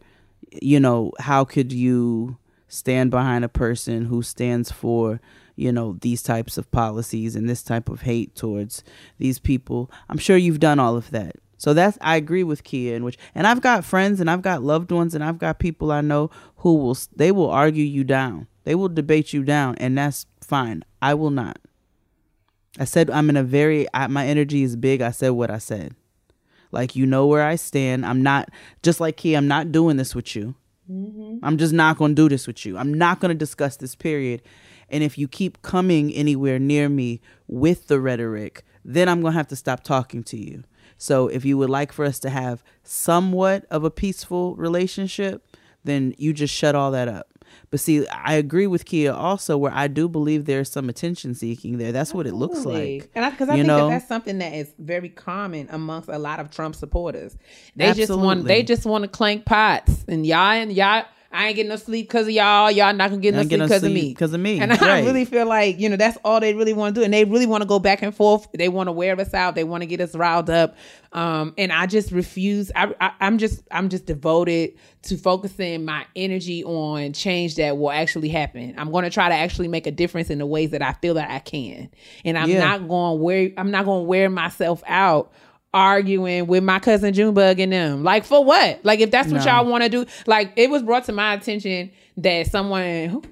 you 0.61 0.79
know, 0.79 1.13
how 1.19 1.45
could 1.45 1.73
you 1.73 2.37
stand 2.69 3.11
behind 3.11 3.45
a 3.45 3.49
person 3.49 4.05
who 4.07 4.23
stands 4.23 4.71
for 4.71 5.21
you 5.57 5.71
know 5.71 5.99
these 6.01 6.23
types 6.23 6.57
of 6.57 6.71
policies 6.71 7.37
and 7.37 7.49
this 7.49 7.63
type 7.63 7.91
of 7.91 8.01
hate 8.03 8.35
towards 8.35 8.83
these 9.19 9.39
people 9.39 9.91
i'm 10.09 10.17
sure 10.17 10.39
you've 10.39 10.59
done 10.59 10.79
all 10.79 10.97
of 10.97 11.11
that 11.11 11.37
so 11.59 11.75
that's 11.75 11.99
i 12.01 12.17
agree 12.17 12.43
with 12.43 12.65
keia 12.65 12.95
in 12.95 13.05
which 13.05 13.19
and 13.35 13.47
i've 13.47 13.61
got 13.61 13.85
friends 13.85 14.21
and 14.21 14.31
i've 14.31 14.41
got 14.41 14.63
loved 14.63 14.91
ones 14.91 15.15
and 15.15 15.23
i've 15.23 15.39
got 15.39 15.59
people 15.59 15.93
i 15.93 16.01
know 16.01 16.31
who 16.63 16.77
will 16.77 16.97
they 17.15 17.33
will 17.33 17.51
argue 17.51 17.85
you 17.85 18.05
down. 18.05 18.47
They 18.65 18.77
will 18.77 18.89
debate 18.89 19.33
you 19.33 19.43
down 19.43 19.75
and 19.77 19.99
that's 19.99 20.27
fine. 20.41 20.85
I 21.01 21.15
will 21.15 21.31
not. 21.31 21.59
I 22.79 22.85
said 22.85 23.11
i'm 23.11 23.29
in 23.29 23.37
a 23.37 23.43
very 23.43 23.87
I, 23.93 24.07
my 24.07 24.27
energy 24.27 24.63
is 24.63 24.77
big. 24.77 25.03
I 25.03 25.11
said 25.11 25.31
what 25.31 25.51
i 25.51 25.59
said. 25.59 25.95
Like 26.71 26.95
you 26.95 27.05
know 27.05 27.27
where 27.27 27.43
i 27.43 27.57
stand. 27.57 28.07
I'm 28.07 28.23
not 28.23 28.49
just 28.83 29.01
like 29.01 29.17
keia 29.17 29.39
i'm 29.39 29.49
not 29.49 29.73
doing 29.73 29.97
this 29.97 30.15
with 30.15 30.37
you. 30.37 30.55
Mm-hmm. 30.91 31.45
I'm 31.45 31.59
just 31.59 31.73
not 31.73 31.99
going 31.99 32.13
to 32.13 32.23
do 32.23 32.29
this 32.29 32.47
with 32.47 32.65
you. 32.65 32.79
I'm 32.79 32.95
not 32.95 33.19
going 33.19 33.31
to 33.31 33.39
discuss 33.39 33.77
this 33.77 33.97
period. 33.97 34.43
And 34.89 35.03
if 35.03 35.19
you 35.19 35.27
keep 35.27 35.63
coming 35.63 36.13
anywhere 36.13 36.59
near 36.59 36.89
me 36.89 37.21
with 37.49 37.89
the 37.89 37.99
rhetoric, 37.99 38.63
then 38.85 39.09
I'm 39.09 39.21
going 39.21 39.33
to 39.33 39.39
have 39.39 39.49
to 39.49 39.57
stop 39.57 39.83
talking 39.83 40.23
to 40.25 40.37
you. 40.37 40.65
So 40.99 41.27
if 41.29 41.45
you 41.45 41.59
would 41.59 41.71
like 41.71 41.93
for 41.93 42.05
us 42.05 42.21
to 42.21 42.31
have 42.31 42.63
somewhat 42.85 43.65
of 43.71 43.83
a 43.83 43.91
peaceful 43.91 44.55
relationship, 44.57 45.45
then 45.85 46.15
you 46.19 46.33
just 46.33 46.55
shut 46.55 46.75
all 46.75 46.91
that 46.93 47.09
up. 47.09 47.29
But 47.71 47.81
see, 47.81 48.07
I 48.09 48.35
agree 48.35 48.67
with 48.67 48.85
Keia 48.85 49.15
also, 49.15 49.57
where 49.57 49.73
I 49.73 49.89
do 49.89 50.09
believe 50.09 50.45
there's 50.45 50.71
some 50.71 50.89
attention 50.89 51.35
seeking 51.35 51.79
there. 51.79 51.93
That's 51.93 52.15
what 52.15 52.27
it 52.27 52.35
looks 52.35 52.65
like. 52.65 53.11
And 53.15 53.31
because 53.31 53.49
I, 53.49 53.55
you 53.55 53.63
think 53.63 53.67
know? 53.67 53.89
that 53.89 53.95
that's 53.95 54.09
something 54.09 54.39
that 54.39 54.53
is 54.53 54.73
very 54.79 55.09
common 55.09 55.69
amongst 55.71 56.09
a 56.09 56.19
lot 56.19 56.41
of 56.41 56.51
Trump 56.51 56.75
supporters. 56.75 57.37
They 57.77 57.93
just 57.93 58.15
want 58.15 58.45
they 58.45 58.63
just 58.63 58.85
want 58.85 59.05
to 59.05 59.09
clank 59.09 59.45
pots, 59.45 60.05
and 60.09 60.27
y'all 60.27 60.53
and 60.53 60.73
y'all. 60.73 61.05
I 61.33 61.47
ain't 61.49 61.57
getting 61.57 61.71
no 61.71 61.77
sleep 61.77 62.09
because 62.09 62.27
of 62.27 62.33
y'all. 62.33 62.71
Y'all 62.71 62.93
not 62.93 63.11
gonna 63.11 63.23
get 63.23 63.35
no 63.35 63.41
sleep 63.41 63.51
getting 63.51 63.59
no 63.61 63.67
because 63.67 63.83
of 63.85 63.93
me. 63.93 64.09
Because 64.11 64.33
of 64.35 64.41
me. 64.41 64.61
And 64.61 64.73
I 64.73 65.01
really 65.01 65.25
feel 65.25 65.47
like 65.47 65.79
you 65.81 65.89
know 65.89 65.97
that's 65.97 66.19
all 66.25 66.41
they 66.41 66.55
really 66.55 66.73
want 66.73 66.95
to 66.95 67.01
do, 67.01 67.05
and 67.05 67.13
they 67.13 67.25
really 67.25 67.47
want 67.47 67.63
to 67.63 67.67
go 67.69 67.79
back 67.79 68.03
and 68.03 68.15
forth. 68.15 68.47
They 68.53 68.69
want 68.69 68.89
to 68.89 68.93
wear 68.93 69.19
us 69.19 69.33
out. 69.35 69.55
They 69.55 69.65
want 69.65 69.83
to 69.83 69.87
get 69.87 70.01
us 70.01 70.15
riled 70.15 70.51
up. 70.51 70.77
Um, 71.13 71.53
and 71.59 71.73
I 71.73 71.87
just 71.87 72.11
refuse. 72.13 72.71
I, 72.75 72.95
I 73.01 73.13
I'm 73.21 73.39
just 73.39 73.63
I'm 73.71 73.89
just 73.89 74.07
devoted 74.07 74.75
to 75.03 75.17
focusing 75.17 75.85
my 75.85 76.07
energy 76.15 76.63
on 76.65 77.13
change 77.13 77.57
that 77.57 77.77
will 77.77 77.91
actually 77.91 78.29
happen. 78.29 78.75
I'm 78.79 78.91
going 78.91 79.05
to 79.05 79.11
try 79.11 79.29
to 79.29 79.35
actually 79.35 79.69
make 79.69 79.87
a 79.87 79.91
difference 79.91 80.31
in 80.31 80.39
the 80.39 80.47
ways 80.47 80.71
that 80.71 80.81
I 80.83 80.93
feel 80.95 81.15
that 81.15 81.31
I 81.31 81.39
can, 81.41 81.91
and 82.25 82.39
I'm 82.39 82.49
Yeah. 82.51 82.61
not 82.61 82.89
going 82.89 83.19
to 83.19 83.23
wear 83.23 83.51
I'm 83.57 83.71
not 83.71 83.85
going 83.85 84.01
to 84.05 84.09
wear 84.09 84.31
myself 84.31 84.83
out 84.87 85.33
arguing 85.75 86.47
with 86.47 86.63
my 86.63 86.79
cousin 86.79 87.13
Junebug 87.15 87.59
and 87.61 87.73
them. 87.73 88.03
Like 88.05 88.25
for 88.25 88.45
what? 88.45 88.81
Like 88.85 89.01
if 89.01 89.11
that's 89.11 89.31
what 89.33 89.45
No. 89.45 89.51
y'all 89.53 89.67
want 89.67 89.83
to 89.85 89.89
do. 89.89 90.07
Like 90.27 90.53
it 90.57 90.71
was 90.71 90.83
brought 90.83 91.05
to 91.05 91.13
my 91.13 91.35
attention 91.35 91.91
that 92.19 92.47
someone 92.49 93.09
who, 93.09 93.23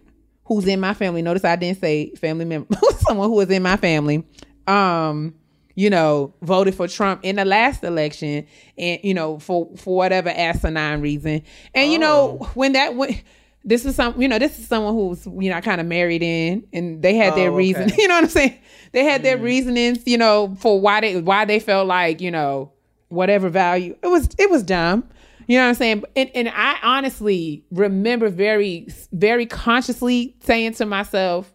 who's 0.45 0.67
in 0.67 0.81
my 0.81 0.95
family. 0.95 1.23
Notice 1.23 1.45
I 1.45 1.57
didn't 1.57 1.81
say 1.81 2.11
family 2.15 2.45
member. 2.45 2.75
someone 2.99 3.29
who 3.29 3.37
was 3.37 3.51
in 3.51 3.63
my 3.63 3.77
family. 3.77 4.25
Um, 4.67 5.35
you 5.77 5.89
know, 5.89 6.35
voted 6.43 6.75
for 6.75 6.87
Trump 6.89 7.21
in 7.23 7.37
the 7.37 7.45
last 7.45 7.83
election, 7.85 8.47
and 8.77 9.01
you 9.03 9.15
know, 9.15 9.39
for 9.39 9.71
for 9.77 9.97
whatever 9.97 10.29
asinine 10.29 11.01
reason. 11.01 11.43
And 11.75 11.91
you 11.93 11.99
know, 11.99 12.39
Oh. 12.41 12.51
when 12.55 12.73
that 12.73 12.95
went. 12.97 13.23
This 13.65 13.85
is 13.85 13.95
some, 13.95 14.21
you 14.21 14.27
know, 14.27 14.39
this 14.39 14.59
is 14.59 14.67
someone 14.67 14.95
who's, 14.95 15.27
you 15.27 15.51
know, 15.51 15.61
kind 15.61 15.81
of 15.81 15.87
married 15.87 16.23
in, 16.23 16.65
and 16.73 17.03
they 17.03 17.15
had 17.15 17.35
their 17.35 17.51
Oh, 17.51 17.55
reason. 17.57 17.85
okay. 17.85 17.93
Mm. 17.97 17.99
You 17.99 18.09
know 18.09 18.15
what 18.15 18.25
I'm 18.25 18.31
saying? 18.31 18.59
They 18.93 19.05
had 19.05 19.23
their 19.23 19.37
reasonings, 19.39 19.99
you 20.07 20.17
know, 20.19 20.57
for 20.59 20.81
why 20.81 21.01
they 21.01 21.21
why 21.21 21.45
they 21.45 21.61
felt 21.61 21.87
like, 21.87 22.21
you 22.21 22.31
know, 22.31 22.73
whatever 23.09 23.49
value. 23.49 23.97
It 24.03 24.07
was 24.09 24.29
it 24.39 24.51
was 24.51 24.63
dumb. 24.63 25.05
You 25.47 25.59
know 25.59 25.65
what 25.65 25.69
I'm 25.71 25.75
saying? 25.75 26.05
And 26.17 26.31
and 26.35 26.49
I 26.49 26.77
honestly 26.83 27.65
remember 27.71 28.29
very 28.31 28.87
very 29.13 29.47
consciously 29.47 30.37
saying 30.41 30.75
to 30.75 30.87
myself, 30.87 31.53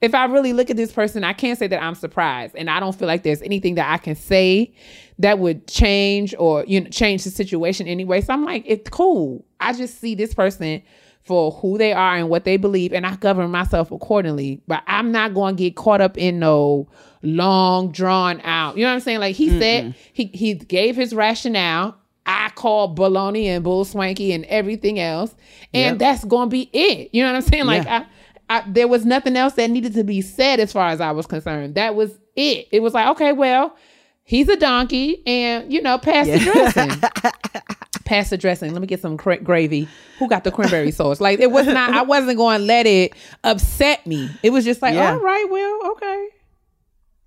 if 0.00 0.14
I 0.14 0.26
really 0.26 0.52
look 0.52 0.70
at 0.70 0.76
this 0.76 0.92
person, 0.92 1.24
I 1.24 1.32
can't 1.32 1.58
say 1.58 1.66
that 1.66 1.82
I'm 1.82 1.94
surprised, 1.94 2.54
and 2.54 2.70
I 2.70 2.78
don't 2.80 2.94
feel 2.94 3.08
like 3.08 3.22
there's 3.24 3.42
anything 3.42 3.74
that 3.76 3.92
I 3.92 3.98
can 3.98 4.14
say 4.14 4.72
that 5.18 5.38
would 5.38 5.66
change 5.66 6.34
or 6.38 6.64
you 6.66 6.80
know 6.80 6.90
change 6.90 7.24
the 7.24 7.30
situation 7.30 7.88
anyway. 7.88 8.20
So 8.20 8.32
I'm 8.32 8.44
like, 8.44 8.62
it's 8.66 8.88
cool. 8.90 9.44
I 9.60 9.72
just 9.72 10.00
see 10.00 10.14
this 10.14 10.34
person 10.34 10.82
for 11.24 11.50
who 11.50 11.76
they 11.76 11.92
are 11.92 12.16
and 12.16 12.28
what 12.30 12.44
they 12.44 12.56
believe, 12.56 12.92
and 12.92 13.04
I 13.06 13.16
govern 13.16 13.50
myself 13.50 13.90
accordingly. 13.90 14.62
But 14.68 14.82
I'm 14.86 15.10
not 15.12 15.34
going 15.34 15.56
to 15.56 15.62
get 15.64 15.76
caught 15.76 16.00
up 16.00 16.16
in 16.16 16.38
no 16.38 16.88
long 17.22 17.90
drawn 17.90 18.40
out. 18.42 18.76
You 18.76 18.84
know 18.84 18.90
what 18.90 18.94
I'm 18.94 19.00
saying? 19.00 19.18
Like 19.20 19.34
he 19.36 19.58
said, 19.58 19.94
he 20.12 20.26
he 20.26 20.54
gave 20.54 20.94
his 20.96 21.12
rationale. 21.14 21.96
I 22.24 22.50
call 22.50 22.94
baloney 22.94 23.44
and 23.46 23.64
bull 23.64 23.84
swanky 23.86 24.32
and 24.32 24.44
everything 24.44 25.00
else, 25.00 25.34
and 25.74 25.94
Yep. 25.94 25.98
that's 25.98 26.24
going 26.24 26.48
to 26.48 26.50
be 26.50 26.68
it. 26.74 27.08
You 27.12 27.22
know 27.24 27.30
what 27.32 27.36
I'm 27.36 27.42
saying? 27.42 27.64
Like 27.66 27.84
Yeah. 27.84 28.04
I, 28.04 28.06
I, 28.50 28.62
there 28.66 28.88
was 28.88 29.04
nothing 29.04 29.36
else 29.36 29.54
that 29.54 29.70
needed 29.70 29.94
to 29.94 30.04
be 30.04 30.20
said 30.22 30.60
as 30.60 30.72
far 30.72 30.88
as 30.88 31.00
I 31.00 31.10
was 31.12 31.26
concerned. 31.26 31.74
That 31.74 31.94
was 31.94 32.18
it. 32.34 32.68
It 32.70 32.80
was 32.80 32.94
like, 32.94 33.08
okay, 33.08 33.32
well, 33.32 33.76
he's 34.24 34.48
a 34.48 34.56
donkey, 34.56 35.22
and 35.26 35.72
you 35.72 35.82
know, 35.82 35.98
pass 35.98 36.26
the 36.26 36.38
dressing. 36.38 36.90
pass 38.04 38.30
the 38.30 38.38
dressing. 38.38 38.72
Let 38.72 38.80
me 38.80 38.86
get 38.86 39.00
some 39.00 39.16
cra- 39.16 39.40
gravy. 39.40 39.88
Who 40.18 40.28
got 40.28 40.44
the 40.44 40.50
cranberry 40.50 40.90
sauce? 40.90 41.20
Like 41.20 41.40
it 41.40 41.50
was 41.50 41.66
not. 41.66 41.92
I 41.94 42.02
wasn't 42.02 42.38
going 42.38 42.60
to 42.60 42.64
let 42.64 42.86
it 42.86 43.12
upset 43.44 44.06
me. 44.06 44.30
It 44.42 44.50
was 44.50 44.64
just 44.64 44.80
like, 44.82 44.94
Yeah. 44.94 45.12
all 45.12 45.20
right, 45.20 45.46
well, 45.50 45.92
okay. 45.92 46.28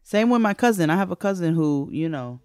Same 0.04 0.30
with 0.30 0.42
my 0.42 0.54
cousin. 0.54 0.90
I 0.90 0.98
have 0.98 1.12
a 1.12 1.16
cousin 1.16 1.54
who, 1.56 1.88
you 1.92 2.10
know, 2.10 2.42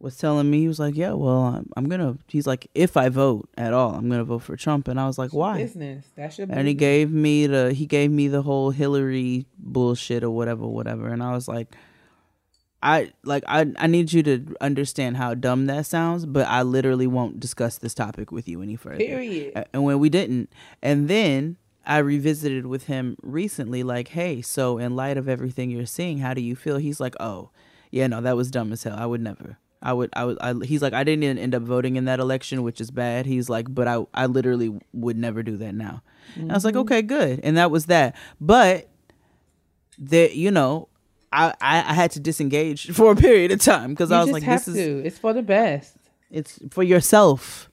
was 0.00 0.16
telling 0.16 0.50
me 0.50 0.60
he 0.60 0.68
was 0.68 0.78
like, 0.78 0.96
"Yeah, 0.96 1.12
well, 1.12 1.42
I'm, 1.42 1.70
I'm 1.76 1.88
gonna." 1.88 2.16
He's 2.26 2.46
like, 2.46 2.68
"If 2.74 2.96
I 2.96 3.08
vote 3.10 3.48
at 3.56 3.72
all, 3.72 3.94
I'm 3.94 4.08
gonna 4.08 4.24
vote 4.24 4.42
for 4.42 4.56
Trump." 4.56 4.88
And 4.88 4.98
I 4.98 5.06
was 5.06 5.18
like, 5.18 5.32
"Why?" 5.32 5.58
Business. 5.58 6.06
That 6.16 6.32
should. 6.32 6.50
And 6.50 6.66
he 6.66 6.74
gave 6.74 7.12
me 7.12 7.46
the 7.46 7.72
he 7.72 7.86
gave 7.86 8.10
me 8.10 8.28
the 8.28 8.42
whole 8.42 8.70
Hillary 8.70 9.46
bullshit 9.58 10.24
or 10.24 10.30
whatever, 10.30 10.66
whatever. 10.66 11.08
And 11.08 11.22
I 11.22 11.32
was 11.32 11.46
like, 11.46 11.76
I 12.82 13.12
like 13.24 13.44
I 13.46 13.66
I 13.76 13.86
need 13.86 14.12
you 14.12 14.22
to 14.22 14.56
understand 14.60 15.18
how 15.18 15.34
dumb 15.34 15.66
that 15.66 15.86
sounds, 15.86 16.24
but 16.24 16.46
I 16.48 16.62
literally 16.62 17.06
won't 17.06 17.38
discuss 17.38 17.76
this 17.78 17.94
topic 17.94 18.32
with 18.32 18.48
you 18.48 18.62
any 18.62 18.76
further. 18.76 18.96
Period. 18.96 19.66
And 19.72 19.84
when 19.84 19.98
we 19.98 20.08
didn't, 20.08 20.50
and 20.82 21.08
then 21.08 21.56
I 21.84 21.98
revisited 21.98 22.66
with 22.66 22.86
him 22.86 23.16
recently, 23.22 23.82
like, 23.82 24.08
hey, 24.08 24.42
so 24.42 24.78
in 24.78 24.96
light 24.96 25.16
of 25.16 25.28
everything 25.28 25.70
you're 25.70 25.86
seeing, 25.86 26.18
how 26.18 26.34
do 26.34 26.40
you 26.40 26.54
feel? 26.54 26.76
He's 26.76 27.00
like, 27.00 27.16
oh, 27.18 27.50
yeah, 27.90 28.06
no, 28.06 28.20
that 28.20 28.36
was 28.36 28.50
dumb 28.50 28.72
as 28.72 28.82
hell. 28.82 28.96
I 28.96 29.06
would 29.06 29.20
never. 29.20 29.58
I 29.82 29.92
would, 29.94 30.10
I 30.12 30.24
would, 30.26 30.38
I, 30.40 30.54
he's 30.64 30.82
like, 30.82 30.92
I 30.92 31.04
didn't 31.04 31.22
even 31.24 31.38
end 31.38 31.54
up 31.54 31.62
voting 31.62 31.96
in 31.96 32.04
that 32.04 32.20
election, 32.20 32.62
which 32.62 32.80
is 32.80 32.90
bad. 32.90 33.24
He's 33.26 33.48
like, 33.48 33.72
but 33.74 33.88
I, 33.88 34.04
I 34.12 34.26
literally 34.26 34.78
would 34.92 35.16
never 35.16 35.42
do 35.42 35.56
that 35.58 35.74
now. 35.74 36.02
And 36.36 36.50
I 36.52 36.54
was 36.54 36.64
like, 36.64 36.74
mm-hmm. 36.74 36.80
okay, 36.82 37.02
good. 37.02 37.40
And 37.42 37.56
that 37.56 37.70
was 37.70 37.86
that. 37.86 38.14
But 38.40 38.88
that, 39.98 40.34
you 40.36 40.50
know, 40.50 40.88
I, 41.32 41.54
I, 41.60 41.78
I 41.78 41.94
had 41.94 42.10
to 42.12 42.20
disengage 42.20 42.90
for 42.92 43.12
a 43.12 43.16
period 43.16 43.52
of 43.52 43.60
time 43.60 43.90
because 43.90 44.12
I 44.12 44.20
was 44.20 44.30
like, 44.30 44.42
have 44.42 44.64
this 44.64 44.74
to. 44.74 44.80
is, 45.00 45.06
It's 45.06 45.18
for 45.18 45.32
the 45.32 45.42
best. 45.42 45.96
it's 46.30 46.58
for 46.70 46.82
yourself, 46.82 47.70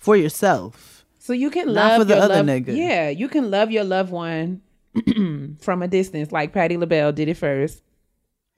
for 0.00 0.16
yourself. 0.16 1.04
So 1.18 1.32
you 1.32 1.50
can 1.50 1.66
Not 1.68 1.74
love 1.74 2.00
for 2.00 2.04
the 2.04 2.16
other 2.16 2.34
love- 2.36 2.46
nigga. 2.46 2.76
Yeah, 2.76 3.08
you 3.10 3.28
can 3.28 3.50
love 3.50 3.70
your 3.70 3.84
loved 3.84 4.10
one 4.12 4.62
from 5.60 5.82
a 5.82 5.88
distance, 5.88 6.32
like 6.32 6.52
Patti 6.52 6.76
LaBelle 6.76 7.12
did 7.12 7.28
it 7.28 7.36
first. 7.36 7.82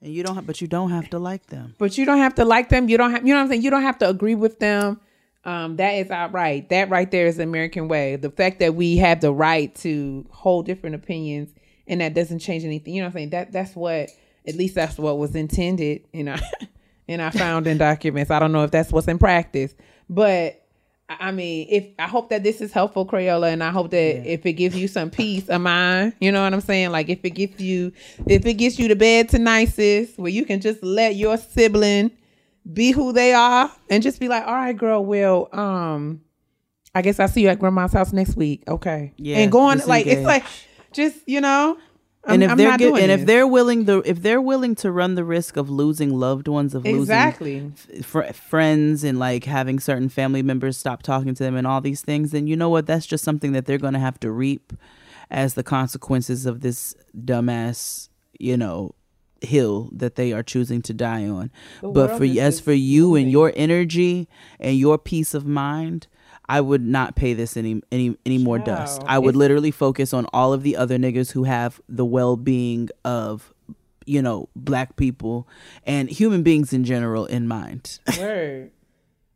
And 0.01 0.13
you 0.13 0.23
don't 0.23 0.35
have, 0.35 0.45
but 0.45 0.61
you 0.61 0.67
don't 0.67 0.91
have 0.91 1.09
to 1.09 1.19
like 1.19 1.47
them. 1.47 1.75
But 1.77 1.97
you 1.97 2.05
don't 2.05 2.19
have 2.19 2.35
to 2.35 2.45
like 2.45 2.69
them. 2.69 2.87
You 2.89 2.97
don't 2.97 3.11
have. 3.11 3.25
You 3.25 3.33
know 3.33 3.39
what 3.39 3.45
I'm 3.45 3.49
saying. 3.49 3.61
You 3.63 3.71
don't 3.71 3.81
have 3.81 3.97
to 3.99 4.09
agree 4.09 4.35
with 4.35 4.59
them. 4.59 4.99
Um, 5.43 5.77
that 5.77 5.91
is 5.91 6.11
outright. 6.11 6.69
That 6.69 6.89
right 6.89 7.09
there 7.09 7.25
is 7.25 7.37
the 7.37 7.43
American 7.43 7.87
way. 7.87 8.15
The 8.17 8.29
fact 8.29 8.59
that 8.59 8.75
we 8.75 8.97
have 8.97 9.21
the 9.21 9.31
right 9.31 9.73
to 9.75 10.25
hold 10.29 10.65
different 10.65 10.95
opinions 10.95 11.53
and 11.87 12.01
that 12.01 12.13
doesn't 12.13 12.39
change 12.39 12.65
anything. 12.65 12.93
You 12.93 13.01
know 13.01 13.07
what 13.07 13.11
I'm 13.11 13.13
saying? 13.13 13.29
That 13.31 13.51
that's 13.51 13.75
what 13.75 14.09
at 14.47 14.55
least 14.55 14.75
that's 14.75 14.97
what 14.97 15.17
was 15.17 15.35
intended 15.35 16.03
in 16.13 16.27
our 16.27 16.39
in 17.07 17.19
our 17.19 17.31
founding 17.31 17.77
documents. 17.77 18.29
I 18.29 18.39
don't 18.39 18.51
know 18.51 18.63
if 18.63 18.71
that's 18.71 18.91
what's 18.91 19.07
in 19.07 19.17
practice, 19.17 19.73
but 20.09 20.61
I 21.09 21.31
mean, 21.31 21.67
if 21.69 21.85
I 21.97 22.07
hope 22.07 22.29
that 22.31 22.43
this 22.43 22.59
is 22.59 22.73
helpful, 22.73 23.05
Crayola, 23.05 23.51
and 23.53 23.63
I 23.63 23.71
hope 23.71 23.91
that 23.91 24.29
if 24.29 24.45
it 24.45 24.53
gives 24.53 24.75
you 24.75 24.89
some 24.89 25.09
peace 25.09 25.47
of 25.47 25.61
mind, 25.61 26.13
you 26.19 26.31
know 26.33 26.43
what 26.43 26.53
I'm 26.53 26.61
saying? 26.61 26.91
Like 26.91 27.07
if 27.07 27.23
it 27.23 27.29
gets 27.29 27.61
you, 27.61 27.93
if 28.25 28.45
it 28.45 28.55
gets 28.55 28.77
you 28.77 28.89
to 28.89 28.95
bed 28.95 29.29
tonight, 29.29 29.69
sis, 29.69 30.17
where 30.17 30.31
you 30.31 30.43
can 30.43 30.59
just 30.59 30.83
let 30.83 31.15
your 31.15 31.37
sibling 31.37 32.11
be 32.73 32.91
who 32.91 33.13
they 33.13 33.33
are 33.33 33.71
and 33.89 34.03
just 34.03 34.19
be 34.19 34.27
like, 34.27 34.45
all 34.45 34.53
right, 34.53 34.77
girl, 34.77 35.05
well, 35.05 35.47
um, 35.53 36.21
I 36.93 37.01
guess 37.01 37.19
I'll 37.19 37.27
see 37.29 37.41
you 37.41 37.49
at 37.49 37.59
grandma's 37.59 37.93
house 37.93 38.11
next 38.11 38.35
week. 38.35 38.63
Okay. 38.67 39.13
Yeah, 39.17 39.37
And 39.37 39.51
going 39.51 39.79
like 39.85 40.07
it's 40.07 40.25
like 40.25 40.43
just, 40.91 41.17
you 41.25 41.39
know, 41.39 41.77
I'm, 42.27 42.33
and 42.35 42.43
if 42.43 42.51
I'm 42.51 42.57
they're 42.57 42.69
not 42.69 42.79
get- 42.79 42.89
doing 42.89 43.03
and 43.03 43.11
if 43.11 43.25
they're 43.25 43.47
willing 43.47 43.85
the 43.85 43.99
if 44.05 44.21
they're 44.21 44.41
willing 44.41 44.75
to 44.75 44.91
run 44.91 45.15
the 45.15 45.23
risk 45.23 45.57
of 45.57 45.69
losing 45.69 46.13
loved 46.13 46.47
ones 46.47 46.75
of 46.75 46.85
Exactly. 46.85 47.61
losing 47.61 48.03
fr- 48.03 48.33
friends 48.33 49.03
and 49.03 49.17
like 49.17 49.45
having 49.45 49.79
certain 49.79 50.09
family 50.09 50.41
members 50.43 50.77
stop 50.77 51.01
talking 51.03 51.33
to 51.33 51.43
them 51.43 51.55
and 51.55 51.65
all 51.65 51.81
these 51.81 52.01
things 52.01 52.31
then 52.31 52.45
you 52.47 52.55
know 52.55 52.69
what? 52.69 52.85
That's 52.85 53.05
just 53.05 53.23
something 53.23 53.53
that 53.53 53.65
they're 53.65 53.77
going 53.77 53.93
to 53.93 53.99
have 53.99 54.19
to 54.19 54.31
reap 54.31 54.73
as 55.31 55.53
the 55.55 55.63
consequences 55.63 56.45
of 56.45 56.61
this 56.61 56.95
dumbass 57.17 58.09
you 58.39 58.57
know 58.57 58.93
hill 59.41 59.89
that 59.93 60.15
they 60.15 60.33
are 60.33 60.41
choosing 60.43 60.81
to 60.81 60.93
die 60.93 61.27
on. 61.27 61.51
But 61.81 62.17
for 62.17 62.23
as 62.25 62.59
for 62.59 62.73
you 62.73 63.15
and 63.15 63.31
your 63.31 63.53
energy 63.55 64.27
and 64.59 64.77
your 64.77 64.97
peace 64.97 65.33
of 65.35 65.45
mind 65.45 66.07
I 66.49 66.61
would 66.61 66.81
not 66.81 67.15
pay 67.15 67.33
this 67.33 67.57
any 67.57 67.81
any 67.91 68.17
any 68.25 68.37
more 68.37 68.57
dust. 68.59 69.01
I 69.05 69.19
would 69.19 69.29
it's- 69.35 69.37
literally 69.39 69.71
focus 69.71 70.13
on 70.13 70.25
all 70.33 70.53
of 70.53 70.63
the 70.63 70.77
other 70.77 70.97
niggas 70.97 71.31
who 71.31 71.43
have 71.43 71.81
the 71.89 72.05
well-being 72.05 72.89
of 73.03 73.53
you 74.05 74.21
know 74.21 74.47
black 74.55 74.95
people 74.95 75.47
and 75.85 76.09
human 76.09 76.43
beings 76.43 76.71
in 76.73 76.83
general 76.85 77.25
in 77.25 77.47
mind. 77.47 77.99
Word. 78.17 78.71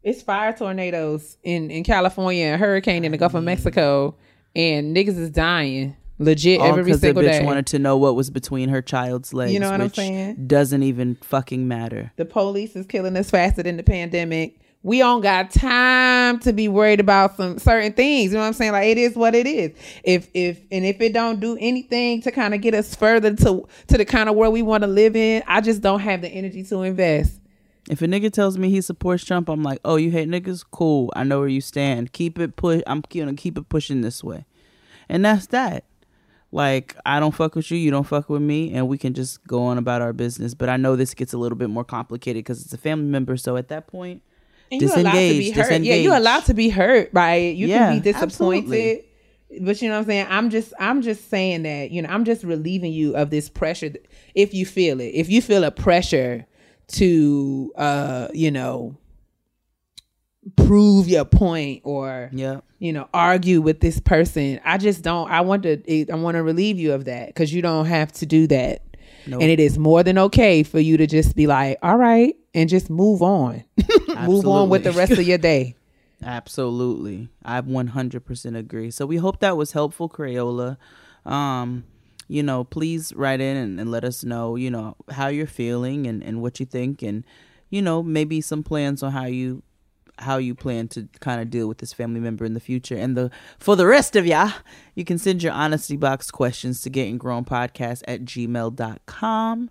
It's 0.04 0.22
fire 0.24 0.52
tornadoes 0.54 1.38
in, 1.44 1.70
in 1.70 1.84
California, 1.84 2.54
a 2.54 2.58
hurricane 2.58 3.04
in 3.06 3.12
the 3.12 3.20
Gulf 3.20 3.36
of 3.36 3.44
Mexico, 3.44 4.16
and 4.56 4.96
niggas 4.96 5.18
is 5.20 5.30
dying 5.30 5.96
legit 6.18 6.60
All 6.60 6.68
every 6.68 6.84
because 6.84 7.02
the 7.02 7.10
bitch 7.14 7.22
day. 7.24 7.46
wanted 7.46 7.68
to 7.68 7.80
know 7.80 7.98
what 7.98 8.16
was 8.16 8.30
between 8.32 8.70
her 8.70 8.82
child's 8.82 9.34
legs, 9.34 9.54
You 9.54 9.60
know 9.60 9.70
what 9.70 9.82
I'm 9.82 9.94
saying? 9.94 10.48
doesn't 10.48 10.82
even 10.84 11.16
fucking 11.16 11.68
matter. 11.68 12.14
the 12.16 12.26
police 12.26 12.76
is 12.76 12.86
killing 12.88 13.16
us 13.18 13.30
faster 13.30 13.62
than 13.64 13.78
the 13.78 13.84
pandemic. 13.84 14.58
We 14.84 14.98
don't 14.98 15.22
got 15.22 15.52
time 15.52 16.40
to 16.40 16.53
be 16.53 16.68
worried 16.68 16.99
about 16.99 17.38
some 17.38 17.60
certain 17.60 17.94
things. 17.94 18.32
You 18.32 18.38
know 18.38 18.41
what 18.41 18.48
I'm 18.48 18.53
saying? 18.53 18.72
Like 18.72 18.88
it 18.88 18.98
is 18.98 19.16
what 19.16 19.36
it 19.36 19.45
is. 19.45 19.72
If 20.03 20.28
if 20.34 20.60
and 20.72 20.86
if 20.86 20.99
it 21.02 21.14
don't 21.14 21.40
do 21.40 21.56
anything 21.60 22.22
to 22.24 22.32
kind 22.32 22.56
of 22.56 22.62
get 22.62 22.74
us 22.74 22.95
further 22.95 23.36
to 23.36 23.68
to 23.88 23.98
the 23.98 24.06
kind 24.06 24.28
of 24.28 24.36
world 24.36 24.53
we 24.53 24.64
want 24.64 24.84
to 24.84 24.88
live 24.88 25.16
in, 25.16 25.44
I 25.45 25.62
just 25.62 25.82
don't 25.82 25.99
have 25.99 26.22
the 26.22 26.30
energy 26.30 26.64
to 26.64 26.82
invest. 26.82 27.40
If 27.90 28.02
a 28.02 28.06
nigga 28.06 28.32
tells 28.32 28.58
me 28.58 28.70
he 28.70 28.82
supports 28.82 29.24
Trump, 29.24 29.49
I'm 29.49 29.64
like, 29.64 29.80
oh, 29.84 29.95
you 29.98 30.12
hate 30.12 30.30
niggas? 30.30 30.64
Cool. 30.72 31.12
I 31.16 31.24
know 31.24 31.40
where 31.40 31.48
you 31.48 31.62
stand. 31.62 32.14
Keep 32.14 32.40
it 32.40 32.56
push. 32.56 32.82
I'm 32.88 33.03
gonna 33.10 33.34
keep 33.34 33.58
it 33.58 33.70
pushing 33.70 34.02
this 34.02 34.24
way, 34.24 34.45
and 35.08 35.24
that's 35.24 35.48
that. 35.48 35.86
Like 36.52 36.95
I 37.06 37.20
don't 37.20 37.34
fuck 37.34 37.56
with 37.56 37.72
you, 37.72 37.78
you 37.78 37.91
don't 37.91 38.03
fuck 38.03 38.30
with 38.30 38.41
me, 38.41 38.74
and 38.74 38.88
we 38.88 38.98
can 38.98 39.14
just 39.14 39.45
go 39.48 39.64
on 39.64 39.78
about 39.78 40.02
our 40.02 40.12
business. 40.12 40.53
But 40.53 40.70
I 40.70 40.78
know 40.78 40.95
this 40.95 41.14
gets 41.14 41.34
a 41.34 41.38
little 41.38 41.58
bit 41.58 41.70
more 41.70 41.86
complicated 41.86 42.44
because 42.44 42.64
it's 42.64 42.74
a 42.74 42.78
family 42.78 43.06
member. 43.06 43.38
So 43.38 43.58
at 43.58 43.70
that 43.70 43.88
point, 43.88 44.22
And 44.72 44.81
you're 44.81 44.98
allowed 44.98 45.11
to 45.11 45.18
be 45.18 45.52
Disengage, 45.52 45.69
hurt. 45.69 45.81
Yeah, 45.81 45.95
you're 45.95 46.15
allowed 46.15 46.45
to 46.45 46.53
be 46.53 46.69
hurt 46.69 47.14
by 47.14 47.34
it. 47.35 47.56
You 47.57 47.68
Yeah, 47.68 47.89
can 47.89 47.98
be 47.98 48.03
disappointed. 48.11 48.23
absolutely. 48.23 49.06
But 49.60 49.81
you 49.81 49.89
know 49.89 49.95
what 49.95 49.99
I'm 50.02 50.06
saying? 50.06 50.27
I'm 50.30 50.49
just 50.49 50.73
I'm 50.80 51.02
just 51.02 51.30
saying 51.30 51.64
that, 51.64 51.91
you 51.91 52.02
know, 52.02 52.07
I'm 52.10 52.23
just 52.23 52.43
relieving 52.45 52.93
you 52.93 53.15
of 53.18 53.30
this 53.31 53.49
pressure 53.49 53.91
if 54.34 54.53
you 54.53 54.65
feel 54.65 55.02
it. 55.02 55.10
If 55.14 55.30
you 55.30 55.41
feel 55.41 55.65
a 55.65 55.72
pressure 55.72 56.45
to 56.93 57.73
uh, 57.76 58.27
you 58.34 58.49
know, 58.52 58.95
prove 60.56 61.07
your 61.07 61.26
point 61.26 61.81
or 61.84 62.30
yeah, 62.34 62.61
you 62.80 62.93
know, 62.93 63.07
argue 63.14 63.61
with 63.61 63.80
this 63.81 63.99
person. 63.99 64.60
I 64.64 64.77
just 64.77 65.02
don't 65.03 65.30
I 65.30 65.41
want 65.41 65.64
to 65.64 66.11
I 66.11 66.15
want 66.15 66.35
to 66.35 66.43
relieve 66.43 66.80
you 66.80 66.93
of 66.93 67.06
that 67.06 67.35
cuz 67.35 67.53
you 67.53 67.61
don't 67.61 67.85
have 67.85 68.11
to 68.14 68.26
do 68.26 68.48
that. 68.48 68.84
Nope. 69.27 69.41
And 69.41 69.52
it 69.52 69.60
is 69.60 69.77
more 69.77 70.02
than 70.02 70.18
okay 70.18 70.64
for 70.64 70.80
you 70.80 70.98
to 70.98 71.06
just 71.06 71.35
be 71.35 71.45
like, 71.45 71.77
"All 71.84 71.98
right," 71.98 72.35
and 72.53 72.69
just 72.69 72.90
move 72.90 73.22
on. 73.22 73.64
move 74.26 74.48
on 74.48 74.69
with 74.69 74.84
the 74.84 74.91
rest 74.91 75.14
of 75.14 75.23
your 75.23 75.38
day. 75.38 75.76
absolutely. 76.23 77.30
I 77.44 77.61
100% 77.61 78.57
agree. 78.57 78.91
So 78.91 79.06
we 79.06 79.18
hope 79.18 79.40
that 79.40 79.57
was 79.57 79.72
helpful, 79.72 80.10
Crayola. 80.10 80.78
Um, 81.26 81.86
you 82.28 82.44
know, 82.44 82.64
please 82.64 83.14
write 83.14 83.41
in 83.41 83.57
and, 83.57 83.80
and 83.80 83.91
let 83.91 84.03
us 84.03 84.23
know, 84.23 84.56
you 84.56 84.72
know, 84.72 84.95
how 85.11 85.28
you're 85.28 85.48
feeling 85.48 86.07
and, 86.07 86.23
and 86.23 86.41
what 86.41 86.60
you 86.60 86.65
think 86.65 87.02
and, 87.02 87.26
you 87.69 87.82
know, 87.82 88.02
maybe 88.03 88.41
some 88.41 88.64
plans 88.64 89.03
on 89.03 89.11
how 89.11 89.26
you 89.26 89.64
how 90.19 90.38
you 90.38 90.53
plan 90.53 90.88
to 90.88 91.07
kind 91.19 91.41
of 91.41 91.49
deal 91.49 91.68
with 91.68 91.80
this 91.80 91.94
family 91.94 92.19
member 92.19 92.45
in 92.45 92.53
the 92.53 92.60
future. 92.60 92.95
And 92.95 93.18
the 93.18 93.32
for 93.60 93.76
the 93.76 93.88
rest 93.88 94.15
of 94.15 94.26
ya, 94.26 94.52
you 94.95 95.03
can 95.03 95.18
send 95.18 95.44
your 95.44 95.53
honesty 95.53 95.98
box 95.98 96.32
questions 96.32 96.82
to 96.82 96.90
getting 96.90 97.18
grown 97.18 97.44
podcast 97.44 98.03
at 98.07 98.22
gmail.com. 98.22 99.69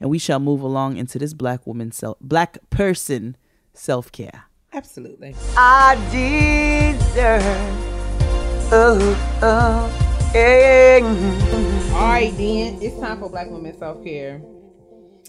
And 0.00 0.10
we 0.10 0.18
shall 0.18 0.38
move 0.38 0.60
along 0.60 0.96
into 0.96 1.18
this 1.18 1.34
black 1.34 1.66
woman 1.66 1.92
self 1.92 2.18
black 2.20 2.58
person 2.70 3.36
self-care. 3.72 4.44
Absolutely. 4.72 5.34
I 5.56 5.94
deserve. 6.12 7.42
Oh, 8.70 9.38
oh. 9.42 10.04
All 11.94 12.04
right, 12.04 12.32
then 12.36 12.82
it's 12.82 13.00
time 13.00 13.18
for 13.18 13.30
Black 13.30 13.50
Women 13.50 13.76
Self 13.78 14.04
Care. 14.04 14.42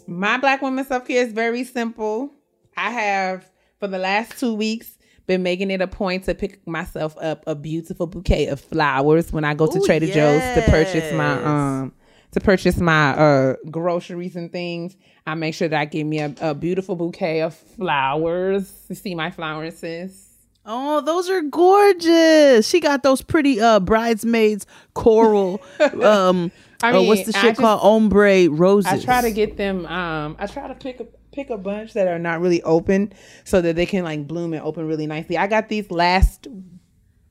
My 0.08 0.38
Black 0.38 0.62
Women 0.62 0.84
Self 0.84 1.08
Care 1.08 1.26
is 1.26 1.32
very 1.32 1.64
simple. 1.64 2.34
I 2.76 2.92
have 2.92 3.50
for 3.80 3.88
the 3.88 3.98
last 3.98 4.38
two 4.38 4.54
weeks 4.54 4.98
been 5.26 5.42
making 5.42 5.72
it 5.72 5.82
a 5.82 5.88
point 5.88 6.26
to 6.26 6.36
pick 6.36 6.68
myself 6.68 7.16
up 7.22 7.44
a 7.48 7.56
beautiful 7.56 8.08
bouquet 8.08 8.48
of 8.48 8.60
flowers 8.60 9.32
when 9.32 9.46
I 9.46 9.54
go 9.54 9.68
to 9.68 9.78
Ooh, 9.78 9.86
Trader 9.86 10.08
Joe's 10.08 10.42
to 10.56 10.64
purchase 10.68 11.14
my 11.14 11.44
um 11.44 11.94
to 12.32 12.40
purchase 12.40 12.78
my 12.78 13.10
uh 13.12 13.56
groceries 13.72 14.36
and 14.36 14.52
things. 14.52 14.96
I 15.26 15.36
make 15.36 15.54
sure 15.54 15.68
that 15.68 15.80
I 15.80 15.86
give 15.86 16.08
me 16.08 16.20
a, 16.20 16.34
a 16.42 16.54
beautiful 16.56 16.96
bouquet 16.96 17.42
of 17.42 17.56
flowers. 17.56 18.72
You 18.90 18.96
see 18.96 19.16
my 19.16 19.32
flowers, 19.32 19.78
sis? 19.78 20.26
Oh, 20.66 21.02
those 21.02 21.30
are 21.30 21.42
gorgeous. 21.42 22.68
She 22.68 22.80
got 22.80 23.04
those 23.04 23.22
pretty 23.22 23.60
uh 23.60 23.80
bridesmaids 23.80 24.66
coral 24.94 25.62
um 26.04 26.52
I 26.82 26.92
uh, 26.94 27.02
what's 27.02 27.20
mean, 27.22 27.32
the 27.32 27.38
I 27.38 27.42
shit 27.42 27.50
just- 27.52 27.60
called 27.62 27.82
ombre 27.84 28.50
roses. 28.50 28.92
I 28.92 29.00
try 29.00 29.22
to 29.22 29.32
get 29.32 29.58
them. 29.58 29.86
Um, 29.86 30.38
I 30.40 30.48
try 30.48 30.68
to 30.68 30.76
pick 30.76 31.00
a 31.02 31.08
pick 31.34 31.50
a 31.50 31.58
bunch 31.58 31.94
that 31.94 32.08
are 32.08 32.18
not 32.20 32.40
really 32.40 32.64
open, 32.64 33.12
so 33.44 33.60
that 33.62 33.76
they 33.76 33.86
can 33.86 34.04
like 34.06 34.28
bloom 34.28 34.54
and 34.54 34.64
open 34.64 34.88
really 34.88 35.06
nicely. 35.06 35.38
I 35.38 35.48
got 35.48 35.68
these 35.68 35.92
last 35.92 36.48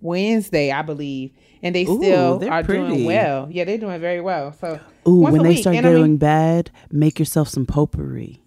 Wednesday, 0.01 0.71
I 0.71 0.83
believe, 0.83 1.33
and 1.63 1.75
they 1.75 1.85
Ooh, 1.85 1.99
still 1.99 2.39
they're 2.39 2.63
pretty. 2.65 2.87
doing 2.89 3.05
well. 3.05 3.49
Yeah, 3.51 3.65
they're 3.65 3.79
doing 3.79 4.01
very 4.01 4.21
well. 4.21 4.53
So 4.53 4.81
Ooh, 5.07 5.17
when 5.17 5.43
they 5.43 5.51
week, 5.51 5.59
start 5.61 5.77
doing 5.83 5.97
I 6.05 6.07
mean, 6.07 6.17
bad, 6.17 6.71
make 6.91 7.19
yourself 7.19 7.49
some 7.49 7.67
potpourri 7.67 8.41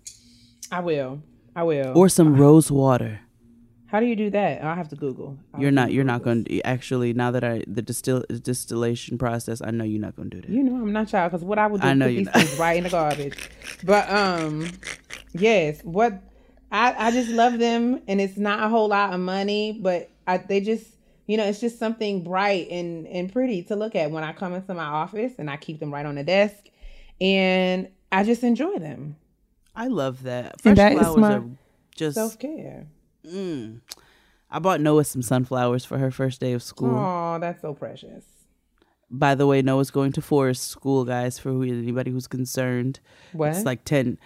I 0.72 0.80
will. 0.80 1.22
I 1.56 1.64
will. 1.64 1.98
or 1.98 2.08
some 2.10 2.36
rose 2.38 2.72
water. 2.72 3.20
how 3.88 4.00
do 4.00 4.06
you 4.06 4.16
do 4.16 4.30
that? 4.30 4.64
I'll 4.64 4.76
have 4.76 4.88
to 4.90 4.96
Google. 4.96 5.38
I'll 5.54 5.60
You're 5.62 5.72
not. 5.72 5.92
You're 5.92 6.06
not 6.06 6.24
going 6.24 6.46
to 6.46 6.62
actually. 6.62 7.12
Now 7.14 7.32
that 7.32 7.44
I 7.44 7.64
the 7.68 7.82
distill 7.82 8.24
distillation 8.42 9.18
process, 9.18 9.62
I 9.62 9.72
know 9.72 9.84
you're 9.84 10.00
not 10.02 10.16
going 10.16 10.30
to 10.30 10.38
do 10.38 10.48
that. 10.48 10.50
You 10.54 10.64
know 10.64 10.76
I'm 10.76 10.94
not 10.94 11.10
child 11.10 11.32
because 11.32 11.44
what 11.44 11.60
I 11.60 11.68
would 11.68 11.82
do 11.82 11.88
I 11.88 11.92
is 11.92 11.98
know 11.98 12.08
these 12.08 12.26
not. 12.26 12.36
things 12.36 12.58
right 12.60 12.78
in 12.78 12.84
the 12.86 12.90
garbage. 12.90 13.50
But 13.84 14.10
um, 14.10 14.72
yes, 15.34 15.82
what 15.84 16.22
I 16.72 16.96
I 17.08 17.12
just 17.12 17.32
love 17.32 17.60
them, 17.60 18.02
and 18.08 18.22
it's 18.22 18.38
not 18.38 18.64
a 18.64 18.70
whole 18.70 18.88
lot 18.88 19.14
of 19.14 19.20
money, 19.20 19.78
but 19.82 20.10
I, 20.26 20.38
they 20.38 20.62
just 20.62 20.86
you 21.28 21.38
know 21.38 21.46
it's 21.46 21.60
just 21.60 21.80
something 21.80 22.24
bright 22.24 22.70
and 22.70 23.08
and 23.08 23.32
pretty 23.32 23.64
to 23.64 23.76
look 23.76 23.96
at 23.96 24.12
when 24.12 24.24
I 24.24 24.34
come 24.34 24.54
into 24.54 24.74
my 24.74 24.84
office, 24.84 25.34
and 25.38 25.50
I 25.50 25.58
keep 25.58 25.80
them 25.80 25.94
right 25.94 26.06
on 26.06 26.16
the 26.16 26.24
desk, 26.24 26.70
and 27.20 27.88
I 28.12 28.24
just 28.24 28.44
enjoy 28.44 28.78
them. 28.78 29.16
I 29.76 29.88
love 29.88 30.24
that. 30.24 30.60
Fresh 30.62 30.78
that 30.78 30.98
flowers 30.98 31.24
are 31.24 31.44
just. 31.96 32.16
Self 32.16 32.38
care. 32.40 32.88
mm. 33.26 33.80
I 34.54 34.60
bought 34.60 34.82
Noah 34.82 35.06
some 35.06 35.22
sunflowers 35.22 35.86
for 35.86 35.98
her 35.98 36.12
first 36.12 36.42
day 36.42 36.52
of 36.52 36.62
school. 36.62 36.94
Oh, 36.94 37.38
that's 37.40 37.62
so 37.62 37.74
precious. 37.74 38.26
By 39.10 39.34
the 39.36 39.48
way, 39.48 39.62
Noah's 39.62 39.92
going 39.92 40.12
to 40.14 40.22
forest 40.22 40.68
school, 40.68 41.06
guys. 41.06 41.40
For 41.40 41.52
who, 41.52 41.64
anybody 41.64 42.12
who's 42.12 42.28
concerned, 42.28 43.00
What? 43.32 43.50
it's 43.56 43.64
like 43.66 43.86
ten. 43.86 44.18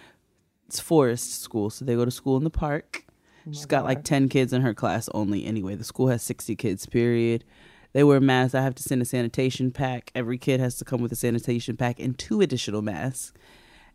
It's 0.66 0.80
forest 0.80 1.42
school, 1.42 1.70
so 1.70 1.84
they 1.84 1.94
go 1.94 2.04
to 2.04 2.10
school 2.10 2.36
in 2.36 2.42
the 2.44 2.50
park. 2.50 3.04
Oh 3.46 3.52
She's 3.52 3.66
got 3.66 3.84
like 3.84 4.02
ten 4.04 4.28
kids 4.28 4.52
in 4.52 4.62
her 4.62 4.74
class 4.74 5.08
only. 5.14 5.44
Anyway, 5.46 5.74
the 5.74 5.84
school 5.84 6.08
has 6.08 6.22
sixty 6.22 6.56
kids. 6.56 6.86
Period. 6.86 7.44
They 7.92 8.04
wear 8.04 8.20
masks. 8.20 8.54
I 8.54 8.62
have 8.62 8.74
to 8.74 8.82
send 8.82 9.00
a 9.00 9.04
sanitation 9.04 9.70
pack. 9.70 10.10
Every 10.14 10.36
kid 10.36 10.60
has 10.60 10.76
to 10.78 10.84
come 10.84 11.00
with 11.00 11.12
a 11.12 11.16
sanitation 11.16 11.76
pack 11.76 11.98
and 12.00 12.18
two 12.18 12.40
additional 12.40 12.82
masks, 12.82 13.32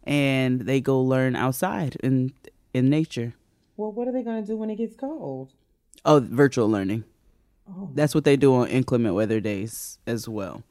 and 0.03 0.61
they 0.61 0.82
go 0.82 1.02
learn 1.02 1.36
outside 1.36 1.98
in 2.02 2.34
in 2.73 2.90
nature. 2.90 3.34
well, 3.78 3.91
what 3.91 4.07
are 4.07 4.11
they 4.11 4.23
gonna 4.23 4.41
do 4.45 4.56
when 4.56 4.69
it 4.69 4.78
gets 4.78 4.95
cold? 4.95 5.52
Oh, 6.06 6.19
virtual 6.19 6.69
learning. 6.69 7.03
Oh. 7.69 7.90
That's 7.94 8.15
what 8.15 8.23
they 8.23 8.36
do 8.38 8.56
on 8.56 8.68
inclement 8.69 9.14
weather 9.15 9.40
days 9.40 9.99
as 10.07 10.28
well. 10.28 10.64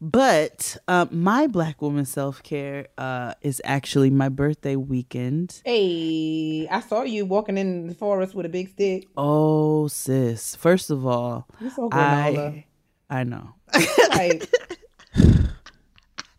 But 0.00 0.76
um, 0.86 1.08
my 1.10 1.48
black 1.48 1.82
woman 1.82 2.04
self 2.04 2.42
care 2.42 2.86
uh, 2.98 3.34
is 3.42 3.60
actually 3.64 4.10
my 4.10 4.28
birthday 4.28 4.76
weekend. 4.76 5.60
Hey, 5.64 6.68
I 6.70 6.80
saw 6.80 7.02
you 7.02 7.26
walking 7.26 7.58
in 7.58 7.88
the 7.88 7.94
forest 7.94 8.34
with 8.34 8.46
a 8.46 8.48
big 8.48 8.68
stick. 8.68 9.08
Oh, 9.16 9.88
sis. 9.88 10.54
First 10.54 10.90
of 10.90 11.04
all, 11.04 11.48
You're 11.60 11.70
so. 11.70 11.88
I 11.90 12.64
I 13.10 13.24
know. 13.24 13.54
like 14.10 14.48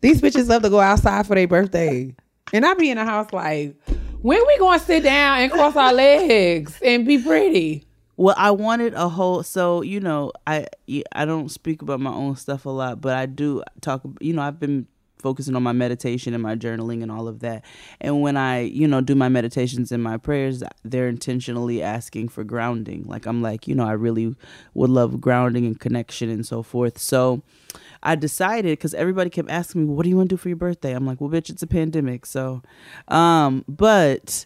these 0.01 0.21
bitches 0.21 0.47
love 0.47 0.61
to 0.61 0.69
go 0.69 0.79
outside 0.79 1.27
for 1.27 1.35
their 1.35 1.47
birthday, 1.47 2.15
and 2.53 2.65
I 2.65 2.73
be 2.75 2.89
in 2.91 2.97
the 2.97 3.03
house 3.05 3.33
like, 3.33 3.75
when 4.21 4.41
we 4.47 4.57
gonna 4.57 4.79
sit 4.79 5.03
down 5.03 5.39
and 5.39 5.51
cross 5.51 5.75
our 5.75 5.91
legs 5.93 6.79
and 6.83 7.05
be 7.05 7.21
pretty? 7.21 7.88
Well, 8.19 8.35
I 8.37 8.51
wanted 8.51 8.95
a 8.95 9.07
whole. 9.07 9.43
So 9.43 9.81
you 9.81 10.01
know, 10.01 10.33
I 10.45 10.67
I 11.13 11.23
don't 11.23 11.47
speak 11.49 11.81
about 11.81 12.01
my 12.01 12.11
own 12.11 12.35
stuff 12.35 12.65
a 12.65 12.69
lot, 12.69 12.99
but 12.99 13.15
I 13.15 13.25
do 13.25 13.63
talk. 13.79 14.01
You 14.19 14.33
know, 14.33 14.41
I've 14.41 14.59
been 14.59 14.87
focusing 15.19 15.55
on 15.55 15.63
my 15.63 15.71
meditation 15.71 16.33
and 16.33 16.43
my 16.43 16.55
journaling 16.57 17.01
and 17.01 17.09
all 17.13 17.29
of 17.29 17.39
that. 17.39 17.63
And 18.01 18.21
when 18.21 18.35
I, 18.35 18.59
you 18.59 18.89
know, 18.89 18.99
do 18.99 19.15
my 19.15 19.29
meditations 19.29 19.93
and 19.93 20.03
my 20.03 20.17
prayers, 20.17 20.61
they're 20.83 21.07
intentionally 21.07 21.81
asking 21.81 22.27
for 22.27 22.43
grounding. 22.43 23.05
Like 23.05 23.25
I'm 23.25 23.41
like, 23.41 23.69
you 23.69 23.75
know, 23.75 23.85
I 23.85 23.93
really 23.93 24.35
would 24.73 24.89
love 24.89 25.21
grounding 25.21 25.65
and 25.65 25.79
connection 25.79 26.29
and 26.29 26.45
so 26.45 26.61
forth. 26.61 26.97
So 26.97 27.41
I 28.03 28.15
decided 28.15 28.73
because 28.73 28.93
everybody 28.93 29.29
kept 29.29 29.49
asking 29.49 29.87
me, 29.87 29.93
"What 29.93 30.03
do 30.03 30.09
you 30.09 30.17
want 30.17 30.27
to 30.29 30.35
do 30.35 30.37
for 30.37 30.49
your 30.49 30.57
birthday?" 30.57 30.91
I'm 30.91 31.05
like, 31.05 31.21
"Well, 31.21 31.29
bitch, 31.29 31.49
it's 31.49 31.63
a 31.63 31.67
pandemic." 31.67 32.25
So, 32.25 32.63
um, 33.07 33.63
but 33.69 34.45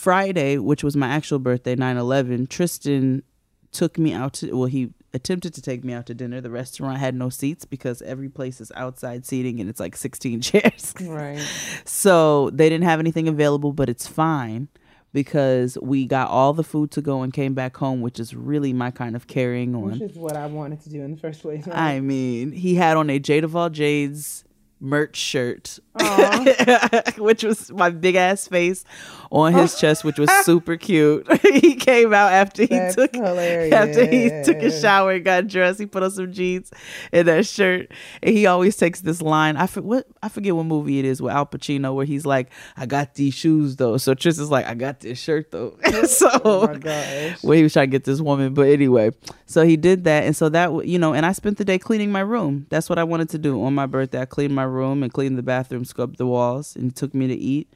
Friday, 0.00 0.56
which 0.56 0.82
was 0.82 0.96
my 0.96 1.08
actual 1.08 1.38
birthday, 1.38 1.76
9/11, 1.76 2.48
Tristan 2.48 3.22
took 3.70 3.98
me 3.98 4.14
out 4.14 4.32
to 4.32 4.56
well, 4.56 4.66
he 4.66 4.94
attempted 5.12 5.52
to 5.52 5.60
take 5.60 5.84
me 5.84 5.92
out 5.92 6.06
to 6.06 6.14
dinner. 6.14 6.40
The 6.40 6.50
restaurant 6.50 6.98
had 6.98 7.14
no 7.14 7.28
seats 7.28 7.66
because 7.66 8.00
every 8.00 8.30
place 8.30 8.62
is 8.62 8.72
outside 8.74 9.26
seating 9.26 9.60
and 9.60 9.68
it's 9.68 9.78
like 9.78 9.94
16 9.94 10.40
chairs. 10.48 10.94
Right. 11.02 11.46
So 11.84 12.48
they 12.48 12.70
didn't 12.70 12.84
have 12.84 12.98
anything 12.98 13.28
available, 13.28 13.74
but 13.74 13.90
it's 13.90 14.06
fine 14.06 14.68
because 15.12 15.76
we 15.82 16.06
got 16.06 16.30
all 16.30 16.54
the 16.54 16.64
food 16.64 16.90
to 16.92 17.02
go 17.02 17.20
and 17.20 17.30
came 17.30 17.52
back 17.52 17.76
home, 17.76 18.00
which 18.00 18.18
is 18.18 18.34
really 18.34 18.72
my 18.72 18.90
kind 18.90 19.14
of 19.14 19.26
carrying 19.26 19.74
on. 19.74 19.90
Which 19.90 20.00
is 20.00 20.16
what 20.16 20.34
I 20.34 20.46
wanted 20.46 20.80
to 20.82 20.88
do 20.88 21.02
in 21.02 21.10
the 21.10 21.20
first 21.20 21.42
place. 21.42 21.66
right? 21.66 21.76
I 21.76 22.00
mean, 22.00 22.52
he 22.52 22.76
had 22.76 22.96
on 22.96 23.10
a 23.10 23.20
Jada 23.20 23.44
of 23.44 23.54
all 23.54 23.68
Jades 23.68 24.44
merch 24.80 25.16
shirt, 25.16 25.78
which 27.18 27.42
was 27.44 27.70
my 27.72 27.90
big 27.90 28.14
ass 28.14 28.48
face 28.48 28.84
on 29.30 29.52
his 29.52 29.74
chest, 29.80 30.04
which 30.04 30.18
was 30.18 30.30
super 30.44 30.76
cute. 30.76 31.26
he 31.42 31.74
came 31.76 32.12
out 32.12 32.32
after 32.32 32.62
he 32.62 32.68
That's 32.68 32.94
took 32.96 33.14
hilarious. 33.14 33.72
after 33.72 34.06
he 34.06 34.28
took 34.44 34.56
a 34.62 34.70
shower 34.80 35.12
and 35.12 35.24
got 35.24 35.46
dressed. 35.46 35.78
He 35.80 35.86
put 35.86 36.02
on 36.02 36.10
some 36.10 36.32
jeans 36.32 36.70
and 37.12 37.28
that 37.28 37.46
shirt, 37.46 37.90
and 38.22 38.36
he 38.36 38.46
always 38.46 38.76
takes 38.76 39.00
this 39.00 39.22
line. 39.22 39.56
I 39.56 39.66
for, 39.66 39.82
what 39.82 40.06
I 40.22 40.28
forget 40.28 40.54
what 40.56 40.66
movie 40.66 40.98
it 40.98 41.04
is 41.04 41.22
with 41.22 41.32
Al 41.32 41.46
Pacino 41.46 41.94
where 41.94 42.06
he's 42.06 42.26
like, 42.26 42.50
"I 42.76 42.86
got 42.86 43.14
these 43.14 43.34
shoes 43.34 43.76
though." 43.76 43.96
So 43.96 44.14
Tristan's 44.14 44.50
like, 44.50 44.66
"I 44.66 44.74
got 44.74 45.00
this 45.00 45.18
shirt 45.18 45.50
though." 45.50 45.76
Oh 45.84 46.04
so 46.04 46.30
Oh 46.44 46.66
my 46.66 46.76
gosh. 46.76 47.42
where 47.42 47.56
he 47.56 47.62
was 47.62 47.72
trying 47.72 47.88
to 47.88 47.90
get 47.90 48.04
this 48.04 48.20
woman. 48.20 48.54
But 48.54 48.68
anyway, 48.68 49.10
so 49.46 49.64
he 49.64 49.76
did 49.76 50.04
that, 50.04 50.24
and 50.24 50.34
so 50.36 50.48
that 50.48 50.86
you 50.86 50.98
know, 50.98 51.12
and 51.14 51.24
I 51.26 51.32
spent 51.32 51.58
the 51.58 51.64
day 51.64 51.78
cleaning 51.78 52.10
my 52.12 52.20
room. 52.20 52.66
That's 52.70 52.88
what 52.88 52.98
I 52.98 53.04
wanted 53.04 53.28
to 53.30 53.38
do 53.38 53.62
on 53.64 53.74
my 53.74 53.86
birthday. 53.86 54.20
I 54.20 54.24
cleaned 54.24 54.54
my 54.54 54.62
room 54.64 55.02
and 55.02 55.12
cleaned 55.12 55.38
the 55.38 55.42
bathroom, 55.42 55.84
scrubbed 55.90 56.16
the 56.16 56.26
walls, 56.26 56.76
and 56.76 56.96
took 56.96 57.12
me 57.14 57.26
to 57.28 57.34
eat, 57.34 57.68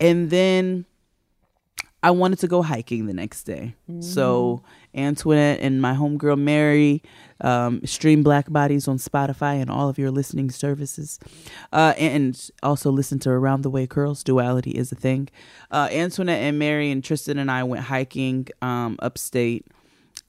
and 0.00 0.30
then. 0.30 0.86
I 2.02 2.10
wanted 2.10 2.38
to 2.40 2.48
go 2.48 2.60
hiking 2.60 3.06
the 3.06 3.14
next 3.14 3.44
day. 3.44 3.76
So 4.02 4.62
Antoinette 4.94 5.60
and 5.60 5.80
my 5.80 5.94
homegirl 5.94 6.38
Mary 6.38 7.02
um, 7.40 7.80
stream 7.86 8.22
Black 8.22 8.52
Bodies 8.52 8.86
on 8.86 8.98
Spotify 8.98 9.58
and 9.58 9.70
all 9.70 9.88
of 9.88 9.96
your 9.96 10.10
listening 10.10 10.50
services. 10.50 11.18
Uh, 11.72 11.94
and 11.96 12.50
also 12.62 12.90
listen 12.90 13.18
to 13.20 13.30
Around 13.30 13.62
the 13.62 13.70
Way 13.70 13.86
Curls. 13.86 14.22
Duality 14.22 14.72
is 14.72 14.92
a 14.92 14.94
thing. 14.96 15.30
Uh, 15.70 15.88
Antoinette 15.90 16.42
and 16.42 16.58
Mary 16.58 16.90
and 16.90 17.02
Tristan 17.02 17.38
and 17.38 17.50
I 17.50 17.62
went 17.64 17.84
hiking 17.84 18.48
um, 18.60 18.98
upstate. 18.98 19.66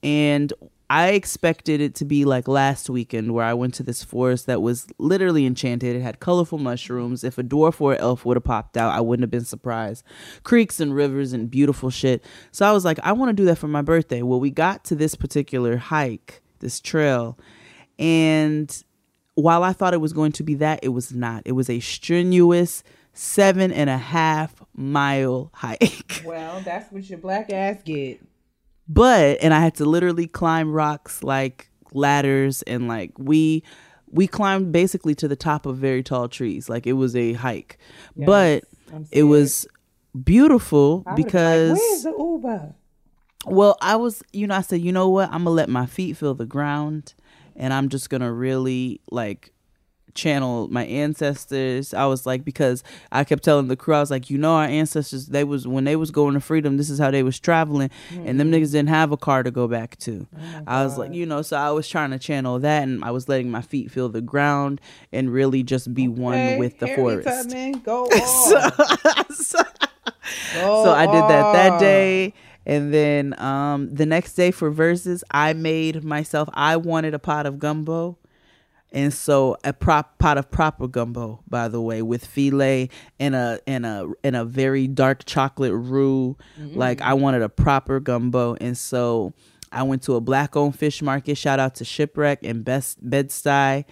And 0.02 0.54
I 0.88 1.08
expected 1.08 1.80
it 1.80 1.96
to 1.96 2.04
be 2.04 2.24
like 2.24 2.46
last 2.46 2.88
weekend 2.88 3.34
where 3.34 3.44
I 3.44 3.54
went 3.54 3.74
to 3.74 3.82
this 3.82 4.04
forest 4.04 4.46
that 4.46 4.62
was 4.62 4.86
literally 4.98 5.44
enchanted. 5.44 5.96
It 5.96 6.02
had 6.02 6.20
colorful 6.20 6.58
mushrooms. 6.58 7.24
If 7.24 7.38
a 7.38 7.42
dwarf 7.42 7.80
or 7.80 7.96
elf 7.96 8.24
would 8.24 8.36
have 8.36 8.44
popped 8.44 8.76
out, 8.76 8.94
I 8.94 9.00
wouldn't 9.00 9.24
have 9.24 9.30
been 9.30 9.44
surprised. 9.44 10.04
Creeks 10.44 10.78
and 10.78 10.94
rivers 10.94 11.32
and 11.32 11.50
beautiful 11.50 11.90
shit. 11.90 12.24
So 12.52 12.68
I 12.68 12.72
was 12.72 12.84
like, 12.84 13.00
I 13.02 13.12
want 13.12 13.30
to 13.30 13.34
do 13.34 13.44
that 13.46 13.58
for 13.58 13.68
my 13.68 13.82
birthday. 13.82 14.22
Well, 14.22 14.38
we 14.38 14.50
got 14.50 14.84
to 14.84 14.94
this 14.94 15.16
particular 15.16 15.76
hike, 15.76 16.40
this 16.60 16.80
trail, 16.80 17.36
and 17.98 18.84
while 19.34 19.62
I 19.62 19.72
thought 19.72 19.92
it 19.92 20.00
was 20.00 20.12
going 20.12 20.32
to 20.32 20.42
be 20.42 20.54
that, 20.56 20.80
it 20.82 20.88
was 20.88 21.12
not. 21.12 21.42
It 21.44 21.52
was 21.52 21.68
a 21.68 21.80
strenuous 21.80 22.82
seven 23.12 23.72
and 23.72 23.90
a 23.90 23.98
half 23.98 24.62
mile 24.74 25.50
hike. 25.54 26.22
Well, 26.24 26.60
that's 26.60 26.90
what 26.90 27.08
your 27.08 27.18
black 27.18 27.52
ass 27.52 27.82
get. 27.84 28.20
But 28.88 29.38
and 29.40 29.52
i 29.52 29.60
had 29.60 29.74
to 29.74 29.84
literally 29.84 30.26
climb 30.26 30.72
rocks 30.72 31.22
like 31.22 31.70
ladders 31.92 32.62
and 32.62 32.88
like 32.88 33.12
we 33.18 33.62
we 34.10 34.26
climbed 34.26 34.72
basically 34.72 35.14
to 35.16 35.28
the 35.28 35.36
top 35.36 35.66
of 35.66 35.76
very 35.76 36.02
tall 36.02 36.28
trees. 36.28 36.68
Like 36.68 36.86
it 36.86 36.94
was 36.94 37.16
a 37.16 37.34
hike. 37.34 37.78
But 38.16 38.64
it 39.10 39.24
was 39.24 39.66
beautiful 40.24 41.02
I 41.06 41.10
would've 41.10 41.16
been 41.16 41.24
because 41.24 41.70
like, 41.72 41.80
where's 41.80 42.02
the 42.04 42.14
Uber? 42.18 42.74
well 43.44 43.76
i 43.82 43.94
was 43.94 44.22
you 44.32 44.46
know 44.46 44.54
i 44.54 44.62
said 44.62 44.80
you 44.80 44.90
know 44.90 45.10
what? 45.10 45.26
I'm 45.26 45.44
gonna 45.44 45.50
let 45.50 45.68
my 45.68 45.84
feet 45.84 46.16
feel 46.16 46.34
the 46.34 46.46
ground 46.46 47.12
and 47.54 47.72
I'm 47.74 47.90
just 47.90 48.08
gonna 48.08 48.32
really 48.32 49.00
like 49.10 49.52
channel 50.16 50.68
my 50.68 50.84
ancestors. 50.86 51.94
I 51.94 52.06
was 52.06 52.26
like 52.26 52.44
because 52.44 52.82
I 53.12 53.24
kept 53.24 53.44
telling 53.44 53.68
the 53.68 53.76
crew 53.76 53.94
I 53.94 54.00
was 54.00 54.10
like, 54.10 54.30
you 54.30 54.38
know, 54.38 54.54
our 54.54 54.64
ancestors 54.64 55.26
they 55.26 55.44
was 55.44 55.68
when 55.68 55.84
they 55.84 55.96
was 55.96 56.10
going 56.10 56.34
to 56.34 56.40
freedom, 56.40 56.76
this 56.76 56.90
is 56.90 56.98
how 56.98 57.10
they 57.10 57.22
was 57.22 57.38
traveling, 57.38 57.90
and 58.10 58.40
them 58.40 58.50
niggas 58.50 58.72
didn't 58.72 58.88
have 58.88 59.12
a 59.12 59.16
car 59.16 59.42
to 59.42 59.50
go 59.50 59.68
back 59.68 59.96
to. 59.98 60.26
I 60.66 60.84
was 60.84 60.98
like, 60.98 61.12
you 61.12 61.26
know, 61.26 61.42
so 61.42 61.56
I 61.56 61.70
was 61.70 61.88
trying 61.88 62.10
to 62.10 62.18
channel 62.18 62.58
that, 62.58 62.82
and 62.82 63.04
I 63.04 63.10
was 63.10 63.28
letting 63.28 63.50
my 63.50 63.62
feet 63.62 63.90
feel 63.90 64.08
the 64.08 64.20
ground 64.20 64.80
and 65.12 65.32
really 65.32 65.62
just 65.62 65.92
be 65.94 66.08
one 66.08 66.58
with 66.58 66.78
the 66.78 66.86
Harriet 66.86 67.24
forest. 67.24 67.50
Tubman, 67.50 67.80
go 67.80 68.04
on. 68.06 69.30
so, 69.34 69.62
Go 70.54 70.84
so 70.84 70.90
I 70.92 71.06
did 71.06 71.22
that 71.22 71.52
that 71.52 71.80
day. 71.80 72.34
And 72.64 72.92
then 72.92 73.38
um, 73.40 73.94
the 73.94 74.06
next 74.06 74.34
day 74.34 74.50
for 74.50 74.72
Verzuz, 74.72 75.22
I 75.30 75.52
made 75.52 76.02
myself. 76.02 76.48
I 76.52 76.76
wanted 76.76 77.14
a 77.14 77.18
pot 77.18 77.46
of 77.46 77.60
gumbo, 77.60 78.18
and 78.92 79.12
so 79.12 79.56
a 79.64 79.72
prop 79.72 80.18
pot 80.18 80.38
of 80.38 80.50
proper 80.50 80.86
gumbo, 80.88 81.40
by 81.48 81.68
the 81.68 81.80
way, 81.80 82.02
with 82.02 82.26
filé 82.26 82.90
and 83.18 83.34
a 83.34 83.60
and 83.66 83.84
a 83.84 84.08
and 84.24 84.36
a 84.36 84.44
very 84.44 84.86
dark 84.86 85.24
chocolate 85.24 85.72
roux. 85.72 86.36
Like 86.58 87.00
I 87.00 87.14
wanted 87.14 87.42
a 87.42 87.48
proper 87.48 88.00
gumbo, 88.00 88.56
and 88.60 88.76
so 88.78 89.32
I 89.72 89.82
went 89.82 90.02
to 90.04 90.14
a 90.14 90.20
black 90.20 90.56
owned 90.56 90.78
fish 90.78 91.02
market. 91.02 91.36
Shout 91.36 91.58
out 91.58 91.74
to 91.76 91.84
Shipwreck 91.84 92.38
and 92.42 92.64
Best 92.64 93.04
Bedstuy. 93.04 93.84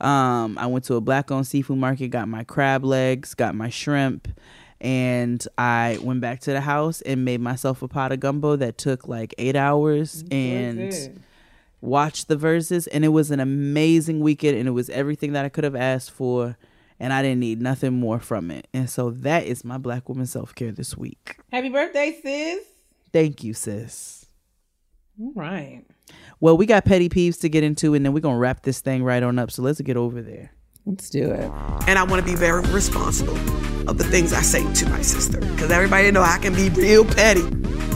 Um, 0.00 0.56
I 0.58 0.66
went 0.66 0.84
to 0.86 0.94
a 0.94 1.00
black 1.00 1.30
owned 1.30 1.46
seafood 1.46 1.78
market, 1.78 2.08
got 2.08 2.26
my 2.28 2.42
crab 2.44 2.84
legs, 2.84 3.34
got 3.34 3.54
my 3.54 3.68
shrimp, 3.68 4.26
and 4.80 5.46
I 5.58 5.98
went 6.02 6.20
back 6.20 6.40
to 6.40 6.52
the 6.52 6.60
house 6.62 7.00
and 7.02 7.24
made 7.24 7.40
myself 7.40 7.82
a 7.82 7.88
pot 7.88 8.10
of 8.12 8.20
gumbo 8.20 8.56
that 8.56 8.78
took 8.78 9.06
like 9.06 9.34
eight 9.38 9.54
hours 9.56 10.24
and? 10.30 11.22
Watched 11.80 12.28
the 12.28 12.36
Verzuz. 12.36 12.88
And 12.92 13.04
it 13.04 13.08
was 13.08 13.30
an 13.30 13.40
amazing 13.40 14.20
weekend, 14.20 14.56
and 14.56 14.68
it 14.68 14.72
was 14.72 14.90
everything 14.90 15.32
that 15.32 15.44
I 15.44 15.48
could 15.48 15.64
have 15.64 15.76
asked 15.76 16.10
for. 16.10 16.56
And 17.00 17.12
I 17.12 17.22
didn't 17.22 17.40
need 17.40 17.60
nothing 17.62 17.94
more 17.94 18.18
from 18.18 18.50
it. 18.50 18.66
And 18.74 18.90
so 18.90 19.10
that 19.10 19.46
is 19.46 19.64
my 19.64 19.78
black 19.78 20.08
woman 20.08 20.26
self 20.26 20.54
care 20.54 20.72
this 20.72 20.96
week. 20.96 21.36
Happy 21.52 21.68
birthday, 21.68 22.18
sis. 22.20 22.64
Thank 23.12 23.44
you, 23.44 23.54
sis. 23.54 24.26
All 25.20 25.32
right. 25.34 25.84
Well, 26.40 26.56
we 26.56 26.66
got 26.66 26.84
petty 26.84 27.08
peeves 27.08 27.40
to 27.40 27.48
get 27.48 27.64
into, 27.64 27.94
and 27.94 28.04
then 28.04 28.12
we're 28.12 28.20
gonna 28.20 28.38
wrap 28.38 28.62
this 28.62 28.80
thing 28.80 29.02
right 29.02 29.22
on 29.22 29.38
up. 29.38 29.50
So 29.50 29.62
let's 29.62 29.80
get 29.80 29.96
over 29.96 30.22
there. 30.22 30.52
Let's 30.86 31.10
do 31.10 31.30
it. 31.30 31.50
and 31.86 31.98
I 31.98 32.02
want 32.04 32.24
to 32.24 32.30
be 32.30 32.34
very 32.36 32.62
responsible 32.70 33.36
of 33.88 33.98
the 33.98 34.04
things 34.04 34.32
I 34.32 34.40
say 34.40 34.70
to 34.74 34.88
my 34.88 35.02
sister. 35.02 35.38
Because 35.40 35.70
everybody 35.70 36.10
know 36.10 36.22
I 36.22 36.38
can 36.38 36.54
be 36.54 36.70
real 36.70 37.04
petty. 37.04 37.42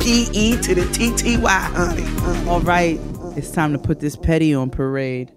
P 0.00 0.28
E 0.32 0.56
to 0.60 0.74
the 0.74 0.84
T 0.92 1.14
T 1.16 1.36
Y, 1.38 1.50
honey. 1.50 2.48
All 2.48 2.60
right, 2.60 2.98
it's 3.36 3.50
time 3.50 3.72
to 3.72 3.78
put 3.78 4.00
this 4.00 4.16
petty 4.16 4.54
on 4.54 4.70
parade. 4.70 5.32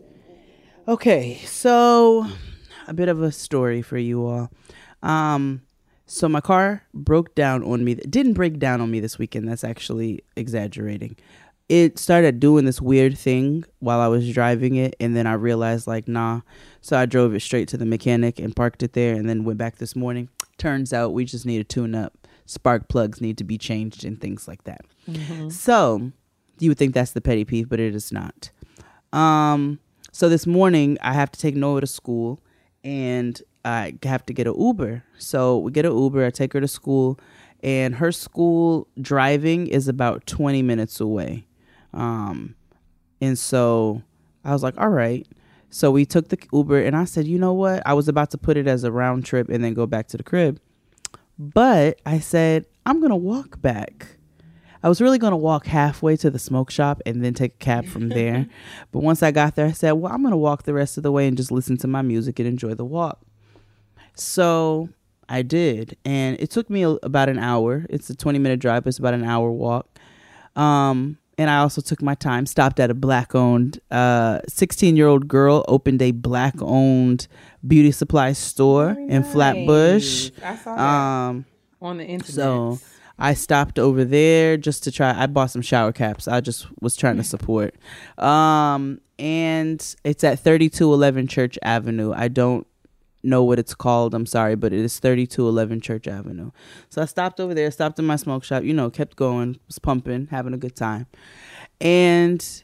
Okay, 0.88 1.40
so 1.46 2.28
a 2.88 2.94
bit 2.94 3.10
of 3.10 3.22
a 3.22 3.32
story 3.32 3.82
for 3.82 3.98
you 3.98 4.26
all. 4.26 4.52
Um, 5.02 5.62
so 6.06 6.30
my 6.30 6.42
car 6.42 6.84
broke 6.94 7.34
down 7.36 7.64
on 7.64 7.84
me. 7.84 7.94
It 7.94 8.12
didn't 8.12 8.34
break 8.34 8.60
down 8.60 8.82
on 8.82 8.92
me 8.92 9.00
this 9.00 9.18
weekend. 9.18 9.48
That's 9.48 9.64
actually 9.64 10.24
exaggerating. 10.36 11.16
It 11.68 11.98
started 11.98 12.40
doing 12.40 12.66
this 12.66 12.80
weird 12.80 13.18
thing 13.18 13.64
while 13.80 14.00
I 14.00 14.08
was 14.08 14.32
driving 14.32 14.76
it, 14.76 14.96
and 15.00 15.16
then 15.16 15.26
I 15.26 15.34
realized 15.34 15.88
like, 15.88 16.08
nah. 16.08 16.42
So 16.82 16.98
I 16.98 17.08
drove 17.08 17.34
it 17.34 17.40
straight 17.40 17.68
to 17.70 17.78
the 17.78 17.86
mechanic 17.86 18.40
and 18.40 18.56
parked 18.56 18.84
it 18.84 18.94
there, 18.94 19.16
and 19.16 19.28
then 19.28 19.46
went 19.46 19.58
back 19.58 19.78
this 19.78 19.96
morning. 19.96 20.30
Turns 20.58 20.94
out 20.94 21.14
we 21.14 21.26
just 21.26 21.46
need 21.46 21.62
a 21.62 21.64
tune 21.64 21.96
up. 21.96 22.28
Spark 22.46 22.88
plugs 22.88 23.22
need 23.22 23.40
to 23.40 23.44
be 23.44 23.58
changed 23.58 24.06
and 24.06 24.22
things 24.22 24.48
like 24.48 24.66
that. 24.66 24.82
So 25.52 26.12
you 26.60 26.69
would 26.69 26.77
think 26.77 26.94
that's 26.94 27.11
the 27.11 27.22
petty 27.22 27.45
peeve, 27.45 27.69
but 27.69 27.80
it 27.80 27.95
is 27.95 28.11
not. 28.11 28.52
Um, 29.11 29.80
so 30.11 30.30
this 30.30 30.48
morning 30.48 30.98
I 31.02 31.14
have 31.14 31.32
to 31.32 31.40
take 31.40 31.56
Noah 31.56 31.82
to 31.82 31.88
school, 31.88 32.41
and 32.84 33.41
I 33.64 33.95
have 34.03 34.26
to 34.27 34.34
get 34.34 34.48
an 34.48 34.56
Uber. 34.60 35.03
So 35.18 35.57
we 35.57 35.72
get 35.72 35.86
an 35.86 35.98
Uber. 35.98 36.26
I 36.26 36.30
take 36.30 36.53
her 36.53 36.61
to 36.61 36.68
school, 36.68 37.19
and 37.64 37.95
her 37.95 38.11
school 38.11 38.88
driving 39.02 39.68
is 39.68 39.88
about 39.88 40.26
twenty 40.26 40.61
minutes 40.61 40.99
away. 40.99 41.48
Um, 41.94 42.56
and 43.22 43.40
so 43.40 44.03
I 44.44 44.52
was 44.52 44.64
like, 44.64 44.77
all 44.77 44.90
right. 44.90 45.27
So 45.72 45.91
we 45.91 46.06
took 46.06 46.30
the 46.30 46.38
Uber, 46.53 46.82
and 46.82 46.95
I 46.95 47.06
said, 47.06 47.26
you 47.26 47.40
know 47.40 47.53
what? 47.53 47.82
I 47.86 47.94
was 47.94 48.07
about 48.07 48.32
to 48.32 48.38
put 48.38 48.56
it 48.56 48.68
as 48.68 48.84
a 48.84 48.91
round 48.91 49.26
trip 49.26 49.49
and 49.49 49.64
then 49.64 49.73
go 49.73 49.86
back 49.86 50.07
to 50.10 50.18
the 50.18 50.23
crib. 50.23 50.60
But 51.38 51.99
I 52.06 52.19
said, 52.19 52.65
I'm 52.86 52.99
going 52.99 53.10
to 53.10 53.15
walk 53.18 53.61
back. 53.61 54.15
I 54.86 54.88
was 54.88 55.02
really 55.02 55.18
going 55.18 55.32
to 55.32 55.38
walk 55.38 55.66
halfway 55.66 56.16
to 56.18 56.30
the 56.30 56.38
smoke 56.38 56.70
shop 56.70 57.02
and 57.07 57.26
then 57.26 57.34
take 57.34 57.56
a 57.56 57.57
cab 57.57 57.86
from 57.88 58.10
there. 58.20 58.45
but 58.91 58.99
once 58.99 59.24
I 59.24 59.32
got 59.32 59.56
there, 59.56 59.66
I 59.66 59.72
said, 59.72 59.94
well, 59.94 60.12
I'm 60.14 60.22
going 60.22 60.32
to 60.32 60.38
walk 60.38 60.62
the 60.64 60.74
rest 60.76 60.98
of 60.98 61.03
the 61.03 61.12
way 61.12 61.28
and 61.28 61.36
just 61.36 61.52
listen 61.52 61.76
to 61.78 61.88
my 61.88 62.03
music 62.03 62.38
and 62.38 62.48
enjoy 62.48 62.76
the 62.76 62.86
walk. 62.86 63.20
So 64.16 64.90
I 65.28 65.41
did. 65.41 65.98
And 66.06 66.38
it 66.40 66.52
took 66.52 66.70
me 66.70 66.84
a, 66.84 66.90
about 66.90 67.30
an 67.30 67.40
hour. 67.40 67.86
It's 67.90 68.10
a 68.10 68.16
20 68.16 68.38
minute 68.40 68.60
drive, 68.60 68.84
but 68.84 68.90
it's 68.90 68.99
about 68.99 69.14
an 69.16 69.24
hour 69.24 69.52
walk. 69.52 69.88
Um, 70.56 71.18
and 71.38 71.49
I 71.49 71.57
also 71.57 71.82
took 71.82 72.02
my 72.02 72.16
time, 72.16 72.45
stopped 72.45 72.80
at 72.80 72.90
a 72.90 72.94
black 72.94 73.36
owned, 73.36 73.80
uh, 73.91 74.40
16 74.48 74.95
year 74.95 75.07
old 75.07 75.28
girl 75.28 75.66
opened 75.68 76.02
a 76.02 76.12
black 76.12 76.53
owned 76.62 77.28
beauty 77.68 77.91
supply 77.91 78.32
store 78.34 78.91
in 78.91 79.24
Flatbush. 79.24 80.32
I 80.44 80.56
saw 80.56 80.76
that 80.76 80.82
Um, 80.82 81.45
on 81.82 81.98
the 81.98 82.06
internet. 82.06 82.36
so 82.36 82.80
I 83.18 83.34
stopped 83.34 83.80
over 83.80 84.04
there 84.04 84.58
just 84.58 84.84
to 84.84 84.92
try. 84.92 85.14
I 85.22 85.28
bought 85.28 85.52
some 85.52 85.62
shower 85.62 85.92
caps. 85.92 86.28
I 86.28 86.42
just 86.42 86.68
was 86.82 86.96
trying 86.96 87.18
to 87.18 87.24
support. 87.24 87.76
Um, 88.18 89.00
and 89.18 89.80
it's 90.04 90.24
at 90.24 90.40
3211 90.40 91.28
Church 91.28 91.58
Avenue. 91.64 92.12
I 92.14 92.28
don't 92.28 92.68
know 93.24 93.44
what 93.44 93.58
it's 93.58 93.74
called. 93.74 94.14
I'm 94.14 94.26
sorry, 94.26 94.56
but 94.56 94.74
it 94.74 94.80
is 94.80 95.00
3211 95.00 95.82
Church 95.82 96.08
Avenue. 96.08 96.52
So 96.90 97.02
I 97.02 97.06
stopped 97.06 97.40
over 97.40 97.54
there, 97.54 97.72
stopped 97.72 98.00
in 98.00 98.06
my 98.06 98.18
smoke 98.18 98.44
shop, 98.44 98.64
you 98.64 98.74
know, 98.74 98.90
kept 98.90 99.16
going, 99.16 99.60
was 99.68 99.80
pumping, 99.80 100.28
having 100.32 100.54
a 100.54 100.58
good 100.58 100.76
time. 100.76 101.08
And 101.80 102.64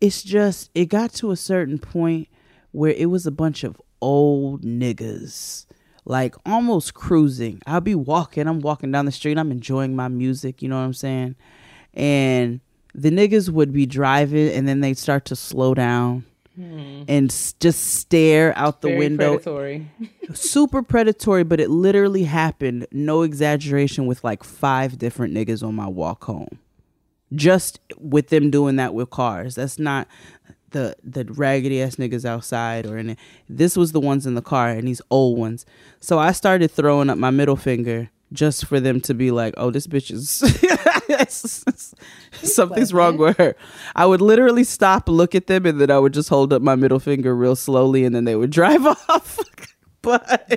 it's 0.00 0.22
just, 0.22 0.70
it 0.74 0.86
got 0.86 1.12
to 1.14 1.32
a 1.32 1.36
certain 1.36 1.78
point 1.78 2.28
where 2.70 2.92
it 2.92 3.06
was 3.06 3.26
a 3.26 3.32
bunch 3.32 3.64
of 3.64 3.80
old 4.00 4.62
niggas 4.62 5.66
like 6.08 6.34
almost 6.46 6.94
cruising. 6.94 7.60
I'll 7.66 7.80
be 7.80 7.94
walking, 7.94 8.46
I'm 8.48 8.60
walking 8.60 8.90
down 8.90 9.04
the 9.04 9.12
street, 9.12 9.38
I'm 9.38 9.52
enjoying 9.52 9.94
my 9.94 10.08
music, 10.08 10.62
you 10.62 10.68
know 10.68 10.78
what 10.78 10.84
I'm 10.84 10.94
saying? 10.94 11.36
And 11.94 12.60
the 12.94 13.10
niggas 13.10 13.50
would 13.50 13.72
be 13.72 13.86
driving 13.86 14.48
and 14.48 14.66
then 14.66 14.80
they'd 14.80 14.98
start 14.98 15.26
to 15.26 15.36
slow 15.36 15.74
down 15.74 16.24
hmm. 16.56 17.02
and 17.06 17.30
s- 17.30 17.52
just 17.60 17.98
stare 17.98 18.56
out 18.56 18.80
the 18.80 18.88
Very 18.88 18.98
window. 18.98 19.32
predatory. 19.34 19.90
Super 20.34 20.82
predatory, 20.82 21.44
but 21.44 21.60
it 21.60 21.68
literally 21.70 22.24
happened, 22.24 22.86
no 22.90 23.22
exaggeration, 23.22 24.06
with 24.06 24.24
like 24.24 24.42
five 24.42 24.98
different 24.98 25.34
niggas 25.34 25.62
on 25.62 25.74
my 25.74 25.86
walk 25.86 26.24
home. 26.24 26.58
Just 27.34 27.80
with 27.98 28.28
them 28.28 28.50
doing 28.50 28.76
that 28.76 28.94
with 28.94 29.10
cars. 29.10 29.56
That's 29.56 29.78
not 29.78 30.08
the 30.70 30.96
the 31.02 31.24
raggedy 31.24 31.82
ass 31.82 31.96
niggas 31.96 32.24
outside 32.24 32.86
or 32.86 32.98
in 32.98 33.10
it. 33.10 33.18
This 33.48 33.76
was 33.76 33.92
the 33.92 34.00
ones 34.00 34.26
in 34.26 34.34
the 34.34 34.42
car 34.42 34.70
and 34.70 34.86
these 34.86 35.02
old 35.10 35.38
ones. 35.38 35.66
So 36.00 36.18
I 36.18 36.32
started 36.32 36.70
throwing 36.70 37.10
up 37.10 37.18
my 37.18 37.30
middle 37.30 37.56
finger 37.56 38.10
just 38.32 38.66
for 38.66 38.78
them 38.80 39.00
to 39.02 39.14
be 39.14 39.30
like, 39.30 39.54
"Oh, 39.56 39.70
this 39.70 39.86
bitch 39.86 40.10
is 40.10 40.42
something's 42.42 42.92
wrong 42.92 43.16
with 43.16 43.36
her." 43.38 43.56
I 43.96 44.06
would 44.06 44.20
literally 44.20 44.64
stop, 44.64 45.08
look 45.08 45.34
at 45.34 45.46
them, 45.46 45.66
and 45.66 45.80
then 45.80 45.90
I 45.90 45.98
would 45.98 46.12
just 46.12 46.28
hold 46.28 46.52
up 46.52 46.62
my 46.62 46.74
middle 46.74 47.00
finger 47.00 47.34
real 47.34 47.56
slowly, 47.56 48.04
and 48.04 48.14
then 48.14 48.24
they 48.24 48.36
would 48.36 48.50
drive 48.58 48.86
off. 48.86 49.38
but 50.02 50.50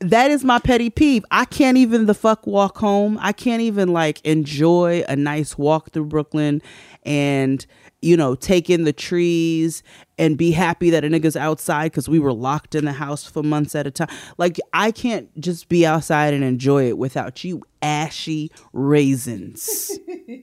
that 0.00 0.30
is 0.30 0.44
my 0.44 0.58
petty 0.58 0.90
peeve. 0.90 1.24
I 1.30 1.44
can't 1.44 1.76
even 1.76 2.06
the 2.06 2.14
fuck 2.14 2.46
walk 2.46 2.78
home. 2.78 3.18
I 3.20 3.32
can't 3.32 3.62
even 3.62 3.92
like 3.92 4.24
enjoy 4.24 5.04
a 5.08 5.14
nice 5.14 5.56
walk 5.56 5.90
through 5.92 6.06
Brooklyn 6.06 6.62
and 7.04 7.64
you 8.02 8.16
know 8.16 8.34
take 8.34 8.70
in 8.70 8.84
the 8.84 8.92
trees 8.92 9.82
and 10.18 10.36
be 10.36 10.50
happy 10.52 10.90
that 10.90 11.04
a 11.04 11.08
nigga's 11.08 11.36
outside 11.36 11.92
because 11.92 12.08
we 12.08 12.18
were 12.18 12.32
locked 12.32 12.74
in 12.74 12.84
the 12.84 12.92
house 12.92 13.24
for 13.24 13.42
months 13.42 13.74
at 13.74 13.86
a 13.86 13.90
time. 13.90 14.08
Like 14.38 14.58
I 14.72 14.90
can't 14.90 15.28
just 15.40 15.68
be 15.68 15.86
outside 15.86 16.34
and 16.34 16.44
enjoy 16.44 16.88
it 16.88 16.98
without 16.98 17.44
you 17.44 17.62
ashy 17.82 18.50
raisins 18.72 19.98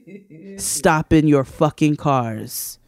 stopping 0.56 1.28
your 1.28 1.44
fucking 1.44 1.96
cars 1.96 2.78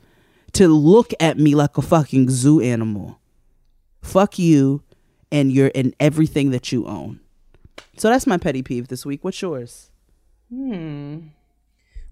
to 0.53 0.69
look 0.69 1.13
at 1.21 1.39
me 1.39 1.55
like 1.55 1.79
a 1.79 1.83
fucking 1.83 2.31
zoo 2.31 2.61
animal. 2.61 3.21
Fuck 4.03 4.39
you 4.39 4.83
and 5.31 5.53
your 5.53 5.71
and 5.75 5.95
everything 6.01 6.51
that 6.51 6.73
you 6.73 6.87
own. 6.87 7.21
So 7.97 8.09
that's 8.09 8.27
my 8.27 8.39
petty 8.39 8.63
peeve 8.63 8.89
this 8.89 9.05
week. 9.05 9.23
What's 9.23 9.41
yours? 9.43 9.91
Hmm. 10.49 11.19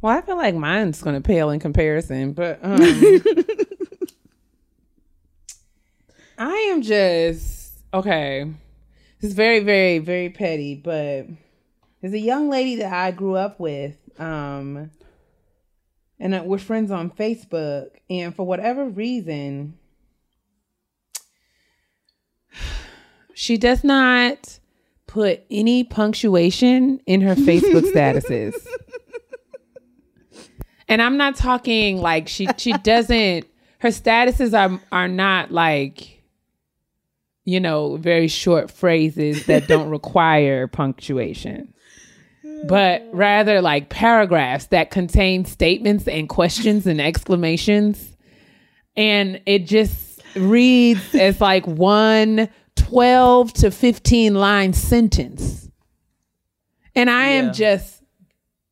Well, 0.01 0.17
I 0.17 0.21
feel 0.21 0.37
like 0.37 0.55
mine's 0.55 1.03
gonna 1.03 1.21
pale 1.21 1.51
in 1.51 1.59
comparison, 1.59 2.33
but 2.33 2.61
um, 2.63 2.79
I 6.39 6.55
am 6.71 6.83
just 6.83 7.73
okay. 7.93 8.49
This 9.21 9.31
is 9.31 9.35
very, 9.35 9.59
very, 9.59 9.99
very 9.99 10.31
petty, 10.31 10.77
but 10.77 11.27
there's 12.01 12.13
a 12.13 12.19
young 12.21 12.49
lady 12.49 12.77
that 12.77 12.93
I 12.93 13.11
grew 13.11 13.35
up 13.35 13.59
with, 13.59 13.97
um, 14.21 14.93
and 16.21 16.35
uh, 16.35 16.43
we're 16.45 16.59
friends 16.59 16.93
on 16.93 17.11
Facebook. 17.11 17.89
And 18.09 18.33
for 18.37 18.47
whatever 18.47 18.85
reason, 18.85 19.77
she 23.35 23.57
does 23.57 23.83
not 23.83 24.61
put 25.09 25.43
any 25.51 25.83
punctuation 25.83 27.01
in 27.07 27.23
her 27.23 27.35
Facebook 27.35 27.93
statuses. 27.93 28.55
And 30.89 31.03
I'm 31.03 31.17
not 31.17 31.37
talking 31.37 31.99
like 31.99 32.29
she 32.29 32.49
she 32.57 32.73
doesn't 32.73 33.47
her 33.81 33.89
statuses 33.89 34.59
are 34.59 34.81
are 34.91 35.09
not 35.09 35.51
like 35.51 36.19
you 37.49 37.61
know, 37.61 37.97
very 37.97 38.29
short 38.29 38.71
phrases 38.71 39.47
that 39.47 39.67
don't 39.69 39.89
require 39.99 40.67
punctuation. 40.67 41.73
But 42.67 43.09
rather 43.11 43.63
like 43.63 43.89
paragraphs 43.89 44.67
that 44.67 44.91
contain 44.91 45.47
statements 45.47 46.07
and 46.07 46.29
questions 46.29 46.87
and 46.87 47.01
exclamations. 47.01 48.19
And 48.99 49.41
it 49.47 49.61
just 49.61 50.21
reads 50.37 51.15
as 51.15 51.41
like 51.41 51.67
one 51.67 52.51
12 52.77 53.53
to 53.55 53.71
15 53.71 54.35
line 54.35 54.75
sentence. 54.75 55.71
And 56.95 57.09
I 57.09 57.29
am 57.29 57.55
just 57.55 58.03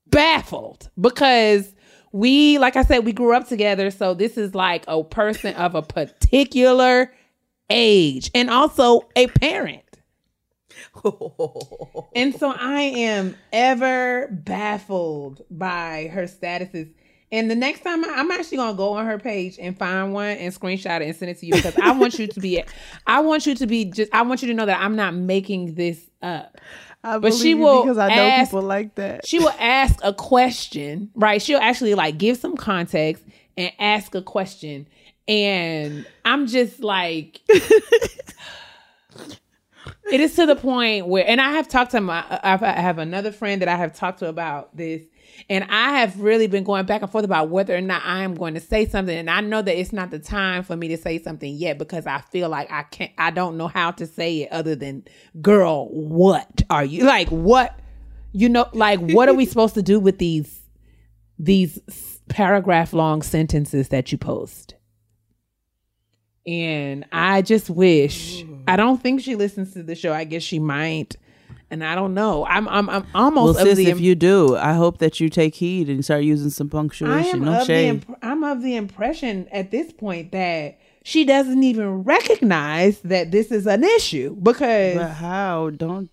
baffled 0.08 0.90
because 1.00 1.72
we, 2.16 2.56
like 2.58 2.76
I 2.76 2.82
said, 2.82 3.04
we 3.04 3.12
grew 3.12 3.34
up 3.34 3.46
together. 3.46 3.90
So 3.90 4.14
this 4.14 4.38
is 4.38 4.54
like 4.54 4.84
a 4.88 5.04
person 5.04 5.54
of 5.54 5.74
a 5.74 5.82
particular 5.82 7.12
age 7.68 8.30
and 8.34 8.48
also 8.48 9.06
a 9.14 9.26
parent. 9.26 9.82
and 12.14 12.34
so 12.34 12.54
I 12.58 12.82
am 12.82 13.36
ever 13.52 14.28
baffled 14.30 15.42
by 15.50 16.10
her 16.12 16.24
statuses. 16.24 16.90
And 17.32 17.50
the 17.50 17.54
next 17.54 17.80
time 17.80 18.02
I, 18.02 18.14
I'm 18.16 18.30
actually 18.30 18.58
gonna 18.58 18.76
go 18.76 18.94
on 18.94 19.04
her 19.04 19.18
page 19.18 19.58
and 19.60 19.76
find 19.76 20.14
one 20.14 20.38
and 20.38 20.54
screenshot 20.54 21.02
it 21.02 21.08
and 21.08 21.16
send 21.16 21.32
it 21.32 21.38
to 21.40 21.46
you 21.46 21.54
because 21.54 21.76
I 21.76 21.90
want 21.92 22.18
you 22.18 22.28
to 22.28 22.40
be, 22.40 22.62
I 23.06 23.20
want 23.20 23.46
you 23.46 23.54
to 23.56 23.66
be 23.66 23.84
just, 23.84 24.14
I 24.14 24.22
want 24.22 24.40
you 24.40 24.48
to 24.48 24.54
know 24.54 24.64
that 24.64 24.80
I'm 24.80 24.96
not 24.96 25.14
making 25.14 25.74
this 25.74 26.08
up. 26.22 26.56
I 27.06 27.18
But 27.18 27.34
she 27.34 27.54
will 27.54 27.84
because 27.84 27.98
I 27.98 28.08
know 28.08 28.14
ask- 28.14 28.50
people 28.50 28.62
like 28.62 28.96
that. 28.96 29.24
She 29.26 29.38
will 29.38 29.54
ask 29.58 30.00
a 30.02 30.12
question, 30.12 31.10
right? 31.14 31.40
She'll 31.40 31.60
actually 31.60 31.94
like 31.94 32.18
give 32.18 32.36
some 32.36 32.56
context 32.56 33.22
and 33.56 33.70
ask 33.78 34.14
a 34.16 34.22
question. 34.22 34.88
And 35.28 36.04
I'm 36.24 36.48
just 36.48 36.80
like, 36.80 37.40
it 37.48 38.24
is 40.20 40.34
to 40.34 40.46
the 40.46 40.56
point 40.56 41.06
where, 41.06 41.24
and 41.26 41.40
I 41.40 41.52
have 41.52 41.68
talked 41.68 41.92
to 41.92 42.00
my, 42.00 42.24
I 42.42 42.56
have 42.56 42.98
another 42.98 43.30
friend 43.30 43.62
that 43.62 43.68
I 43.68 43.76
have 43.76 43.94
talked 43.94 44.18
to 44.20 44.28
about 44.28 44.76
this, 44.76 45.02
and 45.48 45.64
I 45.64 45.98
have 45.98 46.20
really 46.20 46.46
been 46.46 46.64
going 46.64 46.86
back 46.86 47.02
and 47.02 47.10
forth 47.10 47.24
about 47.24 47.50
whether 47.50 47.76
or 47.76 47.80
not 47.80 48.02
I 48.04 48.22
am 48.22 48.34
going 48.34 48.54
to 48.54 48.60
say 48.60 48.86
something. 48.86 49.16
And 49.16 49.30
I 49.30 49.40
know 49.40 49.62
that 49.62 49.78
it's 49.78 49.92
not 49.92 50.10
the 50.10 50.18
time 50.18 50.62
for 50.62 50.76
me 50.76 50.88
to 50.88 50.96
say 50.96 51.22
something 51.22 51.54
yet 51.54 51.78
because 51.78 52.06
I 52.06 52.20
feel 52.20 52.48
like 52.48 52.70
I 52.70 52.82
can't, 52.84 53.12
I 53.18 53.30
don't 53.30 53.56
know 53.56 53.68
how 53.68 53.90
to 53.92 54.06
say 54.06 54.42
it 54.42 54.52
other 54.52 54.74
than, 54.74 55.04
girl, 55.40 55.88
what 55.88 56.62
are 56.70 56.84
you 56.84 57.04
like? 57.04 57.28
What, 57.28 57.78
you 58.32 58.48
know, 58.48 58.68
like, 58.72 59.00
what 59.00 59.28
are 59.28 59.34
we 59.34 59.46
supposed 59.46 59.74
to 59.74 59.82
do 59.82 60.00
with 60.00 60.18
these, 60.18 60.60
these 61.38 61.78
paragraph 62.28 62.92
long 62.92 63.22
sentences 63.22 63.88
that 63.88 64.12
you 64.12 64.18
post? 64.18 64.74
And 66.46 67.04
I 67.10 67.42
just 67.42 67.68
wish 67.68 68.44
I 68.68 68.76
don't 68.76 69.02
think 69.02 69.20
she 69.20 69.34
listens 69.34 69.72
to 69.72 69.82
the 69.82 69.96
show. 69.96 70.12
I 70.12 70.24
guess 70.24 70.44
she 70.44 70.60
might. 70.60 71.16
And 71.70 71.82
I 71.82 71.94
don't 71.96 72.14
know. 72.14 72.46
I'm 72.46 72.68
I'm 72.68 72.88
I'm 72.88 73.02
Well, 73.12 73.24
almost 73.24 73.60
of 73.60 73.66
sis, 73.66 73.76
the 73.78 73.88
if 73.88 73.98
you 74.00 74.14
do, 74.14 74.56
I 74.56 74.74
hope 74.74 74.98
that 74.98 75.18
you 75.18 75.28
take 75.28 75.56
heed 75.56 75.88
and 75.88 76.04
start 76.04 76.22
using 76.22 76.50
some 76.50 76.68
punctuation. 76.68 77.44
No 77.44 77.64
shade. 77.64 77.88
imp- 77.88 78.18
I'm 78.22 78.44
of 78.44 78.62
the 78.62 78.76
impression 78.76 79.48
at 79.50 79.72
this 79.72 79.92
point 79.92 80.30
that 80.32 80.78
she 81.02 81.24
doesn't 81.24 81.62
even 81.64 82.04
recognize 82.04 83.00
that 83.00 83.32
this 83.32 83.50
is 83.50 83.66
an 83.66 83.82
issue 83.82 84.36
because 84.36 84.96
But 84.96 85.10
how? 85.10 85.70
Don't. 85.70 86.08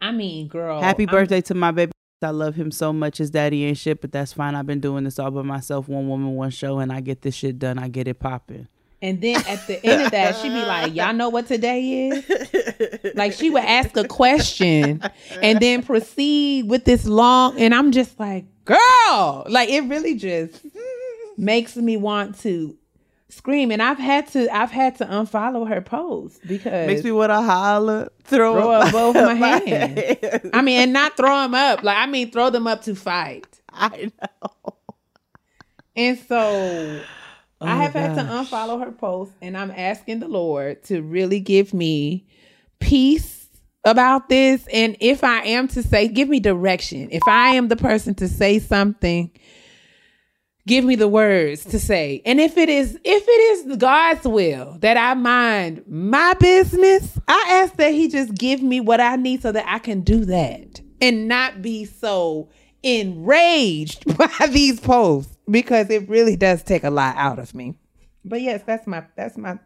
I 0.00 0.12
mean, 0.12 0.46
girl, 0.48 0.80
Happy 0.80 1.06
I'm- 1.08 1.10
birthday 1.12 1.40
to 1.42 1.54
my 1.54 1.70
baby. 1.72 1.90
I 2.22 2.30
love 2.30 2.54
him 2.54 2.70
so 2.70 2.90
much. 2.92 3.18
His 3.18 3.30
daddy 3.30 3.64
ain't 3.64 3.76
shit, 3.76 4.00
but 4.00 4.10
that's 4.12 4.32
fine. 4.32 4.54
I've 4.54 4.66
been 4.66 4.80
doing 4.80 5.04
this 5.04 5.18
all 5.18 5.30
by 5.30 5.42
myself, 5.42 5.88
one 5.88 6.08
woman, 6.08 6.34
one 6.36 6.48
show, 6.50 6.78
and 6.78 6.90
I 6.92 7.00
get 7.00 7.20
this 7.22 7.34
shit 7.34 7.58
done. 7.58 7.78
I 7.78 7.88
get 7.88 8.08
it 8.08 8.18
popping. 8.18 8.66
And 9.04 9.20
then 9.20 9.36
at 9.46 9.66
the 9.66 9.84
end 9.84 10.00
of 10.00 10.12
that, 10.12 10.34
she'd 10.36 10.48
be 10.48 10.54
like, 10.54 10.94
Y'all 10.94 11.12
know 11.12 11.28
what 11.28 11.46
today 11.46 12.08
is? 12.08 13.14
Like 13.14 13.34
she 13.34 13.50
would 13.50 13.62
ask 13.62 13.94
a 13.98 14.08
question 14.08 15.02
and 15.42 15.60
then 15.60 15.82
proceed 15.82 16.70
with 16.70 16.86
this 16.86 17.04
long 17.04 17.60
and 17.60 17.74
I'm 17.74 17.92
just 17.92 18.18
like, 18.18 18.46
girl, 18.64 19.44
like 19.46 19.68
it 19.68 19.82
really 19.82 20.14
just 20.14 20.64
makes 21.36 21.76
me 21.76 21.98
want 21.98 22.40
to 22.40 22.78
scream. 23.28 23.70
And 23.70 23.82
I've 23.82 23.98
had 23.98 24.26
to 24.28 24.48
I've 24.48 24.70
had 24.70 24.96
to 24.96 25.04
unfollow 25.04 25.68
her 25.68 25.82
post 25.82 26.40
because 26.48 26.86
Makes 26.86 27.04
me 27.04 27.12
want 27.12 27.28
to 27.28 27.42
holler, 27.42 28.08
throw, 28.22 28.54
throw 28.54 28.70
up 28.70 28.86
up 28.86 28.92
both 28.92 29.14
my 29.16 29.34
hands. 29.66 30.50
I 30.54 30.62
mean, 30.62 30.80
and 30.80 30.92
not 30.94 31.14
throw 31.14 31.42
them 31.42 31.54
up. 31.54 31.82
Like 31.82 31.98
I 31.98 32.06
mean 32.06 32.30
throw 32.30 32.48
them 32.48 32.66
up 32.66 32.80
to 32.84 32.94
fight. 32.94 33.60
I 33.70 34.10
know. 34.18 34.76
And 35.94 36.18
so 36.18 37.02
I 37.64 37.74
oh 37.74 37.80
have 37.80 37.92
had 37.92 38.14
to 38.14 38.22
Oh 38.22 38.44
unfollow 38.44 38.84
her 38.84 38.92
post, 38.92 39.32
and 39.42 39.56
I'm 39.56 39.70
asking 39.70 40.20
the 40.20 40.28
Lord 40.28 40.82
to 40.84 41.02
really 41.02 41.40
give 41.40 41.74
me 41.74 42.26
peace 42.80 43.46
about 43.84 44.28
this. 44.28 44.66
And 44.72 44.96
if 45.00 45.22
I 45.24 45.44
am 45.44 45.68
to 45.68 45.82
say, 45.82 46.08
give 46.08 46.28
me 46.28 46.40
direction. 46.40 47.08
If 47.10 47.22
I 47.28 47.50
am 47.50 47.68
the 47.68 47.76
person 47.76 48.14
to 48.16 48.28
say 48.28 48.58
something, 48.58 49.30
give 50.66 50.84
me 50.84 50.96
the 50.96 51.08
words 51.08 51.64
to 51.66 51.78
say. 51.78 52.22
And 52.24 52.40
if 52.40 52.56
it 52.56 52.68
is, 52.68 52.98
if 53.04 53.24
it 53.26 53.70
is 53.70 53.76
God's 53.76 54.26
will 54.26 54.78
that 54.80 54.96
I 54.96 55.14
mind 55.14 55.84
my 55.86 56.34
business, 56.34 57.18
I 57.28 57.60
ask 57.62 57.76
that 57.76 57.92
He 57.92 58.08
just 58.08 58.34
give 58.34 58.62
me 58.62 58.80
what 58.80 59.00
I 59.00 59.16
need 59.16 59.42
so 59.42 59.52
that 59.52 59.66
I 59.68 59.78
can 59.78 60.00
do 60.00 60.24
that 60.24 60.80
and 61.00 61.28
not 61.28 61.60
be 61.62 61.84
so 61.84 62.48
enraged 62.82 64.16
by 64.18 64.46
these 64.50 64.80
posts 64.80 65.33
because 65.50 65.90
it 65.90 66.08
really 66.08 66.36
does 66.36 66.62
take 66.62 66.84
a 66.84 66.90
lot 66.90 67.16
out 67.16 67.38
of 67.38 67.54
me. 67.54 67.74
But 68.24 68.40
yes, 68.42 68.62
that's 68.66 68.86
my 68.86 69.04
that's 69.16 69.36
my 69.36 69.58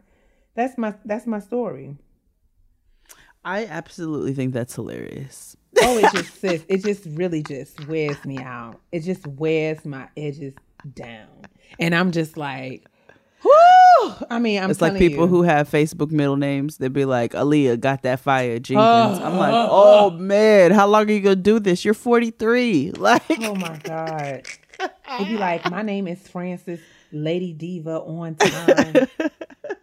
that's 0.55 0.77
my 0.77 0.93
that's 1.05 1.25
my 1.27 1.39
story. 1.39 1.95
I 3.45 3.65
absolutely 3.65 4.33
think 4.33 4.53
that's 4.53 4.75
hilarious. 4.75 5.55
Oh, 5.81 5.97
it 5.97 6.11
just 6.13 6.33
sis, 6.41 6.65
it 6.67 6.83
just 6.83 7.05
really 7.05 7.41
just 7.43 7.87
wears 7.87 8.23
me 8.25 8.37
out. 8.37 8.79
It 8.91 9.01
just 9.01 9.25
wears 9.25 9.85
my 9.85 10.09
edges 10.17 10.53
down, 10.93 11.27
and 11.79 11.95
I'm 11.95 12.11
just 12.11 12.35
like, 12.35 12.85
whoo! 13.43 14.13
I 14.29 14.39
mean, 14.39 14.61
I'm 14.61 14.69
It's 14.71 14.81
like 14.81 14.97
people 14.97 15.23
you. 15.25 15.27
who 15.29 15.43
have 15.43 15.69
Facebook 15.69 16.11
middle 16.11 16.35
names. 16.35 16.77
They'd 16.77 16.91
be 16.91 17.05
like, 17.05 17.31
Aaliyah 17.31 17.79
got 17.79 18.01
that 18.03 18.19
fire 18.19 18.59
Jenkins. 18.59 19.19
I'm 19.23 19.37
like, 19.37 19.53
oh 19.53 20.09
man, 20.11 20.71
how 20.71 20.87
long 20.87 21.09
are 21.09 21.13
you 21.13 21.21
gonna 21.21 21.35
do 21.37 21.59
this? 21.59 21.85
You're 21.85 21.93
43. 21.93 22.91
Like, 22.97 23.23
Oh 23.39 23.55
my 23.55 23.77
god! 23.83 24.43
It'd 25.15 25.27
be 25.27 25.37
like, 25.37 25.69
my 25.71 25.81
name 25.81 26.07
is 26.07 26.27
Francis 26.27 26.79
Lady 27.11 27.53
Diva 27.53 27.99
on 28.01 28.35
time. 28.35 29.07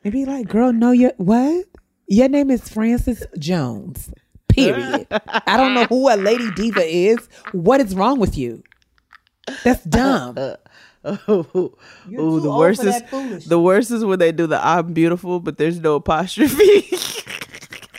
It'd 0.03 0.13
be 0.13 0.25
like, 0.25 0.49
girl, 0.49 0.73
no, 0.73 0.93
your 0.93 1.13
what? 1.17 1.67
Your 2.07 2.29
name 2.29 2.51
is 2.51 2.69
Francis 2.69 3.25
Jones. 3.39 4.11
Period. 4.49 5.07
I 5.11 5.57
don't 5.57 5.75
know 5.75 5.85
who 5.85 6.09
a 6.09 6.17
Lady 6.17 6.51
Diva 6.53 6.85
is. 6.85 7.29
What 7.53 7.81
is 7.81 7.95
wrong 7.95 8.19
with 8.21 8.39
you? 8.39 8.63
That's 9.65 9.83
dumb. 9.85 10.37
oh, 11.05 11.73
the 12.07 12.55
worst 12.57 12.83
is 12.85 13.03
the 13.47 13.61
worst 13.61 13.91
is 13.91 14.05
when 14.05 14.19
they 14.19 14.33
do 14.33 14.47
the 14.47 14.65
I'm 14.65 14.93
beautiful, 14.93 15.41
but 15.41 15.59
there's 15.59 15.81
no 15.81 15.97
apostrophe. 15.97 16.89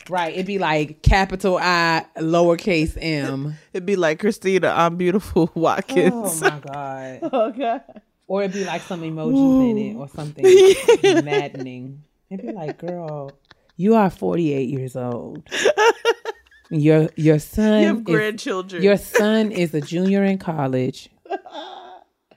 Right. 0.10 0.34
It'd 0.34 0.46
be 0.46 0.60
like 0.60 1.02
capital 1.02 1.58
I, 1.62 2.06
lowercase 2.18 2.98
m. 3.02 3.56
It'd 3.74 3.86
be 3.86 3.96
like 3.96 4.20
Christina, 4.20 4.70
I'm 4.76 4.96
beautiful 4.98 5.52
Watkins. 5.56 6.42
Oh 6.44 6.50
my 6.50 6.60
god. 6.60 7.20
Oh, 7.34 7.52
God. 7.52 7.82
Or 8.28 8.44
it'd 8.44 8.54
be 8.54 8.66
like 8.66 8.82
some 8.82 9.02
emojis 9.02 9.70
in 9.72 9.78
it 9.78 9.96
or 9.96 10.10
something 10.10 10.44
maddening. 11.26 12.04
It'd 12.30 12.46
be 12.46 12.52
like, 12.52 12.78
girl, 12.78 13.32
you 13.78 13.96
are 13.96 14.10
48 14.10 14.68
years 14.70 14.96
old. 14.98 15.48
Your 16.70 17.10
your 17.16 17.40
son 17.40 17.80
You 17.82 17.88
have 17.88 17.98
is, 18.00 18.04
grandchildren. 18.04 18.84
your 18.84 18.98
son 18.98 19.52
is 19.54 19.74
a 19.74 19.80
junior 19.80 20.24
in 20.26 20.38
college. 20.38 21.10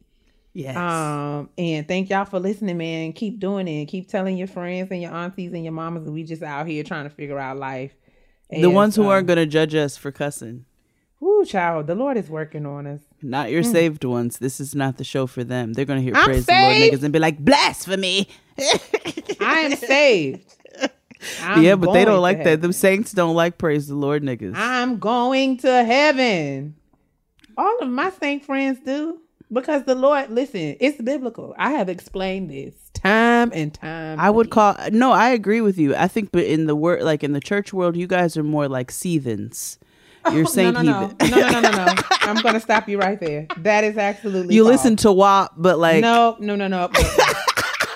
Yes. 0.54 0.76
Um, 0.76 1.50
and 1.58 1.86
thank 1.86 2.10
y'all 2.10 2.24
for 2.24 2.40
listening, 2.40 2.78
man. 2.78 3.12
Keep 3.12 3.38
doing 3.38 3.68
it. 3.68 3.86
Keep 3.86 4.08
telling 4.08 4.36
your 4.36 4.48
friends 4.48 4.90
and 4.90 5.00
your 5.00 5.12
aunties 5.12 5.52
and 5.52 5.62
your 5.62 5.72
mamas 5.72 6.04
that 6.04 6.10
we 6.10 6.24
just 6.24 6.42
out 6.42 6.66
here 6.66 6.82
trying 6.82 7.04
to 7.04 7.10
figure 7.10 7.38
out 7.38 7.56
life. 7.58 7.94
the 8.50 8.66
ones 8.70 8.96
who 8.96 9.02
um, 9.02 9.08
aren't 9.08 9.26
going 9.26 9.36
to 9.36 9.46
judge 9.46 9.74
us 9.74 9.96
for 9.96 10.10
cussing. 10.10 10.64
Whoo, 11.20 11.44
child, 11.44 11.88
the 11.88 11.94
Lord 11.94 12.16
is 12.16 12.30
working 12.30 12.64
on 12.64 12.86
us. 12.86 13.00
Not 13.22 13.50
your 13.50 13.62
mm. 13.62 13.72
saved 13.72 14.04
ones. 14.04 14.38
This 14.38 14.60
is 14.60 14.74
not 14.74 14.98
the 14.98 15.04
show 15.04 15.26
for 15.26 15.42
them. 15.42 15.72
They're 15.72 15.84
going 15.84 15.98
to 15.98 16.04
hear 16.04 16.14
I'm 16.14 16.24
praise 16.24 16.46
the 16.46 16.52
Lord 16.52 16.76
niggas 16.76 17.02
and 17.02 17.12
be 17.12 17.18
like, 17.18 17.38
blasphemy. 17.38 18.28
I 19.40 19.68
am 19.70 19.76
saved. 19.76 20.54
I'm 21.42 21.62
yeah, 21.62 21.74
but 21.74 21.92
they 21.92 22.04
don't 22.04 22.22
like 22.22 22.38
that. 22.38 22.46
heaven. 22.46 22.60
Them 22.60 22.72
saints 22.72 23.12
don't 23.12 23.34
like 23.34 23.58
praise 23.58 23.88
the 23.88 23.96
Lord 23.96 24.22
niggas. 24.22 24.54
I'm 24.54 24.98
going 24.98 25.56
to 25.58 25.84
heaven. 25.84 26.76
All 27.56 27.78
of 27.80 27.88
my 27.88 28.10
saint 28.10 28.44
friends 28.44 28.78
do. 28.84 29.20
Because 29.50 29.84
the 29.84 29.94
Lord, 29.94 30.30
listen, 30.30 30.76
it's 30.78 31.00
biblical. 31.00 31.54
I 31.56 31.70
have 31.70 31.88
explained 31.88 32.50
this 32.50 32.74
time 32.92 33.50
and 33.54 33.72
time. 33.72 34.20
I 34.20 34.28
would 34.28 34.50
call 34.50 34.76
no, 34.92 35.10
I 35.12 35.30
agree 35.30 35.62
with 35.62 35.78
you. 35.78 35.96
I 35.96 36.06
think, 36.06 36.32
but 36.32 36.44
in 36.44 36.66
the 36.66 36.76
word, 36.76 37.02
like 37.02 37.24
in 37.24 37.32
the 37.32 37.40
church 37.40 37.72
world, 37.72 37.96
you 37.96 38.06
guys 38.06 38.36
are 38.36 38.42
more 38.42 38.68
like 38.68 38.90
seathens. 38.90 39.78
You're 40.32 40.46
saying 40.46 40.74
no, 40.74 40.82
no, 40.82 41.06
no, 41.06 41.26
no, 41.28 41.38
no, 41.38 41.50
no, 41.50 41.60
no, 41.60 41.84
no. 41.84 41.94
I'm 42.22 42.36
going 42.42 42.54
to 42.54 42.60
stop 42.60 42.88
you 42.88 42.98
right 42.98 43.18
there. 43.18 43.46
That 43.58 43.84
is 43.84 43.96
absolutely. 43.96 44.54
you 44.54 44.64
false. 44.64 44.72
listen 44.72 44.96
to 44.96 45.12
WAP, 45.12 45.52
but 45.56 45.78
like 45.78 46.00
No, 46.00 46.36
no, 46.40 46.56
no, 46.56 46.68
no. 46.68 46.90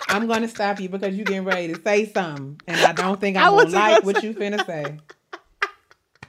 I'm 0.08 0.26
going 0.26 0.42
to 0.42 0.48
stop 0.48 0.78
you 0.80 0.88
because 0.88 1.14
you're 1.14 1.24
getting 1.24 1.44
ready 1.44 1.72
to 1.72 1.80
say 1.82 2.10
something, 2.12 2.60
and 2.66 2.80
I 2.80 2.92
don't 2.92 3.20
think 3.20 3.36
I'm 3.36 3.50
going 3.50 3.68
to 3.68 3.72
like 3.72 4.04
what 4.04 4.22
you 4.22 4.34
finna 4.34 4.64
say. 4.66 4.98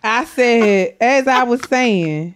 I 0.01 0.25
said, 0.25 0.97
as 0.99 1.27
I 1.27 1.43
was 1.43 1.61
saying, 1.67 2.35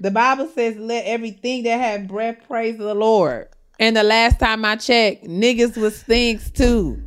the 0.00 0.10
Bible 0.10 0.48
says, 0.54 0.76
"Let 0.76 1.04
everything 1.06 1.64
that 1.64 1.78
have 1.78 2.06
breath 2.08 2.38
praise 2.46 2.78
the 2.78 2.94
Lord." 2.94 3.48
And 3.80 3.96
the 3.96 4.02
last 4.02 4.40
time 4.40 4.64
I 4.64 4.76
checked, 4.76 5.24
niggas 5.24 5.76
was 5.76 6.02
things 6.02 6.50
too. 6.50 7.02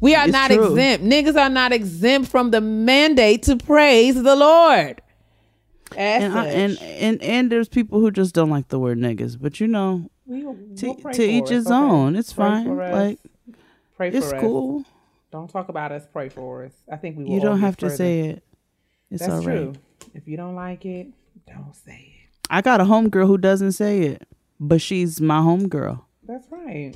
We 0.00 0.14
are 0.16 0.24
It's 0.24 0.32
not 0.32 0.50
true. 0.50 0.72
exempt. 0.74 1.06
Niggas 1.06 1.40
are 1.40 1.48
not 1.48 1.72
exempt 1.72 2.28
from 2.30 2.50
the 2.50 2.60
mandate 2.60 3.44
to 3.44 3.56
praise 3.56 4.20
the 4.20 4.34
Lord. 4.34 5.00
As 5.96 6.22
and, 6.24 6.32
I, 6.38 6.46
and 6.46 6.78
and 6.82 7.22
and 7.22 7.52
there's 7.52 7.68
people 7.68 8.00
who 8.00 8.10
just 8.10 8.34
don't 8.34 8.50
like 8.50 8.68
the 8.68 8.78
word 8.78 8.98
niggas, 8.98 9.36
but 9.40 9.60
you 9.60 9.66
know, 9.68 10.10
we, 10.26 10.44
will 10.44 10.56
to, 10.76 10.86
we'll 10.86 10.94
pray 10.96 11.12
to 11.14 11.22
each 11.24 11.44
us, 11.44 11.50
his 11.50 11.66
okay? 11.66 11.74
own. 11.74 12.16
It's 12.16 12.32
Pray 12.32 12.46
fine. 12.46 12.64
for 12.66 12.82
us. 12.82 12.92
Like 12.94 13.18
Pray 13.96 14.10
for 14.10 14.16
it's 14.16 14.32
us. 14.32 14.40
cool. 14.40 14.84
Don't 15.30 15.48
talk 15.48 15.68
about 15.68 15.92
us. 15.92 16.04
Pray 16.12 16.28
for 16.28 16.64
us. 16.64 16.72
I 16.90 16.96
think 16.96 17.16
we. 17.16 17.24
Will 17.24 17.32
You 17.32 17.40
don't 17.40 17.56
get 17.58 17.64
have 17.66 17.76
to 17.78 17.86
further. 17.86 17.96
say 17.96 18.20
it. 18.20 18.44
It's 19.10 19.20
That's 19.20 19.32
all 19.32 19.38
right. 19.42 19.44
true. 19.44 19.72
If 20.14 20.26
you 20.28 20.36
don't 20.36 20.54
like 20.54 20.84
it, 20.84 21.08
don't 21.46 21.74
say 21.74 22.14
it. 22.16 22.38
I 22.50 22.60
got 22.60 22.80
a 22.80 22.84
homegirl 22.84 23.26
who 23.26 23.38
doesn't 23.38 23.72
say 23.72 24.00
it, 24.02 24.26
but 24.60 24.80
she's 24.82 25.20
my 25.20 25.38
homegirl. 25.38 26.02
That's 26.26 26.46
right. 26.50 26.94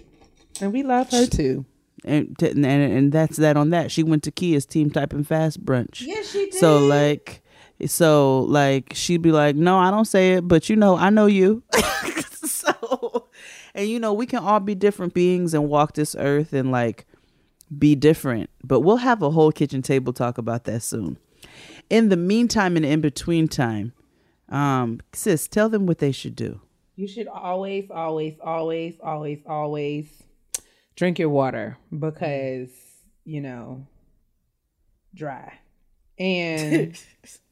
And 0.60 0.72
we 0.72 0.82
love 0.82 1.10
her 1.10 1.26
too. 1.26 1.64
and 2.04 2.36
and 2.42 2.64
and 2.66 3.12
that's 3.12 3.36
that 3.38 3.56
on 3.56 3.70
that. 3.70 3.90
She 3.90 4.02
went 4.02 4.22
to 4.24 4.30
Keia's 4.30 4.66
team 4.66 4.90
typing 4.90 5.24
fast 5.24 5.64
brunch. 5.64 6.02
Yes, 6.02 6.30
she 6.30 6.46
did. 6.50 6.54
So 6.54 6.78
like, 6.78 7.42
so 7.86 8.40
like 8.42 8.92
she'd 8.94 9.22
be 9.22 9.32
like, 9.32 9.56
"No, 9.56 9.78
I 9.78 9.90
don't 9.90 10.06
say 10.06 10.34
it, 10.34 10.48
but 10.48 10.68
you 10.70 10.76
know, 10.76 10.96
I 10.96 11.10
know 11.10 11.26
you." 11.26 11.62
so, 12.32 13.28
and 13.74 13.88
you 13.88 14.00
know, 14.00 14.12
we 14.12 14.26
can 14.26 14.42
all 14.42 14.60
be 14.60 14.74
different 14.74 15.14
beings 15.14 15.52
and 15.52 15.68
walk 15.68 15.94
this 15.94 16.16
earth 16.18 16.52
and 16.52 16.70
like 16.72 17.06
be 17.76 17.94
different. 17.94 18.50
But 18.64 18.80
we'll 18.80 18.96
have 18.96 19.22
a 19.22 19.30
whole 19.30 19.52
kitchen 19.52 19.82
table 19.82 20.12
talk 20.12 20.38
about 20.38 20.64
that 20.64 20.82
soon. 20.82 21.18
In 21.90 22.08
the 22.08 22.16
meantime 22.16 22.76
and 22.76 22.84
in 22.84 23.00
between 23.00 23.48
time, 23.48 23.92
um, 24.48 25.00
sis, 25.12 25.46
tell 25.48 25.68
them 25.68 25.86
what 25.86 25.98
they 25.98 26.12
should 26.12 26.36
do. 26.36 26.60
you 26.96 27.06
should 27.06 27.28
always, 27.28 27.90
always, 27.90 28.34
always, 28.42 28.94
always, 29.02 29.38
always 29.46 30.06
drink 30.96 31.18
your 31.18 31.28
water 31.28 31.76
because 31.96 32.70
you 33.24 33.40
know 33.40 33.86
dry, 35.14 35.52
and 36.18 36.98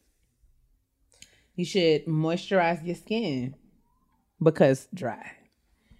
you 1.56 1.64
should 1.64 2.06
moisturize 2.06 2.84
your 2.84 2.96
skin 2.96 3.54
because 4.42 4.88
dry. 4.94 5.32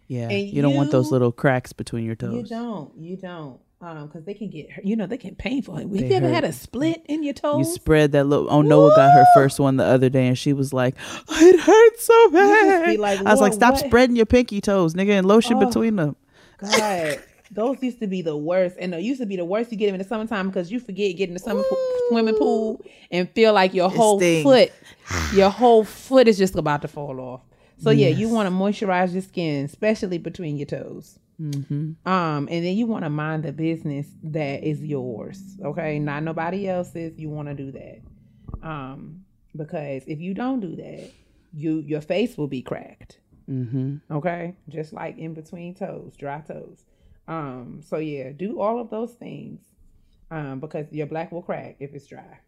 Yeah, 0.07 0.29
And 0.29 0.49
you 0.49 0.61
don't 0.61 0.75
want 0.75 0.91
those 0.91 1.11
little 1.11 1.33
cracks 1.33 1.73
between 1.73 2.05
your 2.05 2.15
toes. 2.15 2.35
You 2.35 2.45
don't. 2.57 2.93
You 2.99 3.17
don't. 3.17 3.59
Um, 3.81 4.07
because 4.07 4.25
they 4.25 4.35
can 4.35 4.49
get, 4.51 4.71
hurt- 4.71 4.85
you 4.85 4.97
know, 4.97 5.07
they 5.07 5.17
can 5.19 5.35
painful. 5.35 5.77
Have 5.77 5.91
you 5.95 6.07
ever 6.15 6.29
had 6.29 6.45
a 6.45 6.53
split 6.53 7.03
in 7.07 7.23
your 7.23 7.35
toes? 7.35 7.59
You 7.59 7.65
spread 7.75 8.13
that 8.13 8.25
little. 8.25 8.47
Oh, 8.51 8.63
Noah 8.63 8.95
got 8.97 9.13
her 9.13 9.25
first 9.35 9.59
one 9.61 9.77
the 9.77 9.85
other 9.85 10.09
day, 10.09 10.27
and 10.27 10.39
she 10.39 10.53
was 10.55 10.73
like, 10.73 10.95
"It 11.31 11.61
hurts 11.61 12.07
so 12.07 12.31
bad." 12.31 12.99
like, 12.99 13.21
I 13.21 13.31
was 13.33 13.41
like, 13.43 13.53
"Stop 13.53 13.75
what?" 13.75 13.85
spreading 13.87 14.17
your 14.17 14.25
pinky 14.27 14.61
toes, 14.63 14.95
nigga, 14.95 15.11
and 15.19 15.27
lotion 15.27 15.57
Oh. 15.57 15.67
between 15.67 15.97
them." 15.97 16.17
God, 16.59 17.19
those 17.55 17.83
used 17.83 18.01
to 18.01 18.07
be 18.07 18.21
the 18.21 18.37
worst, 18.37 18.77
and 18.79 18.93
they 18.93 19.01
used 19.01 19.21
to 19.21 19.27
be 19.27 19.37
the 19.37 19.45
worst. 19.45 19.71
You 19.71 19.79
get 19.79 19.87
them 19.87 19.95
in 19.95 20.01
the 20.01 20.09
summertime 20.09 20.49
because 20.49 20.71
you 20.71 20.81
forget 20.81 21.17
getting 21.17 21.35
the 21.35 21.41
summer 21.41 21.63
pool, 21.63 21.79
swimming 22.09 22.35
pool 22.37 22.85
and 23.11 23.31
feel 23.31 23.53
like 23.53 23.73
your 23.73 23.89
whole 23.89 24.19
foot, 24.43 24.73
your 25.35 25.51
whole 25.51 25.85
foot 25.85 26.29
is 26.29 26.37
just 26.37 26.57
about 26.57 26.83
to 26.83 26.89
fall 26.89 27.21
off. 27.21 27.41
So 27.79 27.91
yeah, 27.91 28.09
you 28.09 28.29
want 28.29 28.47
to 28.47 28.51
moisturize 28.51 29.13
your 29.13 29.23
skin, 29.23 29.65
especially 29.65 30.19
between 30.19 30.57
your 30.57 30.67
toes. 30.67 31.19
Mm-hmm. 31.41 32.09
Um, 32.09 32.49
and 32.51 32.65
then 32.65 32.77
you 32.77 32.87
want 32.87 33.05
to 33.05 33.11
mind 33.11 33.43
the 33.43 33.53
business 33.53 34.07
that 34.23 34.63
is 34.63 34.83
yours. 34.83 35.41
Okay, 35.63 35.99
not 35.99 36.23
nobody 36.23 36.69
else's. 36.69 37.19
You 37.19 37.29
want 37.29 37.49
to 37.49 37.55
do 37.55 37.73
that. 37.73 38.01
Um, 38.63 39.25
because 39.57 40.05
if 40.07 40.21
you 40.21 40.35
don't 40.35 40.61
do 40.61 40.77
that, 40.77 41.11
you 41.53 41.81
your 41.87 42.01
face 42.01 42.37
will 42.37 42.49
be 42.49 42.63
cracked. 42.63 43.19
Mm-hmm. 43.51 44.15
Okay, 44.15 44.57
just 44.69 44.93
like 44.93 45.19
in 45.19 45.35
between 45.35 45.75
toes, 45.75 46.15
dry 46.17 46.41
toes. 46.41 46.85
Um, 47.27 47.81
so 47.85 47.99
yeah, 47.99 48.31
do 48.33 48.61
all 48.61 48.81
of 48.81 48.91
those 48.91 49.13
things. 49.13 49.61
Um, 50.31 50.61
because 50.61 50.87
your 50.91 51.07
black 51.07 51.31
will 51.33 51.43
crack 51.43 51.77
if 51.81 51.95
it's 51.95 52.07
dry. 52.07 52.41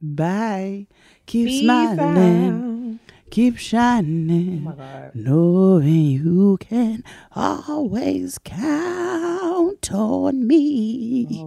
Bye. 0.00 0.88
Keep 1.26 1.48
Peace 1.48 1.62
smiling. 1.62 2.98
out. 3.04 3.12
Keep 3.30 3.56
shining. 3.56 4.58
Oh 4.66 4.70
my 4.70 4.74
God. 4.74 5.10
Knowing 5.14 5.84
you 5.86 6.56
can 6.60 7.04
always 7.34 8.38
count 8.38 9.92
on 9.92 10.46
me. 10.46 11.46